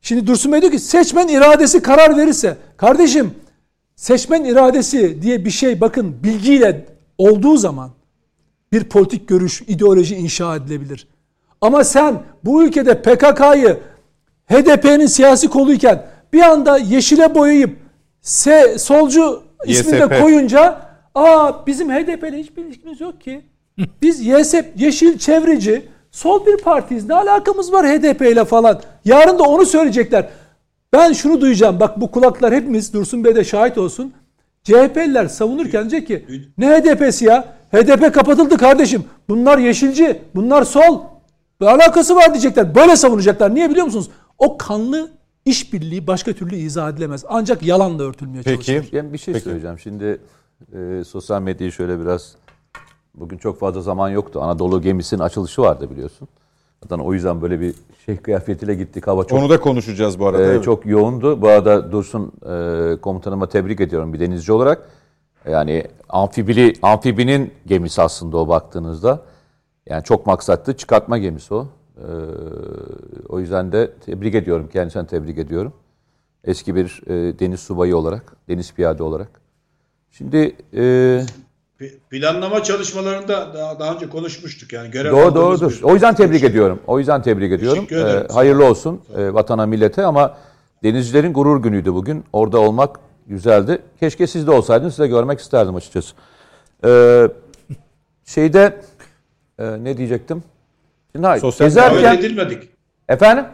Şimdi 0.00 0.26
Dursun 0.26 0.52
Bey 0.52 0.60
diyor 0.60 0.72
ki 0.72 0.78
seçmen 0.78 1.28
iradesi 1.28 1.82
karar 1.82 2.16
verirse. 2.16 2.56
Kardeşim 2.76 3.34
seçmen 3.96 4.44
iradesi 4.44 5.22
diye 5.22 5.44
bir 5.44 5.50
şey 5.50 5.80
bakın 5.80 6.16
bilgiyle 6.22 6.86
olduğu 7.18 7.56
zaman 7.56 7.90
bir 8.72 8.84
politik 8.84 9.28
görüş, 9.28 9.62
ideoloji 9.62 10.16
inşa 10.16 10.56
edilebilir. 10.56 11.08
Ama 11.60 11.84
sen 11.84 12.22
bu 12.44 12.64
ülkede 12.64 13.02
PKK'yı 13.02 13.78
HDP'nin 14.46 15.06
siyasi 15.06 15.48
koluyken 15.48 16.06
bir 16.32 16.42
anda 16.42 16.78
yeşile 16.78 17.34
boyayıp 17.34 17.76
S, 18.20 18.78
solcu 18.78 19.42
ismini 19.66 20.10
de 20.10 20.20
koyunca 20.20 20.80
aa 21.14 21.66
bizim 21.66 21.90
HDP 21.90 22.24
ile 22.28 22.38
hiçbir 22.38 22.64
ilişkimiz 22.64 23.00
yok 23.00 23.20
ki. 23.20 23.44
Biz 24.02 24.26
YSP, 24.26 24.64
Yeşil 24.76 25.18
Çevreci, 25.18 25.88
sol 26.10 26.46
bir 26.46 26.56
partiyiz. 26.56 27.08
Ne 27.08 27.14
alakamız 27.14 27.72
var 27.72 27.86
HDP 27.86 28.22
ile 28.22 28.44
falan. 28.44 28.80
Yarın 29.04 29.38
da 29.38 29.42
onu 29.42 29.66
söyleyecekler. 29.66 30.28
Ben 30.92 31.12
şunu 31.12 31.40
duyacağım. 31.40 31.80
Bak 31.80 32.00
bu 32.00 32.10
kulaklar 32.10 32.54
hepimiz 32.54 32.92
Dursun 32.92 33.24
Bey 33.24 33.34
de 33.34 33.44
şahit 33.44 33.78
olsun. 33.78 34.12
CHP'liler 34.64 35.26
savunurken 35.26 35.90
diyecek 35.90 36.08
ki 36.08 36.26
ne 36.58 36.66
HDP'si 36.66 37.24
ya? 37.24 37.44
HDP 37.72 38.14
kapatıldı 38.14 38.56
kardeşim. 38.56 39.04
Bunlar 39.28 39.58
yeşilci, 39.58 40.22
bunlar 40.34 40.64
sol. 40.64 41.00
Bir 41.60 41.66
alakası 41.66 42.16
var 42.16 42.32
diyecekler. 42.32 42.74
Böyle 42.74 42.96
savunacaklar. 42.96 43.54
Niye 43.54 43.70
biliyor 43.70 43.86
musunuz? 43.86 44.10
O 44.38 44.58
kanlı 44.58 45.10
işbirliği 45.46 46.06
başka 46.06 46.32
türlü 46.32 46.56
izah 46.56 46.90
edilemez. 46.90 47.24
Ancak 47.28 47.62
yalanla 47.62 48.02
örtülmeye 48.02 48.42
Peki. 48.42 48.66
çalışılır. 48.66 48.92
Ben 48.92 49.12
bir 49.12 49.18
şey 49.18 49.34
Peki. 49.34 49.44
söyleyeceğim. 49.44 49.78
Şimdi 49.78 50.20
e, 50.72 51.04
sosyal 51.04 51.42
medyayı 51.42 51.72
şöyle 51.72 52.00
biraz 52.00 52.36
bugün 53.14 53.38
çok 53.38 53.60
fazla 53.60 53.80
zaman 53.80 54.08
yoktu. 54.08 54.42
Anadolu 54.42 54.82
gemisinin 54.82 55.20
açılışı 55.20 55.62
vardı 55.62 55.90
biliyorsun. 55.90 56.28
Zaten 56.82 56.98
o 56.98 57.14
yüzden 57.14 57.42
böyle 57.42 57.60
bir 57.60 57.74
şey 58.06 58.16
kıyafetiyle 58.16 58.74
gittik. 58.74 59.06
Hava 59.06 59.24
çok 59.24 59.38
Onu 59.38 59.50
da 59.50 59.60
konuşacağız 59.60 60.18
bu 60.18 60.26
arada. 60.26 60.54
E, 60.54 60.62
çok 60.62 60.86
yoğundu. 60.86 61.42
Bu 61.42 61.48
arada 61.48 61.92
Dursun 61.92 62.32
e, 62.42 63.00
komutanıma 63.00 63.48
tebrik 63.48 63.80
ediyorum 63.80 64.12
bir 64.12 64.20
denizci 64.20 64.52
olarak. 64.52 64.88
Yani 65.50 65.84
amfibili 66.08 66.72
amfibinin 66.82 67.52
gemisi 67.66 68.02
aslında 68.02 68.38
o 68.38 68.48
baktığınızda. 68.48 69.22
Yani 69.86 70.04
çok 70.04 70.26
maksatlı 70.26 70.76
çıkartma 70.76 71.18
gemisi 71.18 71.54
o. 71.54 71.68
Ee, 71.96 72.02
o 73.28 73.40
yüzden 73.40 73.72
de 73.72 73.92
tebrik 74.06 74.34
ediyorum. 74.34 74.68
Kendisine 74.72 75.06
tebrik 75.06 75.38
ediyorum. 75.38 75.72
Eski 76.44 76.74
bir 76.74 77.02
e, 77.06 77.38
deniz 77.38 77.60
subayı 77.60 77.96
olarak, 77.96 78.36
deniz 78.48 78.72
piyade 78.72 79.02
olarak. 79.02 79.40
Şimdi 80.10 80.56
e, 80.76 81.22
planlama 82.10 82.62
çalışmalarında 82.62 83.54
daha, 83.54 83.80
daha 83.80 83.94
önce 83.94 84.08
konuşmuştuk 84.08 84.72
yani 84.72 84.90
görev 84.90 85.12
Doğru 85.12 85.34
doğrudur. 85.34 85.80
O 85.82 85.92
yüzden 85.92 86.14
tebrik 86.14 86.44
ediyorum. 86.44 86.80
O 86.86 86.98
yüzden 86.98 87.22
tebrik 87.22 87.52
ediyorum. 87.52 87.86
Ee, 87.90 88.32
hayırlı 88.32 88.64
olsun 88.64 89.00
e, 89.16 89.34
vatana 89.34 89.66
millete 89.66 90.04
ama 90.04 90.36
denizcilerin 90.82 91.32
gurur 91.32 91.62
günüydü 91.62 91.94
bugün. 91.94 92.24
Orada 92.32 92.58
olmak 92.58 93.00
güzeldi. 93.26 93.82
Keşke 94.00 94.26
siz 94.26 94.46
de 94.46 94.50
olsaydınız. 94.50 94.94
Size 94.94 95.06
görmek 95.06 95.40
isterdim 95.40 95.74
açıkçası. 95.74 96.14
Ee, 96.84 97.28
şeyde 98.24 98.80
e, 99.58 99.84
ne 99.84 99.96
diyecektim? 99.96 100.42
Şimdi 101.16 101.26
hayır. 101.26 101.40
Sosyal 101.40 101.66
gezerken, 101.66 102.04
davet 102.04 102.24
edilmedik. 102.24 102.68
Efendim? 103.08 103.44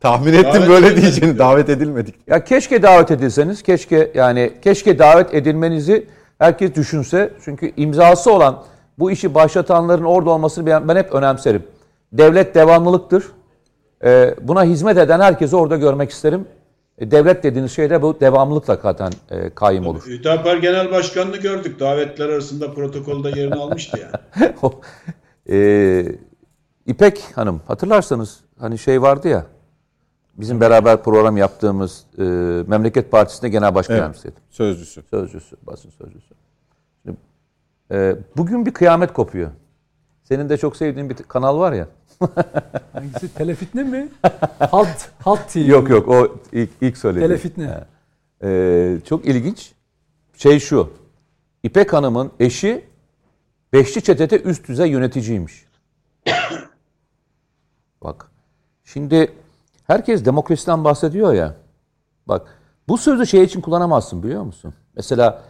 Tahmin 0.00 0.32
ettim 0.32 0.52
davet 0.54 0.68
böyle 0.68 0.96
diyeceğini. 0.96 1.38
Davet 1.38 1.68
edilmedik. 1.68 2.14
Ya 2.26 2.44
keşke 2.44 2.82
davet 2.82 3.10
edilseniz. 3.10 3.62
Keşke 3.62 4.10
yani 4.14 4.52
keşke 4.62 4.98
davet 4.98 5.34
edilmenizi 5.34 6.06
herkes 6.38 6.74
düşünse. 6.74 7.32
Çünkü 7.44 7.72
imzası 7.76 8.32
olan 8.32 8.62
bu 8.98 9.10
işi 9.10 9.34
başlatanların 9.34 10.04
orada 10.04 10.30
olmasını 10.30 10.66
ben, 10.66 10.88
ben 10.88 10.96
hep 10.96 11.12
önemserim. 11.12 11.62
Devlet 12.12 12.54
devamlılıktır. 12.54 13.24
Ee, 14.04 14.34
buna 14.42 14.64
hizmet 14.64 14.98
eden 14.98 15.20
herkesi 15.20 15.56
orada 15.56 15.76
görmek 15.76 16.10
isterim. 16.10 16.46
E, 16.98 17.10
devlet 17.10 17.42
dediğiniz 17.42 17.72
şey 17.72 17.90
de 17.90 18.02
bu 18.02 18.20
devamlılıkla 18.20 18.78
zaten 18.82 19.12
e, 19.30 19.50
kaim 19.50 19.86
olur. 19.86 20.02
Hüdapar 20.06 20.56
Genel 20.56 20.90
Başkanı'nı 20.90 21.36
gördük. 21.36 21.80
Davetler 21.80 22.28
arasında 22.28 22.74
protokolda 22.74 23.30
yerini 23.30 23.54
almıştı 23.54 24.00
yani. 24.00 24.52
e, 25.50 25.58
İpek 26.86 27.32
Hanım 27.34 27.60
hatırlarsanız 27.66 28.40
hani 28.58 28.78
şey 28.78 29.02
vardı 29.02 29.28
ya 29.28 29.46
bizim 30.40 30.60
beraber 30.60 31.02
program 31.02 31.36
yaptığımız 31.36 32.04
e, 32.18 32.22
Memleket 32.66 33.10
Partisi'nde 33.10 33.48
genel 33.48 33.74
başkan 33.74 33.94
evet, 33.94 34.00
yardımcısıydı. 34.00 34.36
Sözcüsü. 34.50 35.02
Sözcüsü, 35.10 35.56
basın 35.62 35.90
sözcüsü. 35.90 36.34
Şimdi, 37.02 37.16
e, 37.92 38.16
bugün 38.36 38.66
bir 38.66 38.70
kıyamet 38.72 39.12
kopuyor. 39.12 39.50
Senin 40.22 40.48
de 40.48 40.56
çok 40.56 40.76
sevdiğin 40.76 41.10
bir 41.10 41.14
kanal 41.14 41.58
var 41.58 41.72
ya. 41.72 41.88
Hangisi? 42.92 43.34
Telefitne 43.34 43.82
mi? 43.82 44.08
Halt, 44.58 45.08
Halt 45.18 45.52
TV. 45.52 45.58
Yok 45.58 45.90
yok 45.90 46.08
o 46.08 46.36
ilk, 46.52 46.70
ilk 46.80 46.96
söylediğim. 46.96 47.28
Telefitne. 47.28 47.84
Ee, 48.42 48.98
çok 49.04 49.24
ilginç. 49.24 49.72
Şey 50.36 50.60
şu. 50.60 50.92
İpek 51.62 51.92
Hanım'ın 51.92 52.30
eşi 52.40 52.84
Beşli 53.72 54.02
Çete'de 54.02 54.42
üst 54.42 54.68
düzey 54.68 54.90
yöneticiymiş. 54.90 55.69
Bak. 58.02 58.30
Şimdi 58.84 59.34
herkes 59.86 60.24
demokrasiden 60.24 60.84
bahsediyor 60.84 61.32
ya. 61.32 61.54
Bak 62.26 62.46
bu 62.88 62.98
sözü 62.98 63.26
şey 63.26 63.44
için 63.44 63.60
kullanamazsın 63.60 64.22
biliyor 64.22 64.42
musun? 64.42 64.74
Mesela 64.96 65.42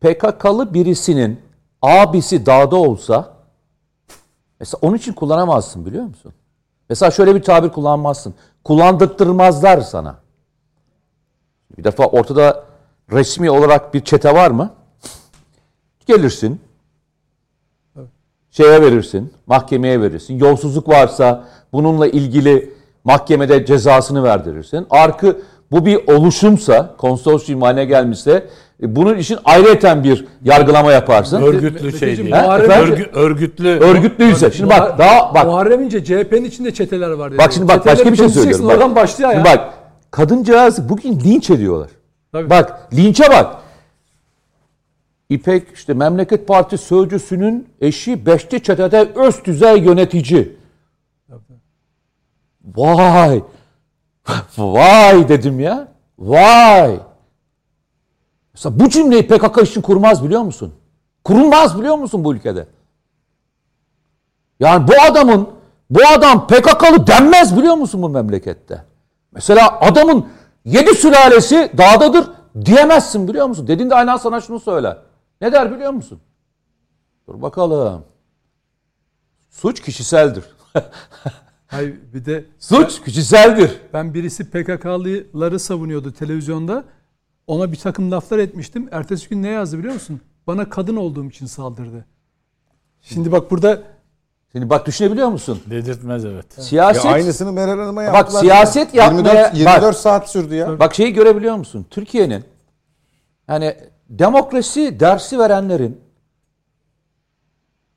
PKK'lı 0.00 0.74
birisinin 0.74 1.40
abisi 1.82 2.46
dağda 2.46 2.76
olsa 2.76 3.34
mesela 4.60 4.78
onun 4.82 4.96
için 4.96 5.12
kullanamazsın 5.12 5.86
biliyor 5.86 6.04
musun? 6.04 6.32
Mesela 6.88 7.10
şöyle 7.10 7.34
bir 7.34 7.42
tabir 7.42 7.68
kullanmazsın. 7.68 8.34
Kullandırtırmazlar 8.64 9.80
sana. 9.80 10.16
Bir 11.78 11.84
defa 11.84 12.06
ortada 12.06 12.64
resmi 13.12 13.50
olarak 13.50 13.94
bir 13.94 14.04
çete 14.04 14.34
var 14.34 14.50
mı? 14.50 14.74
Gelirsin, 16.06 16.60
şeye 18.56 18.82
verirsin, 18.82 19.32
mahkemeye 19.46 20.00
verirsin. 20.00 20.38
Yolsuzluk 20.38 20.88
varsa 20.88 21.44
bununla 21.72 22.06
ilgili 22.06 22.70
mahkemede 23.04 23.66
cezasını 23.66 24.22
verdirirsin. 24.22 24.86
Arkı 24.90 25.36
bu 25.70 25.86
bir 25.86 25.98
oluşumsa, 26.06 26.94
konsorsiyum 26.98 27.62
haline 27.62 27.84
gelmişse 27.84 28.46
e, 28.82 28.96
bunun 28.96 29.18
için 29.18 29.38
ayrıyeten 29.44 30.04
bir 30.04 30.24
yargılama 30.44 30.92
yaparsın. 30.92 31.42
Örgütlü 31.42 31.98
şey 31.98 32.16
değil. 32.16 32.34
Örgü, 32.34 33.10
örgütlü. 33.12 33.68
Örgütlüyse. 33.68 34.50
Şimdi 34.50 34.70
bak 34.70 34.98
daha 34.98 35.34
bak. 35.34 35.46
Muharrem 35.46 35.82
İnce 35.82 36.04
CHP'nin 36.04 36.44
içinde 36.44 36.74
çeteler 36.74 37.10
var. 37.10 37.30
Dedi. 37.30 37.38
Bak 37.38 37.52
şimdi 37.52 37.68
bak 37.68 37.86
başka 37.86 38.12
bir 38.12 38.16
şey 38.16 38.28
söylüyorum. 38.28 38.66
Oradan 38.66 38.96
başlıyor 38.96 39.32
ya. 39.32 39.44
Bak 39.44 39.74
kadıncağız 40.10 40.88
bugün 40.88 41.20
linç 41.20 41.50
ediyorlar. 41.50 41.90
Tabii. 42.32 42.50
Bak 42.50 42.88
linçe 42.92 43.24
bak. 43.30 43.63
İpek 45.34 45.74
işte 45.74 45.94
Memleket 45.94 46.48
Parti 46.48 46.78
sözcüsünün 46.78 47.68
eşi 47.80 48.26
Beşli 48.26 48.62
Çete'de 48.62 49.12
öz 49.14 49.44
düzey 49.44 49.78
yönetici. 49.78 50.56
Vay. 52.74 53.42
Vay 54.58 55.28
dedim 55.28 55.60
ya. 55.60 55.88
Vay. 56.18 57.00
Mesela 58.54 58.80
bu 58.80 58.88
cümleyi 58.88 59.28
PKK 59.28 59.62
için 59.62 59.82
kurmaz 59.82 60.24
biliyor 60.24 60.42
musun? 60.42 60.74
Kurulmaz 61.24 61.78
biliyor 61.78 61.96
musun 61.96 62.24
bu 62.24 62.34
ülkede? 62.34 62.66
Yani 64.60 64.88
bu 64.88 64.92
adamın 65.10 65.48
bu 65.90 66.00
adam 66.14 66.46
PKK'lı 66.46 67.06
denmez 67.06 67.56
biliyor 67.56 67.74
musun 67.74 68.02
bu 68.02 68.08
memlekette? 68.08 68.84
Mesela 69.32 69.80
adamın 69.80 70.26
Yedi 70.64 70.94
sülalesi 70.94 71.70
dağdadır 71.78 72.30
diyemezsin 72.64 73.28
biliyor 73.28 73.46
musun? 73.46 73.66
Dediğinde 73.66 73.94
aynen 73.94 74.16
sana 74.16 74.40
şunu 74.40 74.60
söyler. 74.60 74.96
Ne 75.44 75.52
der 75.52 75.74
biliyor 75.74 75.90
musun? 75.90 76.20
Dur 77.28 77.42
bakalım. 77.42 78.04
Suç 79.50 79.82
kişiseldir. 79.82 80.44
Hayır 81.66 81.96
bir 82.14 82.24
de 82.24 82.44
suç 82.58 82.98
ben, 82.98 83.04
kişiseldir. 83.04 83.80
Ben 83.92 84.14
birisi 84.14 84.50
PKK'lıları 84.50 85.58
savunuyordu 85.58 86.12
televizyonda. 86.12 86.84
Ona 87.46 87.72
bir 87.72 87.76
takım 87.76 88.10
laflar 88.10 88.38
etmiştim. 88.38 88.88
Ertesi 88.92 89.28
gün 89.28 89.42
ne 89.42 89.48
yazdı 89.48 89.78
biliyor 89.78 89.94
musun? 89.94 90.20
Bana 90.46 90.68
kadın 90.68 90.96
olduğum 90.96 91.28
için 91.28 91.46
saldırdı. 91.46 92.04
Şimdi 93.02 93.32
bak 93.32 93.50
burada 93.50 93.82
Şimdi 94.52 94.70
bak 94.70 94.86
düşünebiliyor 94.86 95.28
musun? 95.28 95.62
Dedirtmez 95.70 96.24
evet. 96.24 96.46
Siyaset. 96.62 97.04
Ya 97.04 97.10
aynısını 97.10 97.52
Meral 97.52 97.78
Hanım'a 97.78 98.02
yaptılar. 98.02 98.32
Bak 98.34 98.40
siyaset 98.40 98.94
yapmaya 98.94 99.18
24, 99.18 99.54
24 99.58 99.82
bak, 99.82 99.94
saat 99.94 100.30
sürdü 100.30 100.54
ya. 100.54 100.78
Bak 100.78 100.94
şeyi 100.94 101.12
görebiliyor 101.12 101.56
musun? 101.56 101.86
Türkiye'nin 101.90 102.44
yani 103.48 103.76
demokrasi 104.10 105.00
dersi 105.00 105.38
verenlerin 105.38 106.00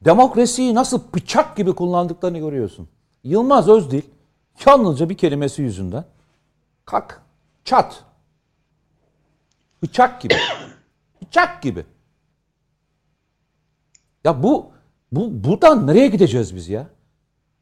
demokrasiyi 0.02 0.76
nasıl 0.76 1.02
bıçak 1.14 1.58
gibi 1.58 1.76
kullandıklarını 1.76 2.38
görüyorsun. 2.38 2.90
Yılmaz 3.24 3.70
Özdil 3.70 4.02
yalnızca 4.66 5.10
bir 5.10 5.18
kelimesi 5.18 5.62
yüzünden 5.62 6.06
kak, 6.86 7.22
çat, 7.64 8.04
bıçak 9.84 10.22
gibi. 10.22 10.34
bıçak 11.22 11.62
gibi. 11.62 11.86
Ya 14.24 14.44
bu 14.44 14.72
bu 15.12 15.44
buradan 15.44 15.88
nereye 15.88 16.08
gideceğiz 16.08 16.56
biz 16.56 16.70
ya? 16.70 16.88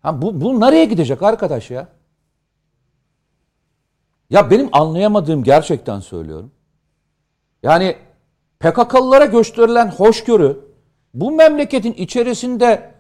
Ha 0.02 0.22
bu 0.22 0.42
bu 0.42 0.60
nereye 0.60 0.86
gidecek 0.86 1.24
arkadaş 1.24 1.72
ya? 1.72 1.88
Ya 4.30 4.52
benim 4.52 4.70
anlayamadığım 4.72 5.44
gerçekten 5.44 6.00
söylüyorum. 6.00 6.52
Yani 7.64 7.98
PKK'lılara 8.60 9.26
gösterilen 9.26 9.88
hoşgörü 9.88 10.60
bu 11.14 11.32
memleketin 11.32 11.94
içerisinde 11.94 12.92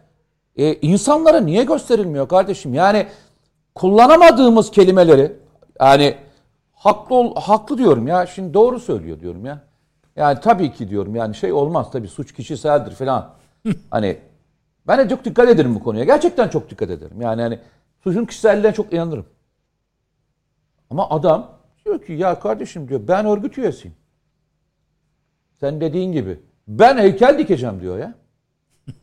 e, 0.55 0.73
insanlara 0.73 1.39
niye 1.39 1.63
gösterilmiyor 1.63 2.27
kardeşim? 2.27 2.73
Yani 2.73 3.07
kullanamadığımız 3.75 4.71
kelimeleri 4.71 5.33
yani 5.79 6.15
haklı 6.73 7.15
ol, 7.15 7.35
haklı 7.35 7.77
diyorum 7.77 8.07
ya. 8.07 8.27
Şimdi 8.27 8.53
doğru 8.53 8.79
söylüyor 8.79 9.19
diyorum 9.19 9.45
ya. 9.45 9.59
Yani 10.15 10.39
tabii 10.39 10.73
ki 10.73 10.89
diyorum 10.89 11.15
yani 11.15 11.35
şey 11.35 11.53
olmaz 11.53 11.87
tabii 11.91 12.07
suç 12.07 12.33
kişiseldir 12.33 12.91
falan. 12.91 13.33
hani 13.91 14.17
ben 14.87 14.99
de 14.99 15.09
çok 15.09 15.25
dikkat 15.25 15.49
ederim 15.49 15.75
bu 15.75 15.83
konuya. 15.83 16.03
Gerçekten 16.03 16.47
çok 16.47 16.69
dikkat 16.69 16.89
ederim. 16.89 17.21
Yani 17.21 17.41
hani 17.41 17.59
suçun 18.03 18.25
kişiselliğine 18.25 18.73
çok 18.73 18.93
inanırım. 18.93 19.25
Ama 20.89 21.09
adam 21.09 21.51
diyor 21.85 22.01
ki 22.01 22.13
ya 22.13 22.39
kardeşim 22.39 22.87
diyor 22.87 23.01
ben 23.07 23.25
örgüt 23.25 23.57
üyesiyim. 23.57 23.95
Sen 25.59 25.81
dediğin 25.81 26.11
gibi. 26.11 26.39
Ben 26.67 26.97
heykel 26.97 27.39
dikeceğim 27.39 27.81
diyor 27.81 27.97
ya. 27.97 28.13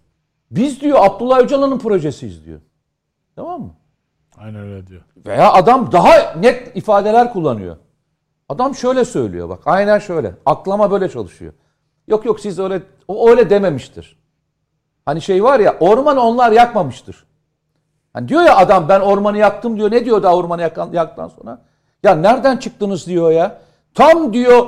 Biz 0.51 0.81
diyor 0.81 0.99
Abdullah 1.01 1.41
Öcalan'ın 1.41 1.79
projesiyiz 1.79 2.45
diyor. 2.45 2.61
Tamam 3.37 3.61
mı? 3.61 3.75
Aynen 4.39 4.61
öyle 4.61 4.87
diyor. 4.87 5.03
Veya 5.27 5.53
adam 5.53 5.93
daha 5.93 6.35
net 6.35 6.77
ifadeler 6.77 7.33
kullanıyor. 7.33 7.77
Adam 8.49 8.75
şöyle 8.75 9.05
söylüyor 9.05 9.49
bak. 9.49 9.61
Aynen 9.67 9.99
şöyle. 9.99 10.35
Aklama 10.47 10.91
böyle 10.91 11.09
çalışıyor. 11.09 11.53
Yok 12.09 12.25
yok 12.25 12.41
siz 12.41 12.59
öyle 12.59 12.83
o 13.09 13.31
öyle 13.31 13.51
dememiştir. 13.51 14.17
Hani 15.05 15.21
şey 15.21 15.45
var 15.45 15.61
ya 15.61 15.77
orman 15.81 16.17
onlar 16.17 16.53
yakmamıştır. 16.53 17.25
Hani 18.13 18.29
diyor 18.29 18.43
ya 18.43 18.57
adam 18.57 18.89
ben 18.89 19.01
ormanı 19.01 19.39
yaktım 19.39 19.77
diyor. 19.77 19.91
Ne 19.91 20.05
diyor 20.05 20.23
da 20.23 20.37
ormanı 20.37 20.63
yakan, 20.63 20.93
yaktan 20.93 21.29
sonra? 21.29 21.63
Ya 22.03 22.15
nereden 22.15 22.57
çıktınız 22.57 23.07
diyor 23.07 23.31
ya. 23.31 23.59
Tam 23.95 24.33
diyor 24.33 24.67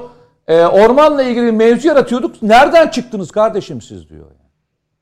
e, 0.49 0.65
ormanla 0.65 1.23
ilgili 1.23 1.53
mevzu 1.53 1.89
yaratıyorduk. 1.89 2.43
Nereden 2.43 2.89
çıktınız 2.89 3.31
kardeşim 3.31 3.83
siz 3.83 4.09
diyor. 4.09 4.27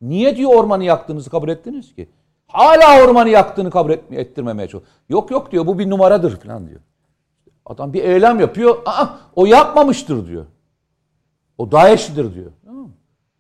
Niye 0.01 0.37
diyor 0.37 0.55
ormanı 0.55 0.85
yaktığınızı 0.85 1.31
kabul 1.31 1.49
ettiniz 1.49 1.95
ki? 1.95 2.09
Hala 2.47 3.05
ormanı 3.05 3.29
yaktığını 3.29 3.71
kabul 3.71 3.91
etme, 3.91 4.17
ettirmemeye 4.17 4.69
çalışıyor. 4.69 4.97
Yok 5.09 5.31
yok 5.31 5.53
diyor 5.53 5.67
bu 5.67 5.79
bir 5.79 5.91
numaradır 5.91 6.41
falan 6.41 6.69
diyor. 6.69 6.81
Adam 7.67 7.93
bir 7.93 8.05
eylem 8.05 8.41
yapıyor. 8.41 8.77
Aa, 8.87 9.07
o 9.37 9.47
yapmamıştır 9.47 10.27
diyor. 10.27 10.47
O 11.59 11.73
DAEŞ'dir 11.73 12.35
diyor. 12.35 12.53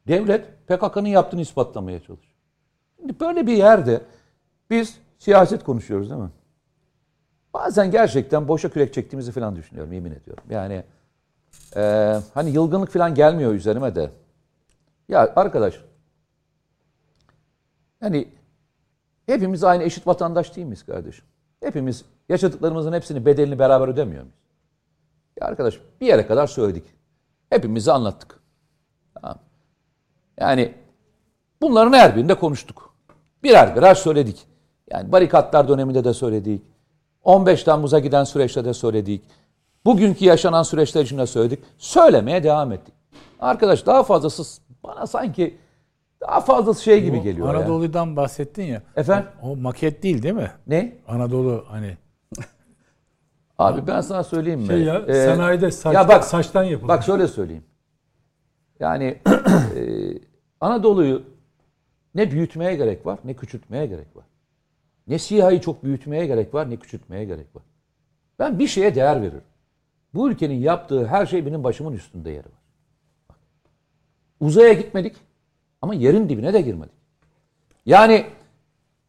Devlet 0.09 0.66
PKK'nın 0.66 1.09
yaptığını 1.09 1.41
ispatlamaya 1.41 1.99
çalışıyor. 1.99 2.37
Şimdi 2.97 3.20
böyle 3.20 3.47
bir 3.47 3.57
yerde 3.57 4.01
biz 4.70 4.99
siyaset 5.19 5.65
konuşuyoruz 5.65 6.11
değil 6.11 6.20
mi? 6.20 6.31
Bazen 7.55 7.91
gerçekten 7.91 8.49
boşa 8.49 8.69
kürek 8.69 8.95
çektiğimizi 8.95 9.33
falan 9.33 9.57
düşünüyorum 9.57 9.93
yemin 9.93 10.12
ediyorum. 10.12 10.45
Yani 10.51 10.85
e, 11.77 12.15
hani 12.35 12.51
yılgınlık 12.51 12.91
falan 12.91 13.15
gelmiyor 13.15 13.55
üzerime 13.55 13.95
de. 13.95 14.11
Ya 15.09 15.33
arkadaş 15.37 15.81
hani 18.01 18.29
hepimiz 19.27 19.65
aynı 19.65 19.83
eşit 19.83 20.07
vatandaş 20.07 20.57
değil 20.57 20.66
miyiz 20.66 20.83
kardeşim? 20.83 21.24
Hepimiz 21.61 22.05
yaşadıklarımızın 22.29 22.93
hepsini 22.93 23.27
bedelini 23.27 23.59
beraber 23.59 23.89
ödemiyor 23.89 24.23
muyuz? 24.23 24.37
Ya 25.41 25.47
arkadaş 25.47 25.81
bir 26.01 26.07
yere 26.07 26.27
kadar 26.27 26.47
söyledik. 26.47 26.85
Hepimizi 27.51 27.93
anlattık. 27.93 28.41
Tamam. 29.15 29.39
Yani 30.41 30.74
bunların 31.61 31.93
her 31.93 32.16
birinde 32.16 32.35
konuştuk. 32.35 32.95
Birer 33.43 33.77
birer 33.77 33.95
söyledik. 33.95 34.47
Yani 34.91 35.12
barikatlar 35.12 35.69
döneminde 35.69 36.05
de 36.05 36.15
söyledik. 36.15 36.62
15 37.23 37.65
Temmuz'a 37.65 37.99
giden 37.99 38.24
süreçte 38.24 38.65
de 38.65 38.74
söyledik. 38.74 39.24
Bugünkü 39.85 40.25
yaşanan 40.25 40.63
süreçler 40.63 41.05
için 41.05 41.19
de 41.19 41.27
söyledik. 41.27 41.59
Söylemeye 41.79 42.45
devam 42.45 42.73
ettik. 42.73 42.95
Arkadaş 43.41 43.87
daha 43.87 44.03
fazlası 44.03 44.63
bana 44.85 45.07
sanki 45.07 45.59
daha 46.21 46.41
fazlası 46.41 46.83
şey 46.83 47.05
gibi 47.05 47.23
geliyor. 47.23 47.55
Anadolu'dan 47.55 48.07
ya. 48.07 48.17
bahsettin 48.17 48.63
ya. 48.63 48.83
Efendim? 48.97 49.31
O, 49.43 49.51
o 49.51 49.57
maket 49.57 50.03
değil 50.03 50.23
değil 50.23 50.35
mi? 50.35 50.51
Ne? 50.67 50.93
Anadolu 51.09 51.65
hani. 51.69 51.97
Abi 53.59 53.87
ben 53.87 54.01
sana 54.01 54.25
söyleyeyim 54.25 54.61
mi? 54.61 54.67
Şey 54.67 54.83
ya, 54.83 55.03
ee, 55.09 55.25
sanayide 55.25 55.71
saç, 55.71 55.95
ya 55.95 56.09
bak, 56.09 56.25
saçtan 56.25 56.63
yapılıyor. 56.63 56.89
Bak 56.89 57.05
şöyle 57.05 57.29
söyleyeyim. 57.29 57.65
Yani 58.81 59.05
e, 59.77 59.83
Anadolu'yu 60.61 61.23
ne 62.15 62.31
büyütmeye 62.31 62.77
gerek 62.77 63.07
var 63.07 63.19
ne 63.25 63.35
küçültmeye 63.35 63.87
gerek 63.87 64.17
var. 64.17 64.25
Ne 65.07 65.19
SİHA'yı 65.19 65.61
çok 65.61 65.85
büyütmeye 65.85 66.27
gerek 66.27 66.55
var 66.55 66.71
ne 66.71 66.77
küçültmeye 66.77 67.25
gerek 67.25 67.57
var. 67.57 67.63
Ben 68.39 68.59
bir 68.59 68.67
şeye 68.67 68.95
değer 68.95 69.23
veririm. 69.23 69.43
Bu 70.14 70.30
ülkenin 70.30 70.55
yaptığı 70.55 71.06
her 71.06 71.26
şey 71.26 71.47
benim 71.47 71.64
başımın 71.64 71.93
üstünde 71.93 72.30
yeri 72.30 72.47
var. 72.47 72.62
Uzaya 74.40 74.72
gitmedik 74.72 75.16
ama 75.82 75.94
yerin 75.94 76.28
dibine 76.28 76.52
de 76.52 76.60
girmedik. 76.60 76.94
Yani 77.86 78.26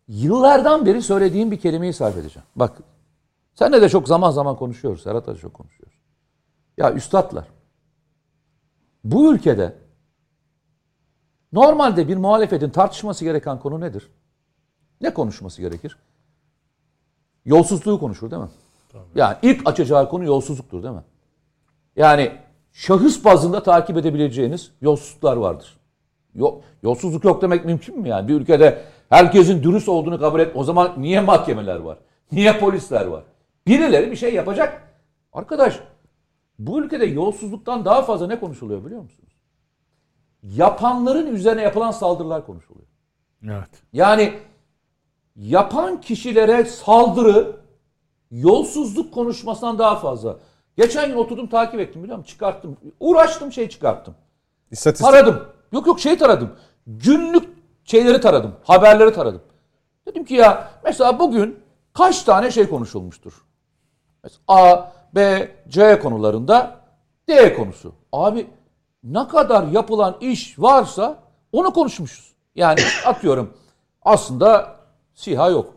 yıllardan 0.07 0.85
beri 0.85 1.01
söylediğim 1.01 1.51
bir 1.51 1.59
kelimeyi 1.59 1.93
sarf 1.93 2.17
edeceğim. 2.17 2.47
Bak 2.55 2.77
senle 3.55 3.81
de 3.81 3.89
çok 3.89 4.07
zaman 4.07 4.31
zaman 4.31 4.55
konuşuyoruz. 4.55 5.03
Serhat'la 5.03 5.35
çok 5.35 5.53
konuşuyoruz. 5.53 5.97
Ya 6.77 6.93
üstadlar 6.93 7.47
bu 9.03 9.33
ülkede 9.33 9.75
normalde 11.53 12.07
bir 12.07 12.17
muhalefetin 12.17 12.69
tartışması 12.69 13.23
gereken 13.23 13.59
konu 13.59 13.79
nedir? 13.81 14.11
Ne 15.01 15.13
konuşması 15.13 15.61
gerekir? 15.61 15.97
Yolsuzluğu 17.45 17.99
konuşur 17.99 18.31
değil 18.31 18.41
mi? 18.41 18.49
Tabii. 18.93 19.03
Yani 19.15 19.37
ilk 19.41 19.69
açacağı 19.69 20.09
konu 20.09 20.23
yolsuzluktur 20.25 20.83
değil 20.83 20.93
mi? 20.93 21.03
Yani 21.95 22.31
şahıs 22.71 23.25
bazında 23.25 23.63
takip 23.63 23.97
edebileceğiniz 23.97 24.71
yolsuzluklar 24.81 25.37
vardır. 25.37 25.77
Yok, 26.35 26.61
yolsuzluk 26.83 27.23
yok 27.23 27.41
demek 27.41 27.65
mümkün 27.65 27.99
mü 27.99 28.07
yani? 28.07 28.27
Bir 28.27 28.33
ülkede 28.33 28.81
herkesin 29.09 29.63
dürüst 29.63 29.89
olduğunu 29.89 30.19
kabul 30.19 30.39
et. 30.39 30.51
O 30.55 30.63
zaman 30.63 30.93
niye 30.97 31.21
mahkemeler 31.21 31.75
var? 31.75 31.97
Niye 32.31 32.59
polisler 32.59 33.05
var? 33.05 33.23
Birileri 33.67 34.11
bir 34.11 34.15
şey 34.15 34.33
yapacak. 34.33 34.83
Arkadaş 35.33 35.79
bu 36.59 36.83
ülkede 36.83 37.05
yolsuzluktan 37.05 37.85
daha 37.85 38.01
fazla 38.01 38.27
ne 38.27 38.39
konuşuluyor 38.39 38.85
biliyor 38.85 39.01
musunuz? 39.01 39.33
Yapanların 40.43 41.35
üzerine 41.35 41.61
yapılan 41.61 41.91
saldırılar 41.91 42.45
konuşuluyor. 42.45 42.87
Evet. 43.43 43.69
Yani 43.93 44.33
yapan 45.35 46.01
kişilere 46.01 46.65
saldırı 46.65 47.62
yolsuzluk 48.33 49.13
konuşmasından 49.13 49.79
daha 49.79 49.95
fazla. 49.95 50.37
Geçen 50.77 51.09
gün 51.09 51.17
oturdum 51.17 51.47
takip 51.47 51.79
ettim 51.79 52.03
biliyor 52.03 52.17
musun? 52.17 52.29
Çıkarttım. 52.29 52.77
Uğraştım 52.99 53.51
şey 53.51 53.69
çıkarttım. 53.69 54.15
İstatistik. 54.71 55.07
Taradım. 55.07 55.47
Yok 55.71 55.87
yok 55.87 55.99
şey 55.99 56.17
taradım. 56.17 56.55
Günlük 56.87 57.49
şeyleri 57.83 58.21
taradım. 58.21 58.55
Haberleri 58.63 59.13
taradım. 59.13 59.41
Dedim 60.07 60.25
ki 60.25 60.33
ya 60.33 60.71
mesela 60.83 61.19
bugün 61.19 61.59
kaç 61.93 62.23
tane 62.23 62.51
şey 62.51 62.69
konuşulmuştur? 62.69 63.33
Mesela 64.23 64.41
A, 64.47 64.91
B, 65.15 65.51
C 65.67 65.99
konularında 65.99 66.79
D 67.29 67.55
konusu. 67.55 67.93
Abi 68.11 68.47
ne 69.03 69.27
kadar 69.27 69.67
yapılan 69.67 70.17
iş 70.21 70.59
varsa 70.59 71.23
onu 71.51 71.73
konuşmuşuz. 71.73 72.33
Yani 72.55 72.79
atıyorum 73.05 73.53
aslında 74.01 74.75
SİHA 75.13 75.49
yok. 75.49 75.73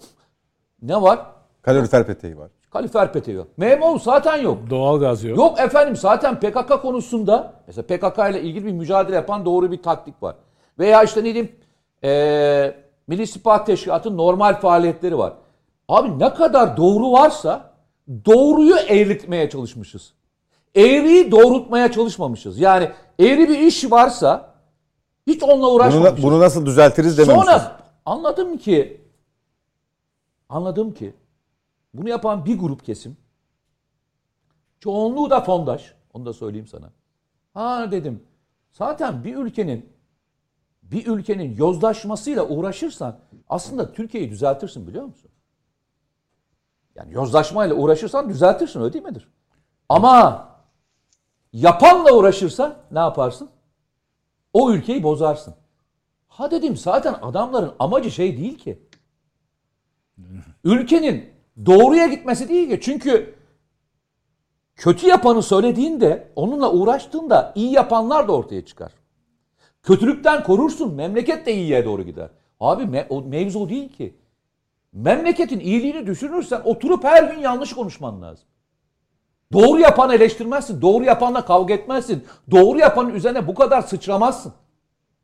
Ne 0.82 1.02
var? 1.02 1.35
Kalorifer 1.66 2.06
peteği 2.06 2.38
var. 2.38 2.50
Kalifer 2.70 3.12
petrol 3.12 3.34
yok. 3.34 3.48
MMO 3.58 3.98
zaten 3.98 4.36
yok. 4.36 4.58
Doğal 4.70 5.00
gaz 5.00 5.24
yok. 5.24 5.38
Yok 5.38 5.60
efendim 5.60 5.96
zaten 5.96 6.40
PKK 6.40 6.82
konusunda 6.82 7.52
mesela 7.66 7.86
PKK 7.86 8.18
ile 8.18 8.42
ilgili 8.42 8.66
bir 8.66 8.72
mücadele 8.72 9.16
yapan 9.16 9.44
doğru 9.44 9.72
bir 9.72 9.82
taktik 9.82 10.22
var. 10.22 10.36
Veya 10.78 11.02
işte 11.02 11.20
ne 11.20 11.24
diyeyim 11.24 11.52
ee, 12.04 12.74
Milli 13.06 13.22
İstihbarat 13.22 13.66
Teşkilatı 13.66 14.16
normal 14.16 14.60
faaliyetleri 14.60 15.18
var. 15.18 15.32
Abi 15.88 16.18
ne 16.18 16.34
kadar 16.34 16.76
doğru 16.76 17.12
varsa 17.12 17.70
doğruyu 18.26 18.76
eğritmeye 18.76 19.50
çalışmışız. 19.50 20.12
Eğriyi 20.74 21.30
doğrultmaya 21.30 21.92
çalışmamışız. 21.92 22.60
Yani 22.60 22.90
eğri 23.18 23.48
bir 23.48 23.58
iş 23.58 23.90
varsa 23.90 24.54
hiç 25.26 25.42
onunla 25.42 25.70
uğraşmamışız. 25.70 26.22
Bunu, 26.22 26.32
bunu 26.32 26.40
nasıl 26.40 26.66
düzeltiriz 26.66 27.18
dememişiz. 27.18 27.44
Sonra 27.44 27.76
anladım 28.04 28.58
ki 28.58 29.00
anladım 30.48 30.94
ki 30.94 31.14
bunu 31.96 32.08
yapan 32.08 32.44
bir 32.44 32.58
grup 32.58 32.84
kesim 32.84 33.16
çoğunluğu 34.80 35.30
da 35.30 35.40
fondaş. 35.40 35.94
Onu 36.12 36.26
da 36.26 36.32
söyleyeyim 36.32 36.66
sana. 36.66 36.90
Ha 37.54 37.90
dedim. 37.90 38.22
Zaten 38.72 39.24
bir 39.24 39.36
ülkenin 39.36 39.96
bir 40.82 41.06
ülkenin 41.06 41.56
yozlaşmasıyla 41.56 42.48
uğraşırsan 42.48 43.18
aslında 43.48 43.92
Türkiye'yi 43.92 44.30
düzeltirsin 44.30 44.86
biliyor 44.86 45.04
musun? 45.04 45.30
Yani 46.94 47.12
yozlaşmayla 47.12 47.74
uğraşırsan 47.74 48.28
düzeltirsin 48.28 48.80
öyle 48.80 48.92
değil 48.92 49.04
midir? 49.04 49.28
Ama 49.88 50.48
yapanla 51.52 52.12
uğraşırsan 52.12 52.76
ne 52.90 52.98
yaparsın? 52.98 53.50
O 54.52 54.72
ülkeyi 54.72 55.02
bozarsın. 55.02 55.54
Ha 56.28 56.50
dedim 56.50 56.76
zaten 56.76 57.14
adamların 57.22 57.74
amacı 57.78 58.10
şey 58.10 58.36
değil 58.36 58.58
ki. 58.58 58.82
Ülkenin 60.64 61.35
doğruya 61.66 62.06
gitmesi 62.06 62.48
değil 62.48 62.68
ki. 62.68 62.80
Çünkü 62.82 63.34
kötü 64.76 65.06
yapanı 65.06 65.42
söylediğinde, 65.42 66.32
onunla 66.36 66.72
uğraştığında 66.72 67.52
iyi 67.54 67.72
yapanlar 67.72 68.28
da 68.28 68.32
ortaya 68.32 68.64
çıkar. 68.64 68.92
Kötülükten 69.82 70.42
korursun, 70.42 70.94
memleket 70.94 71.46
de 71.46 71.54
iyiye 71.54 71.84
doğru 71.84 72.02
gider. 72.02 72.30
Abi 72.60 72.82
me- 72.82 73.06
o 73.08 73.22
mevzu 73.22 73.68
değil 73.68 73.88
ki. 73.92 74.16
Memleketin 74.92 75.60
iyiliğini 75.60 76.06
düşünürsen 76.06 76.60
oturup 76.64 77.04
her 77.04 77.22
gün 77.22 77.40
yanlış 77.40 77.72
konuşman 77.72 78.22
lazım. 78.22 78.44
Doğru 79.52 79.80
yapanı 79.80 80.14
eleştirmezsin. 80.14 80.82
Doğru 80.82 81.04
yapanla 81.04 81.44
kavga 81.44 81.74
etmezsin. 81.74 82.24
Doğru 82.50 82.78
yapanın 82.78 83.14
üzerine 83.14 83.46
bu 83.46 83.54
kadar 83.54 83.82
sıçramazsın. 83.82 84.52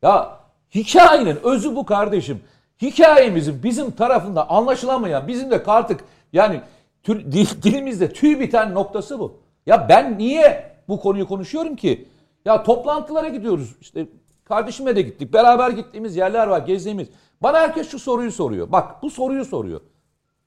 Ya 0.01 0.39
hikayenin 0.75 1.37
özü 1.43 1.75
bu 1.75 1.85
kardeşim. 1.85 2.41
Hikayemizin 2.81 3.63
bizim 3.63 3.91
tarafında 3.91 4.49
anlaşılamayan, 4.49 5.27
bizim 5.27 5.51
de 5.51 5.63
artık 5.65 6.03
yani 6.33 6.61
tür, 7.03 7.31
dilimizde 7.63 8.13
tüy 8.13 8.39
biten 8.39 8.73
noktası 8.73 9.19
bu. 9.19 9.39
Ya 9.65 9.89
ben 9.89 10.17
niye 10.17 10.75
bu 10.87 10.99
konuyu 10.99 11.27
konuşuyorum 11.27 11.75
ki? 11.75 12.07
Ya 12.45 12.63
toplantılara 12.63 13.29
gidiyoruz. 13.29 13.75
İşte 13.81 14.07
kardeşime 14.43 14.95
de 14.95 15.01
gittik. 15.01 15.33
Beraber 15.33 15.69
gittiğimiz 15.69 16.15
yerler 16.15 16.47
var, 16.47 16.59
gezdiğimiz. 16.59 17.09
Bana 17.41 17.59
herkes 17.59 17.89
şu 17.89 17.99
soruyu 17.99 18.31
soruyor. 18.31 18.71
Bak 18.71 19.03
bu 19.03 19.09
soruyu 19.09 19.45
soruyor. 19.45 19.81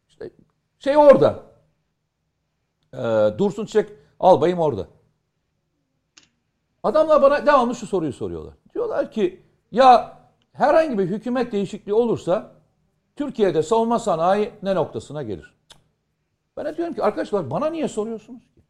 İşte 0.09 0.31
şey 0.79 0.97
orada. 0.97 1.43
Ee, 2.95 2.99
Dursun 3.39 3.67
Çiçek 3.67 3.89
albayım 4.21 4.59
orada. 4.59 4.87
Adamlar 6.83 7.23
bana 7.23 7.47
devamlı 7.47 7.75
şu 7.75 7.87
soruyu 7.87 8.13
soruyorlar. 8.13 8.55
Diyorlar 8.75 9.11
ki 9.11 9.43
ya 9.73 10.19
herhangi 10.53 10.99
bir 10.99 11.07
hükümet 11.07 11.53
değişikliği 11.53 11.95
olursa 11.95 12.53
Türkiye'de 13.17 13.63
savunma 13.63 13.99
sanayi 13.99 14.53
ne 14.63 14.75
noktasına 14.75 15.23
gelir? 15.23 15.56
Ben 16.57 16.65
de 16.65 16.77
diyorum 16.77 16.95
ki 16.95 17.03
arkadaşlar 17.03 17.51
bana 17.51 17.67
niye 17.67 17.89
soruyorsunuz 17.89 18.43
ki? 18.55 18.63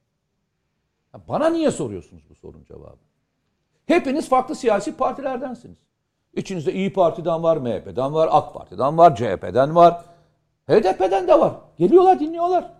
Bana 1.28 1.48
niye 1.48 1.70
soruyorsunuz 1.70 2.22
bu 2.30 2.34
sorunun 2.34 2.64
cevabı? 2.64 2.96
Hepiniz 3.86 4.28
farklı 4.28 4.54
siyasi 4.54 4.96
partilerdensiniz. 4.96 5.78
İçinizde 6.34 6.72
İyi 6.72 6.92
Parti'den 6.92 7.42
var, 7.42 7.56
MHP'den 7.56 8.14
var, 8.14 8.28
AK 8.32 8.54
Parti'den 8.54 8.98
var, 8.98 9.16
CHP'den 9.16 9.74
var. 9.74 10.04
HDP'den 10.68 11.28
de 11.28 11.40
var. 11.40 11.52
Geliyorlar, 11.78 12.20
dinliyorlar. 12.20 12.72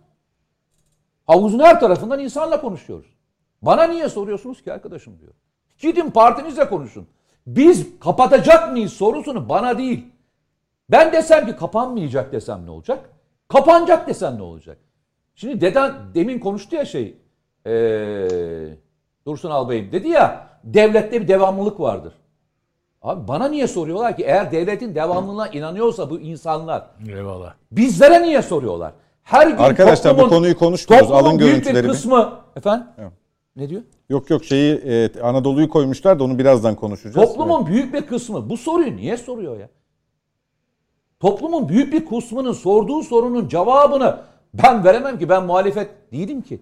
Havuzun 1.26 1.58
her 1.58 1.80
tarafından 1.80 2.18
insanla 2.18 2.60
konuşuyoruz. 2.60 3.06
Bana 3.62 3.84
niye 3.84 4.08
soruyorsunuz 4.08 4.62
ki 4.62 4.72
arkadaşım 4.72 5.18
diyor. 5.20 5.32
Gidin 5.78 6.10
partinizle 6.10 6.68
konuşun. 6.68 7.08
Biz 7.46 8.00
kapatacak 8.00 8.72
mıyız 8.72 8.92
sorusunu 8.92 9.48
bana 9.48 9.78
değil. 9.78 10.06
Ben 10.90 11.12
desem 11.12 11.46
ki 11.46 11.56
kapanmayacak 11.56 12.32
desem 12.32 12.66
ne 12.66 12.70
olacak? 12.70 13.10
Kapanacak 13.48 14.08
desem 14.08 14.38
ne 14.38 14.42
olacak? 14.42 14.78
Şimdi 15.36 15.60
deden 15.60 15.94
demin 16.14 16.38
konuştu 16.38 16.76
ya 16.76 16.84
şey 16.84 17.16
ee, 17.66 18.28
Dursun 19.26 19.50
Albayım 19.50 19.92
dedi 19.92 20.08
ya 20.08 20.48
devlette 20.64 21.22
bir 21.22 21.28
devamlılık 21.28 21.80
vardır. 21.80 22.12
Abi 23.02 23.28
bana 23.28 23.48
niye 23.48 23.66
soruyorlar 23.66 24.16
ki 24.16 24.24
eğer 24.24 24.52
devletin 24.52 24.94
devamlılığına 24.94 25.48
inanıyorsa 25.48 26.10
bu 26.10 26.20
insanlar. 26.20 26.86
Eyvallah. 27.08 27.54
Bizlere 27.72 28.22
niye 28.22 28.42
soruyorlar? 28.42 28.92
Her 29.22 29.46
gün 29.46 29.56
Arkadaşlar 29.56 30.10
toplumun, 30.10 30.30
bu 30.30 30.34
konuyu 30.34 30.58
konuşmuyoruz. 30.58 31.10
Alın 31.10 31.38
görüntüleri. 31.38 31.74
büyük 31.74 31.84
bir 31.84 31.90
kısmı. 31.90 32.32
Efendim? 32.56 32.86
Evet. 32.98 33.12
Ne 33.56 33.68
diyor? 33.68 33.82
Yok 34.08 34.30
yok 34.30 34.44
şeyi 34.44 34.74
e, 34.74 35.20
Anadolu'yu 35.20 35.68
koymuşlar 35.68 36.18
da 36.18 36.24
onu 36.24 36.38
birazdan 36.38 36.74
konuşacağız. 36.74 37.28
Toplumun 37.28 37.60
evet. 37.60 37.72
büyük 37.72 37.94
bir 37.94 38.06
kısmı 38.06 38.50
bu 38.50 38.56
soruyu 38.56 38.96
niye 38.96 39.16
soruyor 39.16 39.60
ya? 39.60 39.68
Toplumun 41.20 41.68
büyük 41.68 41.92
bir 41.92 42.06
kısmının 42.06 42.52
sorduğu 42.52 43.02
sorunun 43.02 43.48
cevabını 43.48 44.18
ben 44.62 44.84
veremem 44.84 45.18
ki 45.18 45.28
ben 45.28 45.44
muhalefet 45.44 45.88
değilim 46.12 46.42
ki. 46.42 46.60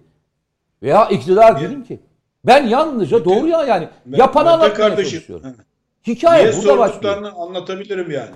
Veya 0.81 1.07
iktidar 1.09 1.61
değilim 1.61 1.83
ki. 1.83 1.99
Ben 2.45 2.67
yalnızca 2.67 3.25
doğru 3.25 3.47
ya 3.47 3.65
yani 3.65 3.89
yapan 4.11 4.45
anlatmaya 4.45 4.95
çalışıyorum. 4.95 5.55
Hikaye 6.07 6.51
Niye 6.51 6.57
burada 6.57 6.77
başlıyor. 6.77 7.23
anlatabilirim 7.37 8.11
yani. 8.11 8.29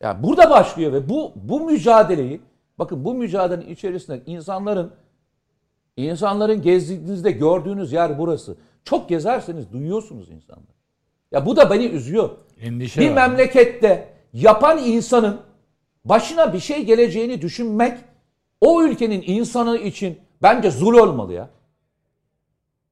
Yani 0.00 0.22
burada 0.22 0.50
başlıyor 0.50 0.92
ve 0.92 1.08
bu 1.08 1.32
bu 1.36 1.60
mücadeleyi 1.60 2.40
bakın 2.78 3.04
bu 3.04 3.14
mücadelenin 3.14 3.68
içerisinde 3.68 4.22
insanların 4.26 4.92
insanların 5.96 6.62
gezdiğinizde 6.62 7.30
gördüğünüz 7.30 7.92
yer 7.92 8.18
burası. 8.18 8.56
Çok 8.84 9.08
gezerseniz 9.08 9.72
duyuyorsunuz 9.72 10.30
insanları. 10.30 10.72
Ya 11.32 11.46
bu 11.46 11.56
da 11.56 11.70
beni 11.70 11.84
üzüyor. 11.84 12.30
Endişe 12.60 13.00
bir 13.00 13.10
var. 13.10 13.14
memlekette 13.14 14.08
yapan 14.32 14.78
insanın 14.78 15.40
başına 16.04 16.52
bir 16.52 16.60
şey 16.60 16.84
geleceğini 16.84 17.42
düşünmek 17.42 17.98
o 18.60 18.82
ülkenin 18.82 19.22
insanı 19.26 19.78
için 19.78 20.20
bence 20.42 20.70
zul 20.70 20.94
olmalı 20.94 21.32
ya. 21.32 21.48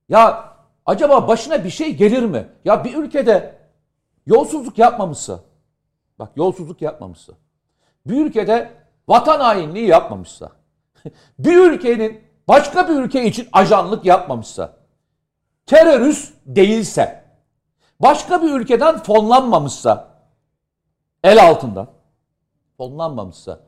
Ya 0.09 0.55
acaba 0.86 1.28
başına 1.28 1.65
bir 1.65 1.70
şey 1.70 1.97
gelir 1.97 2.23
mi? 2.23 2.49
Ya 2.65 2.85
bir 2.85 2.95
ülkede 2.95 3.59
Yolsuzluk 4.28 4.78
yapmamışsa, 4.78 5.40
bak 6.19 6.32
yolsuzluk 6.36 6.82
yapmamışsa, 6.82 7.32
bir 8.07 8.27
ülkede 8.27 8.70
vatan 9.09 9.40
hainliği 9.40 9.86
yapmamışsa, 9.86 10.53
bir 11.39 11.57
ülkenin 11.57 12.24
başka 12.49 12.89
bir 12.89 12.95
ülke 12.95 13.24
için 13.24 13.49
ajanlık 13.53 14.05
yapmamışsa, 14.05 14.77
terörist 15.66 16.35
değilse, 16.47 17.24
başka 18.01 18.43
bir 18.43 18.53
ülkeden 18.53 19.03
fonlanmamışsa, 19.03 20.09
el 21.24 21.49
altından 21.49 21.89
fonlanmamışsa, 22.77 23.61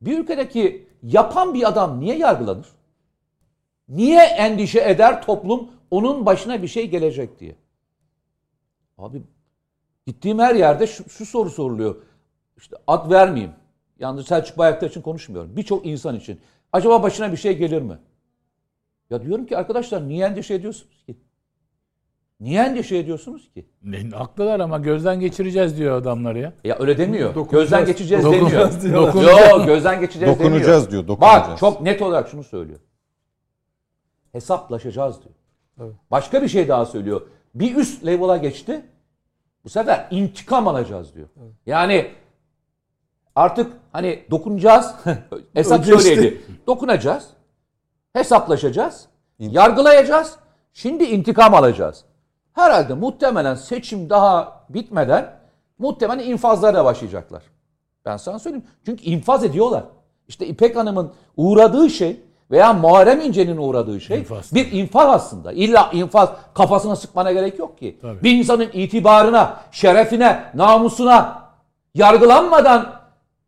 bir 0.00 0.18
ülkedeki 0.18 0.88
yapan 1.02 1.54
bir 1.54 1.68
adam 1.68 2.00
niye 2.00 2.18
yargılanır? 2.18 2.66
Niye 3.88 4.22
endişe 4.22 4.80
eder 4.80 5.22
toplum 5.22 5.70
onun 5.90 6.26
başına 6.26 6.62
bir 6.62 6.68
şey 6.68 6.90
gelecek 6.90 7.40
diye? 7.40 7.56
Abi 8.98 9.22
Gittiğim 10.08 10.38
her 10.38 10.54
yerde 10.54 10.86
şu, 10.86 11.10
şu 11.10 11.26
soru 11.26 11.50
soruluyor. 11.50 11.96
İşte 12.56 12.76
ad 12.86 13.10
vermeyeyim. 13.10 13.52
Yalnız 13.98 14.26
Selçuk 14.26 14.58
Bayraktar 14.58 14.90
için 14.90 15.02
konuşmuyorum. 15.02 15.56
Birçok 15.56 15.86
insan 15.86 16.16
için. 16.16 16.40
Acaba 16.72 17.02
başına 17.02 17.32
bir 17.32 17.36
şey 17.36 17.58
gelir 17.58 17.82
mi? 17.82 17.98
Ya 19.10 19.22
diyorum 19.22 19.46
ki 19.46 19.56
arkadaşlar 19.56 20.08
niye 20.08 20.26
endişe 20.26 20.54
ediyorsunuz 20.54 21.04
ki? 21.06 21.16
Niye 22.40 22.62
endişe 22.62 22.96
ediyorsunuz 22.96 23.50
ki? 23.54 23.66
Ne, 23.82 24.10
haklılar 24.10 24.60
ama 24.60 24.78
gözden 24.78 25.20
geçireceğiz 25.20 25.78
diyor 25.78 25.96
adamlar 25.96 26.34
ya. 26.34 26.52
Ya 26.64 26.76
öyle 26.80 26.98
demiyor. 26.98 27.50
Gözden 27.50 27.86
geçeceğiz 27.86 28.24
demiyor. 28.24 28.82
Yok 28.92 29.66
gözden 29.66 30.00
geçeceğiz 30.00 30.38
dokunacağız 30.38 30.86
demiyor. 30.86 31.06
diyor. 31.06 31.08
Dokunacağız. 31.08 31.48
Bak 31.50 31.58
çok 31.58 31.80
net 31.80 32.02
olarak 32.02 32.28
şunu 32.28 32.44
söylüyor. 32.44 32.80
Hesaplaşacağız 34.32 35.22
diyor. 35.22 35.34
Evet. 35.80 35.94
Başka 36.10 36.42
bir 36.42 36.48
şey 36.48 36.68
daha 36.68 36.86
söylüyor. 36.86 37.20
Bir 37.54 37.76
üst 37.76 38.06
level'a 38.06 38.36
geçti. 38.36 38.82
Bu 39.64 39.68
sefer 39.68 40.06
intikam 40.10 40.68
alacağız 40.68 41.14
diyor. 41.14 41.28
Yani 41.66 42.10
artık 43.34 43.72
hani 43.92 44.24
dokunacağız. 44.30 44.94
Hesap 45.54 45.84
şöyleydi. 45.84 46.40
Dokunacağız. 46.66 47.26
Hesaplaşacağız. 48.12 49.06
Yargılayacağız. 49.38 50.36
Şimdi 50.72 51.04
intikam 51.04 51.54
alacağız. 51.54 52.04
Herhalde 52.58 52.94
muhtemelen 52.94 53.54
seçim 53.54 54.10
daha 54.10 54.60
bitmeden 54.68 55.30
muhtemelen 55.78 56.24
infazlara 56.24 56.84
başlayacaklar. 56.84 57.42
Ben 58.04 58.16
sana 58.16 58.38
söyleyeyim. 58.38 58.66
Çünkü 58.86 59.04
infaz 59.04 59.44
ediyorlar. 59.44 59.84
İşte 60.28 60.46
İpek 60.46 60.76
Hanım'ın 60.76 61.12
uğradığı 61.36 61.90
şey 61.90 62.20
veya 62.50 62.72
Muharrem 62.72 63.20
İnce'nin 63.20 63.56
uğradığı 63.56 64.00
şey 64.00 64.18
infaz. 64.18 64.54
bir 64.54 64.72
infaz 64.72 65.08
aslında. 65.10 65.52
İlla 65.52 65.90
infaz 65.92 66.30
kafasına 66.54 66.96
sıkmana 66.96 67.32
gerek 67.32 67.58
yok 67.58 67.78
ki. 67.78 67.98
Tabii. 68.02 68.22
Bir 68.22 68.32
insanın 68.38 68.68
itibarına, 68.72 69.56
şerefine, 69.72 70.44
namusuna 70.54 71.42
yargılanmadan 71.94 72.92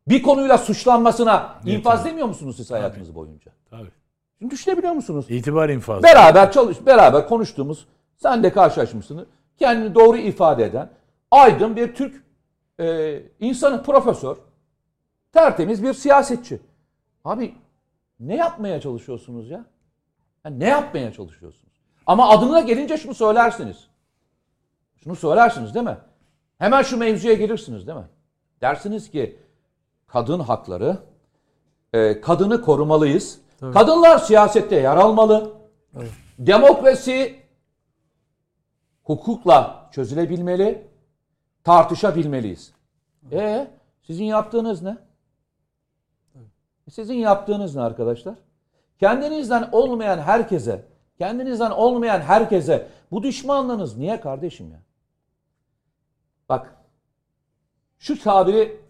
bir 0.08 0.22
konuyla 0.22 0.58
suçlanmasına 0.58 1.54
Niye 1.64 1.76
infaz 1.78 1.98
tabii. 2.00 2.08
demiyor 2.10 2.28
musunuz 2.28 2.56
siz 2.56 2.70
hayatınız 2.70 3.06
tabii. 3.06 3.16
boyunca? 3.16 3.50
Tabii. 3.70 4.50
Düşünebiliyor 4.50 4.92
musunuz? 4.92 5.26
İtibar 5.28 5.68
infazı. 5.68 6.02
Beraber 6.02 6.52
çalış, 6.52 6.86
beraber 6.86 7.28
konuştuğumuz, 7.28 7.86
sen 8.22 8.42
de 8.42 8.52
karşılaşmışsın. 8.52 9.26
Kendini 9.58 9.94
doğru 9.94 10.16
ifade 10.16 10.64
eden 10.64 10.90
aydın 11.30 11.76
bir 11.76 11.94
Türk 11.94 12.24
e, 12.80 13.18
insanı, 13.40 13.82
profesör, 13.82 14.36
tertemiz 15.32 15.82
bir 15.82 15.92
siyasetçi. 15.92 16.60
Abi 17.24 17.54
ne 18.20 18.36
yapmaya 18.36 18.80
çalışıyorsunuz 18.80 19.50
ya? 19.50 19.64
Yani 20.44 20.60
ne 20.60 20.68
yapmaya 20.68 21.12
çalışıyorsunuz? 21.12 21.74
Ama 22.06 22.28
adına 22.28 22.60
gelince 22.60 22.96
şunu 22.96 23.14
söylersiniz. 23.14 23.88
Şunu 24.96 25.16
söylersiniz 25.16 25.74
değil 25.74 25.86
mi? 25.86 25.98
Hemen 26.58 26.82
şu 26.82 26.96
mevzuya 26.96 27.34
gelirsiniz 27.34 27.86
değil 27.86 27.98
mi? 27.98 28.08
Dersiniz 28.60 29.10
ki 29.10 29.38
kadın 30.06 30.40
hakları, 30.40 30.96
e, 31.92 32.20
kadını 32.20 32.62
korumalıyız. 32.62 33.40
Tabii. 33.60 33.72
Kadınlar 33.72 34.18
siyasette 34.18 34.76
yer 34.76 34.96
almalı. 34.96 35.52
Evet. 35.96 36.10
Demokrasi 36.38 37.39
hukukla 39.10 39.88
çözülebilmeli, 39.92 40.88
tartışabilmeliyiz. 41.64 42.72
E 43.32 43.70
sizin 44.02 44.24
yaptığınız 44.24 44.82
ne? 44.82 44.96
Sizin 46.90 47.14
yaptığınız 47.14 47.76
ne 47.76 47.82
arkadaşlar? 47.82 48.34
Kendinizden 48.98 49.68
olmayan 49.72 50.18
herkese, 50.18 50.84
kendinizden 51.18 51.70
olmayan 51.70 52.20
herkese 52.20 52.88
bu 53.10 53.22
düşmanlığınız 53.22 53.96
niye 53.96 54.20
kardeşim 54.20 54.70
ya? 54.72 54.80
Bak 56.48 56.74
şu 57.98 58.22
tabiri 58.22 58.80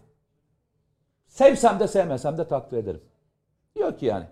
sevsem 1.27 1.79
de 1.79 1.87
sevmesem 1.87 2.37
de 2.37 2.47
takdir 2.47 2.77
ederim. 2.77 3.01
Diyor 3.75 3.97
ki 3.97 4.05
yani 4.05 4.25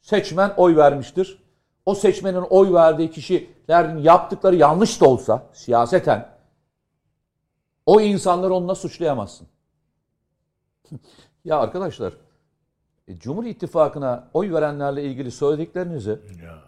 seçmen 0.00 0.52
oy 0.56 0.76
vermiştir. 0.76 1.42
O 1.86 1.94
seçmenin 1.94 2.44
oy 2.50 2.72
verdiği 2.72 3.10
kişilerin 3.10 3.98
yaptıkları 3.98 4.56
yanlış 4.56 5.00
da 5.00 5.08
olsa 5.08 5.46
siyaseten 5.52 6.28
o 7.86 8.00
insanları 8.00 8.54
onunla 8.54 8.74
suçlayamazsın. 8.74 9.48
ya 11.44 11.58
arkadaşlar 11.58 12.12
e, 13.08 13.18
Cumhur 13.18 13.44
İttifakı'na 13.44 14.28
oy 14.34 14.52
verenlerle 14.52 15.04
ilgili 15.04 15.30
söylediklerinizi 15.30 16.20
ya. 16.42 16.58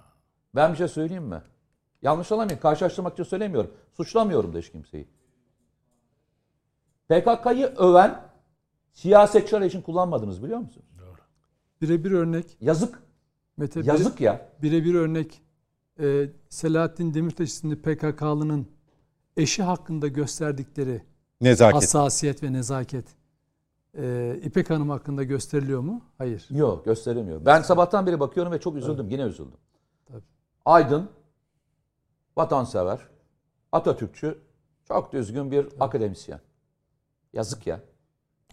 ben 0.55 0.73
bir 0.73 0.77
şey 0.77 0.89
söyleyeyim 0.89 1.24
mi? 1.24 1.43
Yanlış 2.03 2.32
olamayın. 2.32 2.59
Karşılaştırmak 2.59 3.12
için 3.12 3.23
söylemiyorum. 3.24 3.74
Suçlamıyorum 3.97 4.55
da 4.55 4.59
hiç 4.59 4.73
kimseyi. 4.73 5.09
PKK'yı 7.09 7.66
öven 7.66 8.20
siyasetçiler 8.93 9.61
için 9.61 9.82
kullanmadınız 9.82 10.43
biliyor 10.43 10.59
musunuz? 10.59 10.86
Doğru. 10.99 11.20
Birebir 11.81 12.11
örnek. 12.11 12.57
Yazık. 12.61 13.03
Mete, 13.56 13.81
Yazık 13.85 14.18
bire, 14.18 14.24
ya. 14.24 14.48
Birebir 14.62 14.94
örnek. 14.94 15.43
Ee, 16.01 16.28
Selahattin 16.48 17.14
Demirtaş 17.14 17.48
isimli 17.48 17.82
PKK'lının 17.82 18.66
eşi 19.36 19.62
hakkında 19.62 20.09
gösterdikleri 20.09 21.02
nezaket. 21.40 21.74
hassasiyet 21.76 22.43
ve 22.43 22.52
nezaket 22.52 23.05
e, 23.98 24.36
İpek 24.44 24.70
Hanım 24.70 24.90
hakkında 24.90 25.22
gösteriliyor 25.22 25.81
mu? 25.81 26.02
Hayır. 26.18 26.47
Yok 26.51 26.85
gösterilmiyor. 26.85 27.44
Ben 27.47 27.62
sabahtan 27.62 28.06
beri 28.06 28.20
bakıyorum 28.20 28.52
ve 28.52 28.60
çok 28.60 28.76
üzüldüm. 28.76 28.97
Tabii. 28.97 29.12
Yine 29.12 29.22
üzüldüm. 29.22 29.59
Tabii. 30.06 30.22
Aydın, 30.64 31.10
vatansever, 32.36 32.98
Atatürkçü, 33.72 34.39
çok 34.89 35.12
düzgün 35.12 35.51
bir 35.51 35.62
Tabii. 35.70 35.85
akademisyen. 35.85 36.40
Yazık 37.32 37.66
ya. 37.66 37.81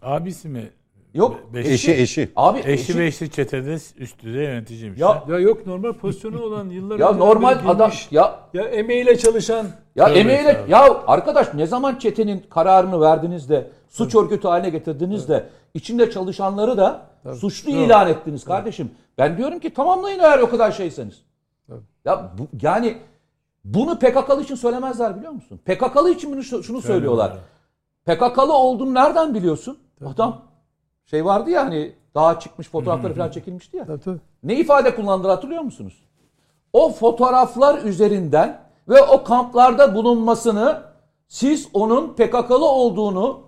Abisi 0.02 0.48
mi? 0.48 0.70
Yok. 1.14 1.40
Beşi, 1.54 1.70
eşi 1.72 1.92
eşi. 1.92 2.32
Abi 2.36 2.58
eşi, 2.58 2.70
eşi 2.70 2.98
beşli 2.98 3.30
çetede 3.30 3.74
üst 3.96 4.22
düzey 4.22 4.44
yöneticiymiş. 4.44 5.00
Ya, 5.00 5.24
ya 5.28 5.38
yok 5.38 5.66
normal 5.66 5.92
pozisyonu 5.92 6.42
olan 6.42 6.68
yıllar 6.70 6.98
Ya 6.98 7.12
normal 7.12 7.58
adam 7.66 7.90
ya 8.10 8.40
ya 8.54 8.62
emeğiyle 8.62 9.18
çalışan 9.18 9.66
ya 9.96 10.08
emeğiyle 10.08 10.58
abi. 10.64 10.70
ya 10.70 11.02
arkadaş 11.06 11.54
ne 11.54 11.66
zaman 11.66 11.98
çetenin 11.98 12.44
kararını 12.50 13.00
verdiniz 13.00 13.48
de 13.48 13.70
suç 13.88 14.12
Tabii. 14.12 14.24
örgütü 14.24 14.48
haline 14.48 14.70
getirdiniz 14.70 15.28
de 15.28 15.48
içinde 15.74 16.10
çalışanları 16.10 16.76
da 16.76 17.06
Tabii. 17.24 17.36
suçlu 17.36 17.70
Tabii. 17.70 17.82
ilan 17.82 18.08
ettiniz 18.08 18.44
kardeşim. 18.44 18.90
Ben 19.18 19.38
diyorum 19.38 19.58
ki 19.58 19.74
tamamlayın 19.74 20.18
eğer 20.18 20.38
o 20.38 20.50
kadar 20.50 20.72
şeyseniz. 20.72 21.22
Tabii. 21.68 21.80
Ya 22.04 22.30
bu, 22.38 22.48
yani 22.62 22.96
bunu 23.64 23.98
PKK'lı 23.98 24.42
için 24.42 24.54
söylemezler 24.54 25.16
biliyor 25.16 25.32
musun? 25.32 25.60
PKK'lı 25.64 26.10
için 26.10 26.32
bunu 26.32 26.42
şunu 26.42 26.80
söylüyorlar. 26.82 27.32
PKK'lı 28.06 28.52
olduğunu 28.52 28.94
nereden 28.94 29.34
biliyorsun? 29.34 29.78
Tabii. 29.98 30.08
Adam 30.10 30.42
şey 31.12 31.24
vardı 31.24 31.50
ya 31.50 31.64
hani 31.64 31.92
daha 32.14 32.40
çıkmış 32.40 32.68
fotoğrafları 32.68 33.14
falan 33.14 33.30
çekilmişti 33.30 33.76
ya. 33.76 33.86
Tabii, 33.86 34.18
Ne 34.42 34.54
ifade 34.54 34.94
kullandılar 34.94 35.34
hatırlıyor 35.34 35.62
musunuz? 35.62 36.02
O 36.72 36.92
fotoğraflar 36.92 37.82
üzerinden 37.82 38.60
ve 38.88 39.02
o 39.02 39.24
kamplarda 39.24 39.94
bulunmasını 39.94 40.82
siz 41.28 41.68
onun 41.72 42.14
PKK'lı 42.14 42.68
olduğunu 42.68 43.40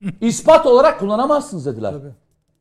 ispat 0.20 0.66
olarak 0.66 1.00
kullanamazsınız 1.00 1.66
dediler. 1.66 1.92
Tabii. 1.92 2.12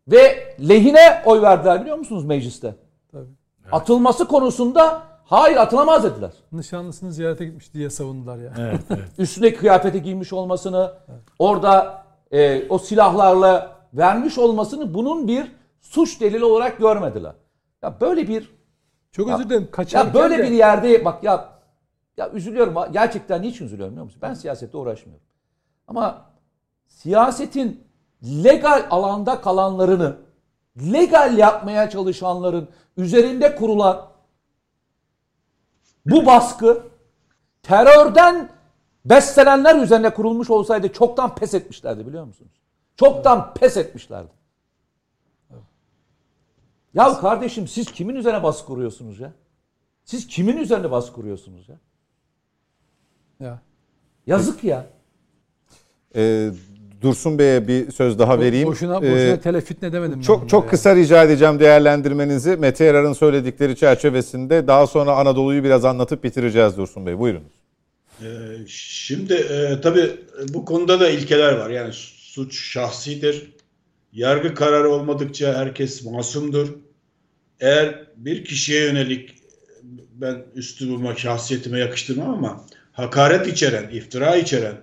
Ve 0.07 0.55
lehine 0.69 1.21
oy 1.25 1.41
verdiler 1.41 1.81
biliyor 1.81 1.97
musunuz 1.97 2.25
mecliste? 2.25 2.75
Tabii. 3.11 3.29
Atılması 3.71 4.27
konusunda 4.27 5.01
hayır 5.25 5.57
atılamaz 5.57 6.03
dediler. 6.03 6.31
Nişanlısını 6.51 7.13
ziyarete 7.13 7.45
gitmiş 7.45 7.73
diye 7.73 7.89
savundular 7.89 8.37
ya. 8.37 8.53
Evet, 8.59 8.81
evet. 8.89 9.09
Üstüne 9.17 9.53
kıyafeti 9.53 10.01
giymiş 10.01 10.33
olmasını, 10.33 10.93
evet. 11.09 11.21
orada 11.39 12.03
e, 12.31 12.67
o 12.69 12.77
silahlarla 12.77 13.74
vermiş 13.97 14.37
olmasını 14.37 14.93
bunun 14.93 15.27
bir 15.27 15.51
suç 15.81 16.21
delili 16.21 16.45
olarak 16.45 16.77
görmediler. 16.77 17.33
Ya 17.81 18.01
böyle 18.01 18.27
bir 18.27 18.55
çok 19.11 19.29
özür 19.29 19.49
dilerim. 19.49 19.69
Ya 19.91 20.13
böyle 20.13 20.37
de... 20.37 20.43
bir 20.43 20.51
yerde 20.51 21.05
bak 21.05 21.23
ya 21.23 21.49
ya 22.17 22.31
üzülüyorum. 22.31 22.75
Gerçekten 22.93 23.41
niçin 23.41 23.65
üzülüyorum 23.65 23.93
biliyor 23.93 24.05
musun? 24.05 24.19
Ben 24.21 24.33
siyasette 24.33 24.77
uğraşmıyorum. 24.77 25.25
Ama 25.87 26.25
siyasetin 26.87 27.83
legal 28.23 28.87
alanda 28.89 29.41
kalanlarını 29.41 30.17
legal 30.93 31.37
yapmaya 31.37 31.89
çalışanların 31.89 32.67
üzerinde 32.97 33.55
kurulan 33.55 34.07
bu 36.05 36.25
baskı 36.25 36.83
terörden 37.63 38.49
beslenenler 39.05 39.75
üzerine 39.75 40.09
kurulmuş 40.09 40.49
olsaydı 40.49 40.93
çoktan 40.93 41.35
pes 41.35 41.53
etmişlerdi 41.53 42.07
biliyor 42.07 42.25
musunuz? 42.25 42.64
Çoktan 42.97 43.53
pes 43.53 43.77
etmişlerdi. 43.77 44.29
Ya 46.93 47.19
kardeşim 47.19 47.67
siz 47.67 47.91
kimin 47.91 48.15
üzerine 48.15 48.43
baskı 48.43 48.65
kuruyorsunuz 48.65 49.19
ya? 49.19 49.33
Siz 50.03 50.27
kimin 50.27 50.57
üzerine 50.57 50.91
baskı 50.91 51.13
kuruyorsunuz 51.13 51.69
ya? 51.69 51.75
Ya. 53.39 53.61
Yazık 54.27 54.63
ya. 54.63 54.85
Ee, 56.15 56.51
Dursun 57.01 57.39
Bey'e 57.39 57.67
bir 57.67 57.91
söz 57.91 58.19
daha 58.19 58.39
vereyim. 58.39 58.67
Boşuna, 58.67 58.95
boşuna 58.95 59.17
ee, 59.17 59.39
telefitne 59.39 59.93
demedim. 59.93 60.21
Çok 60.21 60.49
çok 60.49 60.63
ya. 60.63 60.69
kısa 60.69 60.95
rica 60.95 61.23
edeceğim 61.23 61.59
değerlendirmenizi. 61.59 62.57
Mete 62.57 62.83
Yarar'ın 62.83 63.13
söyledikleri 63.13 63.75
çerçevesinde 63.75 64.67
daha 64.67 64.87
sonra 64.87 65.15
Anadolu'yu 65.15 65.63
biraz 65.63 65.85
anlatıp 65.85 66.23
bitireceğiz 66.23 66.77
Dursun 66.77 67.05
Bey. 67.05 67.19
Buyurunuz. 67.19 67.53
Ee, 68.21 68.25
şimdi 68.67 69.33
e, 69.33 69.81
tabii 69.81 70.11
bu 70.53 70.65
konuda 70.65 70.99
da 70.99 71.09
ilkeler 71.09 71.53
var. 71.53 71.69
Yani 71.69 71.93
suç 72.35 72.59
şahsidir. 72.59 73.53
Yargı 74.13 74.55
kararı 74.55 74.89
olmadıkça 74.89 75.53
herkes 75.53 76.05
masumdur. 76.05 76.67
Eğer 77.59 78.07
bir 78.15 78.45
kişiye 78.45 78.83
yönelik 78.83 79.35
ben 80.13 80.43
üstü 80.55 80.99
şahsiyetime 81.17 81.79
yakıştırmam 81.79 82.29
ama 82.29 82.65
hakaret 82.91 83.47
içeren, 83.47 83.89
iftira 83.89 84.35
içeren, 84.35 84.75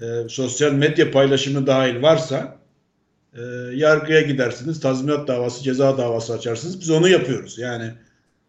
e, 0.00 0.06
sosyal 0.28 0.72
medya 0.72 1.10
paylaşımı 1.10 1.66
dahil 1.66 2.02
varsa 2.02 2.58
e, 3.34 3.42
yargıya 3.74 4.20
gidersiniz. 4.20 4.80
Tazminat 4.80 5.28
davası, 5.28 5.62
ceza 5.62 5.98
davası 5.98 6.32
açarsınız. 6.32 6.80
Biz 6.80 6.90
onu 6.90 7.08
yapıyoruz. 7.08 7.58
Yani 7.58 7.90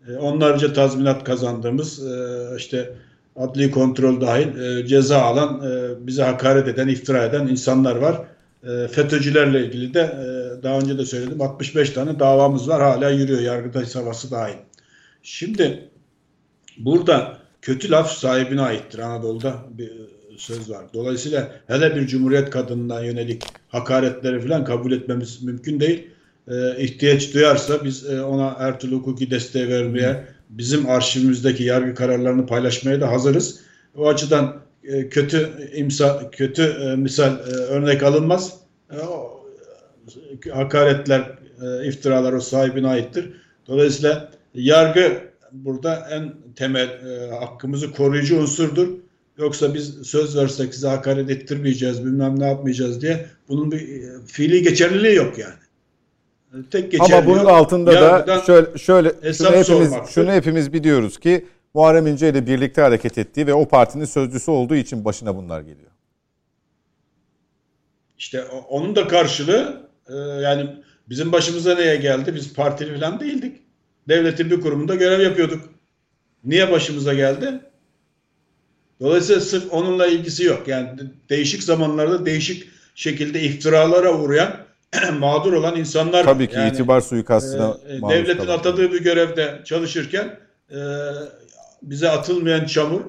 e, 0.08 0.16
onlarca 0.16 0.74
tazminat 0.74 1.24
kazandığımız 1.24 2.08
e, 2.08 2.48
işte 2.58 2.94
adli 3.36 3.72
kontrol 3.72 4.22
dahil 4.22 4.60
e, 4.60 4.88
ceza 4.88 5.22
alan, 5.22 5.62
e, 5.66 6.08
bize 6.08 6.24
hakaret 6.24 6.68
eden, 6.68 6.88
iftira 6.88 7.26
eden 7.26 7.48
insanlar 7.48 7.96
var. 7.96 8.22
E, 8.64 8.88
FETÖ'cülerle 8.88 9.66
ilgili 9.66 9.94
de 9.94 10.00
e, 10.00 10.64
daha 10.64 10.80
önce 10.80 10.98
de 10.98 11.06
söyledim 11.06 11.42
65 11.42 11.90
tane 11.90 12.20
davamız 12.20 12.70
var 12.70 12.82
hala 12.82 13.10
yürüyor 13.10 13.42
Yargıtay 13.42 13.86
savası 13.86 14.32
dahil. 14.32 14.58
Şimdi 15.24 15.90
burada 16.78 17.38
kötü 17.62 17.92
laf 17.92 18.12
sahibine 18.12 18.62
aittir 18.62 19.00
Anadolu'da 19.00 19.56
bir 19.78 19.92
söz 20.38 20.70
var. 20.70 20.86
Dolayısıyla 20.94 21.52
hele 21.68 21.96
bir 21.96 22.08
cumhuriyet 22.08 22.50
kadınına 22.50 23.00
yönelik 23.00 23.44
hakaretleri 23.68 24.42
falan 24.42 24.66
kabul 24.66 24.92
etmemiz 24.92 25.44
mümkün 25.44 25.80
değil. 25.80 26.08
e, 26.48 26.84
ihtiyaç 26.84 27.34
duyarsa 27.34 27.86
biz 27.86 28.10
e, 28.10 28.22
ona 28.22 28.60
her 28.60 28.80
türlü 28.80 28.96
hukuki 28.96 29.32
desteği 29.32 29.68
vermeye, 29.70 30.28
bizim 30.58 30.90
arşivimizdeki 30.90 31.64
yargı 31.64 31.96
kararlarını 31.96 32.46
paylaşmaya 32.46 33.02
da 33.02 33.12
hazırız. 33.12 33.60
O 33.96 34.08
açıdan 34.08 34.62
e, 34.84 35.10
kötü 35.10 35.70
imsa, 35.76 36.32
kötü 36.32 36.64
e, 36.64 36.96
misal 36.96 37.40
e, 37.40 37.52
örnek 37.52 38.04
alınmaz. 38.04 38.54
Hakaretler, 40.54 41.32
iftiralar 41.84 42.34
o 42.34 42.40
sahibine 42.40 42.88
aittir. 42.88 43.34
Dolayısıyla 43.68 44.32
yargı 44.54 45.22
burada 45.52 46.08
en 46.12 46.34
temel 46.56 46.90
hakkımızı 47.40 47.92
koruyucu 47.92 48.40
unsurdur. 48.40 48.88
Yoksa 49.38 49.74
biz 49.74 50.02
söz 50.04 50.38
versek 50.38 50.74
size 50.74 50.88
hakaret 50.88 51.30
ettirmeyeceğiz, 51.30 52.06
bilmem 52.06 52.40
ne 52.40 52.48
yapmayacağız 52.48 53.02
diye 53.02 53.26
bunun 53.50 53.72
bir 53.72 53.80
e, 53.80 54.26
fiili 54.28 54.62
geçerliliği 54.62 55.16
yok 55.16 55.38
yani. 55.38 55.63
Tek 56.72 56.92
geçerli 56.92 57.16
Ama 57.16 57.26
bunun 57.26 57.46
altında 57.46 57.94
da 58.28 58.42
şöyle 58.46 58.78
şöyle 58.78 59.34
şunu 59.34 59.52
hepimiz 59.52 59.94
şunu 60.10 60.32
hepimiz 60.32 60.74
biliyoruz 60.74 61.20
ki 61.20 61.46
Muharrem 61.74 62.08
İnce 62.08 62.30
ile 62.30 62.48
birlikte 62.48 62.82
hareket 62.82 63.18
ettiği 63.18 63.48
ve 63.48 63.54
o 63.54 63.68
partinin 63.68 64.06
sözcüsü 64.06 64.52
olduğu 64.52 64.76
için 64.76 65.06
başına 65.06 65.36
bunlar 65.36 65.62
geliyor. 65.62 65.92
İşte 68.18 68.44
onun 68.70 68.96
da 68.96 69.08
karşılığı 69.08 69.90
e, 70.08 70.16
yani 70.16 70.70
bizim 71.10 71.32
başımıza 71.32 71.76
neye 71.76 71.96
geldi? 71.96 72.36
Biz 72.36 72.54
partili 72.54 73.00
falan 73.00 73.20
değildik. 73.20 73.58
Devletin 74.08 74.52
bir 74.52 74.62
kurumunda 74.62 74.96
görev 74.96 75.22
yapıyorduk. 75.22 75.70
Niye 76.44 76.72
başımıza 76.72 77.14
geldi? 77.14 77.60
Dolayısıyla 79.00 79.42
sırf 79.42 79.74
onunla 79.74 80.08
ilgisi 80.08 80.44
yok. 80.44 80.68
Yani 80.68 80.90
değişik 81.30 81.64
zamanlarda 81.64 82.26
değişik 82.26 82.70
şekilde 82.96 83.42
iftiralara 83.42 84.20
uğrayan 84.20 84.58
mağdur 85.20 85.54
olan 85.54 85.76
insanlar 85.76 86.24
Tabii 86.24 86.50
ki 86.50 86.56
yani, 86.56 86.70
itibar 86.74 87.02
suikastına 87.02 87.78
e, 87.88 88.02
devletin 88.02 88.48
atadığı 88.48 88.92
bir 88.92 89.04
görevde 89.04 89.62
çalışırken 89.66 90.40
e, 90.72 90.80
bize 91.82 92.10
atılmayan 92.10 92.66
çamur 92.66 93.02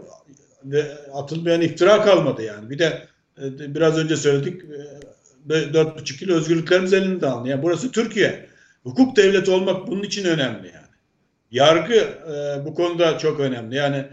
ve 0.64 0.84
atılmayan 1.12 1.60
iftira 1.60 2.02
kalmadı 2.02 2.42
yani. 2.42 2.70
Bir 2.70 2.78
de 2.78 3.02
e, 3.38 3.74
biraz 3.74 3.98
önce 3.98 4.16
söyledik 4.16 4.62
e, 5.50 5.74
dört 5.74 5.98
buçuk 5.98 6.22
yıl 6.22 6.30
özgürlüklerimiz 6.30 6.92
elinde 6.92 7.26
alındı. 7.26 7.48
Yani 7.48 7.62
burası 7.62 7.92
Türkiye. 7.92 8.46
Hukuk 8.82 9.16
devleti 9.16 9.50
olmak 9.50 9.86
bunun 9.86 10.02
için 10.02 10.24
önemli 10.24 10.66
yani. 10.66 10.86
Yargı 11.50 11.94
e, 11.94 12.64
bu 12.64 12.74
konuda 12.74 13.18
çok 13.18 13.40
önemli. 13.40 13.76
Yani 13.76 14.06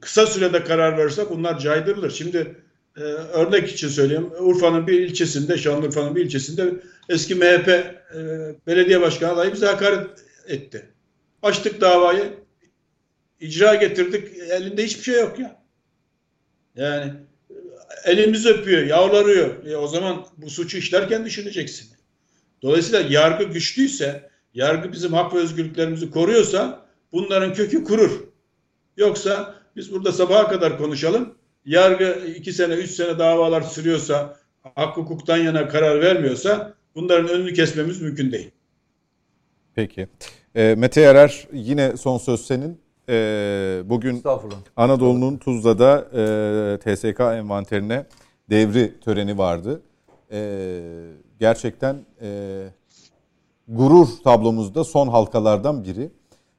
kısa 0.00 0.26
sürede 0.26 0.64
karar 0.64 0.98
verirsek 0.98 1.30
bunlar 1.30 1.58
caydırılır. 1.58 2.10
Şimdi 2.10 2.56
e, 2.96 3.00
örnek 3.00 3.68
için 3.72 3.88
söyleyeyim. 3.88 4.30
Urfa'nın 4.38 4.86
bir 4.86 5.00
ilçesinde, 5.00 5.58
Şanlıurfa'nın 5.58 6.16
bir 6.16 6.24
ilçesinde 6.24 6.72
eski 7.08 7.34
MHP 7.34 7.68
e, 7.68 7.94
belediye 8.66 9.00
başkanı 9.00 9.32
adayı 9.32 9.52
bize 9.52 9.66
hakaret 9.66 10.06
etti. 10.46 10.88
Açtık 11.42 11.80
davayı. 11.80 12.32
icra 13.40 13.74
getirdik. 13.74 14.38
Elinde 14.50 14.84
hiçbir 14.84 15.02
şey 15.02 15.20
yok 15.20 15.38
ya. 15.38 15.62
Yani 16.76 17.12
elimizi 18.04 18.48
öpüyor, 18.48 18.82
yavlarıyor. 18.82 19.66
E, 19.66 19.76
o 19.76 19.86
zaman 19.86 20.26
bu 20.36 20.50
suçu 20.50 20.78
işlerken 20.78 21.24
düşüneceksin. 21.24 21.88
Dolayısıyla 22.62 23.00
yargı 23.00 23.44
güçlüyse, 23.44 24.30
yargı 24.54 24.92
bizim 24.92 25.12
hak 25.12 25.34
ve 25.34 25.38
özgürlüklerimizi 25.38 26.10
koruyorsa 26.10 26.86
bunların 27.12 27.54
kökü 27.54 27.84
kurur. 27.84 28.24
Yoksa 28.96 29.54
biz 29.76 29.92
burada 29.92 30.12
sabaha 30.12 30.48
kadar 30.48 30.78
konuşalım. 30.78 31.34
Yargı 31.66 32.26
iki 32.36 32.52
sene, 32.52 32.74
üç 32.74 32.90
sene 32.90 33.18
davalar 33.18 33.62
sürüyorsa, 33.62 34.36
hak 34.74 34.96
hukuktan 34.96 35.36
yana 35.36 35.68
karar 35.68 36.00
vermiyorsa 36.00 36.74
bunların 36.94 37.28
önünü 37.28 37.54
kesmemiz 37.54 38.02
mümkün 38.02 38.32
değil. 38.32 38.50
Peki. 39.74 40.08
E, 40.54 40.74
Mete 40.78 41.00
Yarar 41.00 41.48
yine 41.52 41.96
son 41.96 42.18
söz 42.18 42.46
senin. 42.46 42.80
E, 43.08 43.82
bugün 43.84 44.22
Anadolu'nun 44.76 45.36
Tuzla'da 45.36 46.08
e, 46.12 46.94
TSK 46.94 47.20
envanterine 47.20 48.06
devri 48.50 49.00
töreni 49.00 49.38
vardı. 49.38 49.82
E, 50.32 50.80
gerçekten 51.40 51.96
e, 52.22 52.60
gurur 53.68 54.08
tablomuzda 54.24 54.84
son 54.84 55.08
halkalardan 55.08 55.84
biri. 55.84 56.10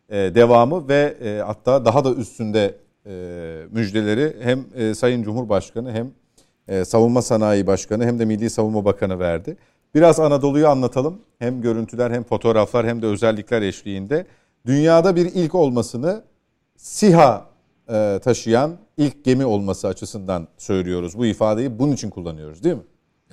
E, 0.10 0.36
devamı 0.36 0.88
ve 0.88 1.18
e, 1.22 1.42
hatta 1.42 1.86
daha 1.86 2.06
da 2.06 2.14
üstünde 2.14 2.76
müjdeleri 3.72 4.36
hem 4.42 4.66
e, 4.76 4.96
Sayın 4.96 5.24
Cumhurbaşkanı 5.24 5.92
hem 5.92 6.12
e, 6.68 6.86
Savunma 6.86 7.22
Sanayi 7.22 7.68
Başkanı 7.68 8.06
hem 8.06 8.20
de 8.20 8.26
Milli 8.26 8.50
Savunma 8.50 8.86
Bakanı 8.86 9.20
verdi. 9.20 9.58
Biraz 9.96 10.20
Anadolu'yu 10.20 10.68
anlatalım. 10.68 11.22
Hem 11.40 11.62
görüntüler 11.62 12.12
hem 12.12 12.24
fotoğraflar 12.24 12.88
hem 12.88 13.02
de 13.02 13.06
özellikler 13.06 13.62
eşliğinde. 13.62 14.26
Dünyada 14.66 15.16
bir 15.16 15.26
ilk 15.26 15.56
olmasını 15.56 16.24
SİHA 16.78 17.46
e, 17.90 18.20
taşıyan 18.24 18.78
ilk 18.98 19.26
gemi 19.26 19.46
olması 19.46 19.88
açısından 19.88 20.48
söylüyoruz. 20.58 21.18
Bu 21.18 21.26
ifadeyi 21.26 21.80
bunun 21.80 21.92
için 21.92 22.10
kullanıyoruz 22.10 22.64
değil 22.64 22.76
mi? 22.76 22.82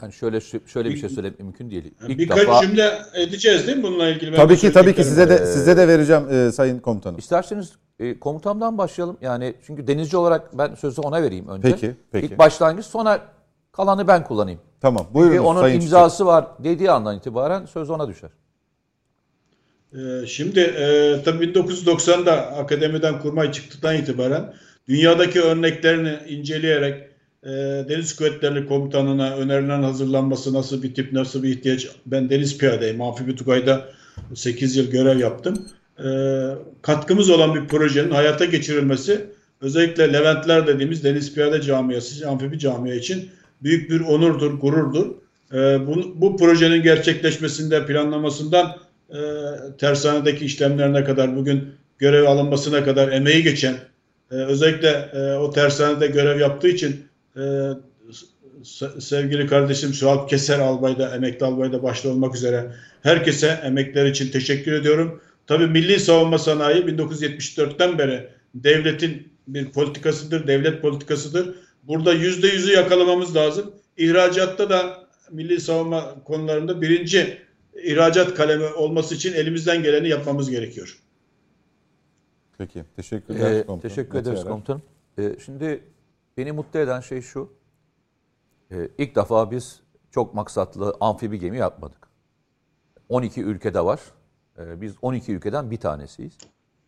Yani 0.03 0.13
şöyle 0.13 0.41
şöyle 0.67 0.91
bir 0.91 0.97
şey 0.97 1.09
söylemek 1.09 1.41
mümkün 1.41 1.71
değil. 1.71 1.95
İlk 2.09 2.19
Birkaç 2.19 2.41
defa, 2.41 2.61
cümle 2.63 2.93
edeceğiz 3.15 3.67
değil 3.67 3.79
mi 3.79 3.83
bununla 3.83 4.09
ilgili? 4.09 4.37
tabii 4.37 4.57
ki 4.57 4.73
tabii 4.73 4.95
ki 4.95 5.05
size 5.05 5.29
de 5.29 5.35
ee, 5.35 5.47
size 5.47 5.77
de 5.77 5.89
vereceğim 5.89 6.29
e, 6.31 6.53
sayın 6.53 6.79
komutanım. 6.79 7.19
İsterseniz 7.19 7.73
e, 7.99 8.19
komutandan 8.19 8.79
başlayalım. 8.79 9.17
Yani 9.21 9.55
çünkü 9.67 9.87
denizci 9.87 10.17
olarak 10.17 10.59
ben 10.59 10.75
sözü 10.75 11.01
ona 11.01 11.23
vereyim 11.23 11.49
önce. 11.49 11.71
Peki, 11.71 11.97
peki. 12.13 12.27
İlk 12.27 12.39
başlangıç 12.39 12.87
sonra 12.87 13.21
kalanı 13.73 14.09
ben 14.09 14.25
kullanayım. 14.25 14.61
Tamam. 14.81 15.07
Buyurun 15.15 15.33
Çünkü 15.33 15.47
onun 15.47 15.61
sayın 15.61 15.81
imzası 15.81 16.15
Çiçek. 16.15 16.27
var 16.27 16.47
dediği 16.65 16.91
andan 16.91 17.17
itibaren 17.17 17.67
söz 17.67 17.91
ona 17.91 18.09
düşer. 18.09 18.31
Ee, 19.95 20.27
şimdi 20.27 20.61
e, 20.61 21.17
tabii 21.25 21.45
1990'da 21.45 22.33
akademiden 22.57 23.21
kurmay 23.21 23.53
çıktıktan 23.53 23.97
itibaren 23.97 24.55
dünyadaki 24.89 25.43
örneklerini 25.43 26.19
inceleyerek 26.29 27.13
e, 27.43 27.51
Deniz 27.89 28.17
Kuvvetleri 28.17 28.67
Komutanı'na 28.67 29.37
önerilen 29.37 29.83
hazırlanması 29.83 30.55
nasıl 30.55 30.83
bir 30.83 30.95
tip, 30.95 31.13
nasıl 31.13 31.43
bir 31.43 31.49
ihtiyaç. 31.49 31.89
Ben 32.07 32.31
deniz 32.31 32.59
piyadeyim. 32.59 33.03
Amfibi 33.03 33.37
Tugay'da 33.37 33.89
8 34.35 34.77
yıl 34.77 34.91
görev 34.91 35.19
yaptım. 35.19 35.69
E, 35.99 36.09
katkımız 36.83 37.31
olan 37.31 37.55
bir 37.55 37.69
projenin 37.69 38.11
hayata 38.11 38.45
geçirilmesi 38.45 39.27
özellikle 39.61 40.13
Leventler 40.13 40.67
dediğimiz 40.67 41.05
Deniz 41.05 41.35
Piyade 41.35 41.63
Camiası, 41.63 42.29
Amfibi 42.29 42.59
Camia 42.59 42.95
için 42.95 43.31
büyük 43.63 43.91
bir 43.91 44.01
onurdur, 44.01 44.61
gururdur. 44.61 45.07
E, 45.53 45.87
bu, 45.87 46.21
bu 46.21 46.37
projenin 46.37 46.83
gerçekleşmesinde, 46.83 47.87
planlamasından 47.87 48.77
e, 49.11 49.19
tersanedeki 49.79 50.45
işlemlerine 50.45 51.05
kadar, 51.05 51.37
bugün 51.37 51.69
görev 51.99 52.25
alınmasına 52.25 52.85
kadar 52.85 53.09
emeği 53.09 53.43
geçen, 53.43 53.75
e, 54.31 54.35
özellikle 54.35 54.89
e, 55.13 55.35
o 55.35 55.51
tersanede 55.51 56.07
görev 56.07 56.41
yaptığı 56.41 56.69
için 56.69 57.05
e, 57.37 57.43
sevgili 58.99 59.47
kardeşim 59.47 59.93
Suat 59.93 60.31
Keser 60.31 60.59
albayda, 60.59 61.17
emekli 61.17 61.47
albayda 61.47 61.83
başta 61.83 62.09
olmak 62.09 62.35
üzere 62.35 62.73
herkese 63.03 63.61
emekler 63.65 64.07
için 64.07 64.31
teşekkür 64.31 64.73
ediyorum. 64.73 65.21
Tabii 65.47 65.67
Milli 65.67 66.01
Savunma 66.01 66.39
Sanayi 66.39 66.83
1974'ten 66.83 67.99
beri 67.99 68.29
devletin 68.55 69.33
bir 69.49 69.73
politikasıdır, 69.73 70.47
devlet 70.47 70.83
politikasıdır. 70.83 71.55
Burada 71.83 72.13
yüzde 72.13 72.47
yüzü 72.47 72.73
yakalamamız 72.73 73.37
lazım. 73.37 73.75
İhracatta 73.97 74.71
da 74.71 75.09
milli 75.31 75.61
savunma 75.61 76.25
konularında 76.25 76.83
birinci 76.83 77.39
ihracat 77.85 78.35
kalemi 78.35 78.65
olması 78.65 79.15
için 79.15 79.33
elimizden 79.33 79.83
geleni 79.83 80.09
yapmamız 80.09 80.51
gerekiyor. 80.51 80.99
Peki, 82.59 82.85
teşekkür 82.97 83.35
ederiz 83.37 83.57
ee, 83.57 83.67
komutanım. 83.67 83.95
Teşekkür 83.95 84.19
ederiz 84.19 84.45
komutanım. 84.45 84.83
Ee, 85.19 85.37
şimdi 85.45 85.81
Beni 86.37 86.53
mutlu 86.53 86.79
eden 86.79 87.01
şey 87.01 87.23
şu. 87.23 87.53
E, 88.71 88.89
ilk 88.99 89.17
defa 89.17 89.51
biz 89.51 89.81
çok 90.11 90.35
maksatlı 90.35 90.97
amfibi 91.01 91.39
gemi 91.39 91.59
yapmadık. 91.59 92.09
12 93.09 93.43
ülkede 93.43 93.85
var. 93.85 94.01
E, 94.59 94.81
biz 94.81 94.95
12 95.03 95.33
ülkeden 95.33 95.71
bir 95.71 95.77
tanesiyiz. 95.77 96.39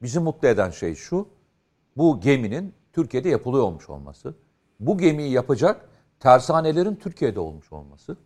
Bizi 0.03 0.20
mutlu 0.20 0.49
eden 0.49 0.70
şey 0.70 0.95
şu. 0.95 1.28
Bu 1.97 2.20
geminin 2.20 2.74
Türkiye'de 2.93 3.28
yapılıyor 3.28 3.65
olmuş 3.65 3.91
olması. 3.91 4.35
Bu 4.81 4.99
gemiyi 4.99 5.31
yapacak 5.31 5.89
tersanelerin 6.20 6.97
Türkiye'de 6.97 7.41
olmuş 7.41 7.73
olması. 7.73 8.16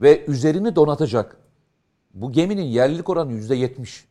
Ve 0.00 0.26
üzerini 0.26 0.76
donatacak. 0.76 1.36
Bu 2.14 2.32
geminin 2.32 2.62
yerlilik 2.62 3.08
oranı 3.08 3.32
yüzde 3.32 3.54
yetmiş. 3.54 4.04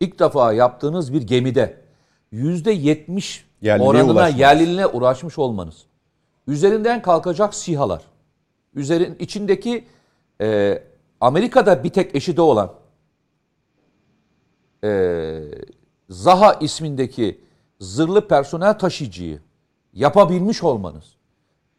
İlk 0.00 0.18
defa 0.18 0.52
yaptığınız 0.52 1.12
bir 1.12 1.22
gemide 1.22 1.80
yüzde 2.32 2.72
yetmiş 2.72 3.46
oranına, 3.64 4.12
ulaşmanız. 4.12 4.40
yerliliğine 4.40 4.86
uğraşmış 4.86 5.38
olmanız. 5.38 5.86
Üzerinden 6.46 7.02
kalkacak 7.02 7.54
sihalar. 7.54 8.02
Üzerin 8.74 9.16
içindeki 9.18 9.84
e, 10.40 10.82
Amerika'da 11.20 11.84
bir 11.84 11.90
tek 11.90 12.14
eşi 12.14 12.36
de 12.36 12.40
olan 12.42 12.79
e, 14.84 15.40
Zaha 16.10 16.52
ismindeki 16.52 17.40
zırhlı 17.80 18.28
personel 18.28 18.78
taşıyıcıyı 18.78 19.40
yapabilmiş 19.92 20.62
olmanız. 20.62 21.04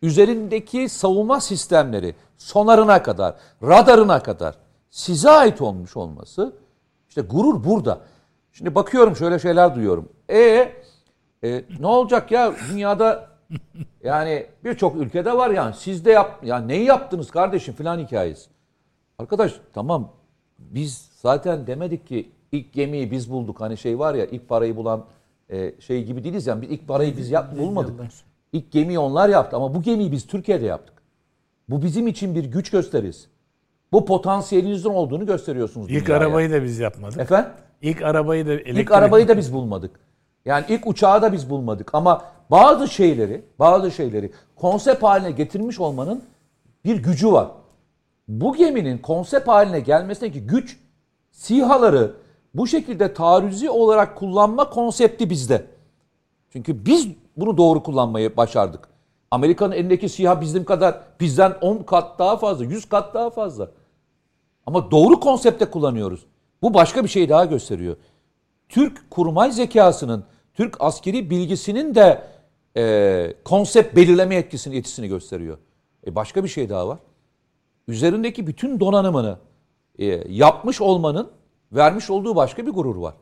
Üzerindeki 0.01 0.89
savunma 0.89 1.41
sistemleri 1.41 2.15
sonarına 2.37 3.03
kadar, 3.03 3.35
radarına 3.63 4.23
kadar 4.23 4.55
size 4.89 5.29
ait 5.29 5.61
olmuş 5.61 5.97
olması 5.97 6.55
işte 7.09 7.21
gurur 7.21 7.63
burada. 7.63 8.01
Şimdi 8.51 8.75
bakıyorum 8.75 9.15
şöyle 9.15 9.39
şeyler 9.39 9.75
duyuyorum. 9.75 10.09
E, 10.29 10.71
e 11.43 11.63
ne 11.79 11.87
olacak 11.87 12.31
ya 12.31 12.53
dünyada 12.69 13.29
yani 14.03 14.47
birçok 14.63 14.95
ülkede 14.95 15.37
var 15.37 15.49
yani 15.49 15.75
siz 15.77 16.05
de 16.05 16.11
yap 16.11 16.43
ya 16.43 16.57
neyi 16.57 16.85
yaptınız 16.85 17.31
kardeşim 17.31 17.73
filan 17.73 17.99
hikayesi. 17.99 18.49
Arkadaş 19.19 19.53
tamam 19.73 20.11
biz 20.59 21.09
zaten 21.21 21.67
demedik 21.67 22.07
ki 22.07 22.31
ilk 22.51 22.73
gemiyi 22.73 23.11
biz 23.11 23.31
bulduk 23.31 23.61
hani 23.61 23.77
şey 23.77 23.99
var 23.99 24.15
ya 24.15 24.25
ilk 24.25 24.49
parayı 24.49 24.75
bulan 24.75 25.05
e, 25.49 25.81
şey 25.81 26.03
gibi 26.03 26.23
değiliz 26.23 26.47
yani 26.47 26.65
ilk 26.65 26.87
parayı 26.87 27.17
biz 27.17 27.31
yap, 27.31 27.57
bulmadık. 27.57 27.93
İlk 28.53 28.71
gemiyi 28.71 28.99
onlar 28.99 29.29
yaptı 29.29 29.55
ama 29.55 29.75
bu 29.75 29.81
gemiyi 29.81 30.11
biz 30.11 30.27
Türkiye'de 30.27 30.65
yaptık. 30.65 31.01
Bu 31.69 31.83
bizim 31.83 32.07
için 32.07 32.35
bir 32.35 32.45
güç 32.45 32.69
gösteririz. 32.69 33.27
Bu 33.91 34.05
potansiyelinizin 34.05 34.89
olduğunu 34.89 35.25
gösteriyorsunuz 35.25 35.91
İlk 35.91 36.05
dünyaya. 36.05 36.25
arabayı 36.25 36.51
da 36.51 36.63
biz 36.63 36.79
yapmadık. 36.79 37.19
Efendim? 37.19 37.51
İlk 37.81 38.01
arabayı 38.01 38.47
da 38.47 38.53
elektrik... 38.53 38.77
İlk 38.77 38.91
arabayı 38.91 39.27
da 39.27 39.37
biz 39.37 39.53
bulmadık. 39.53 39.99
Yani 40.45 40.65
ilk 40.69 40.87
uçağı 40.87 41.21
da 41.21 41.33
biz 41.33 41.49
bulmadık 41.49 41.95
ama 41.95 42.25
bazı 42.51 42.87
şeyleri, 42.87 43.45
bazı 43.59 43.91
şeyleri 43.91 44.31
konsept 44.55 45.03
haline 45.03 45.31
getirmiş 45.31 45.79
olmanın 45.79 46.23
bir 46.85 47.03
gücü 47.03 47.31
var. 47.31 47.47
Bu 48.27 48.55
geminin 48.55 48.97
konsept 48.97 49.47
haline 49.47 49.79
gelmesindeki 49.79 50.47
güç 50.47 50.77
SİHA'ları 51.31 52.11
bu 52.53 52.67
şekilde 52.67 53.13
taarruzi 53.13 53.69
olarak 53.69 54.17
kullanma 54.17 54.69
konsepti 54.69 55.29
bizde. 55.29 55.65
Çünkü 56.49 56.85
biz 56.85 57.07
bunu 57.37 57.57
doğru 57.57 57.83
kullanmayı 57.83 58.37
başardık. 58.37 58.87
Amerika'nın 59.31 59.71
elindeki 59.71 60.09
SİHA 60.09 60.41
bizim 60.41 60.65
kadar 60.65 61.01
bizden 61.19 61.53
10 61.61 61.77
kat 61.77 62.19
daha 62.19 62.37
fazla, 62.37 62.65
100 62.65 62.89
kat 62.89 63.13
daha 63.13 63.29
fazla. 63.29 63.71
Ama 64.65 64.91
doğru 64.91 65.19
konsepte 65.19 65.65
kullanıyoruz. 65.65 66.25
Bu 66.61 66.73
başka 66.73 67.03
bir 67.03 67.09
şey 67.09 67.29
daha 67.29 67.45
gösteriyor. 67.45 67.95
Türk 68.69 69.11
kurmay 69.11 69.51
zekasının, 69.51 70.23
Türk 70.53 70.77
askeri 70.79 71.29
bilgisinin 71.29 71.95
de 71.95 72.23
e, 72.77 73.33
konsept 73.45 73.95
belirleme 73.95 74.35
etkisini, 74.35 74.75
etkisini 74.75 75.07
gösteriyor. 75.07 75.57
E 76.07 76.15
başka 76.15 76.43
bir 76.43 76.49
şey 76.49 76.69
daha 76.69 76.87
var. 76.87 76.99
Üzerindeki 77.87 78.47
bütün 78.47 78.79
donanımını 78.79 79.37
e, 79.99 80.05
yapmış 80.33 80.81
olmanın 80.81 81.31
vermiş 81.71 82.09
olduğu 82.09 82.35
başka 82.35 82.65
bir 82.65 82.71
gurur 82.71 82.95
var. 82.95 83.13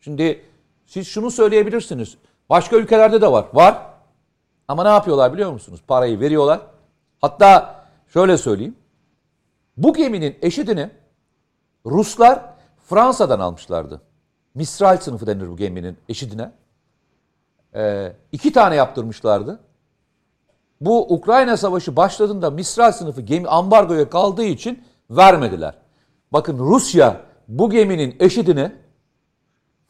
Şimdi 0.00 0.44
siz 0.86 1.06
şunu 1.06 1.30
söyleyebilirsiniz. 1.30 2.16
Başka 2.50 2.76
ülkelerde 2.76 3.20
de 3.20 3.32
var. 3.32 3.46
Var. 3.52 3.86
Ama 4.68 4.82
ne 4.82 4.88
yapıyorlar 4.88 5.32
biliyor 5.32 5.52
musunuz? 5.52 5.80
Parayı 5.86 6.20
veriyorlar. 6.20 6.60
Hatta 7.20 7.84
şöyle 8.12 8.38
söyleyeyim. 8.38 8.76
Bu 9.76 9.94
geminin 9.94 10.36
eşidini 10.42 10.90
Ruslar 11.86 12.44
Fransa'dan 12.86 13.40
almışlardı. 13.40 14.00
Mistral 14.54 14.96
sınıfı 14.96 15.26
denir 15.26 15.48
bu 15.48 15.56
geminin 15.56 15.98
eşidine. 16.08 16.52
Ee, 17.74 18.12
iki 18.32 18.52
tane 18.52 18.74
yaptırmışlardı. 18.74 19.60
Bu 20.80 21.14
Ukrayna 21.14 21.56
Savaşı 21.56 21.96
başladığında 21.96 22.50
Mistral 22.50 22.92
sınıfı 22.92 23.20
gemi 23.20 23.48
ambargoya 23.48 24.10
kaldığı 24.10 24.44
için 24.44 24.84
vermediler. 25.10 25.74
Bakın 26.32 26.58
Rusya 26.58 27.27
bu 27.48 27.70
geminin 27.70 28.16
eşidini 28.20 28.72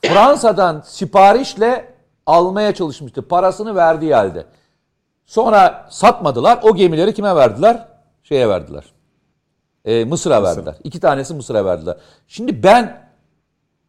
Fransa'dan 0.05 0.83
siparişle 0.87 1.95
almaya 2.27 2.75
çalışmıştı. 2.75 3.29
Parasını 3.29 3.77
verdiği 3.77 4.15
halde. 4.15 4.47
Sonra 5.27 5.87
satmadılar. 5.91 6.61
O 6.63 6.75
gemileri 6.75 7.15
kime 7.15 7.37
verdiler? 7.37 7.89
Şeye 8.23 8.49
verdiler. 8.49 8.85
Ee, 9.85 10.05
Mısır'a 10.05 10.41
Mısır. 10.41 10.57
verdiler. 10.57 10.75
İki 10.85 11.01
tanesi 11.01 11.35
Mısır'a 11.35 11.65
verdiler. 11.65 11.97
Şimdi 12.29 12.63
ben 12.63 13.09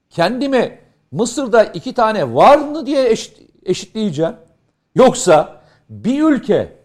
kendimi 0.10 0.80
Mısır'da 1.12 1.64
iki 1.64 1.94
tane 1.94 2.36
var 2.36 2.58
mı 2.58 2.86
diye 2.86 3.10
eşit, 3.10 3.38
eşitleyeceğim. 3.66 4.36
Yoksa 4.96 5.62
bir 5.90 6.24
ülke 6.24 6.79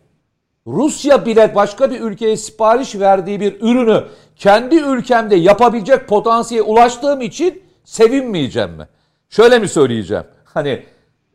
Rusya 0.66 1.26
bile 1.26 1.54
başka 1.54 1.90
bir 1.90 2.00
ülkeye 2.00 2.36
sipariş 2.36 2.94
verdiği 2.94 3.40
bir 3.40 3.60
ürünü 3.60 4.04
kendi 4.36 4.76
ülkemde 4.76 5.36
yapabilecek 5.36 6.08
potansiyele 6.08 6.62
ulaştığım 6.62 7.20
için 7.20 7.62
sevinmeyeceğim 7.84 8.70
mi? 8.70 8.88
Şöyle 9.28 9.58
mi 9.58 9.68
söyleyeceğim? 9.68 10.24
Hani 10.44 10.82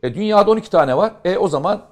e, 0.02 0.14
dünyada 0.14 0.50
12 0.50 0.70
tane 0.70 0.96
var. 0.96 1.12
E 1.24 1.38
o 1.38 1.48
zaman 1.48 1.82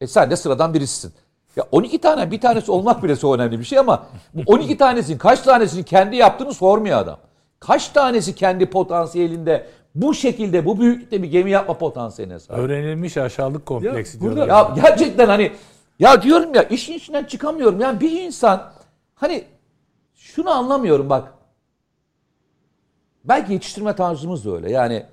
e, 0.00 0.06
sen 0.06 0.30
de 0.30 0.36
sıradan 0.36 0.74
birisisin. 0.74 1.12
Ya 1.56 1.64
12 1.72 1.98
tane 1.98 2.30
bir 2.30 2.40
tanesi 2.40 2.72
olmak 2.72 3.02
bile 3.02 3.16
çok 3.16 3.34
önemli 3.34 3.58
bir 3.58 3.64
şey 3.64 3.78
ama 3.78 4.06
bu 4.34 4.42
12 4.46 4.76
tanesinin 4.78 5.18
kaç 5.18 5.40
tanesini 5.40 5.84
kendi 5.84 6.16
yaptığını 6.16 6.54
sormuyor 6.54 6.98
adam. 6.98 7.18
Kaç 7.60 7.88
tanesi 7.88 8.34
kendi 8.34 8.66
potansiyelinde 8.66 9.66
bu 9.94 10.14
şekilde 10.14 10.66
bu 10.66 10.80
büyüklükte 10.80 11.22
bir 11.22 11.28
gemi 11.28 11.50
yapma 11.50 11.74
potansiyeline 11.74 12.38
sahip. 12.38 12.62
Öğrenilmiş 12.62 13.16
aşağılık 13.16 13.66
kompleksi 13.66 14.16
ya, 14.16 14.22
diyorlar. 14.22 14.48
Ya 14.48 14.74
gerçekten 14.74 15.26
hani 15.26 15.52
ya 15.98 16.22
diyorum 16.22 16.54
ya 16.54 16.62
işin 16.62 16.92
içinden 16.92 17.24
çıkamıyorum. 17.24 17.80
Yani 17.80 18.00
bir 18.00 18.22
insan 18.22 18.72
hani 19.14 19.44
şunu 20.14 20.50
anlamıyorum 20.50 21.10
bak. 21.10 21.34
Belki 23.24 23.52
yetiştirme 23.52 23.96
tarzımız 23.96 24.44
da 24.44 24.50
öyle. 24.50 24.72
Yani 24.72 25.06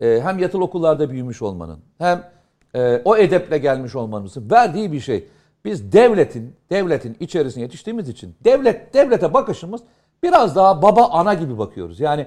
e, 0.00 0.20
hem 0.22 0.38
yatılı 0.38 0.64
okullarda 0.64 1.10
büyümüş 1.10 1.42
olmanın 1.42 1.80
hem 1.98 2.30
e, 2.74 3.02
o 3.04 3.16
edeple 3.16 3.58
gelmiş 3.58 3.94
olmamızın 3.94 4.50
verdiği 4.50 4.92
bir 4.92 5.00
şey. 5.00 5.28
Biz 5.64 5.92
devletin 5.92 6.56
devletin 6.70 7.16
içerisine 7.20 7.62
yetiştiğimiz 7.62 8.08
için 8.08 8.34
devlet 8.44 8.94
devlete 8.94 9.34
bakışımız 9.34 9.80
biraz 10.22 10.56
daha 10.56 10.82
baba 10.82 11.08
ana 11.08 11.34
gibi 11.34 11.58
bakıyoruz. 11.58 12.00
Yani 12.00 12.26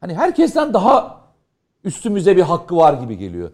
hani 0.00 0.14
herkesten 0.14 0.74
daha 0.74 1.20
üstümüze 1.84 2.36
bir 2.36 2.42
hakkı 2.42 2.76
var 2.76 2.94
gibi 2.94 3.18
geliyor. 3.18 3.50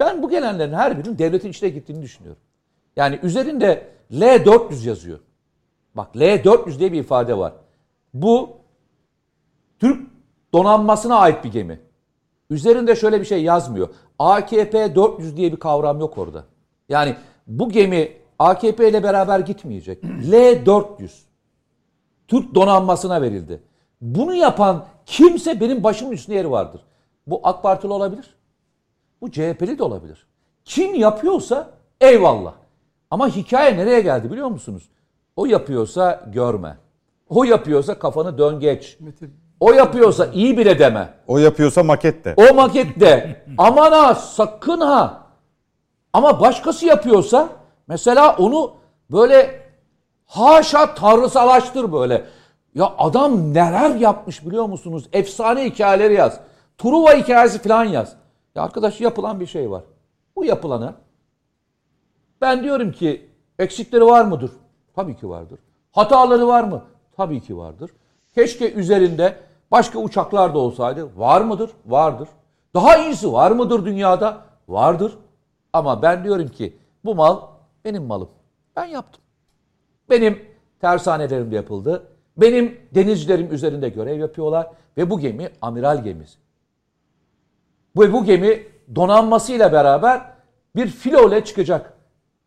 Ben 0.00 0.22
bu 0.22 0.30
gelenlerin 0.30 0.72
her 0.72 0.98
birinin 0.98 1.18
devletin 1.18 1.50
içine 1.50 1.68
gittiğini 1.68 2.02
düşünüyorum. 2.02 2.42
Yani 2.96 3.18
üzerinde 3.22 3.88
L400 4.12 4.88
yazıyor. 4.88 5.18
Bak 5.94 6.14
L400 6.14 6.78
diye 6.78 6.92
bir 6.92 7.00
ifade 7.00 7.38
var. 7.38 7.52
Bu 8.14 8.56
Türk 9.78 10.06
donanmasına 10.52 11.16
ait 11.16 11.44
bir 11.44 11.52
gemi. 11.52 11.80
Üzerinde 12.50 12.96
şöyle 12.96 13.20
bir 13.20 13.26
şey 13.26 13.42
yazmıyor. 13.42 13.88
AKP 14.18 14.94
400 14.94 15.36
diye 15.36 15.52
bir 15.52 15.56
kavram 15.56 16.00
yok 16.00 16.18
orada. 16.18 16.44
Yani 16.88 17.16
bu 17.46 17.68
gemi 17.68 18.12
AKP 18.38 18.88
ile 18.88 19.02
beraber 19.02 19.40
gitmeyecek. 19.40 20.02
L400 20.04 21.08
Türk 22.28 22.54
donanmasına 22.54 23.22
verildi. 23.22 23.62
Bunu 24.00 24.34
yapan 24.34 24.86
kimse 25.06 25.60
benim 25.60 25.84
başımın 25.84 26.12
üstünde 26.12 26.36
yeri 26.36 26.50
vardır. 26.50 26.80
Bu 27.26 27.40
AK 27.42 27.62
Partili 27.62 27.92
olabilir. 27.92 28.34
Bu 29.20 29.30
CHP'li 29.30 29.78
de 29.78 29.82
olabilir. 29.82 30.26
Kim 30.64 30.94
yapıyorsa 30.94 31.70
eyvallah. 32.00 32.54
Ama 33.14 33.28
hikaye 33.28 33.76
nereye 33.76 34.00
geldi 34.00 34.30
biliyor 34.30 34.48
musunuz? 34.48 34.88
O 35.36 35.46
yapıyorsa 35.46 36.24
görme. 36.32 36.76
O 37.28 37.44
yapıyorsa 37.44 37.98
kafanı 37.98 38.38
dön 38.38 38.60
geç. 38.60 38.98
O 39.60 39.72
yapıyorsa 39.72 40.26
iyi 40.26 40.58
bile 40.58 40.78
deme. 40.78 41.14
O 41.26 41.38
yapıyorsa 41.38 41.82
maket 41.82 42.24
de. 42.24 42.34
O 42.36 42.54
maket 42.54 43.00
de. 43.00 43.42
Aman 43.58 43.92
ha 43.92 44.14
sakın 44.14 44.80
ha. 44.80 45.26
Ama 46.12 46.40
başkası 46.40 46.86
yapıyorsa 46.86 47.48
mesela 47.88 48.36
onu 48.36 48.72
böyle 49.10 49.62
haşa 50.26 50.94
tanrısalaştır 50.94 51.92
böyle. 51.92 52.24
Ya 52.74 52.92
adam 52.98 53.54
neler 53.54 53.94
yapmış 53.94 54.46
biliyor 54.46 54.64
musunuz? 54.66 55.08
Efsane 55.12 55.64
hikayeleri 55.64 56.14
yaz. 56.14 56.40
Truva 56.78 57.14
hikayesi 57.14 57.58
falan 57.58 57.84
yaz. 57.84 58.12
Ya 58.54 58.62
arkadaş 58.62 59.00
yapılan 59.00 59.40
bir 59.40 59.46
şey 59.46 59.70
var. 59.70 59.82
Bu 60.36 60.44
yapılanı 60.44 60.94
ben 62.44 62.62
diyorum 62.62 62.92
ki 62.92 63.28
eksikleri 63.58 64.06
var 64.06 64.24
mıdır? 64.24 64.50
Tabii 64.96 65.16
ki 65.16 65.28
vardır. 65.28 65.58
Hataları 65.92 66.46
var 66.46 66.64
mı? 66.64 66.82
Tabii 67.16 67.40
ki 67.40 67.56
vardır. 67.56 67.90
Keşke 68.34 68.72
üzerinde 68.72 69.36
başka 69.70 69.98
uçaklar 69.98 70.54
da 70.54 70.58
olsaydı. 70.58 71.18
Var 71.18 71.40
mıdır? 71.40 71.70
Vardır. 71.86 72.28
Daha 72.74 72.96
iyisi 72.96 73.32
var 73.32 73.50
mıdır 73.50 73.84
dünyada? 73.84 74.40
Vardır. 74.68 75.18
Ama 75.72 76.02
ben 76.02 76.24
diyorum 76.24 76.48
ki 76.48 76.76
bu 77.04 77.14
mal 77.14 77.40
benim 77.84 78.04
malım. 78.04 78.28
Ben 78.76 78.84
yaptım. 78.84 79.22
Benim 80.10 80.42
tersanelerim 80.80 81.52
yapıldı. 81.52 82.06
Benim 82.36 82.80
denizcilerim 82.94 83.52
üzerinde 83.52 83.88
görev 83.88 84.18
yapıyorlar 84.18 84.70
ve 84.96 85.10
bu 85.10 85.20
gemi 85.20 85.50
amiral 85.62 86.04
gemisi. 86.04 86.38
Bu, 87.96 88.12
bu 88.12 88.24
gemi 88.24 88.62
donanmasıyla 88.94 89.72
beraber 89.72 90.22
bir 90.76 90.86
filo 90.86 91.28
ile 91.28 91.44
çıkacak. 91.44 91.93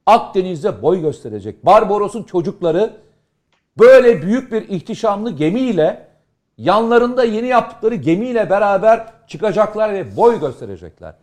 Akdeniz'de 0.07 0.81
boy 0.81 1.01
gösterecek. 1.01 1.65
Barbaros'un 1.65 2.23
çocukları 2.23 2.97
böyle 3.79 4.21
büyük 4.21 4.51
bir 4.51 4.69
ihtişamlı 4.69 5.31
gemiyle 5.31 6.07
yanlarında 6.57 7.23
yeni 7.23 7.47
yaptıkları 7.47 7.95
gemiyle 7.95 8.49
beraber 8.49 9.07
çıkacaklar 9.27 9.93
ve 9.93 10.17
boy 10.17 10.39
gösterecekler. 10.39 11.15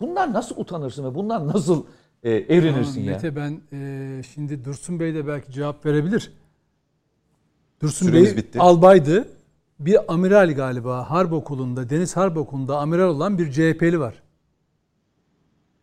Bunlar 0.00 0.32
nasıl 0.32 0.56
utanırsın 0.60 1.04
ve 1.04 1.14
bunlar 1.14 1.46
nasıl 1.46 1.84
e, 2.22 2.30
erinirsin 2.30 3.00
ya? 3.00 3.12
Mete 3.12 3.36
ben 3.36 3.60
e, 3.72 4.22
şimdi 4.22 4.64
Dursun 4.64 5.00
Bey 5.00 5.14
de 5.14 5.26
belki 5.26 5.52
cevap 5.52 5.86
verebilir. 5.86 6.32
Dursun 7.82 8.06
Süremiz 8.06 8.30
Bey 8.30 8.36
bitti. 8.36 8.58
albaydı. 8.60 9.28
bir 9.78 10.12
amiral 10.12 10.54
galiba 10.54 11.10
Harp 11.10 11.32
Okulu'nda, 11.32 11.90
Deniz 11.90 12.16
Harp 12.16 12.36
Okulu'nda 12.36 12.78
amiral 12.78 13.08
olan 13.08 13.38
bir 13.38 13.52
CHP'li 13.52 14.00
var. 14.00 14.22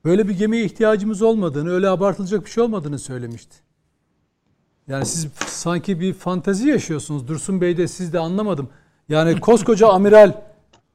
Böyle 0.05 0.27
bir 0.27 0.37
gemiye 0.37 0.65
ihtiyacımız 0.65 1.21
olmadığını, 1.21 1.71
öyle 1.71 1.89
abartılacak 1.89 2.45
bir 2.45 2.51
şey 2.51 2.63
olmadığını 2.63 2.99
söylemişti. 2.99 3.55
Yani 4.87 5.05
siz 5.05 5.27
sanki 5.47 5.99
bir 5.99 6.13
fantazi 6.13 6.69
yaşıyorsunuz. 6.69 7.27
Dursun 7.27 7.61
Bey 7.61 7.77
de 7.77 7.87
siz 7.87 8.13
de 8.13 8.19
anlamadım. 8.19 8.69
Yani 9.09 9.39
koskoca 9.41 9.87
amiral 9.87 10.33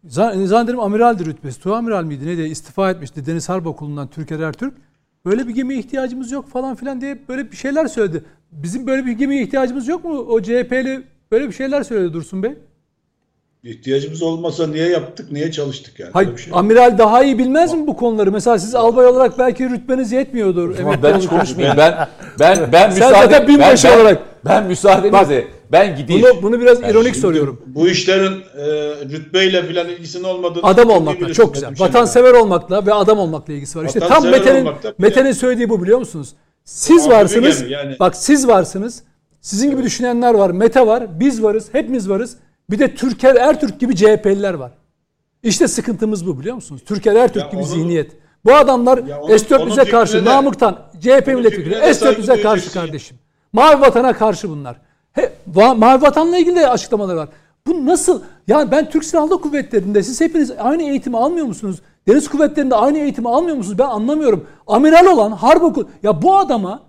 zannederim 0.04 0.80
amiraldir 0.80 1.26
rütbesi. 1.26 1.60
Tuğ 1.60 1.74
amiral 1.74 2.04
miydi? 2.04 2.26
Ne 2.26 2.36
diye 2.36 2.48
istifa 2.48 2.90
etmişti 2.90 3.26
Deniz 3.26 3.48
Harp 3.48 3.66
Okulu'ndan 3.66 4.08
Türker 4.08 4.40
Ertürk. 4.40 4.74
Böyle 5.24 5.48
bir 5.48 5.54
gemiye 5.54 5.80
ihtiyacımız 5.80 6.32
yok 6.32 6.48
falan 6.48 6.74
filan 6.74 7.00
diye 7.00 7.18
böyle 7.28 7.50
bir 7.50 7.56
şeyler 7.56 7.86
söyledi. 7.86 8.24
Bizim 8.52 8.86
böyle 8.86 9.06
bir 9.06 9.12
gemiye 9.12 9.42
ihtiyacımız 9.42 9.88
yok 9.88 10.04
mu? 10.04 10.18
O 10.18 10.42
CHP'li 10.42 11.02
böyle 11.32 11.48
bir 11.48 11.52
şeyler 11.52 11.82
söyledi 11.82 12.12
Dursun 12.12 12.42
Bey. 12.42 12.58
İhtiyacımız 13.64 14.22
olmasa 14.22 14.66
niye 14.66 14.88
yaptık, 14.88 15.32
niye 15.32 15.52
çalıştık 15.52 16.00
yani? 16.00 16.10
Hayır, 16.12 16.38
şey 16.38 16.52
amiral 16.56 16.98
daha 16.98 17.24
iyi 17.24 17.38
bilmez 17.38 17.74
mi 17.74 17.86
bu 17.86 17.96
konuları? 17.96 18.32
Mesela 18.32 18.58
siz 18.58 18.74
albay 18.74 19.06
olarak 19.06 19.38
belki 19.38 19.70
rütbeniz 19.70 20.12
yetmiyordur. 20.12 20.76
Tamam, 20.76 20.96
ben 21.02 21.18
hiç 21.18 21.26
konuşmayayım. 21.26 21.76
Ben 21.76 22.08
ben 22.40 22.58
ben 22.72 22.80
Sen 22.80 22.94
müsaade 22.94 23.14
zaten 23.14 23.48
binbaşı 23.48 23.88
ben, 23.88 23.96
olarak. 23.96 24.18
Ben 24.44 24.66
müsaadenizle 24.66 25.46
ben 25.72 25.96
gideyim. 25.96 26.22
Bunu, 26.22 26.42
bunu 26.42 26.60
biraz 26.60 26.80
yani 26.82 26.92
ironik 26.92 27.16
soruyorum. 27.16 27.62
Bu 27.66 27.88
işlerin 27.88 28.32
e, 28.32 28.64
rütbeyle 29.04 29.66
filan 29.66 29.88
ilgisinin 29.88 30.24
olmadığını 30.24 30.62
adam 30.62 30.90
olmakla 30.90 31.32
çok 31.32 31.54
güzel. 31.54 31.74
Şey 31.74 31.86
Vatansever 31.86 32.32
olmakla 32.32 32.86
ve 32.86 32.94
adam 32.94 33.18
olmakla 33.18 33.52
ilgisi 33.52 33.78
var. 33.78 33.84
İşte 33.84 34.00
tam 34.00 34.26
Mete'nin 34.26 34.68
Mete'nin 34.98 35.32
söylediği 35.32 35.68
bu 35.68 35.82
biliyor 35.82 35.98
musunuz? 35.98 36.28
Siz 36.64 37.08
varsınız. 37.08 37.64
Yani. 37.70 37.96
Bak 38.00 38.16
siz 38.16 38.48
varsınız. 38.48 39.02
Sizin 39.40 39.70
gibi 39.70 39.82
düşünenler 39.82 40.34
var. 40.34 40.50
Mete 40.50 40.86
var. 40.86 41.20
Biz 41.20 41.42
varız. 41.42 41.68
Hepimiz 41.72 42.08
varız. 42.08 42.36
Bir 42.70 42.78
de 42.78 42.94
Türker 42.94 43.36
Ertürk 43.36 43.80
gibi 43.80 43.96
CHP'liler 43.96 44.54
var. 44.54 44.72
İşte 45.42 45.68
sıkıntımız 45.68 46.26
bu 46.26 46.40
biliyor 46.40 46.54
musunuz? 46.54 46.82
Türker 46.86 47.16
Ertürk 47.16 47.44
ya 47.44 47.50
gibi 47.50 47.60
onu, 47.60 47.66
zihniyet. 47.66 48.12
Bu 48.44 48.54
adamlar 48.54 48.98
S-400'e 49.28 49.90
karşı, 49.90 50.26
de, 50.26 50.30
Namık'tan 50.30 50.78
CHP 51.00 51.26
milletvekili 51.26 51.74
S-400'e 51.74 52.42
karşı 52.42 52.72
kardeşim. 52.72 53.18
Mavi 53.52 53.80
Vatan'a 53.80 54.12
karşı 54.12 54.50
bunlar. 54.50 54.76
He, 55.12 55.32
va, 55.48 55.74
Mavi 55.74 56.02
Vatan'la 56.02 56.38
ilgili 56.38 56.56
de 56.56 56.68
açıklamalar 56.68 57.14
var. 57.14 57.28
Bu 57.66 57.86
nasıl? 57.86 58.22
Yani 58.48 58.70
ben 58.70 58.90
Türk 58.90 59.04
Silahlı 59.04 59.40
Kuvvetleri'nde 59.40 60.02
siz 60.02 60.20
hepiniz 60.20 60.50
aynı 60.50 60.82
eğitimi 60.82 61.18
almıyor 61.18 61.46
musunuz? 61.46 61.76
Deniz 62.08 62.28
Kuvvetleri'nde 62.28 62.74
aynı 62.74 62.98
eğitimi 62.98 63.28
almıyor 63.28 63.56
musunuz? 63.56 63.78
Ben 63.78 63.84
anlamıyorum. 63.84 64.46
Amiral 64.66 65.06
olan 65.06 65.32
harp 65.32 65.62
okulu. 65.62 65.88
Ya 66.02 66.22
bu 66.22 66.36
adama 66.36 66.82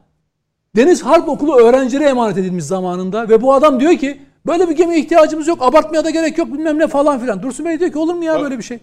Deniz 0.75 1.01
Harp 1.01 1.29
Okulu 1.29 1.55
öğrencilere 1.55 2.09
emanet 2.09 2.37
edilmiş 2.37 2.65
zamanında 2.65 3.29
ve 3.29 3.41
bu 3.41 3.53
adam 3.53 3.79
diyor 3.79 3.97
ki 3.97 4.21
Böyle 4.45 4.69
bir 4.69 4.75
gemiye 4.75 4.99
ihtiyacımız 4.99 5.47
yok. 5.47 5.57
Abartmaya 5.61 6.05
da 6.05 6.09
gerek 6.09 6.37
yok 6.37 6.53
bilmem 6.53 6.79
ne 6.79 6.87
falan 6.87 7.19
filan. 7.19 7.43
Dursun 7.43 7.65
Bey 7.65 7.79
diyor 7.79 7.91
ki 7.91 7.97
olur 7.97 8.13
mu 8.13 8.23
ya 8.23 8.35
bak, 8.35 8.41
böyle 8.41 8.57
bir 8.57 8.63
şey? 8.63 8.79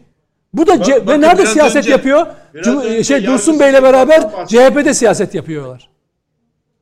Bu 0.53 0.67
da 0.67 0.81
bak, 0.81 1.09
ve 1.09 1.21
nerede 1.21 1.47
siyaset 1.47 1.77
önce, 1.77 1.91
yapıyor? 1.91 2.27
Cum- 2.55 3.05
şey 3.05 3.27
Dursun 3.27 3.61
Bey'le 3.61 3.83
beraber 3.83 4.21
CHP'de 4.47 4.95
siyaset 4.95 5.35
yapıyorlar. 5.35 5.89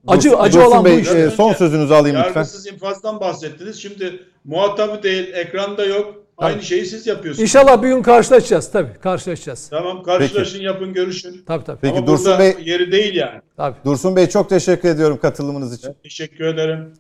Acı 0.07 0.31
Dursun, 0.31 0.43
acı 0.43 0.59
Dursun 0.59 0.71
olan 0.71 0.85
Bey, 0.85 0.97
bu 0.97 1.01
işte. 1.01 1.19
E, 1.19 1.31
son 1.31 1.53
sözünüzü 1.53 1.95
alayım 1.95 2.17
lütfen. 2.17 2.41
Yargısız 2.41 2.67
infazdan 2.67 3.21
bahsettiniz. 3.21 3.83
Şimdi 3.83 4.23
muhatabı 4.45 5.03
değil, 5.03 5.35
ekranda 5.35 5.85
yok. 5.85 6.15
Aynı 6.39 6.57
tabii. 6.57 6.65
şeyi 6.65 6.87
siz 6.87 7.07
yapıyorsunuz. 7.07 7.43
İnşallah 7.43 7.83
bir 7.83 7.89
gün 7.89 8.03
karşılaşacağız 8.03 8.71
tabii. 8.71 8.93
Karşılaşacağız. 9.03 9.69
Tamam 9.71 10.03
karşılaşın 10.03 10.53
Peki. 10.53 10.65
yapın 10.65 10.93
görüşün. 10.93 11.45
Tabii 11.47 11.65
tabii. 11.65 11.79
Peki 11.81 11.99
Ama 11.99 12.07
Dursun 12.07 12.39
Bey 12.39 12.55
yeri 12.65 12.93
değil 12.93 13.15
yani. 13.15 13.41
Tabii. 13.57 13.77
Dursun 13.85 14.17
Bey 14.17 14.27
çok 14.27 14.49
teşekkür 14.51 14.89
ediyorum 14.89 15.19
katılımınız 15.23 15.75
için. 15.79 15.89
Ben 15.89 16.03
teşekkür 16.03 16.45
ederim. 16.45 16.95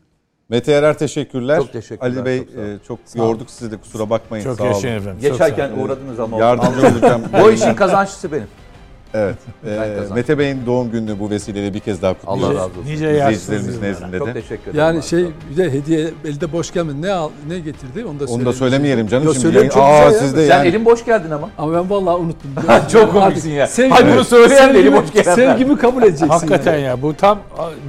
Mete 0.49 0.73
Erer 0.73 0.99
teşekkürler. 0.99 1.57
Çok 1.59 1.73
teşekkürler. 1.73 2.11
Ali 2.11 2.25
Bey 2.25 2.39
çok, 2.39 2.49
e, 2.59 2.79
çok 2.89 2.99
yorduk 3.15 3.51
sizi 3.51 3.71
de 3.71 3.77
kusura 3.77 4.11
bakmayın. 4.11 4.45
Çok 4.45 4.57
sağ 4.57 4.65
olun. 4.65 4.75
efendim. 4.85 5.17
Geçerken 5.21 5.71
uğradınız 5.73 6.21
ama. 6.21 6.39
Yardımcı 6.39 6.87
olacağım. 6.87 7.23
Bu 7.43 7.51
işin 7.51 7.75
kazançlısı 7.75 8.33
benim. 8.33 8.47
Evet. 9.17 9.37
E, 10.11 10.15
Mete 10.15 10.39
Bey'in 10.39 10.67
doğum 10.67 10.91
gününü 10.91 11.19
bu 11.21 11.31
vesileyle 11.31 11.75
bir 11.75 11.81
kez 11.81 12.03
daha 12.03 12.15
kutluyoruz. 12.15 12.45
Allah 12.45 12.55
razı 12.55 12.81
olsun. 12.81 12.85
Nice 12.85 13.11
İzleyicilerimiz 13.11 13.83
nezdinde 13.83 14.19
Çok 14.19 14.33
teşekkür 14.33 14.63
ederim. 14.63 14.79
Yani 14.79 15.03
şey 15.03 15.27
bir 15.51 15.57
de 15.57 15.73
hediye 15.73 16.11
elde 16.25 16.53
boş 16.53 16.73
gelmedi. 16.73 17.03
Ne 17.03 17.13
al, 17.13 17.31
ne 17.49 17.59
getirdi 17.59 18.05
onu 18.05 18.21
da 18.21 18.25
Onu 18.25 18.47
da 18.47 18.53
söylemeyelim 18.53 19.07
canım. 19.07 19.27
Yo, 19.27 19.35
şimdi. 19.35 19.71
Aa, 19.75 20.07
Aa, 20.07 20.13
siz 20.13 20.37
de 20.37 20.41
yani. 20.43 20.63
Sen 20.63 20.65
elin 20.65 20.85
boş 20.85 21.05
geldin 21.05 21.31
ama. 21.31 21.51
Ama 21.59 21.73
ben 21.73 21.91
vallahi 21.91 22.17
unuttum. 22.17 22.51
Çok 22.93 23.13
komiksin 23.13 23.51
ya. 23.51 23.67
Sevgimi, 23.67 23.95
Hayır 23.95 24.15
bunu 24.15 24.25
söyleyen 24.25 24.75
de 24.75 24.79
eli 24.79 24.93
boş 24.93 25.13
gelen. 25.13 25.35
Sevgimi 25.35 25.79
kabul 25.79 26.03
edeceksin. 26.03 26.29
Hakikaten 26.29 26.73
yani. 26.73 26.83
ya. 26.83 27.03
Bu 27.03 27.15
tam 27.15 27.39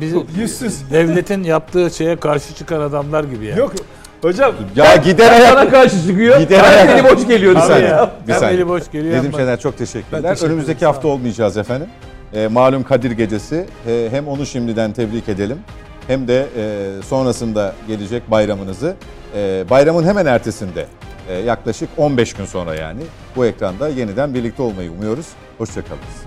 bizim 0.02 0.24
yüzsüz 0.38 0.92
devletin 0.92 1.44
yaptığı 1.44 1.92
şeye 1.92 2.16
karşı 2.16 2.56
çıkan 2.56 2.80
adamlar 2.82 3.24
gibi 3.24 3.46
yani. 3.46 3.60
Yok 3.60 3.74
Hocam 4.22 4.56
ya 4.76 4.96
gider 4.96 5.32
ayak 5.32 5.56
bana 5.56 5.70
karşı 5.70 6.08
çıkıyor. 6.08 6.40
Gider 6.40 6.64
ayak. 6.64 6.90
eli 6.90 7.04
boş 7.04 7.28
geliyor. 7.28 7.56
Bir 7.56 7.60
saniye. 7.60 7.88
Ya. 7.90 8.12
Bir 8.28 8.34
saniye. 8.34 8.58
eli 8.58 8.68
boş 8.68 8.92
geliyor. 8.92 9.18
Nedim 9.20 9.34
Şener 9.34 9.60
çok 9.60 9.78
teşekkürler. 9.78 10.22
teşekkür 10.22 10.48
Önümüzdeki 10.48 10.86
hafta 10.86 11.08
olmayacağız 11.08 11.58
efendim. 11.58 11.88
E, 12.34 12.48
malum 12.48 12.84
Kadir 12.84 13.12
Gecesi. 13.12 13.66
E, 13.88 14.08
hem 14.12 14.28
onu 14.28 14.46
şimdiden 14.46 14.94
tebrik 14.94 15.30
edelim 15.30 15.60
hem 16.08 16.28
de 16.28 16.48
e, 16.58 16.88
sonrasında 17.02 17.74
gelecek 17.88 18.32
bayramınızı. 18.32 18.96
E, 19.36 19.66
bayramın 19.70 20.04
hemen 20.04 20.26
ertesinde 20.26 20.86
e, 21.30 21.34
yaklaşık 21.34 21.90
15 21.98 22.34
gün 22.34 22.46
sonra 22.46 22.76
yani 22.76 23.02
bu 23.36 23.46
ekranda 23.46 23.88
yeniden 23.88 24.34
birlikte 24.34 24.62
olmayı 24.64 24.92
umuyoruz. 24.92 25.28
Hoşçakalın. 25.58 26.27